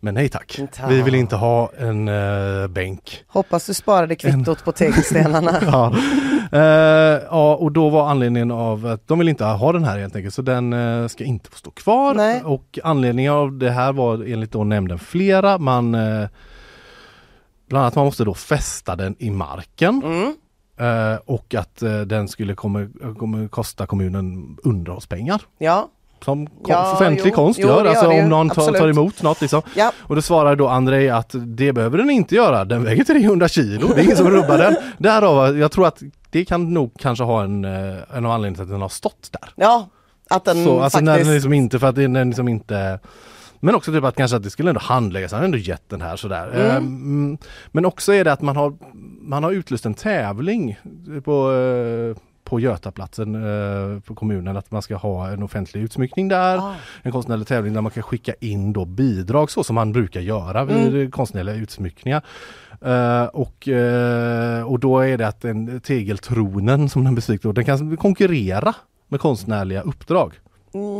men 0.00 0.14
nej 0.14 0.28
tack. 0.28 0.60
Tack. 0.72 0.90
Vi 0.90 1.02
vill 1.02 1.14
inte 1.14 1.36
ha 1.36 1.70
en 1.78 2.08
eh, 2.08 2.66
bänk. 2.68 3.24
Hoppas 3.26 3.66
du 3.66 3.74
sparade 3.74 4.16
kvittot 4.16 4.64
på 4.64 4.72
tegelstenarna. 4.72 5.60
Ja. 5.66 5.94
Eh, 6.52 7.22
ja, 7.30 7.56
och 7.56 7.72
då 7.72 7.88
var 7.88 8.10
anledningen 8.10 8.50
av 8.50 8.86
att 8.86 9.08
de 9.08 9.18
vill 9.18 9.28
inte 9.28 9.44
ha 9.44 9.72
den 9.72 9.84
här 9.84 9.98
helt 9.98 10.16
enkelt 10.16 10.34
så 10.34 10.42
den 10.42 10.72
eh, 10.72 11.08
ska 11.08 11.24
inte 11.24 11.50
få 11.50 11.56
stå 11.56 11.70
kvar. 11.70 12.14
Nej. 12.14 12.42
Och 12.44 12.78
anledningen 12.84 13.32
av 13.32 13.52
det 13.52 13.70
här 13.70 13.92
var 13.92 14.14
enligt 14.14 14.52
då 14.52 14.64
nämnden 14.64 14.98
flera. 14.98 15.58
Man 15.58 15.94
eh, 15.94 16.28
Bland 17.68 17.82
annat 17.82 17.94
man 17.94 18.04
måste 18.04 18.24
då 18.24 18.34
fästa 18.34 18.96
den 18.96 19.16
i 19.18 19.30
marken. 19.30 20.02
Mm. 20.04 20.34
Eh, 20.78 21.18
och 21.24 21.54
att 21.54 21.82
eh, 21.82 22.00
den 22.00 22.28
skulle 22.28 22.54
kommer, 22.54 23.14
kommer 23.14 23.48
kosta 23.48 23.86
kommunen 23.86 24.56
underhållspengar. 24.62 25.42
Ja, 25.58 25.88
Som 26.24 26.48
Ja, 26.66 26.92
offentlig 26.92 27.30
jo. 27.30 27.34
konst 27.34 27.58
Jo, 27.62 27.68
gör, 27.68 27.84
gör 27.84 27.90
alltså 27.90 28.12
ju. 28.12 28.22
om 28.22 28.28
någon 28.28 28.50
tar, 28.50 28.72
tar 28.72 28.88
emot 28.88 29.22
något 29.22 29.40
liksom. 29.40 29.62
ja. 29.74 29.92
Och 29.98 30.14
då 30.16 30.22
svarar 30.22 30.56
då 30.56 30.68
Andrei 30.68 31.08
att 31.08 31.30
det 31.34 31.72
behöver 31.72 31.98
den 31.98 32.10
inte 32.10 32.34
göra, 32.34 32.64
den 32.64 32.84
väger 32.84 33.04
300 33.04 33.48
kilo, 33.48 33.88
det 33.94 34.00
är 34.00 34.04
ingen 34.04 34.16
som 34.16 34.30
rubbar 34.30 34.58
den. 34.58 34.76
Därav, 34.98 35.58
jag 35.58 35.72
tror 35.72 35.86
att 35.86 36.02
det 36.30 36.44
kan 36.44 36.74
nog 36.74 36.92
kanske 36.98 37.24
ha 37.24 37.42
en, 37.44 37.64
eh, 37.64 37.96
en 38.14 38.26
av 38.26 38.32
anledningarna 38.32 38.54
till 38.54 38.62
att 38.62 38.68
den 38.68 38.82
har 38.82 38.88
stått 38.88 39.28
där. 39.32 39.50
ja. 39.54 39.88
Att 40.30 40.44
den 40.44 40.64
Så, 40.64 40.80
alltså 40.80 41.00
när 41.00 41.12
faktiskt... 41.12 41.26
den 41.28 41.34
liksom 41.34 41.52
inte, 41.52 41.78
för 41.78 41.86
att 41.86 41.94
den 41.94 42.28
liksom 42.28 42.48
inte 42.48 42.98
men 43.60 43.74
också 43.74 43.92
typ 43.92 44.04
att 44.04 44.16
kanske 44.16 44.36
att 44.36 44.42
det 44.42 44.50
skulle 44.50 44.70
ändå 44.70 44.80
handläggas, 44.80 45.32
han 45.32 45.40
har 45.40 45.44
ändå 45.44 45.58
gett 45.58 45.88
den 45.88 46.00
här 46.00 46.16
sådär. 46.16 46.50
Mm. 46.54 46.76
Ehm, 46.76 47.38
men 47.72 47.84
också 47.84 48.12
är 48.12 48.24
det 48.24 48.32
att 48.32 48.42
man 48.42 48.56
har, 48.56 48.74
man 49.20 49.44
har 49.44 49.50
utlyst 49.52 49.86
en 49.86 49.94
tävling 49.94 50.78
på, 51.24 51.52
eh, 51.52 52.22
på 52.46 52.60
Götaplatsen 52.60 53.34
eh, 53.34 54.00
på 54.00 54.14
kommunen 54.14 54.56
att 54.56 54.70
man 54.70 54.82
ska 54.82 54.96
ha 54.96 55.28
en 55.28 55.42
offentlig 55.42 55.82
utsmyckning 55.82 56.28
där. 56.28 56.58
Ah. 56.58 56.74
En 57.02 57.12
konstnärlig 57.12 57.46
tävling 57.46 57.74
där 57.74 57.80
man 57.80 57.92
kan 57.92 58.02
skicka 58.02 58.34
in 58.40 58.72
då 58.72 58.84
bidrag 58.84 59.50
så 59.50 59.64
som 59.64 59.74
man 59.74 59.92
brukar 59.92 60.20
göra 60.20 60.64
vid 60.64 60.76
Mm. 60.76 61.10
konstnärliga 61.10 61.54
utsmyckningar. 61.54 62.22
Eh, 62.80 63.24
och, 63.24 63.68
eh, 63.68 64.62
och 64.62 64.80
då 64.80 65.00
är 65.00 65.18
det 65.18 65.28
att 65.28 65.44
en 65.44 65.80
tegeltronen 65.80 66.88
som 66.88 67.04
den 67.04 67.14
då, 67.42 67.52
den 67.52 67.64
kan 67.64 67.96
konkurrera 67.96 68.74
med 69.08 69.20
konstnärliga 69.20 69.82
uppdrag. 69.82 70.32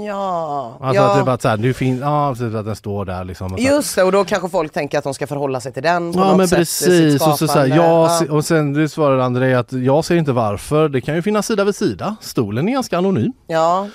Ja, 0.06 0.76
Alltså 0.80 1.02
ja. 1.02 1.10
att 1.12 1.18
det 1.18 1.24
bara 1.24 1.38
så 1.38 1.48
här, 1.48 1.56
nu 1.56 1.72
finns, 1.74 2.00
ja 2.00 2.30
precis 2.32 2.54
att 2.54 2.64
den 2.64 2.76
står 2.76 3.04
där 3.04 3.24
liksom. 3.24 3.52
Och 3.52 3.58
just 3.60 3.96
det 3.96 4.02
och 4.02 4.12
då 4.12 4.24
kanske 4.24 4.48
folk 4.48 4.72
tänker 4.72 4.98
att 4.98 5.04
de 5.04 5.14
ska 5.14 5.26
förhålla 5.26 5.60
sig 5.60 5.72
till 5.72 5.82
den 5.82 6.12
på 6.12 6.18
Ja 6.18 6.24
något 6.28 6.36
men 6.36 6.48
sätt, 6.48 6.58
precis 6.58 7.26
och 7.26 7.38
så, 7.38 7.48
så 7.48 7.58
här, 7.58 7.66
jag, 7.66 7.76
Ja. 7.78 8.20
och 8.30 8.44
sen 8.44 8.72
du 8.72 8.88
svarar 8.88 9.18
André 9.18 9.54
att 9.54 9.72
jag 9.72 10.04
ser 10.04 10.16
inte 10.16 10.32
varför. 10.32 10.88
Det 10.88 11.00
kan 11.00 11.14
ju 11.14 11.22
finnas 11.22 11.46
sida 11.46 11.64
vid 11.64 11.74
sida. 11.76 12.16
Stolen 12.20 12.68
är 12.68 12.72
ganska 12.72 12.98
anonym. 12.98 13.32
ja, 13.46 13.88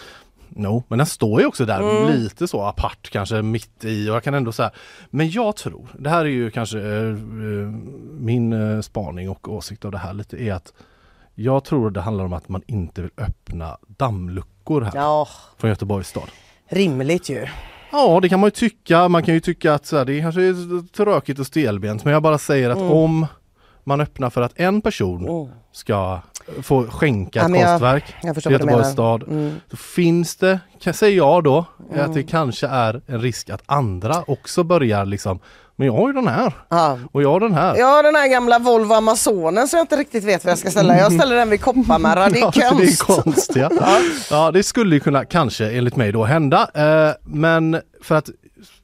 No, 0.56 0.84
men 0.88 0.98
den 0.98 1.08
står 1.08 1.42
ju 1.42 1.48
också 1.48 1.66
där 1.66 1.80
Mm. 1.80 2.12
lite 2.22 2.48
så 2.48 2.62
apart 2.62 3.10
kanske 3.12 3.42
mitt 3.42 3.86
i 3.86 4.10
och 4.10 4.16
jag 4.16 4.24
kan 4.24 4.34
ändå 4.34 4.52
säga 4.52 4.72
Men 5.10 5.30
jag 5.30 5.56
tror, 5.56 5.88
det 6.00 6.10
här 6.10 6.20
är 6.20 6.30
ju 6.30 6.52
kanske 6.52 6.78
eh, 6.80 6.86
eh, 6.86 7.16
min 8.20 8.54
eh, 8.76 8.82
spaning 8.82 9.30
och 9.30 9.48
åsikt 9.54 9.86
av 9.86 9.92
det 9.92 9.98
här 9.98 10.14
lite 10.14 10.38
är 10.44 10.54
att 10.54 10.74
Jag 11.36 11.64
tror 11.64 11.92
det 11.92 12.02
handlar 12.02 12.26
om 12.26 12.34
att 12.34 12.50
man 12.50 12.62
inte 12.68 13.02
vill 13.02 13.12
öppna 13.18 13.78
dammluckor 13.88 14.51
här 14.70 14.92
ja, 14.96 15.28
från 15.58 15.70
Göteborgs 15.70 16.08
stad. 16.08 16.30
rimligt 16.70 17.30
ju. 17.30 17.48
Ja 17.92 18.20
det 18.22 18.30
kan 18.30 18.40
man 18.40 18.48
ju 18.48 18.52
tycka, 18.52 19.08
man 19.08 19.24
kan 19.24 19.34
ju 19.34 19.40
tycka 19.40 19.74
att 19.74 19.86
så 19.86 19.98
här, 19.98 20.06
det 20.06 20.22
kanske 20.22 20.42
är 20.42 20.88
tråkigt 20.94 21.40
och 21.40 21.48
stelbent 21.48 22.04
men 22.04 22.14
jag 22.14 22.24
bara 22.24 22.38
säger 22.38 22.70
att 22.70 22.78
Mm. 22.78 22.92
om 22.92 23.26
man 23.84 24.02
öppnar 24.02 24.30
för 24.30 24.42
att 24.42 24.52
en 24.56 24.82
person 24.82 25.28
Mm. 25.30 25.48
ska 25.72 26.20
få 26.62 26.84
skänka 26.88 27.40
Ja, 27.40 27.46
ett 27.46 27.52
jag- 27.62 27.68
konstverk 27.70 28.04
Jag 28.24 28.36
till 28.44 28.52
Göteborgs 28.52 28.92
stad 28.92 29.24
Mm. 29.24 29.56
då 29.70 29.78
finns 29.78 30.36
det, 30.36 30.60
säger 30.94 31.18
jag 31.18 31.44
då, 31.44 31.66
Mm. 31.94 32.06
att 32.06 32.14
det 32.14 32.24
kanske 32.24 32.68
är 32.68 33.02
en 33.08 33.22
risk 33.22 33.50
att 33.50 33.64
andra 33.66 34.24
också 34.28 34.64
börjar 34.64 35.06
liksom 35.06 35.40
Men 35.82 35.86
jag 35.86 35.94
har 35.94 36.08
ju 36.08 36.14
den 36.14 36.28
här 36.28 36.54
Ja. 36.70 36.98
och 37.12 37.24
jag 37.24 37.30
har 37.32 37.40
den 37.40 37.54
här. 37.54 37.76
Jag 37.76 37.86
har 37.88 38.04
den 38.04 38.16
här 38.16 38.28
gamla 38.28 38.60
Volvo 38.60 38.94
Amazonen 38.94 39.68
som 39.68 39.78
jag 39.78 39.84
inte 39.84 39.96
riktigt 39.98 40.24
vet 40.24 40.46
vad 40.46 40.52
jag 40.52 40.58
ska 40.58 40.72
ställa. 40.72 40.98
Jag 40.98 41.14
ställer 41.14 41.36
den 41.36 41.50
vid 41.50 41.62
Kopparmärra, 41.62 42.30
det 42.30 42.40
är 42.40 42.42
Ja, 42.56 42.70
konst. 42.70 42.78
det 42.78 43.14
är 43.14 43.24
konst 43.24 43.52
ja. 43.56 43.70
ja 44.30 44.52
det 44.52 44.64
skulle 44.64 44.96
ju 44.96 45.00
kunna 45.00 45.26
kanske 45.26 45.72
enligt 45.72 45.96
mig 45.96 46.12
då 46.12 46.24
hända 46.24 46.68
eh, 46.74 47.14
men 47.26 47.82
för 48.04 48.16
att 48.16 48.30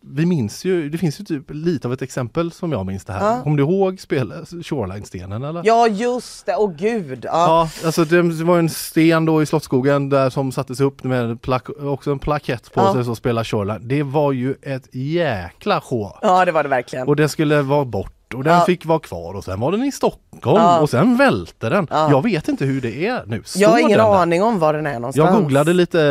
vi 0.09 0.25
minns 0.25 0.65
ju, 0.65 0.89
det 0.89 0.97
finns 0.97 1.19
ju 1.19 1.23
typ 1.23 1.43
lite 1.49 1.87
av 1.87 1.93
ett 1.93 2.01
exempel 2.01 2.51
som 2.51 2.71
jag 2.71 2.85
minns 2.85 3.05
det 3.05 3.13
här. 3.13 3.25
Ja. 3.35 3.41
Kommer 3.43 3.57
du 3.57 3.63
ihåg 3.63 3.99
spel, 3.99 4.33
Shoreline-stenen 4.63 5.43
eller? 5.43 5.61
Ja 5.65 5.87
just 5.87 6.45
det, 6.45 6.55
åh 6.55 6.71
gud. 6.77 7.25
Ja. 7.25 7.29
Ja, 7.31 7.85
alltså 7.85 8.05
det 8.05 8.21
var 8.21 8.59
en 8.59 8.69
sten 8.69 9.25
då 9.25 9.41
i 9.41 9.45
Slottsskogen 9.45 10.09
där 10.09 10.29
som 10.29 10.51
sattes 10.51 10.79
upp 10.79 11.03
med 11.03 11.41
plak 11.41 11.69
också 11.69 12.11
en 12.11 12.19
plakett 12.19 12.73
på 12.73 12.81
Ja. 12.81 12.93
sig 12.93 13.03
som 13.05 13.15
spelar 13.15 13.43
Shoreline. 13.43 13.87
Det 13.87 14.03
var 14.03 14.31
ju 14.31 14.55
ett 14.61 14.95
jäkla 14.95 15.81
sjå. 15.81 16.17
ja 16.21 16.45
det 16.45 16.51
var 16.51 16.63
det 16.63 16.69
verkligen. 16.69 17.07
Och 17.07 17.15
det 17.15 17.29
skulle 17.29 17.61
vara 17.61 17.85
bort 17.85 18.13
och 18.33 18.43
den 18.43 18.53
Ja. 18.53 18.65
fick 18.65 18.85
vara 18.85 18.99
kvar 18.99 19.33
och 19.33 19.43
sen 19.43 19.59
var 19.59 19.71
den 19.71 19.83
i 19.83 19.91
Stockholm 19.91 20.61
Ja. 20.61 20.79
och 20.79 20.89
sen 20.89 21.17
välte 21.17 21.69
den. 21.69 21.87
Ja. 21.89 22.09
Jag 22.11 22.23
vet 22.23 22.47
inte 22.47 22.65
hur 22.65 22.81
det 22.81 23.05
är 23.07 23.23
nu. 23.25 23.41
Jag 23.55 23.69
har 23.69 23.77
Står 23.77 23.87
ingen 23.89 23.99
aning 23.99 24.43
om 24.43 24.59
var 24.59 24.73
den 24.73 24.85
är 24.87 24.93
någonstans. 24.99 25.29
Jag 25.31 25.41
googlade 25.41 25.73
lite, 25.73 26.01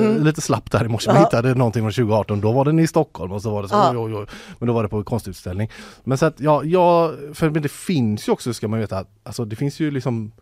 Mm. 0.00 0.24
lite 0.24 0.40
slappt 0.40 0.72
där 0.72 0.84
i 0.84 0.88
morse 0.88 1.10
och 1.10 1.16
hittade 1.16 1.54
någonting 1.54 1.82
från 1.82 1.92
2018. 1.92 2.40
Då 2.40 2.52
var 2.52 2.64
den 2.64 2.78
i 2.78 2.86
Stockholm 2.86 3.32
och 3.32 3.42
så 3.42 3.50
var 3.50 3.62
det 3.62 3.68
så, 3.68 3.90
oj, 3.90 3.96
oj, 3.96 4.14
oj. 4.14 4.26
Men 4.58 4.66
då 4.66 4.72
var 4.72 4.82
det 4.82 4.88
på 4.88 5.02
konstutställning. 5.04 5.70
Men 6.04 6.18
så 6.18 6.26
att 6.26 6.40
ja, 6.40 6.64
ja 6.64 7.12
för 7.34 7.50
men 7.50 7.62
det 7.62 7.70
finns 7.72 8.28
ju 8.28 8.32
också 8.32 8.54
ska 8.54 8.68
man 8.68 8.78
veta, 8.80 8.98
att, 8.98 9.08
alltså 9.22 9.44
det 9.44 9.56
finns 9.56 9.80
ju 9.80 9.90
liksom 9.90 10.32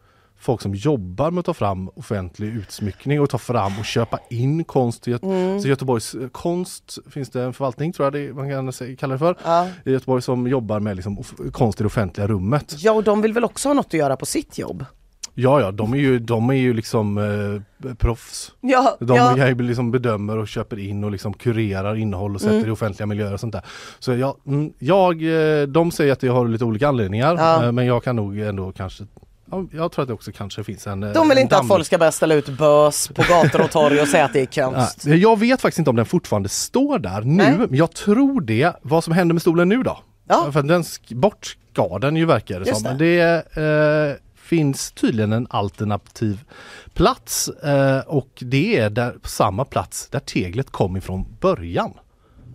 folk 0.45 0.61
som 0.63 0.75
jobbar 0.75 1.31
med 1.31 1.39
att 1.41 1.47
ta 1.47 1.55
fram 1.55 1.89
offentlig 1.89 2.49
utsmyckning 2.49 3.21
och 3.21 3.31
ta 3.31 3.39
fram 3.39 3.73
och 3.79 3.85
köpa 3.85 4.19
in 4.31 4.65
konst. 4.65 5.07
Mm. 5.07 5.61
Så 5.61 5.69
Göteborgs 5.69 6.15
eh, 6.15 6.29
konst 6.29 6.99
finns 7.11 7.31
det 7.31 7.43
en 7.43 7.53
förvaltning 7.53 7.93
tror 7.93 8.07
jag 8.07 8.13
det, 8.13 8.35
man 8.35 8.51
kan 8.51 8.97
kalla 8.97 9.13
det 9.15 9.19
för. 9.19 9.37
Ja. 9.45 9.69
I 9.85 9.93
Göteborg 9.93 10.23
som 10.23 10.47
jobbar 10.49 10.81
med 10.81 10.97
liksom 10.97 11.23
konst 11.53 11.81
i 11.81 11.83
det 11.83 11.87
offentliga 11.87 12.27
rummet. 12.27 12.75
Ja, 12.79 12.93
och 12.93 13.05
de 13.05 13.23
vill 13.23 13.33
väl 13.33 13.45
också 13.45 13.69
ha 13.69 13.75
något 13.75 13.87
att 13.87 13.93
göra 13.95 14.17
på 14.17 14.27
sitt 14.27 14.59
jobb? 14.59 14.85
Ja, 15.37 15.61
ja, 15.61 15.71
de 15.71 15.93
är 15.95 15.99
ju, 15.99 16.19
de 16.19 16.51
är 16.51 16.55
ju 16.55 16.73
liksom 16.75 17.19
eh, 17.19 17.95
proffs. 17.95 18.53
Ja, 18.61 18.97
De 19.01 19.17
ja. 19.17 19.47
liksom 19.59 19.91
bedömer 19.91 20.39
och 20.39 20.49
köper 20.49 20.79
in 20.79 21.05
och 21.05 21.11
liksom 21.11 21.33
kurerar 21.33 21.95
innehåll 21.97 22.35
och 22.35 22.41
sätter 22.41 22.55
Mm. 22.57 22.69
i 22.69 22.71
offentliga 22.71 23.07
miljöer 23.07 23.33
och 23.33 23.41
sånt 23.41 23.53
där. 23.53 23.63
Så 23.99 24.13
jag, 24.15 24.37
mm, 24.47 24.73
jag, 24.79 25.23
eh, 25.23 25.67
de 25.67 25.91
säger 25.91 26.13
att 26.13 26.21
det 26.21 26.29
har 26.29 26.49
lite 26.49 26.65
olika 26.65 26.89
anledningar 26.89 27.35
Ja. 27.39 27.65
eh, 27.65 27.73
men 27.73 27.87
jag 27.87 28.05
kan 28.05 28.17
nog 28.17 28.39
ändå 28.39 28.73
kanske 28.73 29.05
ja, 29.51 29.65
Jag 29.73 29.93
tror 29.93 30.03
att 30.03 30.09
det 30.09 30.15
också 30.15 30.33
kanske 30.33 30.65
finns 30.65 30.87
en... 30.87 31.01
De 31.01 31.29
vill 31.29 31.39
en 31.39 31.43
inte 31.43 31.57
att 31.57 31.63
damm- 31.63 31.69
folk 31.69 31.87
ska 31.87 31.99
börja 31.99 32.13
ställa 32.13 32.35
ut 32.35 32.49
bös 32.49 33.09
på 33.09 33.23
gator 33.29 33.61
och 33.61 33.71
torg 33.71 34.01
och 34.01 34.09
säga 34.09 34.25
att 34.25 34.33
det 34.33 34.57
är 34.57 34.63
konst. 34.73 35.07
Ja, 35.07 35.15
jag 35.15 35.39
vet 35.39 35.61
faktiskt 35.61 35.79
inte 35.79 35.91
om 35.91 35.97
den 35.97 36.07
fortfarande 36.07 36.49
står 36.49 36.99
där 36.99 37.21
nu, 37.21 37.37
Nej. 37.37 37.57
men 37.59 37.75
jag 37.75 37.93
tror 37.93 38.41
det. 38.41 38.73
Vad 38.83 39.05
som 39.05 39.13
händer 39.13 39.33
med 39.33 39.43
stolen 39.43 39.69
nu 39.69 39.83
då? 39.83 39.99
Ja. 40.29 40.53
För 40.53 40.63
den 40.63 40.85
bort 41.11 41.57
ska 41.73 41.99
den 41.99 42.17
ju 42.17 42.25
verkar 42.25 42.61
det 42.61 42.67
Just 42.67 42.81
som. 42.81 42.89
Men 42.89 42.99
det 42.99 43.57
eh, 43.57 44.17
finns 44.37 44.93
tydligen 44.93 45.33
en 45.33 45.47
alternativ 45.51 46.45
plats 46.95 47.49
eh, 47.49 48.01
och 48.01 48.29
det 48.41 48.79
är 48.79 48.91
där, 48.91 49.11
på 49.11 49.29
samma 49.29 49.65
plats 49.65 50.09
där 50.09 50.21
teglet 50.21 50.71
kom 50.71 50.97
ifrån 50.97 51.27
början. 51.41 51.93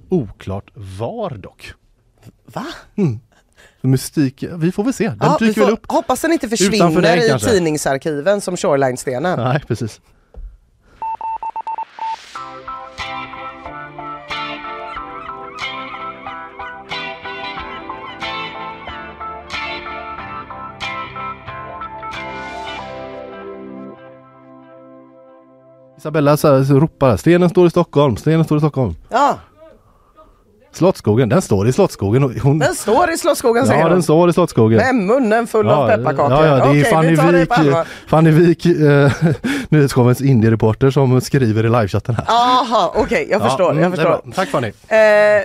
Oklart 0.09 0.71
var 0.73 1.29
dock. 1.29 1.73
Va? 2.45 2.65
Mystik, 3.81 4.43
vi 4.57 4.71
får 4.71 4.83
väl 4.83 4.93
se. 4.93 5.07
Den 5.09 5.17
Ja, 5.21 5.37
dyker 5.39 5.61
väl 5.61 5.69
upp. 5.73 5.91
hoppas 5.91 6.21
den 6.21 6.33
inte 6.33 6.49
försvinner 6.49 7.01
dig 7.01 7.25
i 7.25 7.29
kanske. 7.29 7.49
tidningsarkiven 7.49 8.41
som 8.41 8.57
Shoreline-stenen. 8.57 9.39
Nej, 9.39 9.61
precis. 9.67 10.01
Isabella 25.97 26.37
så 26.37 26.55
här, 26.55 26.63
så 26.63 26.79
ropar 26.79 27.17
stenen 27.17 27.49
står 27.49 27.67
i 27.67 27.69
Stockholm, 27.69 28.17
stenen 28.17 28.45
står 28.45 28.57
i 28.57 28.61
Stockholm. 28.61 28.95
Ja, 29.09 29.39
Slottsskogen, 30.71 31.29
den 31.29 31.41
står 31.41 31.67
i 31.67 31.73
Slottsskogen. 31.73 32.23
Och 32.23 32.31
hon, 32.31 32.59
den 32.59 32.75
står 32.75 33.11
i 33.11 33.17
Slottsskogen 33.17 33.67
säger 33.67 33.79
ja, 33.79 33.87
de. 33.87 33.93
den 33.93 34.03
står 34.03 34.29
i 34.29 34.33
Slottsskogen. 34.33 34.77
Med 34.77 34.95
munnen 34.95 35.47
full 35.47 35.69
av 35.69 35.89
pepparkakor. 35.89 36.31
Ja, 36.31 36.45
ja, 36.45 36.55
det 36.55 36.61
är 36.61 36.69
Okej, 36.69 36.83
Fanny 36.83 37.15
vi 37.15 37.39
Wik. 37.39 37.53
Fanny 38.07 38.31
Wik 38.31 38.65
eh, 38.65 39.11
nyhetsshowens 39.69 40.21
indie-reporter 40.21 40.91
som 40.91 41.21
skriver 41.21 41.65
i 41.65 41.69
livechatten 41.69 42.15
här. 42.15 42.25
Aha, 42.27 42.93
okej, 42.95 43.27
jag 43.31 43.41
Ja, 43.41 43.45
förstår. 43.45 43.71
mm, 43.71 43.83
jag 43.83 43.91
är 43.91 43.95
förstår. 43.95 44.31
Tack 44.35 44.49
Fanny. 44.49 44.67
Eh, 44.67 44.75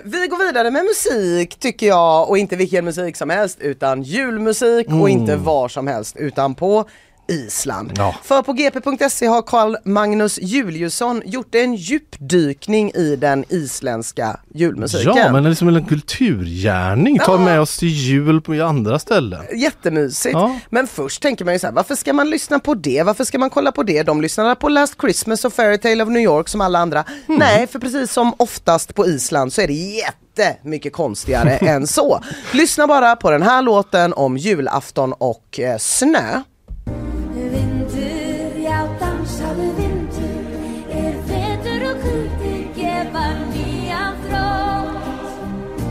vi 0.05 0.27
går 0.31 0.47
vidare 0.47 0.71
med 0.71 0.85
musik 0.85 1.59
tycker 1.59 1.87
jag 1.87 2.31
och 2.31 2.39
inte 2.39 2.57
vilken 2.57 2.85
musik 2.85 3.17
som 3.17 3.31
helst 3.31 3.59
utan 3.61 4.03
julmusik 4.03 4.87
och 5.03 5.11
inte 5.11 5.37
var 5.37 5.69
som 5.69 5.87
helst 5.87 6.17
utan 6.17 6.55
på 6.55 6.85
Island. 7.29 7.93
Ja. 7.97 8.15
För 8.23 8.43
på 8.43 8.53
gp.se 8.53 9.27
har 9.27 9.43
Carl 9.43 9.77
Magnus 9.85 10.39
Juliusson 10.43 11.23
gjort 11.25 11.55
en 11.55 11.75
djupdykning 11.75 12.91
i 12.95 13.17
den 13.17 13.45
isländska 13.49 14.41
julmusiken. 14.55 15.13
Ja, 15.17 15.33
men 15.33 15.43
det 15.43 15.49
är 15.49 15.51
liksom 15.51 15.69
en 15.69 15.85
kulturgärning. 15.85 17.19
Ta 17.19 17.33
Ja. 17.33 17.39
med 17.39 17.61
oss 17.61 17.79
till 17.79 17.89
jul 17.89 18.41
på 18.41 18.53
andra 18.53 18.99
ställen. 18.99 19.45
Jättemysigt. 19.57 20.33
Ja. 20.33 20.59
Men 20.71 20.87
först 20.87 21.23
tänker 21.23 21.45
man 21.45 21.55
ju 21.55 21.59
så 21.61 21.67
här, 21.67 21.75
varför 21.75 21.95
ska 21.95 22.13
man 22.13 22.31
lyssna 22.31 22.59
på 22.59 22.75
det? 22.75 23.03
Varför 23.03 23.25
ska 23.25 23.39
man 23.39 23.51
kolla 23.51 23.73
på 23.73 23.83
det? 23.83 24.03
De 24.03 24.21
lyssnar 24.21 24.55
på 24.55 24.69
Last 24.69 25.01
Christmas 25.01 25.45
och 25.45 25.53
Fairytale 25.53 26.03
of 26.03 26.09
New 26.09 26.23
York 26.23 26.49
som 26.49 26.61
alla 26.61 26.79
andra. 26.79 27.05
Mm. 27.29 27.39
Nej, 27.39 27.67
för 27.67 27.79
precis 27.79 28.13
som 28.13 28.35
oftast 28.37 28.95
på 28.95 29.07
Island 29.07 29.53
så 29.53 29.61
är 29.61 29.67
det 29.67 29.73
jättemycket 29.73 30.93
konstigare 30.93 31.51
än 31.57 31.87
så. 31.87 32.21
Lyssna 32.53 32.87
bara 32.87 33.17
på 33.17 33.31
den 33.31 33.43
här 33.43 33.63
låten 33.63 34.13
om 34.13 34.37
julafton 34.39 35.13
och 35.13 35.61
eh, 35.61 35.79
snö. 35.79 36.43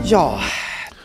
Ja, 0.06 0.40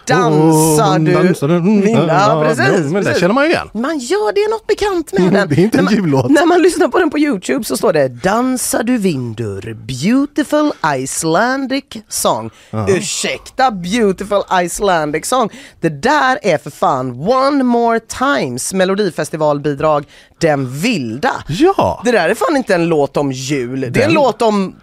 dansar 0.07 0.89
Åh, 0.89 0.99
du 0.99 1.13
dansar 1.13 1.47
du? 1.47 1.55
Mm, 1.55 1.89
ja, 2.07 2.43
precis, 2.47 2.65
ja, 2.85 2.89
Men 2.91 3.03
det 3.03 3.19
känner 3.19 3.33
man 3.33 3.43
ju 3.45 3.49
igen. 3.51 3.69
Man 3.73 3.97
gör 3.99 4.33
det 4.33 4.39
är 4.41 4.49
något 4.49 4.67
bekant 4.67 5.13
med 5.13 5.33
den. 5.33 5.49
Det 5.49 5.55
är 5.55 5.59
inte 5.59 5.77
en 5.77 5.83
man, 5.85 5.93
jullåt. 5.93 6.29
När 6.31 6.45
man 6.45 6.61
lyssnar 6.61 6.87
på 6.87 6.99
den 6.99 7.09
på 7.09 7.19
Youtube 7.19 7.63
så 7.65 7.77
står 7.77 7.93
det 7.93 8.07
Dansa 8.07 8.83
du 8.83 8.97
vindur, 8.97 9.73
beautiful 9.73 10.71
Icelandic 10.95 11.83
song. 12.09 12.49
Ursäkta, 12.87 13.71
beautiful 13.71 14.41
Icelandic 14.63 15.25
song. 15.25 15.49
Det 15.81 15.89
där 15.89 16.39
är 16.41 16.57
för 16.57 16.69
fan 16.71 17.11
One 17.29 17.63
More 17.63 17.99
Times 17.99 18.73
melodifestivalbidrag 18.73 20.05
Den 20.37 20.71
vilda. 20.79 21.31
Ja! 21.47 22.01
Det 22.05 22.11
där 22.11 22.29
är 22.29 22.35
fan 22.35 22.57
inte 22.57 22.75
en 22.75 22.85
låt 22.87 23.17
om 23.17 23.31
jul, 23.31 23.81
det 23.81 23.85
är 23.85 23.87
en 23.87 23.93
Den- 23.93 24.13
låt 24.13 24.41
om 24.41 24.75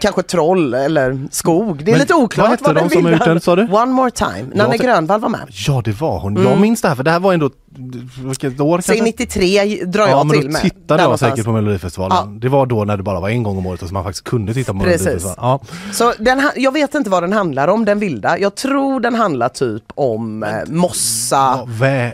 kanske 0.00 0.22
troll 0.22 0.74
eller 0.74 1.18
skog. 1.30 1.84
Det 1.84 1.90
är 1.90 1.92
Men 1.92 2.00
lite 2.00 2.14
oklart 2.14 2.44
vad 2.44 2.50
hette 2.50 2.64
vad 2.64 2.74
de 2.74 2.80
den 2.80 2.90
som 2.90 3.12
gjort 3.12 3.24
den, 3.24 3.40
sa 3.40 3.56
du? 3.56 3.62
One 3.62 3.86
More 3.92 4.10
Time. 4.10 4.44
Nanne 4.54 4.74
Jag- 4.76 4.80
Grönvall 4.86 5.20
var 5.20 5.28
med. 5.28 5.40
Ja, 5.48 5.82
det 5.84 6.00
var 6.00 6.18
hon. 6.20 6.36
Mm. 6.36 6.48
Jag 6.50 6.60
minns 6.60 6.82
det 6.82 6.88
här 6.88 6.94
för 6.94 7.02
det 7.02 7.10
här 7.10 7.20
var 7.20 7.32
ändå, 7.34 7.50
vilket 8.24 8.60
år 8.60 8.80
Säg 8.80 8.96
kanske? 8.96 9.04
93 9.04 9.84
drar 9.84 10.02
Ja 10.02 10.08
jag 10.10 10.26
men 10.26 10.40
till 10.40 10.50
med. 10.50 10.62
tittade 10.62 11.02
Där 11.02 11.10
jag 11.10 11.18
säkert 11.18 11.44
på 11.44 11.52
Melodifestivalen. 11.52 12.16
Ja. 12.16 12.38
Det 12.40 12.48
var 12.48 12.66
då 12.66 12.84
när 12.84 12.96
det 12.96 13.02
bara 13.02 13.20
var 13.20 13.28
en 13.28 13.42
gång 13.42 13.58
om 13.58 13.66
året 13.66 13.82
och 13.82 13.88
så 13.88 13.94
man 13.94 14.04
faktiskt 14.04 14.24
kunde 14.24 14.54
titta 14.54 14.72
på 14.72 14.78
Precis. 14.80 15.00
Melodifestivalen. 15.06 15.60
Ja. 15.68 15.92
Så 15.92 16.12
den, 16.18 16.50
jag 16.56 16.72
vet 16.72 16.94
inte 16.94 17.10
vad 17.10 17.22
den 17.22 17.32
handlar 17.32 17.68
om, 17.68 17.84
den 17.84 17.98
vilda. 17.98 18.38
Jag 18.38 18.54
tror 18.54 19.00
den 19.00 19.14
handlar 19.14 19.48
typ 19.48 19.84
om 19.94 20.42
eh, 20.42 20.48
mossa, 20.66 21.36
Ja, 21.36 21.64
vä, 21.68 22.12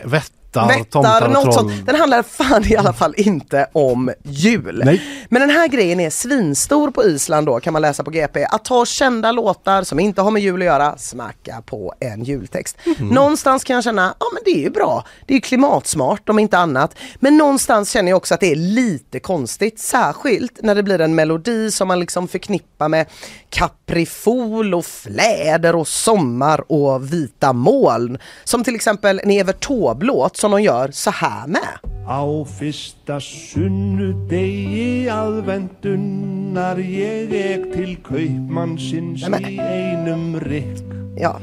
vättar, 0.61 0.83
tomtar 0.83 1.13
vättar, 1.13 1.27
och 1.27 1.33
något 1.33 1.43
troll. 1.43 1.53
sånt. 1.53 1.85
Den 1.85 1.95
handlar 1.95 2.23
fan 2.23 2.63
i 2.65 2.75
alla 2.75 2.93
fall 2.93 3.13
inte 3.17 3.67
om 3.73 4.11
jul. 4.23 4.81
Nej. 4.85 5.01
Men 5.29 5.41
den 5.41 5.49
här 5.49 5.67
grejen 5.67 5.99
är 5.99 6.09
svinstor 6.09 6.91
på 6.91 7.03
Island 7.03 7.47
då 7.47 7.59
kan 7.59 7.73
man 7.73 7.81
läsa 7.81 8.03
på 8.03 8.11
GP. 8.11 8.45
Att 8.45 8.65
ta 8.65 8.85
kända 8.85 9.31
låtar 9.31 9.83
som 9.83 9.99
inte 9.99 10.21
har 10.21 10.31
med 10.31 10.41
jul 10.41 10.61
att 10.61 10.65
göra, 10.65 10.97
smacka 10.97 11.63
på 11.65 11.93
en 11.99 12.23
jultext. 12.23 12.77
Mhm. 12.85 13.07
Någonstans 13.07 13.63
kan 13.63 13.73
jag 13.73 13.83
känna, 13.83 14.15
ja 14.19 14.25
men 14.33 14.41
det 14.45 14.51
är 14.51 14.61
ju 14.61 14.69
bra. 14.69 15.03
Det 15.25 15.33
är 15.33 15.35
ju 15.35 15.41
klimatsmart 15.41 16.29
om 16.29 16.39
inte 16.39 16.57
annat. 16.57 16.95
Men 17.19 17.37
någonstans 17.37 17.91
känner 17.91 18.11
jag 18.11 18.17
också 18.17 18.33
att 18.33 18.39
det 18.39 18.51
är 18.51 18.55
lite 18.55 19.19
konstigt. 19.19 19.79
Särskilt 19.79 20.59
när 20.63 20.75
det 20.75 20.83
blir 20.83 21.01
en 21.01 21.15
melodi 21.15 21.71
som 21.71 21.87
man 21.87 21.99
liksom 21.99 22.27
förknippar 22.27 22.89
med 22.89 23.05
kaprifol 23.49 24.73
och 24.73 24.85
fläder 24.85 25.75
och 25.75 25.87
sommar 25.87 26.71
och 26.71 27.13
vita 27.13 27.53
moln. 27.53 28.17
Som 28.43 28.63
till 28.63 28.75
exempel 28.75 29.19
en 29.23 29.31
Evert 29.31 29.67
Taube-låt 29.67 30.37
som 30.45 30.51
de 30.51 30.61
gör 30.63 30.89
så 30.91 31.11
här 31.11 31.47
med. 31.47 31.73
Á 32.07 32.45
fyrsta 32.59 33.19
sunnudegi 33.19 35.09
aðvendunar 35.09 36.77
ég 36.77 37.33
ek 37.33 37.63
til 37.73 37.95
kaupmannsins 38.05 39.25
í 39.25 39.55
einum 39.57 40.35
rikk. 40.45 40.85
Ja. 41.17 41.33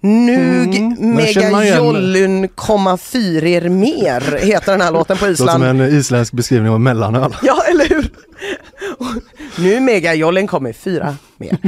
Nu 0.00 0.36
Mm, 0.36 0.96
men 1.14 1.26
känner 1.26 1.50
man 1.50 1.60
mega 1.60 1.64
igen- 1.64 1.84
jollun 1.84 2.48
komma 2.54 2.96
fyrer 2.96 3.68
mer 3.68 4.20
heter 4.38 4.72
den 4.72 4.80
här 4.80 4.92
låten 4.92 5.16
på 5.16 5.26
Låter 5.26 5.36
som 5.36 5.46
Island. 5.62 5.64
en 5.64 5.80
isländsk 5.98 6.32
beskrivning 6.32 6.72
av 6.72 6.80
mellanöl. 6.80 7.36
Ja, 7.42 7.62
eller 7.70 7.88
hur? 7.88 8.10
Nu 9.58 9.80
mega 9.80 10.14
jollen 10.14 10.46
kommer 10.46 10.72
fyra 10.72 11.16
mer. 11.36 11.58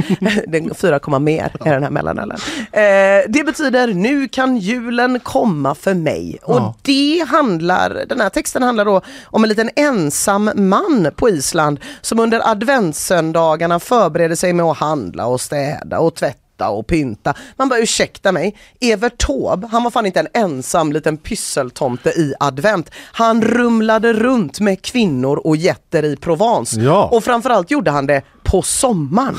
Den 0.47 0.75
fyra 0.75 0.99
komma 0.99 1.19
mer 1.19 1.51
är 1.65 1.73
den 1.73 1.83
här 1.83 1.89
mellanölen. 1.89 2.37
Eh, 2.71 2.81
det 3.29 3.43
betyder 3.45 3.87
nu 3.87 4.27
kan 4.27 4.57
julen 4.57 5.19
komma 5.19 5.75
för 5.75 5.93
mig. 5.93 6.37
Och 6.43 6.55
Ja. 6.55 6.75
det 6.81 7.25
handlar, 7.27 8.05
den 8.09 8.19
här 8.21 8.29
texten 8.29 8.63
handlar 8.63 8.85
då 8.85 9.01
om 9.25 9.43
en 9.43 9.49
liten 9.49 9.69
ensam 9.75 10.49
man 10.55 11.07
på 11.15 11.29
Island 11.29 11.79
som 12.01 12.19
under 12.19 12.51
adventssöndagarna 12.51 13.79
förbereder 13.79 14.35
sig 14.35 14.53
med 14.53 14.65
att 14.65 14.77
handla 14.77 15.25
och 15.25 15.41
städa 15.41 15.99
och 15.99 16.15
tvätta 16.15 16.39
och 16.61 16.87
pynta. 16.87 17.33
Man 17.55 17.69
bara 17.69 17.79
ursäkta 17.79 18.31
mig, 18.31 18.55
Evert 18.81 19.17
Taube, 19.17 19.67
han 19.67 19.83
var 19.83 19.91
fan 19.91 20.05
inte 20.05 20.19
en 20.19 20.27
ensam 20.33 20.91
liten 20.91 21.17
pysseltomte 21.17 22.09
i 22.09 22.33
advent. 22.39 22.91
Han 23.11 23.41
rumlade 23.41 24.13
runt 24.13 24.59
med 24.59 24.81
kvinnor 24.81 25.37
och 25.37 25.57
jätter 25.57 26.05
i 26.05 26.15
Provence. 26.15 26.81
Ja. 26.81 27.09
Och 27.11 27.23
framförallt 27.23 27.71
gjorde 27.71 27.91
han 27.91 28.07
det 28.07 28.21
på 28.45 28.61
sommaren. 28.61 29.35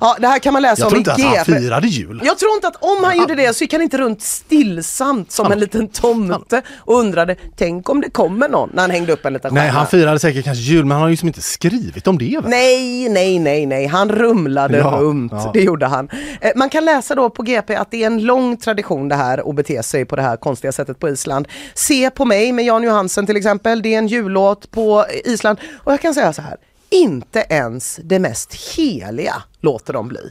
Ja, 0.00 0.16
det 0.20 0.26
här 0.26 0.38
kan 0.38 0.52
man 0.52 0.62
läsa 0.62 0.80
Jag 0.82 0.86
om 0.86 0.90
tror 0.90 0.98
i 0.98 1.00
inte 1.00 1.12
att 1.12 1.20
han 1.20 1.32
GP. 1.54 1.60
firade 1.62 1.86
jul. 1.86 2.20
Jag 2.24 2.38
tror 2.38 2.54
inte 2.54 2.66
att 2.68 2.76
om 2.80 3.04
han 3.04 3.18
gjorde 3.18 3.34
det 3.34 3.54
så 3.56 3.64
gick 3.64 3.72
han 3.72 3.82
inte 3.82 3.98
runt 3.98 4.22
stillsamt 4.22 5.32
som 5.32 5.52
en 5.52 5.60
liten 5.60 5.88
tomte 5.88 6.62
och 6.76 6.98
undrade, 6.98 7.36
tänk 7.56 7.88
om 7.88 8.00
det 8.00 8.10
kommer 8.10 8.48
någon 8.48 8.70
när 8.74 8.82
han 8.82 8.90
hängde 8.90 9.12
upp 9.12 9.24
en 9.26 9.32
liten 9.32 9.54
Nej, 9.54 9.62
stjärna. 9.62 9.78
han 9.78 9.86
firade 9.86 10.18
säkert 10.18 10.44
kanske 10.44 10.62
jul, 10.62 10.84
men 10.84 10.90
han 10.92 11.02
har 11.02 11.08
ju 11.08 11.16
som 11.16 11.28
inte 11.28 11.42
skrivit 11.42 12.06
om 12.06 12.18
det. 12.18 12.38
Va? 12.42 12.48
Nej, 12.48 13.08
nej, 13.08 13.38
nej, 13.38 13.66
nej, 13.66 13.86
han 13.86 14.08
rumlade 14.08 14.78
Ja, 14.78 14.90
runt. 15.00 15.32
ja. 15.32 15.50
Det 15.54 15.60
gjorde 15.60 15.86
han. 15.86 16.08
Eh, 16.40 16.50
Man 16.56 16.68
kan 16.68 16.84
läsa 16.84 17.14
då 17.14 17.30
på 17.30 17.42
GP 17.42 17.74
att 17.76 17.90
det 17.90 18.02
är 18.02 18.06
en 18.06 18.22
lång 18.24 18.56
tradition 18.56 19.08
det 19.08 19.14
här 19.16 19.48
att 19.50 19.54
bete 19.54 19.82
sig 19.82 20.04
på 20.04 20.16
det 20.16 20.22
här 20.22 20.36
konstiga 20.36 20.72
sättet 20.72 20.98
på 20.98 21.08
Island. 21.08 21.48
Se 21.74 22.10
på 22.10 22.24
mig 22.24 22.52
med 22.52 22.64
Jan 22.64 22.82
Johansen 22.82 23.26
till 23.26 23.36
exempel, 23.36 23.82
det 23.82 23.94
är 23.94 23.98
en 23.98 24.06
jullåt 24.08 24.70
på 24.70 25.04
Island. 25.24 25.58
Och 25.84 25.92
jag 25.92 26.00
kan 26.00 26.14
säga 26.14 26.32
så 26.32 26.42
här, 26.42 26.56
inte 26.94 27.46
ens 27.48 28.00
det 28.04 28.18
mest 28.18 28.54
heliga 28.76 29.42
låter 29.60 29.92
de 29.92 30.08
bli. 30.08 30.30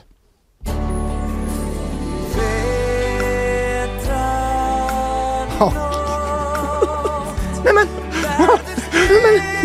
Nej 7.63 7.73
men, 7.73 7.87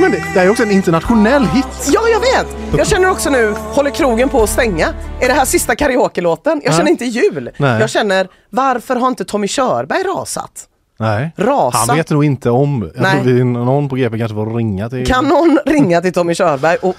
Men 0.00 0.10
det, 0.10 0.24
det 0.34 0.40
är 0.40 0.44
ju 0.44 0.50
också 0.50 0.62
en 0.62 0.70
internationell 0.70 1.46
hit. 1.46 1.90
ja 1.92 2.00
jag 2.08 2.20
vet! 2.20 2.46
Jag 2.76 2.86
känner 2.86 3.10
också 3.10 3.30
nu, 3.30 3.50
håller 3.50 3.90
krogen 3.90 4.28
på 4.28 4.42
att 4.42 4.50
stänga? 4.50 4.94
Är 5.20 5.28
det 5.28 5.34
här 5.34 5.44
sista 5.44 5.76
karaoke-låten? 5.76 6.60
Jag 6.64 6.74
känner 6.74 6.90
inte 6.90 7.04
jul. 7.04 7.50
Nej. 7.56 7.80
Jag 7.80 7.90
känner, 7.90 8.28
varför 8.50 8.96
har 8.96 9.08
inte 9.08 9.24
Tommy 9.24 9.48
Körberg 9.48 10.02
rasat? 10.02 10.68
Nej. 11.00 11.30
Rasa. 11.36 11.78
Han 11.78 11.96
vet 11.96 12.10
nog 12.10 12.24
inte 12.24 12.50
om. 12.50 12.90
Jag 12.94 13.02
Nej. 13.02 13.22
tror 13.22 13.32
vi, 13.32 13.44
någon 13.44 13.88
på 13.88 13.96
GP 13.96 14.18
kanske 14.18 14.34
får 14.34 14.56
ringa 14.56 14.90
till... 14.90 15.06
Kan 15.06 15.24
någon 15.24 15.58
ringa 15.66 16.00
till 16.00 16.12
Tommy 16.12 16.34
Körberg 16.34 16.76
och 16.76 16.96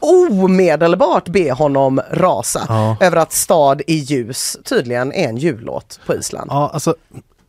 omedelbart 0.00 1.28
be 1.28 1.52
honom 1.52 2.00
rasa 2.10 2.62
Ja. 2.68 2.96
över 3.00 3.16
att 3.16 3.32
Stad 3.32 3.82
i 3.86 3.94
ljus 3.94 4.56
tydligen 4.64 5.12
är 5.12 5.28
en 5.28 5.36
jullåt 5.36 6.00
på 6.06 6.14
Island? 6.14 6.50
Ja, 6.50 6.70
alltså 6.72 6.94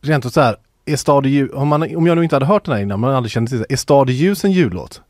rent 0.02 0.26
ut 0.26 0.32
så 0.34 0.40
här. 0.40 0.56
Är 0.86 0.96
stad 0.96 1.26
i 1.26 1.28
ljus, 1.28 1.50
om, 1.54 1.68
man, 1.68 1.96
om 1.96 2.06
jag 2.06 2.16
nu 2.16 2.22
inte 2.22 2.36
hade 2.36 2.46
hört 2.46 2.64
den 2.64 2.74
här 2.74 2.82
innan, 2.82 3.00
men 3.00 3.10
aldrig 3.14 3.30
kände 3.32 3.48
till 3.48 3.58
det. 3.58 3.72
Är 3.72 3.76
stad 3.76 4.10
i 4.10 4.12
ljus 4.12 4.44
en 4.44 4.52
jullåt? 4.52 5.00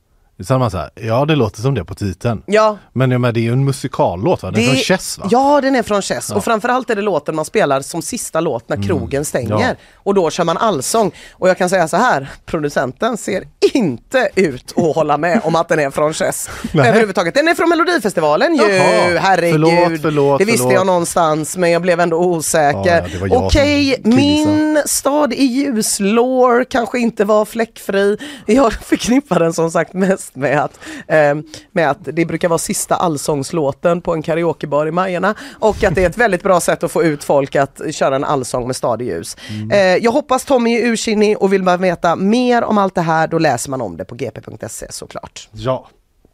Så 0.45 0.55
hade 0.55 0.59
man 0.59 0.71
så 0.71 0.79
här, 0.79 0.91
ja 0.95 1.25
det 1.25 1.37
låter 1.37 1.63
som 1.63 1.75
det 1.75 1.85
på 1.85 1.95
titeln. 1.95 2.43
Ja, 2.47 2.79
Men, 2.93 3.11
ja, 3.11 3.19
men 3.19 3.35
det 3.35 3.41
är 3.41 3.43
ju 3.43 3.53
en 3.53 3.65
musikallåt 3.65 4.43
va? 4.43 4.51
Den 4.51 4.63
är 4.63 4.67
från 4.67 4.77
Chess 4.77 5.19
va? 5.19 5.27
Ja, 5.31 5.61
den 5.61 5.75
är 5.77 5.83
från 5.83 6.03
Chess. 6.03 6.27
Ja. 6.31 6.37
Och 6.37 6.45
framförallt 6.45 6.91
är 6.91 6.97
det 6.97 7.03
låten 7.03 7.37
man 7.37 7.45
spelar 7.45 7.81
som 7.81 8.03
sista 8.03 8.41
låt 8.41 8.69
när 8.69 8.77
Mm. 8.77 8.89
krogen 8.89 9.25
stänger. 9.25 9.51
Ja. 9.61 9.75
Och 9.95 10.15
då 10.15 10.31
kör 10.31 10.45
man 10.45 10.57
allsång. 10.59 11.13
Och 11.33 11.49
jag 11.49 11.59
kan 11.59 11.69
säga 11.71 11.89
så 11.89 11.97
här, 11.97 12.31
producenten 12.47 13.17
ser 13.17 13.45
inte 13.75 14.29
ut 14.35 14.73
att 14.77 14.95
hålla 14.95 15.17
med 15.19 15.41
om 15.45 15.57
att 15.57 15.69
den 15.69 15.79
är 15.79 15.91
från 15.91 16.15
Chess. 16.15 16.51
Överhuvudtaget. 16.75 17.35
Den 17.35 17.49
är 17.49 17.55
från 17.55 17.69
Melodifestivalen 17.69 18.55
ju, 18.55 18.63
Jaha. 18.63 19.19
herregud. 19.21 19.53
Förlåt, 19.55 20.01
förlåt, 20.03 20.39
det 20.39 20.45
visste 20.45 20.59
förlåt. 20.59 20.75
jag 20.75 20.87
någonstans 20.87 21.57
men 21.57 21.71
jag 21.71 21.83
blev 21.83 22.01
ändå 22.01 22.17
osäker. 22.17 22.79
Ja, 22.85 23.09
ja, 23.21 23.27
jag 23.27 23.43
Okej, 23.45 23.97
som 24.03 24.15
min 24.17 24.83
stad 24.87 25.33
i 25.33 25.45
ljuslår 25.45 26.65
kanske 26.65 26.99
inte 26.99 27.25
var 27.25 27.45
fläckfri. 27.45 28.17
Jag 28.47 28.73
förknippar 28.73 29.39
den 29.39 29.53
som 29.53 29.71
sagt 29.71 29.95
mest 30.35 30.37
med 30.37 30.65
att, 30.65 30.79
eh, 31.07 31.35
med 31.73 31.91
att 31.91 31.99
det 32.03 32.25
brukar 32.25 32.49
vara 32.49 32.59
sista 32.59 32.95
allsångslåten 32.95 34.01
på 34.01 34.15
en 34.15 34.23
karaokebar 34.23 34.87
i 34.87 34.91
Majerna 34.91 35.35
och 35.59 35.85
att 35.85 35.95
det 35.95 36.05
är 36.05 36.09
ett 36.09 36.19
väldigt 36.19 36.43
bra 36.43 36.61
sätt 36.61 36.85
att 36.85 36.93
få 36.93 37.03
ut 37.03 37.25
folk 37.25 37.57
att 37.57 37.81
köra 37.91 38.17
en 38.17 38.25
allsång 38.25 38.67
med 38.67 38.77
stad 38.77 39.03
i 39.03 39.05
ljus. 39.05 39.37
Mm. 39.49 39.71
Eh, 39.71 40.05
jag 40.05 40.13
hoppas 40.13 40.45
Tommy 40.45 40.79
är 40.79 40.87
ursinnig 40.87 41.43
och 41.43 41.53
vill 41.53 41.63
man 41.63 41.81
veta 41.81 42.17
mer 42.17 42.63
om 42.63 42.79
allt 42.79 42.95
det 42.95 43.01
här 43.01 43.29
då 43.29 43.39
läser 43.39 43.71
man 43.71 43.81
om 43.81 43.97
det 43.97 44.05
på 44.05 44.15
gp.se 44.15 44.87
såklart. 44.91 45.49
Ja. 45.53 45.89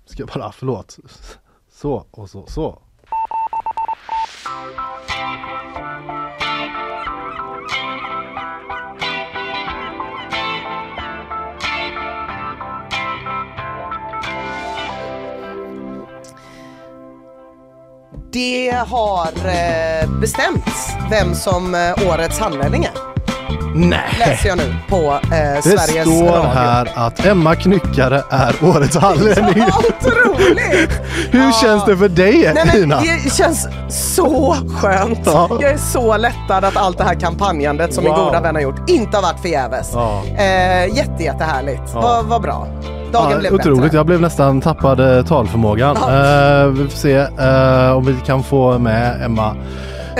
Ska 0.06 0.23
jag 0.23 0.28
bara, 0.28 0.52
förlåt. 0.52 0.98
Så 1.73 2.06
och 2.10 2.31
så, 2.31 2.47
så. 2.47 2.78
Det 18.36 18.74
har 18.88 19.26
eh, 19.26 20.20
bestämts 20.20 20.90
vem 21.10 21.34
som 21.34 21.74
eh, 21.74 22.08
årets 22.08 22.38
hallänning 22.38 22.84
är. 22.84 23.25
Nej! 23.76 24.00
Läser 24.18 24.48
jag 24.48 24.58
nu 24.58 24.74
på 24.88 25.12
eh, 25.12 25.20
Det 25.30 25.62
Sveriges 25.62 26.06
står 26.16 26.26
Radio. 26.26 26.50
här 26.54 26.88
att 26.94 27.26
Emma 27.26 27.54
Knyckare 27.54 28.22
är 28.30 28.54
årets 28.62 28.96
hallänning. 28.96 29.64
Otroligt! 29.78 31.00
Hur 31.30 31.52
känns 31.52 31.84
det 31.84 31.96
för 31.96 32.08
dig 32.08 32.52
Nej, 32.54 32.64
men 32.66 32.82
Ina? 32.82 33.00
det 33.00 33.32
känns 33.32 33.66
så 33.88 34.56
skönt. 34.76 35.20
Ja. 35.24 35.48
Jag 35.60 35.70
är 35.70 35.76
så 35.78 36.16
lättad 36.16 36.64
att 36.64 36.76
allt 36.76 36.98
det 36.98 37.04
här 37.04 37.14
kampanjandet 37.20 37.94
som 37.94 38.04
min 38.04 38.12
Wow. 38.12 38.24
goda 38.24 38.40
vän 38.40 38.54
har 38.54 38.62
gjort 38.62 38.90
inte 38.90 39.16
har 39.16 39.22
varit 39.22 39.40
förgäves. 39.40 39.90
Ja. 39.94 40.22
Eh, 40.38 40.96
jätte, 40.96 41.22
jättehärligt. 41.22 41.82
Ja. 41.94 42.00
Vad 42.00 42.24
vad 42.24 42.42
bra. 42.42 42.66
Dagen 43.12 43.30
Ja, 43.30 43.38
blev 43.38 43.54
otroligt, 43.54 43.82
bättre. 43.82 43.96
jag 43.96 44.06
blev 44.06 44.20
nästan 44.20 44.60
tappad 44.60 45.00
eh, 45.18 45.24
talförmågan. 45.26 45.96
Ja. 46.00 46.60
Eh, 46.60 46.66
vi 46.66 46.88
får 46.88 46.96
se 46.98 47.14
eh, 47.16 47.96
om 47.96 48.04
vi 48.06 48.14
kan 48.26 48.42
få 48.42 48.78
med 48.78 49.22
Emma 49.24 49.56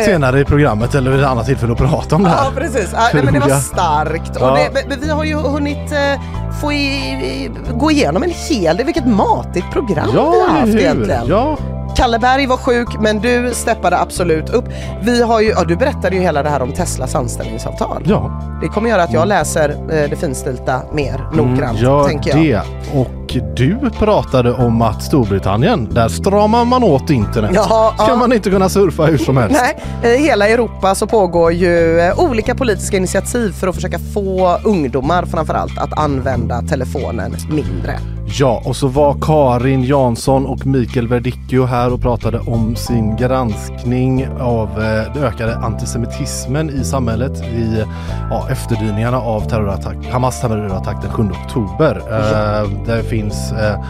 senare 0.05 0.41
i 0.41 0.45
programmet 0.45 0.95
eller 0.95 1.11
vid 1.11 1.21
ett 1.21 1.27
annat 1.27 1.47
tillfälle 1.47 1.73
att 1.73 1.79
prata 1.79 2.17
om 2.17 2.23
det 2.23 2.29
här. 2.29 2.45
Ja 2.45 2.53
precis, 2.57 2.91
ja, 2.93 3.09
nej, 3.15 3.25
men 3.25 3.35
det 3.35 3.41
var 3.41 3.49
starkt. 3.49 4.37
Och 4.37 4.57
det, 4.57 4.97
vi 5.01 5.11
har 5.11 5.25
ju 5.25 5.35
hunnit 5.35 5.93
eh, 5.93 6.21
få 6.61 6.73
i, 6.73 6.77
i, 6.77 7.51
gå 7.75 7.91
igenom 7.91 8.23
en 8.23 8.31
hel 8.51 8.77
del, 8.77 8.87
vilket 8.87 9.07
matigt 9.07 9.71
program 9.73 10.09
vi 10.13 10.19
har 10.19 10.49
haft 10.49 10.67
hur? 10.75 10.79
egentligen. 10.81 11.27
Ja, 11.29 11.57
Kalle 11.97 12.19
Berg 12.19 12.47
var 12.47 12.57
sjuk 12.57 12.89
men 13.01 13.19
du 13.19 13.51
steppade 13.55 13.99
absolut 13.99 14.51
upp. 14.51 14.65
Vi 15.03 15.23
har 15.23 15.41
ju, 15.41 15.49
ja, 15.49 15.65
du 15.65 15.77
berättade 15.77 16.17
ju 16.17 16.23
hela 16.23 16.43
det 16.43 16.51
här 16.51 16.63
om 16.63 16.73
Teslas 16.73 17.15
anställningsavtal. 17.15 18.03
ja. 18.07 18.43
Det 18.61 18.69
kommer 18.69 18.91
göra 18.91 19.03
att 19.03 19.13
jag 19.13 19.29
läser 19.29 19.69
eh, 19.71 20.11
det 20.11 20.17
finstilta 20.21 20.81
mer 20.93 21.27
noggrant, 21.33 21.59
Mm, 21.79 21.83
gör 21.83 22.05
tänker 22.09 22.31
jag. 22.31 22.63
det. 22.93 22.99
Och 23.01 23.37
du 23.57 23.91
pratade 23.99 24.53
om 24.53 24.83
att 24.83 25.03
Storbritannien, 25.03 25.89
där 25.95 26.09
stramar 26.09 26.65
man 26.65 26.85
åt 26.85 27.11
internet. 27.11 27.51
Ja, 27.55 27.95
Ska 27.99 28.09
ja. 28.09 28.17
man 28.17 28.33
inte 28.33 28.51
kunna 28.51 28.69
surfa 28.69 29.05
hur 29.05 29.19
som 29.19 29.37
helst. 29.37 29.61
Nej, 30.03 30.15
i 30.15 30.19
hela 30.19 30.49
Europa 30.49 30.95
så 30.95 31.07
pågår 31.07 31.53
ju 31.53 32.01
eh, 32.01 32.19
olika 32.21 32.55
politiska 32.55 32.97
initiativ 32.97 33.53
för 33.53 33.69
att 33.69 33.75
försöka 33.75 33.99
få 34.15 34.59
ungdomar 34.65 35.25
framförallt 35.25 35.79
att 35.79 35.99
använda 35.99 36.46
telefonen 36.69 37.37
mindre. 37.51 37.99
Ja, 38.29 38.63
och 38.65 38.77
så 38.77 38.89
var 38.89 39.17
Karin 39.21 39.85
Jansson 39.85 40.47
och 40.47 40.67
Mikael 40.67 41.09
Verdicchio 41.09 41.65
här 41.65 41.93
och 41.93 42.01
pratade 42.01 42.39
om 42.39 42.77
sin 42.77 43.17
granskning 43.17 44.29
av 44.41 44.69
eh, 44.69 45.15
den 45.15 45.25
ökade 45.25 45.57
antisemitismen 45.57 46.71
i 46.71 46.85
samhället 46.85 47.45
i 47.45 47.85
ja, 48.31 48.49
efterdyningarna 48.51 49.19
av 49.19 49.41
terrorattack, 49.41 50.07
Hamas 50.07 50.41
terrorattack 50.41 51.03
den 51.03 51.11
7 51.11 51.23
oktober. 51.23 52.03
Eh, 52.11 52.71
det 52.87 53.03
finns 53.03 53.53
eh, 53.53 53.85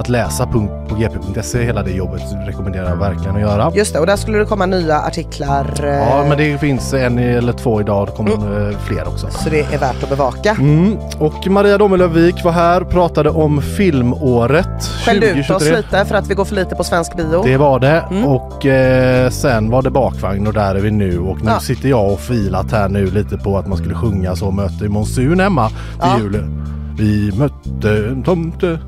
att 0.00 0.08
läsa 0.08 0.46
på 0.46 0.58
gp.se, 0.98 1.62
hela 1.64 1.82
det 1.82 1.90
jobbet 1.90 2.22
rekommenderar 2.46 2.88
jag 2.88 2.96
verkligen 2.96 3.34
att 3.34 3.40
göra. 3.40 3.70
Just 3.74 3.92
det, 3.92 4.00
och 4.00 4.06
där 4.06 4.16
skulle 4.16 4.38
det 4.38 4.44
komma 4.44 4.66
nya 4.66 4.98
artiklar. 5.00 5.80
eh, 5.84 5.90
Ja, 5.90 6.24
men 6.28 6.38
det 6.38 6.58
finns 6.58 6.92
en 6.94 7.18
eller 7.18 7.52
två 7.52 7.80
idag, 7.80 8.06
det 8.08 8.12
kommer 8.12 8.70
eh, 8.70 8.76
fler 8.78 9.08
också. 9.08 9.26
Så 9.30 9.50
det 9.50 9.60
är 9.60 9.78
värt 9.78 10.02
att 10.02 10.08
bevaka. 10.08 10.50
Mm. 10.60 10.96
Och 11.18 11.46
Maria 11.46 11.78
Domelövik 11.78 12.44
var 12.44 12.52
här, 12.52 12.80
pratade 12.80 13.30
om 13.30 13.62
filmåret 13.62 14.82
Skällde 15.04 15.26
ut 15.30 15.38
oss 15.40 15.46
2023. 15.46 15.76
lite 15.76 16.04
för 16.04 16.14
att 16.14 16.26
vi 16.30 16.34
går 16.34 16.44
för 16.44 16.54
lite 16.54 16.74
på 16.76 16.84
svensk 16.84 17.16
bio. 17.16 17.42
Det 17.44 17.56
var 17.56 17.80
det 17.80 18.04
Mm. 18.10 18.24
och 18.24 18.66
eh, 18.66 19.30
sen 19.30 19.70
var 19.70 19.82
det 19.82 19.90
bakvagn 19.90 20.46
och 20.46 20.52
där 20.52 20.74
är 20.74 20.80
vi 20.80 20.90
nu 20.90 21.18
och 21.18 21.36
nu 21.44 21.50
Ja. 21.50 21.60
sitter 21.60 21.88
jag 21.88 22.12
och 22.12 22.20
filat 22.20 22.72
här 22.72 22.88
nu 22.88 23.06
lite 23.10 23.36
på 23.38 23.58
att 23.58 23.66
man 23.68 23.78
skulle 23.78 23.94
sjunga 23.94 24.36
så 24.36 24.50
mötte 24.50 24.88
monsun 24.88 25.40
hemma 25.40 25.68
till 25.68 25.76
Ja. 26.00 26.18
julen. 26.18 26.66
Vi 26.98 27.32
mötte 27.38 27.90
en 28.10 28.22
tomte. 28.22 28.78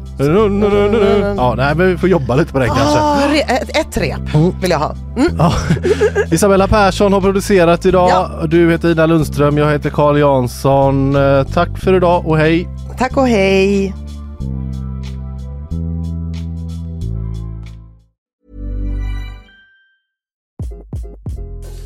Ja, 1.36 1.54
nej 1.56 1.74
men 1.74 1.86
vi 1.88 1.98
får 1.98 2.08
jobba 2.08 2.34
lite 2.34 2.52
på 2.52 2.58
den 2.58 2.68
kanske. 2.68 2.98
Ah, 2.98 3.20
re- 3.28 3.52
ett, 3.62 3.76
ett 3.76 3.96
rep 3.96 4.34
Mm. 4.34 4.60
vill 4.60 4.70
jag 4.70 4.78
ha. 4.78 4.94
Mm. 5.16 5.36
Ja. 5.38 5.52
Isabella 6.30 6.68
Persson 6.68 7.12
har 7.12 7.20
producerat 7.20 7.86
idag. 7.86 8.10
Ja. 8.10 8.46
Du 8.46 8.70
heter 8.70 8.88
Ida 8.88 9.06
Lundström, 9.06 9.58
jag 9.58 9.70
heter 9.72 9.90
Carl 9.90 10.18
Jansson. 10.18 11.16
Eh, 11.16 11.44
Tack 11.44 11.78
för 11.78 11.94
idag 11.94 12.26
och 12.26 12.38
hej! 12.38 12.68
Tack 12.98 13.16
och 13.16 13.28
hej! 13.28 13.94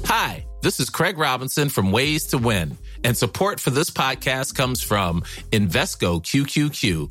Hi, 0.07 0.47
this 0.63 0.81
is 0.81 0.91
Craig 0.91 1.19
Robinson 1.19 1.69
from 1.69 1.91
Ways 1.93 2.27
to 2.29 2.39
Win, 2.39 2.77
and 3.05 3.17
support 3.17 3.61
for 3.61 3.71
this 3.71 3.91
podcast 3.91 4.57
comes 4.57 4.83
from 4.83 5.25
Invesco 5.51 6.21
QQQ, 6.23 7.11